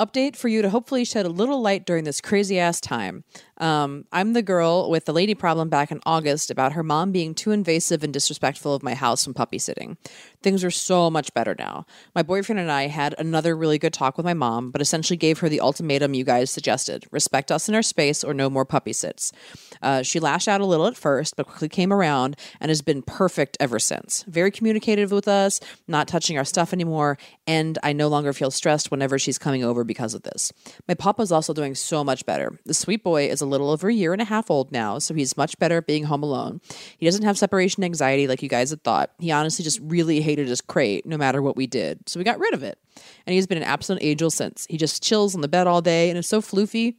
update 0.00 0.34
for 0.34 0.48
you 0.48 0.62
to 0.62 0.70
hopefully 0.70 1.04
shed 1.04 1.24
a 1.24 1.28
little 1.28 1.60
light 1.62 1.86
during 1.86 2.02
this 2.02 2.20
crazy 2.20 2.58
ass 2.58 2.80
time. 2.80 3.22
Um, 3.58 4.04
I'm 4.12 4.32
the 4.32 4.42
girl 4.42 4.90
with 4.90 5.04
the 5.04 5.12
lady 5.12 5.34
problem 5.34 5.68
back 5.68 5.90
in 5.90 6.00
August 6.04 6.50
about 6.50 6.72
her 6.72 6.82
mom 6.82 7.12
being 7.12 7.34
too 7.34 7.52
invasive 7.52 8.02
and 8.02 8.12
disrespectful 8.12 8.74
of 8.74 8.82
my 8.82 8.94
house 8.94 9.26
when 9.26 9.34
puppy 9.34 9.58
sitting. 9.58 9.96
Things 10.42 10.64
are 10.64 10.70
so 10.70 11.10
much 11.10 11.32
better 11.34 11.54
now. 11.58 11.86
My 12.14 12.22
boyfriend 12.22 12.60
and 12.60 12.70
I 12.70 12.88
had 12.88 13.14
another 13.18 13.56
really 13.56 13.78
good 13.78 13.92
talk 13.92 14.16
with 14.16 14.26
my 14.26 14.34
mom, 14.34 14.70
but 14.70 14.80
essentially 14.80 15.16
gave 15.16 15.38
her 15.38 15.48
the 15.48 15.60
ultimatum 15.60 16.14
you 16.14 16.24
guys 16.24 16.50
suggested 16.50 17.06
respect 17.10 17.52
us 17.52 17.68
in 17.68 17.74
our 17.74 17.82
space 17.82 18.24
or 18.24 18.34
no 18.34 18.50
more 18.50 18.64
puppy 18.64 18.92
sits. 18.92 19.32
Uh, 19.80 20.02
she 20.02 20.20
lashed 20.20 20.48
out 20.48 20.60
a 20.60 20.66
little 20.66 20.86
at 20.86 20.96
first, 20.96 21.36
but 21.36 21.46
quickly 21.46 21.68
came 21.68 21.92
around 21.92 22.36
and 22.60 22.70
has 22.70 22.82
been 22.82 23.02
perfect 23.02 23.56
ever 23.60 23.78
since. 23.78 24.24
Very 24.26 24.50
communicative 24.50 25.12
with 25.12 25.28
us, 25.28 25.60
not 25.86 26.08
touching 26.08 26.36
our 26.36 26.44
stuff 26.44 26.72
anymore, 26.72 27.18
and 27.46 27.78
I 27.82 27.92
no 27.92 28.08
longer 28.08 28.32
feel 28.32 28.50
stressed 28.50 28.90
whenever 28.90 29.18
she's 29.18 29.38
coming 29.38 29.62
over 29.62 29.84
because 29.84 30.14
of 30.14 30.22
this. 30.22 30.52
My 30.88 30.94
papa's 30.94 31.32
also 31.32 31.52
doing 31.52 31.74
so 31.74 32.02
much 32.02 32.26
better. 32.26 32.58
The 32.64 32.74
sweet 32.74 33.04
boy 33.04 33.28
is 33.28 33.40
a 33.44 33.46
little 33.46 33.70
over 33.70 33.88
a 33.88 33.94
year 33.94 34.12
and 34.12 34.20
a 34.20 34.24
half 34.24 34.50
old 34.50 34.72
now, 34.72 34.98
so 34.98 35.14
he's 35.14 35.36
much 35.36 35.58
better 35.58 35.78
at 35.78 35.86
being 35.86 36.04
home 36.04 36.22
alone. 36.22 36.60
He 36.98 37.06
doesn't 37.06 37.24
have 37.24 37.38
separation 37.38 37.84
anxiety 37.84 38.26
like 38.26 38.42
you 38.42 38.48
guys 38.48 38.70
had 38.70 38.82
thought. 38.82 39.10
He 39.18 39.30
honestly 39.30 39.62
just 39.62 39.80
really 39.82 40.20
hated 40.20 40.48
his 40.48 40.60
crate 40.60 41.06
no 41.06 41.16
matter 41.16 41.40
what 41.40 41.56
we 41.56 41.66
did, 41.66 42.08
so 42.08 42.18
we 42.18 42.24
got 42.24 42.38
rid 42.38 42.54
of 42.54 42.62
it. 42.62 42.78
And 43.26 43.34
he's 43.34 43.46
been 43.46 43.58
an 43.58 43.64
absolute 43.64 44.02
angel 44.02 44.30
since. 44.30 44.66
He 44.68 44.76
just 44.76 45.02
chills 45.02 45.34
on 45.34 45.40
the 45.40 45.48
bed 45.48 45.66
all 45.66 45.82
day 45.82 46.10
and 46.10 46.18
is 46.18 46.26
so 46.26 46.40
floofy 46.40 46.96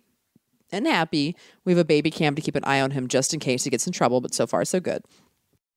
and 0.72 0.88
happy. 0.88 1.36
We 1.64 1.72
have 1.72 1.80
a 1.80 1.86
baby 1.86 2.12
cam 2.12 2.36
to 2.36 2.42
keep 2.42 2.56
an 2.56 2.64
eye 2.66 2.82
on 2.82 2.92
him 2.92 3.08
just 3.08 3.34
in 3.34 3.40
case 3.40 3.64
he 3.64 3.70
gets 3.70 3.88
in 3.88 3.94
trouble, 3.94 4.22
but 4.22 4.34
so 4.34 4.48
far 4.48 4.66
so 4.66 4.80
good. 4.80 5.04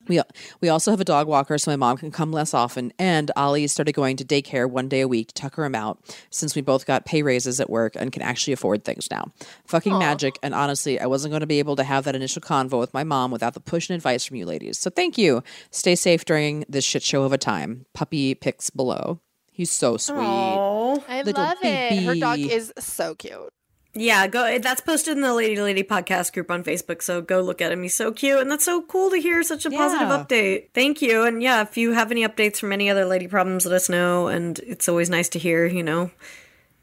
We 0.09 0.21
we 0.61 0.69
also 0.69 0.91
have 0.91 1.01
a 1.01 1.05
dog 1.05 1.27
walker 1.27 1.57
so 1.59 1.71
my 1.71 1.77
mom 1.77 1.97
can 1.97 2.11
come 2.11 2.33
less 2.33 2.55
often. 2.55 2.93
And 2.99 3.31
Ollie 3.37 3.67
started 3.67 3.93
going 3.93 4.17
to 4.17 4.25
daycare 4.25 4.69
one 4.69 4.89
day 4.89 5.01
a 5.03 5.09
week 5.09 5.29
to 5.29 5.35
tucker 5.35 5.65
him 5.65 5.75
out 5.75 5.99
since 6.31 6.55
we 6.55 6.63
both 6.63 6.87
got 6.87 7.05
pay 7.05 7.23
raises 7.23 7.61
at 7.61 7.71
work 7.71 7.95
and 7.97 8.13
can 8.13 8.23
actually 8.23 8.53
afford 8.53 8.85
things 8.85 9.09
now. 9.11 9.33
Fucking 9.67 9.99
magic. 9.99 10.39
And 10.43 10.55
honestly, 10.55 10.99
I 11.01 11.07
wasn't 11.07 11.33
going 11.33 11.41
to 11.41 11.47
be 11.47 11.59
able 11.59 11.77
to 11.77 11.85
have 11.85 12.05
that 12.05 12.17
initial 12.17 12.43
convo 12.43 12.79
with 12.79 12.95
my 12.95 13.05
mom 13.05 13.31
without 13.31 13.55
the 13.55 13.61
push 13.61 13.89
and 13.89 13.95
advice 13.95 14.25
from 14.25 14.37
you 14.37 14.47
ladies. 14.47 14.79
So 14.79 14.91
thank 14.91 15.19
you. 15.19 15.43
Stay 15.71 15.95
safe 15.95 16.25
during 16.25 16.65
this 16.69 16.85
shit 16.85 17.03
show 17.03 17.23
of 17.23 17.33
a 17.33 17.39
time. 17.39 17.87
Puppy 17.95 18.35
pics 18.35 18.71
below. 18.71 19.21
He's 19.53 19.73
so 19.73 19.97
sweet. 19.97 20.19
Oh. 20.19 21.05
I 21.09 21.23
Little 21.23 21.43
love 21.43 21.59
it. 21.63 22.05
Her 22.05 22.15
dog 22.15 22.39
is 22.39 22.73
so 22.79 23.15
cute. 23.15 23.53
Yeah, 23.95 24.27
go. 24.27 24.59
That's 24.59 24.81
posted 24.81 25.17
in 25.17 25.23
the 25.23 25.35
Lady 25.35 25.57
to 25.57 25.63
Lady 25.63 25.83
podcast 25.83 26.33
group 26.33 26.51
on 26.51 26.63
Facebook. 26.63 27.03
So 27.03 27.21
go 27.21 27.41
look 27.41 27.61
at 27.61 27.73
him. 27.73 27.83
He's 27.83 27.95
so 27.95 28.13
cute, 28.13 28.39
and 28.39 28.51
that's 28.51 28.65
so 28.65 28.83
cool 28.83 29.11
to 29.11 29.17
hear 29.17 29.43
such 29.43 29.67
a 29.67 29.71
positive 29.71 30.09
update. 30.09 30.69
Thank 30.75 31.03
you. 31.03 31.25
And 31.25 31.43
yeah, 31.43 31.63
if 31.63 31.77
you 31.77 31.93
have 31.93 32.11
any 32.11 32.27
updates 32.27 32.59
from 32.59 32.73
any 32.73 32.91
other 32.91 33.05
lady 33.05 33.27
problems, 33.27 33.65
let 33.67 33.75
us 33.75 33.89
know. 33.89 34.29
And 34.29 34.59
it's 34.61 34.89
always 34.89 35.11
nice 35.11 35.29
to 35.31 35.39
hear. 35.39 35.67
You 35.67 35.83
know, 35.83 36.11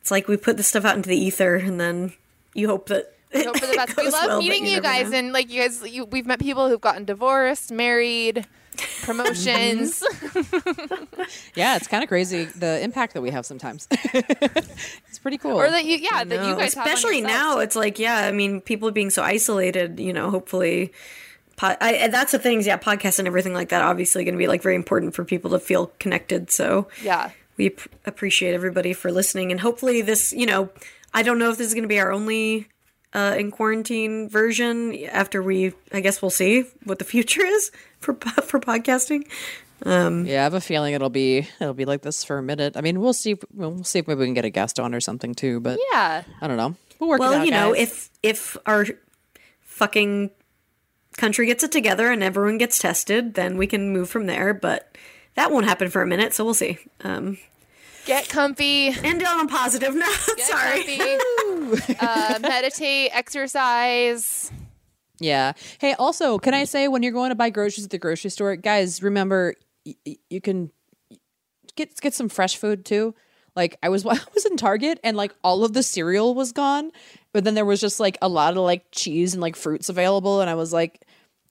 it's 0.02 0.12
like 0.12 0.28
we 0.28 0.36
put 0.36 0.58
this 0.58 0.68
stuff 0.68 0.84
out 0.84 0.96
into 0.98 1.10
the 1.10 1.18
ether, 1.18 1.56
and 1.56 1.80
then 1.80 2.14
you 2.54 2.68
hope 2.68 2.88
that. 2.90 3.14
Hope 3.34 3.58
for 3.60 3.68
the 3.68 3.74
best. 3.76 3.98
we 3.98 4.10
love 4.10 4.28
well, 4.28 4.42
meeting 4.42 4.66
you 4.66 4.72
never 4.82 4.84
guys, 4.84 5.12
know. 5.12 5.18
and 5.18 5.34
like 5.34 5.52
you 5.52 5.62
guys, 5.62 5.84
you, 5.88 6.06
we've 6.06 6.26
met 6.26 6.40
people 6.40 6.70
who've 6.70 6.82
gotten 6.82 7.06
divorced, 7.06 7.72
married, 7.72 8.46
promotions. 9.04 10.02
Mm-hmm. 10.02 11.22
Yeah, 11.56 11.76
it's 11.78 11.88
kind 11.88 12.04
of 12.04 12.10
crazy 12.10 12.46
the 12.46 12.82
impact 12.82 13.14
that 13.14 13.22
we 13.22 13.32
have 13.32 13.46
sometimes. 13.46 13.88
it's 13.92 15.20
pretty 15.20 15.38
cool. 15.38 15.54
or 15.54 15.70
that 15.70 15.86
you, 15.86 15.98
yeah, 15.98 16.24
that 16.24 16.46
you 16.46 16.52
No, 16.52 16.58
guys, 16.58 16.74
have 16.74 16.86
on 16.86 16.94
especially 16.94 17.22
now, 17.22 17.60
it's 17.60 17.76
like 17.76 17.98
yeah. 17.98 18.18
I 18.18 18.32
mean, 18.32 18.62
people 18.62 18.92
being 18.92 19.10
so 19.10 19.24
isolated. 19.24 20.00
You 20.00 20.14
know, 20.14 20.30
hopefully. 20.30 20.92
Po- 21.58 21.78
I, 21.80 21.94
and 21.94 22.14
that's 22.14 22.34
the 22.34 22.40
things, 22.40 22.68
yeah. 22.68 22.78
Podcasts 22.78 23.18
and 23.18 23.28
everything 23.28 23.54
like 23.54 23.70
that, 23.70 23.82
obviously, 23.82 24.26
going 24.26 24.34
to 24.34 24.38
be 24.38 24.48
like 24.48 24.62
very 24.62 24.76
important 24.76 25.16
for 25.16 25.24
people 25.24 25.52
to 25.52 25.60
feel 25.60 25.88
connected. 26.00 26.52
So 26.52 26.90
yeah. 27.02 27.30
we 27.56 27.68
ap- 27.68 27.90
appreciate 28.06 28.54
everybody 28.54 28.92
for 28.92 29.12
listening 29.12 29.52
and 29.52 29.62
hopefully 29.62 30.02
this 30.02 30.34
you 30.34 30.46
know 30.46 30.70
i 31.14 31.24
don't 31.24 31.40
know 31.40 31.50
if 31.50 31.58
this 31.58 31.68
is 31.68 31.74
going 31.74 31.84
to 31.84 31.88
be 31.88 32.00
our 32.00 32.12
only 32.12 32.68
uh, 33.16 33.34
in 33.40 33.50
quarantine 33.50 34.28
version 34.30 34.94
after 35.12 35.42
we 35.42 35.72
i 35.94 36.00
guess 36.02 36.22
we'll 36.22 36.30
see 36.44 36.64
what 36.84 37.00
the 37.00 37.06
future 37.06 37.46
is 37.46 37.72
for 38.00 38.14
for 38.44 38.60
podcasting 38.60 39.24
Yeah, 39.86 40.40
I 40.42 40.44
have 40.44 40.54
a 40.54 40.62
feeling 40.62 40.94
it'll 40.94 41.10
be 41.10 41.48
it'll 41.60 41.74
be 41.74 41.86
like 41.86 42.02
this 42.02 42.24
for 42.24 42.38
a 42.38 42.42
minute. 42.44 42.78
I 42.78 42.82
mean, 42.82 43.02
we'll 43.02 43.14
see. 43.14 43.32
If, 43.32 43.44
we'll 43.54 43.84
see 43.84 44.00
if 44.00 44.08
maybe 44.08 44.20
we 44.20 44.26
can 44.26 44.34
get 44.34 44.46
a 44.46 44.50
guest 44.50 44.80
on 44.80 44.96
or 44.96 45.02
something 45.02 45.36
too. 45.36 45.60
But 45.60 45.78
Yeah. 45.92 46.24
I 46.42 46.48
don't 46.48 46.56
know. 46.58 46.76
We'll 46.98 47.10
work 47.10 47.20
it 47.20 47.28
well 47.28 47.34
out, 47.42 47.46
you 47.46 47.52
know 47.52 47.74
guys. 47.74 47.82
if 47.84 48.10
if 48.24 48.58
our 48.66 48.86
fucking 49.62 50.32
country 51.18 51.46
gets 51.48 51.64
it 51.64 51.72
together 51.72 52.10
and 52.12 52.24
everyone 52.24 52.58
gets 52.58 52.80
tested 52.80 53.34
then 53.36 53.58
we 53.58 53.68
can 53.68 53.92
move 53.92 54.10
from 54.10 54.26
there 54.28 54.54
but 54.54 54.96
that 55.36 55.52
won't 55.52 55.66
happen 55.66 55.90
for 55.90 56.02
a 56.02 56.08
minute 56.08 56.34
so 56.34 56.44
we'll 56.44 56.54
see 56.54 56.78
um 57.04 57.38
Get 58.06 58.30
comfy. 58.30 58.90
and 58.90 59.24
on 59.24 59.46
a 59.46 59.48
positive 59.48 59.96
note 59.96 60.08
Get 60.38 60.46
sorry 60.48 60.84
comfy. 60.84 61.96
uh, 62.00 62.40
meditate, 62.42 63.10
exercise. 63.14 64.52
yeah. 65.20 65.54
Hey, 65.80 65.94
also, 65.94 66.38
can 66.38 66.54
I 66.54 66.66
say 66.66 66.88
when 66.88 67.02
you're 67.04 67.12
going 67.12 67.30
to 67.30 67.36
buy 67.36 67.50
groceries 67.50 67.86
at 67.86 67.92
the 67.92 67.98
grocery 67.98 68.30
store, 68.30 68.56
guys, 68.56 69.02
remember 69.02 69.56
y- 69.86 69.96
y- 70.06 70.18
you 70.30 70.40
can 70.42 70.72
get 71.76 72.00
get 72.00 72.14
some 72.14 72.30
fresh 72.30 72.58
food 72.58 72.86
too. 72.86 73.16
Like 73.56 73.78
I 73.82 73.90
was 73.90 74.06
I 74.06 74.18
was 74.34 74.46
in 74.46 74.58
Target 74.58 75.00
and 75.04 75.18
like 75.18 75.34
all 75.44 75.64
of 75.64 75.74
the 75.74 75.82
cereal 75.84 76.36
was 76.36 76.52
gone, 76.52 76.92
but 77.34 77.44
then 77.44 77.56
there 77.56 77.66
was 77.66 77.82
just 77.82 78.00
like 78.00 78.18
a 78.22 78.28
lot 78.28 78.52
of 78.56 78.60
like 78.64 78.86
cheese 78.92 79.34
and 79.34 79.42
like 79.42 79.56
fruits 79.56 79.90
available, 79.90 80.42
and 80.42 80.50
I 80.50 80.56
was 80.56 80.72
like, 80.74 81.02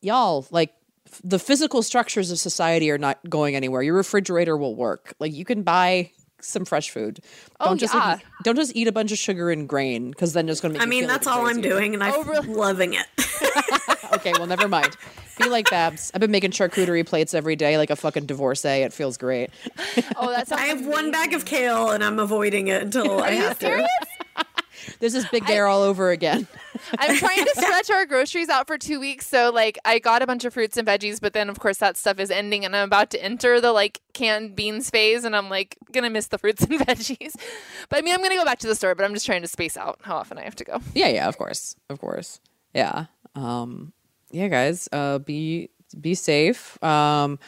y'all, 0.02 0.46
like 0.50 0.72
f- 1.08 1.20
the 1.24 1.38
physical 1.40 1.82
structures 1.82 2.30
of 2.30 2.38
society 2.38 2.90
are 2.90 2.98
not 2.98 3.18
going 3.28 3.56
anywhere. 3.56 3.82
Your 3.82 3.94
refrigerator 3.96 4.56
will 4.56 4.76
work. 4.76 5.14
Like 5.18 5.32
you 5.32 5.44
can 5.44 5.62
buy 5.62 6.12
some 6.44 6.64
fresh 6.64 6.90
food. 6.90 7.20
Oh, 7.60 7.66
Don't 7.70 7.78
just 7.78 7.94
yeah. 7.94 8.04
like, 8.14 8.20
don't 8.42 8.56
just 8.56 8.74
eat 8.76 8.88
a 8.88 8.92
bunch 8.92 9.12
of 9.12 9.18
sugar 9.18 9.50
and 9.50 9.68
grain 9.68 10.10
because 10.10 10.32
then 10.32 10.48
it's 10.48 10.60
going 10.60 10.74
to 10.74 10.78
make. 10.78 10.82
i 10.82 10.84
you 10.84 10.90
mean 10.90 11.00
feel 11.02 11.08
like 11.08 11.20
that's 11.22 11.26
a 11.26 11.30
all 11.30 11.46
i'm 11.46 11.60
doing 11.60 11.94
and 11.94 12.02
i'm 12.04 12.12
Oh, 12.14 12.22
really? 12.24 12.48
loving 12.48 12.94
it 12.94 13.06
Okay, 14.14 14.32
well, 14.38 14.46
never 14.46 14.68
mind. 14.68 14.96
Be 15.40 15.48
like 15.48 15.68
Babs. 15.70 16.12
I've 16.14 16.20
been 16.20 16.30
making 16.30 16.52
charcuterie 16.52 17.04
plates 17.04 17.34
every 17.34 17.56
day, 17.56 17.78
like 17.78 17.90
a 17.90 17.96
fucking 17.96 18.26
divorcee. 18.26 18.68
It 18.82 18.92
feels 18.92 19.16
great. 19.16 19.50
Oh, 20.16 20.30
that 20.30 20.46
sounds 20.48 20.62
I 20.62 20.66
have 20.66 20.86
one 20.86 21.10
bag 21.10 21.32
of 21.34 21.44
kale 21.44 21.90
and 21.90 22.04
I'm 22.04 22.20
avoiding 22.20 22.68
it 22.68 22.82
until 22.82 23.20
I 23.20 23.30
have 23.32 23.58
to. 23.60 23.88
There's 25.00 25.12
this 25.12 25.28
big 25.28 25.46
dare 25.48 25.66
all 25.66 25.82
over 25.82 26.10
again. 26.10 26.46
I'm 26.98 27.16
trying 27.16 27.44
to 27.44 27.52
stretch 27.56 27.90
our 27.90 28.06
groceries 28.06 28.48
out 28.48 28.66
for 28.66 28.78
two 28.78 29.00
weeks. 29.00 29.26
So, 29.26 29.50
like, 29.50 29.78
I 29.84 29.98
got 29.98 30.22
a 30.22 30.26
bunch 30.26 30.44
of 30.44 30.54
fruits 30.54 30.76
and 30.76 30.86
veggies, 30.86 31.20
but 31.20 31.32
then, 31.32 31.48
of 31.48 31.58
course, 31.58 31.78
that 31.78 31.96
stuff 31.96 32.18
is 32.18 32.30
ending, 32.30 32.64
and 32.64 32.74
I'm 32.74 32.86
about 32.86 33.10
to 33.10 33.22
enter 33.22 33.60
the 33.60 33.72
like 33.72 34.00
canned 34.12 34.56
beans 34.56 34.90
phase, 34.90 35.24
and 35.24 35.34
I'm 35.34 35.48
like 35.48 35.76
gonna 35.92 36.10
miss 36.10 36.28
the 36.28 36.38
fruits 36.38 36.62
and 36.62 36.78
veggies. 36.86 37.34
But 37.88 37.98
I 37.98 38.02
mean, 38.02 38.14
I'm 38.14 38.22
gonna 38.22 38.36
go 38.36 38.44
back 38.44 38.58
to 38.60 38.66
the 38.66 38.74
store, 38.74 38.94
but 38.94 39.04
I'm 39.04 39.14
just 39.14 39.26
trying 39.26 39.42
to 39.42 39.48
space 39.48 39.76
out 39.76 40.00
how 40.02 40.16
often 40.16 40.38
I 40.38 40.42
have 40.42 40.56
to 40.56 40.64
go. 40.64 40.80
Yeah, 40.94 41.08
yeah, 41.08 41.28
of 41.28 41.38
course, 41.38 41.76
of 41.88 42.00
course. 42.00 42.40
Yeah, 42.74 43.06
um, 43.34 43.92
yeah, 44.30 44.48
guys, 44.48 44.88
uh, 44.92 45.18
be 45.18 45.70
be 46.00 46.14
safe. 46.14 46.82
Um, 46.82 47.38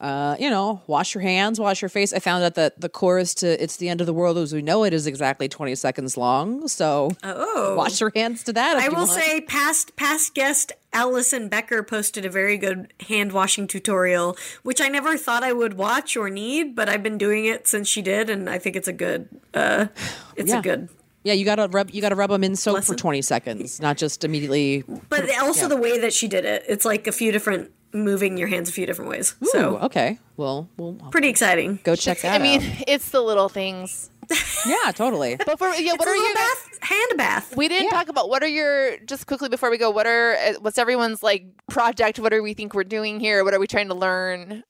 uh, 0.00 0.34
you 0.40 0.48
know, 0.48 0.80
wash 0.86 1.14
your 1.14 1.20
hands, 1.22 1.60
wash 1.60 1.82
your 1.82 1.88
face. 1.90 2.12
I 2.12 2.18
found 2.20 2.42
out 2.42 2.54
that 2.54 2.80
the 2.80 2.88
chorus 2.88 3.34
to 3.36 3.62
"It's 3.62 3.76
the 3.76 3.88
End 3.88 4.00
of 4.00 4.06
the 4.06 4.14
World 4.14 4.38
as 4.38 4.52
We 4.52 4.62
Know 4.62 4.84
It" 4.84 4.94
is 4.94 5.06
exactly 5.06 5.48
20 5.48 5.74
seconds 5.74 6.16
long. 6.16 6.68
So 6.68 7.10
Oh. 7.22 7.74
wash 7.76 8.00
your 8.00 8.10
hands 8.14 8.42
to 8.44 8.52
that. 8.54 8.78
if 8.78 8.84
I 8.84 8.88
will 8.88 9.06
want. 9.06 9.10
say, 9.10 9.40
past 9.42 9.96
past 9.96 10.34
guest 10.34 10.72
Alison 10.92 11.48
Becker 11.48 11.82
posted 11.82 12.24
a 12.24 12.30
very 12.30 12.56
good 12.56 12.92
hand 13.08 13.32
washing 13.32 13.66
tutorial, 13.66 14.36
which 14.62 14.80
I 14.80 14.88
never 14.88 15.16
thought 15.18 15.42
I 15.44 15.52
would 15.52 15.74
watch 15.74 16.16
or 16.16 16.30
need, 16.30 16.74
but 16.74 16.88
I've 16.88 17.02
been 17.02 17.18
doing 17.18 17.44
it 17.44 17.68
since 17.68 17.86
she 17.86 18.00
did, 18.02 18.30
and 18.30 18.48
I 18.48 18.58
think 18.58 18.76
it's 18.76 18.88
a 18.88 18.92
good. 18.92 19.28
Uh, 19.54 19.86
it's 20.34 20.50
Yeah. 20.50 20.58
a 20.60 20.62
good. 20.62 20.88
yeah, 21.22 21.34
you 21.34 21.44
gotta 21.44 21.68
rub, 21.68 21.90
you 21.90 22.00
gotta 22.00 22.14
rub 22.16 22.30
them 22.30 22.42
in 22.42 22.56
soap 22.56 22.76
Lesson. 22.76 22.94
for 22.94 22.98
20 22.98 23.20
seconds, 23.22 23.80
not 23.80 23.98
just 23.98 24.24
immediately. 24.24 24.82
But 25.10 25.30
also 25.38 25.68
the 25.68 25.76
way 25.76 25.98
that 25.98 26.14
she 26.14 26.26
did 26.26 26.44
it, 26.46 26.64
it's 26.66 26.86
like 26.86 27.06
a 27.06 27.12
few 27.12 27.30
different 27.30 27.70
moving 27.92 28.36
your 28.38 28.48
hands 28.48 28.68
a 28.68 28.72
few 28.72 28.86
different 28.86 29.10
ways. 29.10 29.34
Ooh, 29.42 29.46
So 29.52 29.78
okay, 29.78 30.18
well, 30.36 30.68
we'll 30.76 30.94
pretty 31.10 31.28
exciting. 31.28 31.78
go 31.84 31.96
check 31.96 32.20
that 32.22 32.40
I 32.40 32.42
mean, 32.42 32.62
out. 32.62 32.84
it's 32.88 33.10
the 33.10 33.20
little 33.20 33.48
things. 33.48 34.10
Yeah, 34.66 34.92
totally. 34.92 35.36
But 35.36 35.58
for 35.58 35.68
yeah, 35.70 35.92
what 35.92 36.06
a 36.06 36.10
are 36.10 36.14
little 36.14 36.28
you? 36.28 36.34
bath, 36.34 36.78
hand 36.82 37.12
bath. 37.16 37.56
We 37.56 37.66
didn't 37.66 37.84
Yeah. 37.86 37.90
talk 37.90 38.08
about 38.08 38.28
what 38.28 38.42
are 38.44 38.48
your 38.48 38.98
just 38.98 39.26
quickly 39.26 39.48
before 39.48 39.70
we 39.70 39.78
go. 39.78 39.90
What 39.90 40.06
are 40.06 40.34
uh, 40.34 40.52
what's 40.60 40.78
everyone's 40.78 41.22
like 41.22 41.46
project? 41.68 42.20
What 42.20 42.32
are 42.32 42.40
we 42.42 42.52
think 42.54 42.74
we're 42.74 42.84
doing 42.84 43.18
here? 43.18 43.42
What 43.42 43.54
are 43.54 43.58
we 43.58 43.66
trying 43.66 43.88
to 43.88 43.94
learn? 43.94 44.62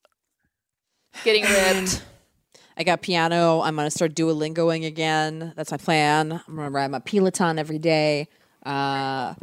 Getting 1.24 1.42
ripped. 1.44 2.02
I 2.76 2.84
got 2.84 3.02
piano. 3.02 3.60
I'm 3.60 3.76
gonna 3.76 3.90
start 3.90 4.14
Duolingoing 4.14 4.86
again. 4.86 5.52
That's 5.56 5.70
my 5.72 5.76
plan. 5.76 6.40
I'm 6.48 6.56
gonna 6.56 6.70
ride 6.70 6.90
my 6.90 7.00
Peloton 7.00 7.58
every 7.58 7.78
day. 7.78 8.28
Uh, 8.64 9.34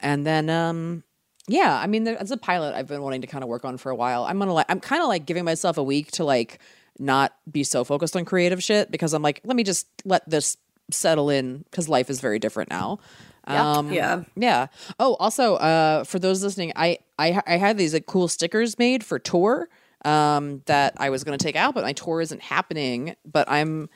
and 0.00 0.26
then, 0.26 0.50
um, 0.50 1.04
yeah, 1.48 1.78
I 1.78 1.86
mean, 1.86 2.06
as 2.06 2.30
a 2.30 2.36
pilot, 2.36 2.74
I've 2.74 2.86
been 2.88 3.02
wanting 3.02 3.20
to 3.22 3.26
kind 3.26 3.42
of 3.42 3.48
work 3.48 3.64
on 3.64 3.76
for 3.76 3.90
a 3.90 3.96
while. 3.96 4.24
I'm 4.24 4.38
gonna 4.38 4.52
like, 4.52 4.66
I'm 4.68 4.80
kind 4.80 5.02
of 5.02 5.08
like 5.08 5.26
giving 5.26 5.44
myself 5.44 5.76
a 5.76 5.82
week 5.82 6.10
to 6.12 6.24
like 6.24 6.60
not 6.98 7.34
be 7.50 7.64
so 7.64 7.84
focused 7.84 8.16
on 8.16 8.24
creative 8.24 8.62
shit 8.62 8.90
because 8.90 9.12
I'm 9.12 9.22
like, 9.22 9.40
let 9.44 9.56
me 9.56 9.64
just 9.64 9.86
let 10.04 10.28
this 10.28 10.56
settle 10.90 11.30
in 11.30 11.58
because 11.70 11.88
life 11.88 12.10
is 12.10 12.20
very 12.20 12.38
different 12.38 12.70
now. 12.70 12.98
Um, 13.46 13.90
Yeah. 13.90 14.22
yeah. 14.36 14.66
Oh, 15.00 15.14
also, 15.14 15.56
uh, 15.56 16.04
for 16.04 16.18
those 16.18 16.44
listening, 16.44 16.72
I 16.76 16.98
I 17.18 17.40
I 17.46 17.56
had 17.56 17.76
these 17.76 17.92
like 17.92 18.06
cool 18.06 18.28
stickers 18.28 18.78
made 18.78 19.02
for 19.04 19.18
tour 19.18 19.68
um 20.04 20.62
that 20.66 20.94
I 20.98 21.10
was 21.10 21.24
going 21.24 21.38
to 21.38 21.42
take 21.42 21.56
out, 21.56 21.74
but 21.74 21.82
my 21.84 21.92
tour 21.92 22.20
isn't 22.20 22.42
happening. 22.42 23.16
But 23.24 23.50
I'm 23.50 23.88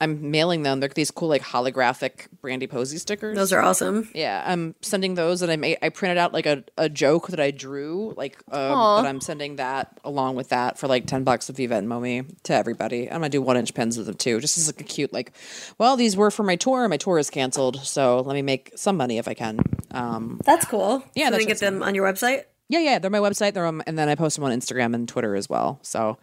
I'm 0.00 0.30
mailing 0.32 0.64
them. 0.64 0.80
They're 0.80 0.88
these 0.88 1.10
cool 1.12 1.28
like 1.28 1.42
holographic 1.42 2.26
Brandie 2.42 2.66
Posey 2.66 2.98
stickers. 2.98 3.36
Those 3.36 3.52
are 3.52 3.62
awesome. 3.62 4.10
yeah, 4.14 4.42
I'm 4.44 4.74
sending 4.82 5.14
those, 5.14 5.40
and 5.40 5.50
I 5.52 5.56
made 5.56 5.78
I 5.82 5.88
printed 5.88 6.18
out 6.18 6.32
like 6.32 6.46
a, 6.46 6.64
a 6.76 6.88
joke 6.88 7.28
that 7.28 7.38
I 7.40 7.52
drew, 7.52 8.12
like 8.16 8.36
um, 8.50 9.02
that 9.02 9.08
I'm 9.08 9.20
sending 9.20 9.56
that 9.56 9.98
along 10.04 10.34
with 10.34 10.48
that 10.48 10.78
for 10.78 10.88
like 10.88 11.06
ten 11.06 11.22
bucks 11.22 11.48
if 11.48 11.58
you 11.58 11.68
Venmo 11.68 12.02
me 12.02 12.24
to 12.42 12.54
everybody. 12.54 13.06
I'm 13.06 13.14
gonna 13.20 13.28
do 13.28 13.40
one 13.40 13.56
inch 13.56 13.72
pens 13.72 13.96
with 13.96 14.06
them 14.06 14.16
too, 14.16 14.40
just 14.40 14.58
as 14.58 14.66
like 14.66 14.80
a 14.80 14.84
cute 14.84 15.12
like. 15.12 15.32
Well, 15.78 15.96
these 15.96 16.16
were 16.16 16.30
for 16.32 16.42
my 16.42 16.56
tour. 16.56 16.86
My 16.88 16.96
tour 16.96 17.18
is 17.18 17.30
canceled, 17.30 17.84
so 17.86 18.20
let 18.20 18.34
me 18.34 18.42
make 18.42 18.72
some 18.74 18.96
money 18.96 19.18
if 19.18 19.28
I 19.28 19.34
can. 19.34 19.60
Um, 19.92 20.40
That's 20.44 20.64
cool. 20.66 21.04
Yeah, 21.14 21.26
so 21.26 21.30
that's 21.32 21.46
get 21.46 21.60
them 21.60 21.82
on 21.84 21.94
your 21.94 22.04
website. 22.04 22.42
yeah, 22.68 22.80
yeah, 22.80 22.98
they're 22.98 23.10
my 23.12 23.18
website. 23.20 23.54
They're 23.54 23.64
on, 23.64 23.80
and 23.86 23.96
then 23.96 24.08
I 24.08 24.16
post 24.16 24.36
them 24.36 24.44
on 24.44 24.50
Instagram 24.50 24.92
and 24.94 25.08
Twitter 25.08 25.36
as 25.36 25.48
well. 25.48 25.78
So, 25.82 26.18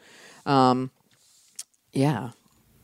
um, 0.45 0.91
yeah, 1.93 2.31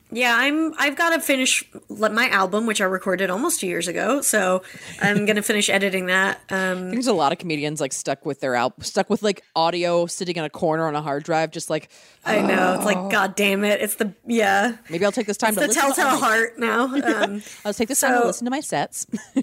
Yeah, 0.10 0.36
I'm. 0.38 0.74
I've 0.78 0.96
got 0.96 1.10
to 1.10 1.20
finish 1.20 1.66
my 1.90 2.30
album, 2.30 2.66
which 2.66 2.80
I 2.80 2.86
recorded 2.86 3.30
almost 3.30 3.60
two 3.60 3.68
years 3.68 3.90
ago. 3.90 4.22
So 4.22 4.64
I'm 5.02 5.26
gonna 5.26 5.42
finish 5.42 5.70
editing 5.70 6.06
that. 6.06 6.40
Um, 6.50 6.92
there's 6.92 7.08
a 7.08 7.14
lot 7.14 7.34
of 7.34 7.40
comedians 7.40 7.82
like 7.82 7.92
stuck 7.92 8.26
with 8.26 8.40
their 8.40 8.56
al- 8.56 8.74
stuck 8.80 9.10
with 9.10 9.22
like 9.22 9.44
audio 9.54 10.06
sitting 10.06 10.38
in 10.38 10.46
a 10.46 10.50
corner 10.50 10.88
on 10.88 10.96
a 10.96 11.02
hard 11.02 11.24
drive, 11.24 11.52
just 11.52 11.70
like 11.70 11.90
I 12.24 12.42
know 12.42 12.76
it's 12.76 12.86
like, 12.86 13.12
God 13.12 13.36
damn 13.36 13.66
it! 13.66 13.82
It's 13.82 13.96
the 13.96 14.14
yeah, 14.26 14.78
maybe 14.90 15.04
I'll 15.04 15.12
take 15.12 15.28
this 15.28 15.36
time 15.38 15.50
it's 15.50 15.58
to 15.58 15.62
the 15.62 15.68
listen. 15.68 15.90
to 15.90 15.96
telltale 15.96 16.20
my- 16.20 16.26
heart 16.28 16.60
now. 16.60 16.88
Um, 17.18 17.42
I'll 17.66 17.74
take 17.74 17.88
this 17.88 18.00
time 18.02 18.22
to 18.22 18.28
listen 18.28 18.46
to 18.46 18.52
my 18.52 18.60
sets. 18.60 19.08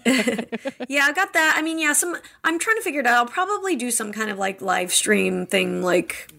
yeah, 0.88 1.04
I 1.04 1.12
got 1.14 1.32
that. 1.32 1.54
I 1.56 1.62
mean, 1.62 1.78
yeah, 1.78 1.92
some. 1.92 2.16
I'm 2.42 2.58
trying 2.58 2.76
to 2.76 2.82
figure 2.82 3.00
it 3.00 3.06
out. 3.06 3.16
I'll 3.16 3.26
probably 3.26 3.74
do 3.76 3.90
some 3.90 4.12
kind 4.12 4.30
of 4.30 4.38
like 4.38 4.62
live 4.62 4.92
stream 4.92 5.44
thing, 5.46 5.82
like. 5.82 6.30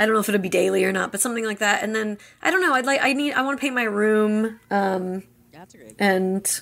I 0.00 0.06
don't 0.06 0.14
know 0.14 0.20
if 0.20 0.28
it'll 0.28 0.40
be 0.40 0.48
daily 0.48 0.84
or 0.84 0.92
not, 0.92 1.12
but 1.12 1.20
something 1.20 1.44
like 1.44 1.58
that. 1.60 1.82
And 1.84 1.94
then 1.94 2.18
I 2.42 2.50
don't 2.50 2.60
know. 2.62 2.72
I'd 2.74 2.86
like. 2.86 3.00
I 3.02 3.12
need. 3.12 3.34
I 3.34 3.42
want 3.42 3.58
to 3.58 3.60
paint 3.60 3.74
my 3.76 3.84
room. 3.84 4.58
Um, 4.70 5.22
That's 5.52 5.74
great. 5.74 5.94
and 6.00 6.60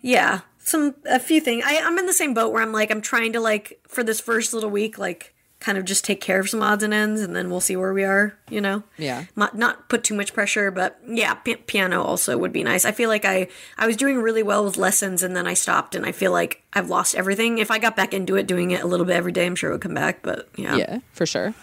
yeah 0.00 0.40
some 0.58 0.94
a 1.06 1.18
few 1.18 1.40
things 1.40 1.62
I, 1.66 1.78
i'm 1.80 1.98
in 1.98 2.06
the 2.06 2.12
same 2.12 2.34
boat 2.34 2.52
where 2.52 2.62
i'm 2.62 2.72
like 2.72 2.90
i'm 2.90 3.00
trying 3.02 3.32
to 3.34 3.40
like 3.40 3.80
for 3.88 4.02
this 4.02 4.20
first 4.20 4.52
little 4.54 4.70
week 4.70 4.98
like 4.98 5.34
kind 5.60 5.78
of 5.78 5.84
just 5.84 6.04
take 6.04 6.20
care 6.20 6.40
of 6.40 6.48
some 6.48 6.60
odds 6.62 6.82
and 6.82 6.92
ends 6.92 7.20
and 7.20 7.36
then 7.36 7.48
we'll 7.50 7.60
see 7.60 7.76
where 7.76 7.92
we 7.92 8.02
are 8.02 8.36
you 8.50 8.60
know 8.60 8.82
Yeah. 8.98 9.26
not, 9.36 9.56
not 9.56 9.88
put 9.88 10.02
too 10.02 10.14
much 10.14 10.34
pressure 10.34 10.72
but 10.72 10.98
yeah 11.06 11.34
p- 11.34 11.54
piano 11.54 12.02
also 12.02 12.36
would 12.36 12.52
be 12.52 12.64
nice 12.64 12.84
i 12.84 12.90
feel 12.90 13.08
like 13.08 13.24
i 13.24 13.46
i 13.78 13.86
was 13.86 13.96
doing 13.96 14.18
really 14.18 14.42
well 14.42 14.64
with 14.64 14.76
lessons 14.76 15.22
and 15.22 15.36
then 15.36 15.46
i 15.46 15.54
stopped 15.54 15.94
and 15.94 16.04
i 16.04 16.10
feel 16.10 16.32
like 16.32 16.64
i've 16.72 16.88
lost 16.90 17.14
everything 17.14 17.58
if 17.58 17.70
i 17.70 17.78
got 17.78 17.94
back 17.94 18.12
into 18.12 18.34
it 18.34 18.48
doing 18.48 18.72
it 18.72 18.82
a 18.82 18.86
little 18.88 19.06
bit 19.06 19.14
every 19.14 19.30
day 19.32 19.46
i'm 19.46 19.54
sure 19.54 19.70
it 19.70 19.74
would 19.74 19.82
come 19.82 19.94
back 19.94 20.22
but 20.22 20.48
yeah, 20.56 20.76
Yeah, 20.76 20.98
for 21.12 21.26
sure. 21.26 21.54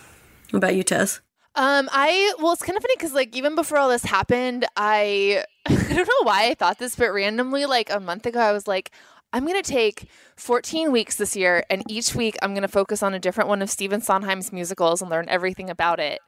What 0.52 0.58
about 0.58 0.76
you 0.76 0.84
tess 0.84 1.22
Um, 1.56 1.90
I 1.92 2.34
well, 2.40 2.54
it's 2.54 2.62
kind 2.62 2.78
of 2.78 2.84
funny 2.84 2.96
because 2.96 3.14
like 3.14 3.36
even 3.36 3.56
before 3.56 3.78
all 3.78 3.90
this 3.90 4.04
happened, 4.04 4.66
I 4.76 5.44
I 5.66 5.74
don't 5.74 6.08
know 6.08 6.24
why 6.24 6.50
I 6.50 6.54
thought 6.54 6.80
this, 6.80 6.96
but 6.96 7.12
randomly, 7.12 7.66
like 7.66 7.90
a 7.90 8.00
month 8.00 8.26
ago, 8.26 8.40
I 8.40 8.54
was 8.54 8.68
like, 8.68 8.92
I'm 9.34 9.46
gonna 9.46 9.62
take 9.62 10.08
14 10.38 10.92
weeks 10.92 11.16
this 11.16 11.36
year, 11.36 11.64
and 11.70 11.84
each 11.90 12.16
week 12.16 12.38
I'm 12.42 12.54
gonna 12.54 12.68
focus 12.68 13.04
on 13.04 13.14
a 13.14 13.20
different 13.20 13.50
one 13.50 13.62
of 13.62 13.70
Stephen 13.70 14.02
Sondheim's 14.02 14.52
musicals 14.54 15.02
and 15.02 15.10
learn 15.10 15.28
everything 15.28 15.70
about 15.70 16.00
it. 16.00 16.20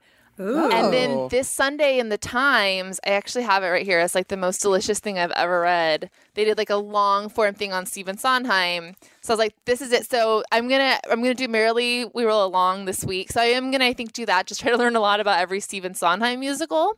Ooh. 0.41 0.71
And 0.71 0.91
then 0.91 1.27
this 1.29 1.47
Sunday 1.47 1.99
in 1.99 2.09
the 2.09 2.17
Times, 2.17 2.99
I 3.05 3.11
actually 3.11 3.43
have 3.43 3.63
it 3.63 3.67
right 3.67 3.85
here. 3.85 3.99
It's 3.99 4.15
like 4.15 4.27
the 4.27 4.37
most 4.37 4.61
delicious 4.61 4.99
thing 4.99 5.19
I've 5.19 5.31
ever 5.31 5.61
read. 5.61 6.09
They 6.33 6.45
did 6.45 6.57
like 6.57 6.71
a 6.71 6.77
long 6.77 7.29
form 7.29 7.53
thing 7.53 7.73
on 7.73 7.85
Stephen 7.85 8.17
Sondheim. 8.17 8.95
So 9.21 9.33
I 9.33 9.35
was 9.35 9.39
like, 9.39 9.55
this 9.65 9.81
is 9.81 9.91
it. 9.91 10.09
So 10.09 10.43
I'm 10.51 10.67
gonna 10.67 10.99
I'm 11.09 11.21
gonna 11.21 11.35
do 11.35 11.47
Merrily 11.47 12.05
We 12.13 12.23
Roll 12.25 12.43
Along 12.43 12.85
this 12.85 13.05
week. 13.05 13.31
So 13.31 13.39
I 13.39 13.45
am 13.45 13.69
gonna 13.71 13.85
I 13.85 13.93
think 13.93 14.13
do 14.13 14.25
that. 14.25 14.47
Just 14.47 14.61
try 14.61 14.71
to 14.71 14.77
learn 14.77 14.95
a 14.95 14.99
lot 14.99 15.19
about 15.19 15.39
every 15.39 15.59
Stephen 15.59 15.93
Sondheim 15.93 16.39
musical. 16.39 16.93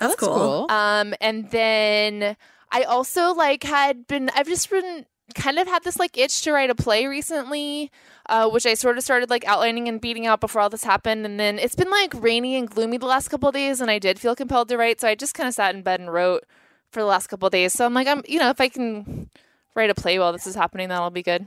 that's, 0.00 0.16
That's 0.16 0.16
cool. 0.16 0.66
Um, 0.68 1.14
and 1.20 1.50
then 1.50 2.36
I 2.72 2.82
also 2.82 3.34
like 3.34 3.62
had 3.62 4.06
been 4.08 4.30
I've 4.34 4.48
just 4.48 4.68
been 4.68 5.06
kind 5.34 5.58
of 5.58 5.66
had 5.66 5.84
this 5.84 5.98
like 5.98 6.18
itch 6.18 6.42
to 6.42 6.52
write 6.52 6.70
a 6.70 6.74
play 6.74 7.06
recently, 7.06 7.90
uh, 8.28 8.48
which 8.50 8.66
I 8.66 8.74
sort 8.74 8.98
of 8.98 9.04
started 9.04 9.30
like 9.30 9.46
outlining 9.46 9.88
and 9.88 10.00
beating 10.00 10.26
out 10.26 10.40
before 10.40 10.60
all 10.60 10.70
this 10.70 10.84
happened. 10.84 11.24
And 11.24 11.40
then 11.40 11.58
it's 11.58 11.74
been 11.74 11.90
like 11.90 12.12
rainy 12.14 12.56
and 12.56 12.68
gloomy 12.68 12.98
the 12.98 13.06
last 13.06 13.28
couple 13.28 13.50
days, 13.52 13.80
and 13.80 13.90
I 13.90 13.98
did 13.98 14.18
feel 14.18 14.36
compelled 14.36 14.68
to 14.68 14.76
write, 14.76 15.00
so 15.00 15.08
I 15.08 15.14
just 15.14 15.34
kind 15.34 15.48
of 15.48 15.54
sat 15.54 15.74
in 15.74 15.82
bed 15.82 16.00
and 16.00 16.12
wrote 16.12 16.44
for 16.90 17.00
the 17.00 17.06
last 17.06 17.28
couple 17.28 17.48
days. 17.50 17.72
So 17.72 17.86
I'm 17.86 17.94
like, 17.94 18.06
I'm 18.06 18.22
you 18.28 18.38
know 18.38 18.50
if 18.50 18.60
I 18.60 18.68
can 18.68 19.30
write 19.74 19.90
a 19.90 19.94
play 19.94 20.18
while 20.18 20.32
this 20.32 20.46
is 20.46 20.54
happening, 20.54 20.88
that'll 20.88 21.10
be 21.10 21.22
good. 21.22 21.46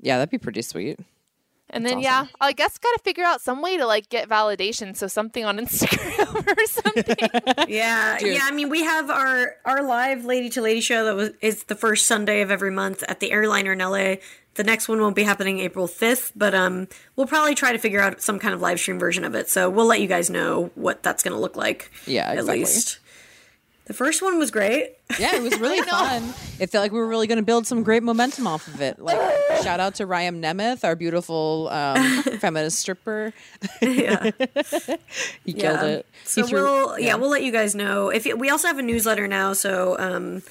yeah, 0.00 0.18
that'd 0.18 0.30
be 0.30 0.38
pretty 0.38 0.62
sweet. 0.62 0.98
And 1.72 1.84
That's 1.84 1.94
then 1.94 2.02
yeah. 2.02 2.26
I 2.40 2.52
guess 2.52 2.76
got 2.78 2.92
to 2.92 3.02
figure 3.02 3.24
out 3.24 3.40
some 3.40 3.62
way 3.62 3.78
to 3.78 3.86
like 3.86 4.08
get 4.10 4.28
validation. 4.28 4.94
So 4.96 5.06
something 5.06 5.44
on 5.44 5.58
Instagram 5.66 6.46
or 6.46 6.66
something. 6.66 7.66
Yeah, 7.68 8.18
Dude. 8.18 8.34
yeah. 8.34 8.40
I 8.44 8.50
mean, 8.52 8.68
we 8.68 8.82
have 8.82 9.08
our 9.10 9.56
our 9.64 9.82
live 9.82 10.24
lady 10.24 10.50
to 10.50 10.60
lady 10.60 10.80
show 10.80 11.04
that 11.04 11.14
was 11.14 11.30
is 11.40 11.64
the 11.64 11.74
first 11.74 12.06
Sunday 12.06 12.42
of 12.42 12.50
every 12.50 12.70
month 12.70 13.02
at 13.08 13.20
the 13.20 13.30
airliner 13.32 13.72
in 13.72 13.78
LA. 13.78 14.16
The 14.54 14.64
next 14.64 14.86
one 14.88 15.00
won't 15.00 15.16
be 15.16 15.22
happening 15.22 15.60
April 15.60 15.86
fifth, 15.86 16.32
but 16.36 16.54
um, 16.54 16.88
we'll 17.16 17.26
probably 17.26 17.54
try 17.54 17.72
to 17.72 17.78
figure 17.78 18.00
out 18.00 18.20
some 18.20 18.38
kind 18.38 18.52
of 18.52 18.60
live 18.60 18.78
stream 18.78 18.98
version 18.98 19.24
of 19.24 19.34
it. 19.34 19.48
So 19.48 19.70
we'll 19.70 19.86
let 19.86 20.00
you 20.00 20.08
guys 20.08 20.28
know 20.28 20.70
what 20.74 21.02
that's 21.02 21.22
going 21.22 21.32
to 21.32 21.40
look 21.40 21.56
like. 21.56 21.90
Yeah, 22.06 22.28
at 22.28 22.38
exactly. 22.38 22.58
least. 22.60 22.98
The 23.86 23.94
first 23.94 24.22
one 24.22 24.38
was 24.38 24.52
great. 24.52 24.94
Yeah, 25.18 25.34
it 25.34 25.42
was 25.42 25.58
really 25.58 25.82
fun. 25.88 26.22
It 26.60 26.70
felt 26.70 26.82
like 26.82 26.92
we 26.92 26.98
were 26.98 27.08
really 27.08 27.26
going 27.26 27.38
to 27.38 27.44
build 27.44 27.66
some 27.66 27.82
great 27.82 28.02
momentum 28.02 28.46
off 28.46 28.68
of 28.68 28.80
it. 28.80 29.00
Like, 29.00 29.18
shout 29.62 29.80
out 29.80 29.96
to 29.96 30.06
Ryan 30.06 30.40
Nemeth, 30.40 30.84
our 30.84 30.94
beautiful 30.94 31.68
um, 31.70 32.22
feminist 32.40 32.78
stripper. 32.78 33.32
yeah. 33.80 34.30
He 35.44 35.52
killed 35.52 35.80
yeah. 35.80 35.86
it. 35.86 36.06
So 36.24 36.46
threw- 36.46 36.62
we'll 36.62 36.98
yeah. 36.98 37.16
we'll 37.16 37.30
let 37.30 37.42
you 37.42 37.50
guys 37.50 37.74
know 37.74 38.10
if 38.10 38.24
you, 38.24 38.36
we 38.36 38.50
also 38.50 38.68
have 38.68 38.78
a 38.78 38.82
newsletter 38.82 39.26
now. 39.26 39.52
So 39.52 39.96
um, 39.98 40.42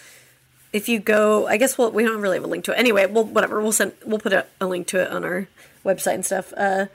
if 0.74 0.90
you 0.90 1.00
go, 1.00 1.48
I 1.48 1.58
guess 1.58 1.78
we'll, 1.78 1.92
we 1.92 2.04
don't 2.04 2.22
really 2.22 2.36
have 2.38 2.44
a 2.44 2.48
link 2.48 2.66
to 2.66 2.74
it 2.74 2.80
anyway. 2.80 3.06
We'll 3.06 3.24
whatever 3.24 3.62
we'll 3.62 3.72
send 3.72 3.94
we'll 4.06 4.20
put 4.20 4.34
a, 4.34 4.46
a 4.60 4.68
link 4.68 4.88
to 4.88 5.02
it 5.02 5.10
on 5.10 5.24
our 5.24 5.48
website 5.86 6.16
and 6.16 6.26
stuff. 6.26 6.54
Uh, 6.58 6.88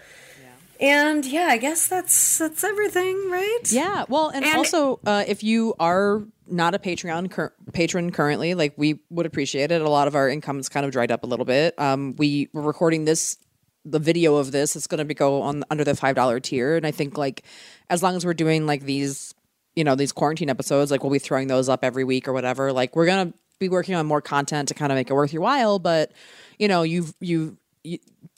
and 0.80 1.24
yeah, 1.24 1.46
I 1.50 1.58
guess 1.58 1.86
that's 1.86 2.38
that's 2.38 2.64
everything, 2.64 3.30
right? 3.30 3.60
Yeah. 3.70 4.04
Well, 4.08 4.28
and, 4.28 4.44
And- 4.44 4.56
also, 4.56 5.00
uh, 5.06 5.24
if 5.26 5.42
you 5.42 5.74
are 5.78 6.22
not 6.48 6.74
a 6.74 6.78
Patreon 6.78 7.30
cur- 7.30 7.52
patron 7.72 8.12
currently, 8.12 8.54
like 8.54 8.74
we 8.76 9.00
would 9.10 9.26
appreciate 9.26 9.70
it. 9.72 9.82
A 9.82 9.88
lot 9.90 10.06
of 10.08 10.14
our 10.14 10.28
income's 10.28 10.68
kind 10.68 10.86
of 10.86 10.92
dried 10.92 11.10
up 11.10 11.24
a 11.24 11.26
little 11.26 11.44
bit. 11.44 11.78
Um, 11.78 12.14
we 12.16 12.48
were 12.52 12.62
recording 12.62 13.04
this, 13.04 13.36
the 13.84 13.98
video 13.98 14.36
of 14.36 14.52
this. 14.52 14.76
It's 14.76 14.86
going 14.86 14.98
to 14.98 15.04
be 15.04 15.14
go 15.14 15.42
on 15.42 15.64
under 15.70 15.82
the 15.84 15.94
five 15.96 16.14
dollar 16.14 16.38
tier, 16.40 16.76
and 16.76 16.86
I 16.86 16.90
think 16.92 17.18
like 17.18 17.42
as 17.90 18.02
long 18.02 18.14
as 18.16 18.24
we're 18.24 18.34
doing 18.34 18.66
like 18.66 18.82
these, 18.82 19.34
you 19.74 19.84
know, 19.84 19.94
these 19.96 20.12
quarantine 20.12 20.48
episodes, 20.50 20.90
like 20.90 21.02
we'll 21.02 21.12
be 21.12 21.18
throwing 21.18 21.48
those 21.48 21.68
up 21.68 21.84
every 21.84 22.04
week 22.04 22.28
or 22.28 22.32
whatever. 22.32 22.72
Like 22.72 22.94
we're 22.94 23.06
gonna 23.06 23.32
be 23.58 23.68
working 23.68 23.94
on 23.94 24.06
more 24.06 24.20
content 24.20 24.68
to 24.68 24.74
kind 24.74 24.92
of 24.92 24.96
make 24.96 25.10
it 25.10 25.14
worth 25.14 25.32
your 25.32 25.42
while. 25.42 25.78
But 25.78 26.12
you 26.58 26.68
know, 26.68 26.82
you've 26.82 27.12
you 27.20 27.36
you, 27.38 27.58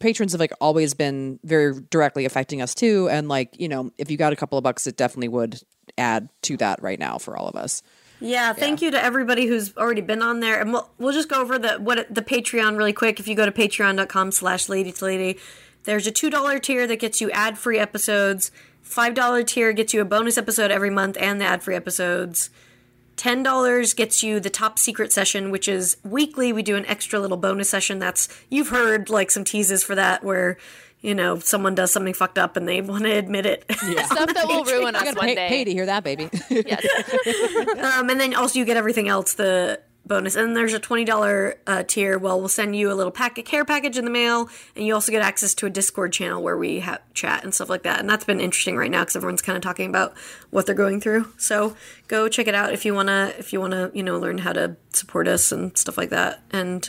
patrons 0.00 0.32
have 0.32 0.40
like 0.40 0.52
always 0.60 0.94
been 0.94 1.38
very 1.44 1.74
directly 1.90 2.24
affecting 2.24 2.62
us 2.62 2.74
too 2.74 3.08
and 3.10 3.28
like 3.28 3.58
you 3.58 3.68
know 3.68 3.90
if 3.98 4.10
you 4.10 4.16
got 4.16 4.32
a 4.32 4.36
couple 4.36 4.56
of 4.58 4.64
bucks 4.64 4.86
it 4.86 4.96
definitely 4.96 5.28
would 5.28 5.60
add 5.96 6.28
to 6.42 6.56
that 6.56 6.80
right 6.82 6.98
now 6.98 7.18
for 7.18 7.36
all 7.36 7.48
of 7.48 7.56
us 7.56 7.82
Yeah, 8.20 8.52
thank 8.52 8.82
you 8.82 8.90
to 8.90 9.00
everybody 9.02 9.46
who's 9.46 9.76
already 9.76 10.00
been 10.00 10.22
on 10.22 10.40
there, 10.40 10.60
and 10.60 10.72
we'll 10.72 10.90
we'll 10.98 11.12
just 11.12 11.28
go 11.28 11.40
over 11.40 11.56
the 11.56 11.74
what 11.74 12.12
the 12.12 12.20
Patreon 12.20 12.76
really 12.76 12.92
quick. 12.92 13.20
If 13.20 13.28
you 13.28 13.36
go 13.36 13.46
to 13.46 13.52
patreon.com/slash 13.52 14.68
lady 14.68 14.90
to 14.90 15.04
lady, 15.04 15.38
there's 15.84 16.04
a 16.08 16.10
two 16.10 16.28
dollar 16.28 16.58
tier 16.58 16.88
that 16.88 16.98
gets 16.98 17.20
you 17.20 17.30
ad 17.30 17.58
free 17.58 17.78
episodes. 17.78 18.50
Five 18.82 19.14
dollar 19.14 19.44
tier 19.44 19.72
gets 19.72 19.94
you 19.94 20.00
a 20.00 20.04
bonus 20.04 20.36
episode 20.36 20.72
every 20.72 20.90
month 20.90 21.16
and 21.20 21.40
the 21.40 21.44
ad 21.44 21.62
free 21.62 21.76
episodes. 21.76 22.50
$10 23.18 23.96
gets 23.96 24.22
you 24.22 24.40
the 24.40 24.50
top 24.50 24.78
secret 24.78 25.12
session, 25.12 25.50
which 25.50 25.68
is 25.68 25.96
weekly. 26.04 26.52
We 26.52 26.62
do 26.62 26.76
an 26.76 26.86
extra 26.86 27.18
little 27.18 27.36
bonus 27.36 27.68
session. 27.68 27.98
That's, 27.98 28.28
you've 28.48 28.68
heard 28.68 29.10
like 29.10 29.30
some 29.30 29.44
teases 29.44 29.82
for 29.82 29.94
that 29.94 30.24
where, 30.24 30.56
you 31.00 31.14
know, 31.14 31.38
someone 31.38 31.74
does 31.74 31.92
something 31.92 32.14
fucked 32.14 32.38
up 32.38 32.56
and 32.56 32.66
they 32.66 32.80
want 32.82 33.04
to 33.04 33.10
admit 33.10 33.46
it. 33.46 33.64
Yeah. 33.86 34.04
Stuff 34.04 34.32
that 34.34 34.46
will 34.46 34.64
ruin 34.64 34.94
I 34.94 35.00
us 35.00 35.04
gotta 35.04 35.18
one 35.18 35.26
pay, 35.26 35.34
day. 35.34 35.48
pay 35.48 35.64
to 35.64 35.72
hear 35.72 35.86
that, 35.86 36.04
baby. 36.04 36.30
Yes. 36.48 36.86
um, 37.98 38.08
and 38.08 38.20
then 38.20 38.34
also 38.34 38.58
you 38.58 38.64
get 38.64 38.76
everything 38.76 39.08
else, 39.08 39.34
the 39.34 39.80
bonus. 40.08 40.34
And 40.34 40.56
there's 40.56 40.74
a 40.74 40.80
$20 40.80 41.54
uh, 41.66 41.82
tier. 41.84 42.18
Well, 42.18 42.38
we'll 42.38 42.48
send 42.48 42.74
you 42.74 42.90
a 42.90 42.94
little 42.94 43.12
packet 43.12 43.44
care 43.44 43.64
package 43.64 43.96
in 43.98 44.04
the 44.04 44.10
mail, 44.10 44.48
and 44.74 44.86
you 44.86 44.94
also 44.94 45.12
get 45.12 45.22
access 45.22 45.54
to 45.54 45.66
a 45.66 45.70
Discord 45.70 46.12
channel 46.12 46.42
where 46.42 46.56
we 46.56 46.80
have 46.80 47.00
chat 47.14 47.44
and 47.44 47.54
stuff 47.54 47.68
like 47.68 47.82
that. 47.84 48.00
And 48.00 48.08
that's 48.08 48.24
been 48.24 48.40
interesting 48.40 48.76
right 48.76 48.90
now 48.90 49.02
because 49.02 49.16
everyone's 49.16 49.42
kind 49.42 49.56
of 49.56 49.62
talking 49.62 49.88
about 49.88 50.16
what 50.50 50.66
they're 50.66 50.74
going 50.74 51.00
through. 51.00 51.28
So 51.36 51.76
go 52.08 52.28
check 52.28 52.48
it 52.48 52.54
out 52.54 52.72
if 52.72 52.84
you 52.84 52.94
wanna 52.94 53.32
if 53.38 53.52
you 53.52 53.60
wanna 53.60 53.90
you 53.94 54.02
know 54.02 54.18
learn 54.18 54.38
how 54.38 54.52
to 54.52 54.76
support 54.92 55.28
us 55.28 55.52
and 55.52 55.76
stuff 55.76 55.98
like 55.98 56.10
that. 56.10 56.42
And 56.50 56.88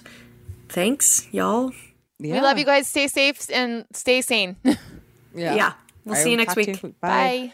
thanks, 0.70 1.28
y'all. 1.32 1.72
Yeah. 2.20 2.36
We 2.36 2.42
love 2.42 2.58
you 2.58 2.66
guys. 2.66 2.88
Stay 2.88 3.08
safe 3.08 3.50
and 3.52 3.86
stay 3.94 4.22
sane. 4.22 4.56
Yeah. 5.32 5.54
Yeah, 5.54 5.74
we'll 6.06 6.16
I 6.16 6.24
see 6.24 6.32
you 6.32 6.38
next 6.38 6.56
week. 6.56 6.82
you. 6.82 6.96
Bye. 7.00 7.54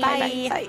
Bye. 0.00 0.16
Bye. 0.18 0.36
Bye. 0.48 0.50
Bye. 0.50 0.68